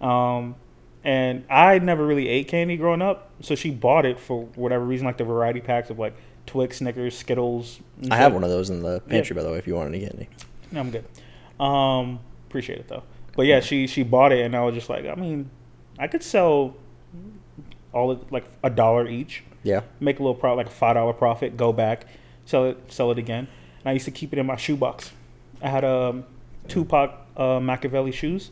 Um, 0.00 0.56
and 1.04 1.44
I 1.50 1.78
never 1.78 2.06
really 2.06 2.28
ate 2.28 2.48
candy 2.48 2.76
growing 2.76 3.02
up, 3.02 3.30
so 3.40 3.54
she 3.54 3.70
bought 3.70 4.06
it 4.06 4.18
for 4.18 4.44
whatever 4.54 4.84
reason, 4.84 5.04
like 5.06 5.18
the 5.18 5.24
variety 5.24 5.60
packs 5.60 5.90
of 5.90 5.98
like 5.98 6.14
Twix, 6.46 6.78
Snickers, 6.78 7.16
Skittles. 7.18 7.80
I 8.10 8.16
have 8.16 8.32
one 8.34 8.44
of 8.44 8.50
those 8.50 8.70
in 8.70 8.82
the 8.82 9.00
pantry, 9.00 9.34
by 9.34 9.42
the 9.42 9.50
way, 9.50 9.58
if 9.58 9.66
you 9.66 9.74
want 9.74 9.92
to 9.92 9.98
get 9.98 10.14
any 10.14 10.24
candy. 10.24 10.36
No, 10.70 10.80
I'm 10.80 10.90
good. 10.90 11.04
Um, 11.62 12.20
appreciate 12.48 12.78
it 12.78 12.88
though. 12.88 13.02
But 13.36 13.46
yeah, 13.46 13.60
she 13.60 13.86
she 13.86 14.02
bought 14.04 14.32
it, 14.32 14.40
and 14.44 14.54
I 14.56 14.62
was 14.62 14.74
just 14.74 14.88
like, 14.88 15.06
I 15.06 15.14
mean, 15.16 15.50
I 15.98 16.06
could 16.06 16.22
sell 16.22 16.76
all 17.92 18.10
of, 18.12 18.30
like 18.32 18.44
a 18.62 18.70
dollar 18.70 19.06
each, 19.06 19.42
Yeah. 19.64 19.82
make 20.00 20.18
a 20.18 20.22
little 20.22 20.34
profit, 20.34 20.56
like 20.56 20.66
a 20.68 20.70
five 20.70 20.94
dollar 20.94 21.12
profit, 21.12 21.56
go 21.56 21.72
back, 21.72 22.06
sell 22.46 22.64
it, 22.66 22.78
sell 22.90 23.10
it 23.10 23.18
again. 23.18 23.48
And 23.84 23.90
I 23.90 23.92
used 23.92 24.04
to 24.06 24.10
keep 24.10 24.32
it 24.32 24.38
in 24.38 24.46
my 24.46 24.56
shoebox. 24.56 25.12
I 25.60 25.68
had 25.68 25.84
um, 25.84 26.24
Tupac 26.68 27.10
uh, 27.36 27.42
Makaveli 27.60 28.12
shoes. 28.12 28.50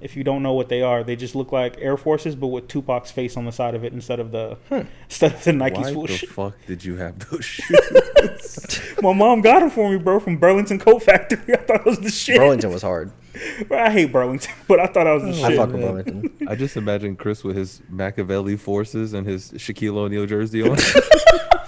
If 0.00 0.16
you 0.16 0.24
don't 0.24 0.42
know 0.42 0.54
what 0.54 0.70
they 0.70 0.80
are, 0.80 1.04
they 1.04 1.14
just 1.14 1.34
look 1.34 1.52
like 1.52 1.76
Air 1.78 1.98
Forces, 1.98 2.34
but 2.34 2.46
with 2.46 2.68
Tupac's 2.68 3.10
face 3.10 3.36
on 3.36 3.44
the 3.44 3.52
side 3.52 3.74
of 3.74 3.84
it 3.84 3.92
instead 3.92 4.18
of 4.18 4.30
the 4.32 4.56
instead 5.04 5.34
of 5.34 5.44
the 5.44 5.52
Nike 5.52 5.80
Why 5.82 5.92
swoosh. 5.92 6.20
the 6.22 6.26
fuck 6.26 6.54
did 6.66 6.82
you 6.82 6.96
have 6.96 7.18
those 7.28 7.44
shoes? 8.24 8.96
My 9.02 9.12
mom 9.12 9.42
got 9.42 9.60
them 9.60 9.68
for 9.68 9.90
me, 9.90 9.98
bro, 9.98 10.18
from 10.18 10.38
Burlington 10.38 10.78
Coat 10.78 11.02
Factory. 11.02 11.52
I 11.54 11.58
thought 11.58 11.80
it 11.80 11.84
was 11.86 11.98
the 12.00 12.10
shit. 12.10 12.38
Burlington 12.38 12.70
was 12.72 12.80
hard. 12.80 13.12
Bro, 13.68 13.78
I 13.78 13.90
hate 13.90 14.10
Burlington, 14.10 14.52
but 14.66 14.80
I 14.80 14.86
thought 14.86 15.06
I 15.06 15.12
was 15.12 15.22
the 15.22 15.44
I 15.44 15.48
shit. 15.50 15.58
fuck 15.58 15.70
with 15.70 15.80
Burlington. 15.82 16.30
I 16.48 16.54
just 16.56 16.76
imagine 16.78 17.14
Chris 17.16 17.44
with 17.44 17.56
his 17.56 17.82
Makaveli 17.92 18.58
forces 18.58 19.12
and 19.12 19.26
his 19.26 19.52
Shaquille 19.52 19.96
O'Neal 19.96 20.24
jersey 20.24 20.62
on. 20.62 20.78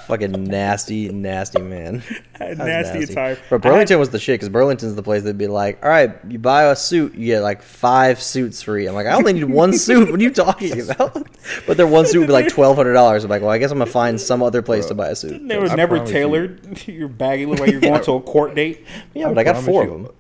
Fucking 0.07 0.45
nasty, 0.45 1.09
nasty 1.11 1.61
man. 1.61 2.03
That 2.43 2.49
was 2.49 2.59
nasty 2.59 3.03
attire. 3.05 3.37
But 3.49 3.55
I 3.55 3.55
had- 3.55 3.63
Burlington 3.63 3.99
was 4.01 4.11
the 4.11 4.19
shit 4.19 4.35
because 4.35 4.49
Burlington's 4.49 4.97
the 4.97 5.03
place 5.03 5.23
that'd 5.23 5.39
be 5.39 5.47
like, 5.47 5.79
all 5.85 5.89
right, 5.89 6.13
you 6.29 6.41
buy 6.41 6.65
a 6.65 6.75
suit, 6.75 7.15
you 7.15 7.27
get 7.27 7.41
like 7.43 7.63
five 7.63 8.21
suits 8.21 8.63
free. 8.63 8.87
I'm 8.89 8.95
like, 8.97 9.07
I 9.07 9.13
only 9.13 9.33
need 9.35 9.45
one 9.45 9.73
suit. 9.73 10.11
What 10.11 10.19
are 10.19 10.23
you 10.23 10.31
talking 10.33 10.81
about? 10.91 11.25
But 11.69 11.77
their 11.77 11.87
one 11.87 12.05
suit 12.07 12.19
would 12.19 12.27
be 12.27 12.33
like 12.33 12.49
twelve 12.53 12.77
hundred 12.77 12.95
dollars. 12.95 13.23
I'm 13.23 13.31
like, 13.31 13.43
well, 13.43 13.51
I 13.53 13.59
guess 13.59 13.71
I'm 13.71 13.79
gonna 13.79 13.91
find 13.91 14.21
some 14.21 14.43
other 14.43 14.61
place 14.61 14.87
to 14.87 14.95
buy 14.95 15.09
a 15.11 15.15
suit. 15.15 15.47
They 15.47 15.57
were 15.57 15.69
I 15.69 15.75
never 15.77 15.97
promise 15.97 16.11
you. 16.11 16.15
tailored. 16.15 16.89
Your 16.89 17.09
baggy 17.09 17.47
look 17.47 17.61
like 17.61 17.71
you're 17.71 17.81
going 17.81 18.03
to 18.03 18.13
a 18.15 18.21
court 18.21 18.57
date. 18.57 18.85
Yeah, 19.15 19.29
but 19.29 19.39
I 19.39 19.45
got 19.45 19.63
four 19.63 19.85
you, 19.85 19.93
of 19.93 20.03
them. 20.03 20.13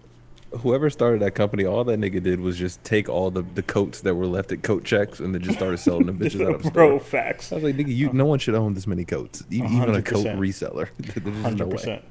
Whoever 0.60 0.90
started 0.90 1.20
that 1.22 1.34
company, 1.34 1.64
all 1.64 1.84
that 1.84 1.98
nigga 1.98 2.22
did 2.22 2.40
was 2.40 2.56
just 2.56 2.82
take 2.84 3.08
all 3.08 3.30
the, 3.30 3.42
the 3.42 3.62
coats 3.62 4.02
that 4.02 4.14
were 4.14 4.26
left 4.26 4.52
at 4.52 4.62
coat 4.62 4.84
checks 4.84 5.20
and 5.20 5.34
then 5.34 5.42
just 5.42 5.56
started 5.56 5.78
selling 5.78 6.06
them 6.06 6.18
bitches 6.20 6.46
out 6.46 6.54
of 6.54 6.62
the 6.62 6.70
Bro, 6.70 6.98
facts. 7.00 7.52
I 7.52 7.56
was 7.56 7.64
like, 7.64 7.76
nigga, 7.76 7.94
you, 7.94 8.12
no 8.12 8.26
one 8.26 8.38
should 8.38 8.54
own 8.54 8.74
this 8.74 8.86
many 8.86 9.04
coats, 9.04 9.42
even 9.50 9.94
a 9.94 10.02
coat 10.02 10.26
reseller. 10.26 10.88
There's 10.98 11.42
just 11.42 11.56
no 11.56 11.66
way. 11.66 12.02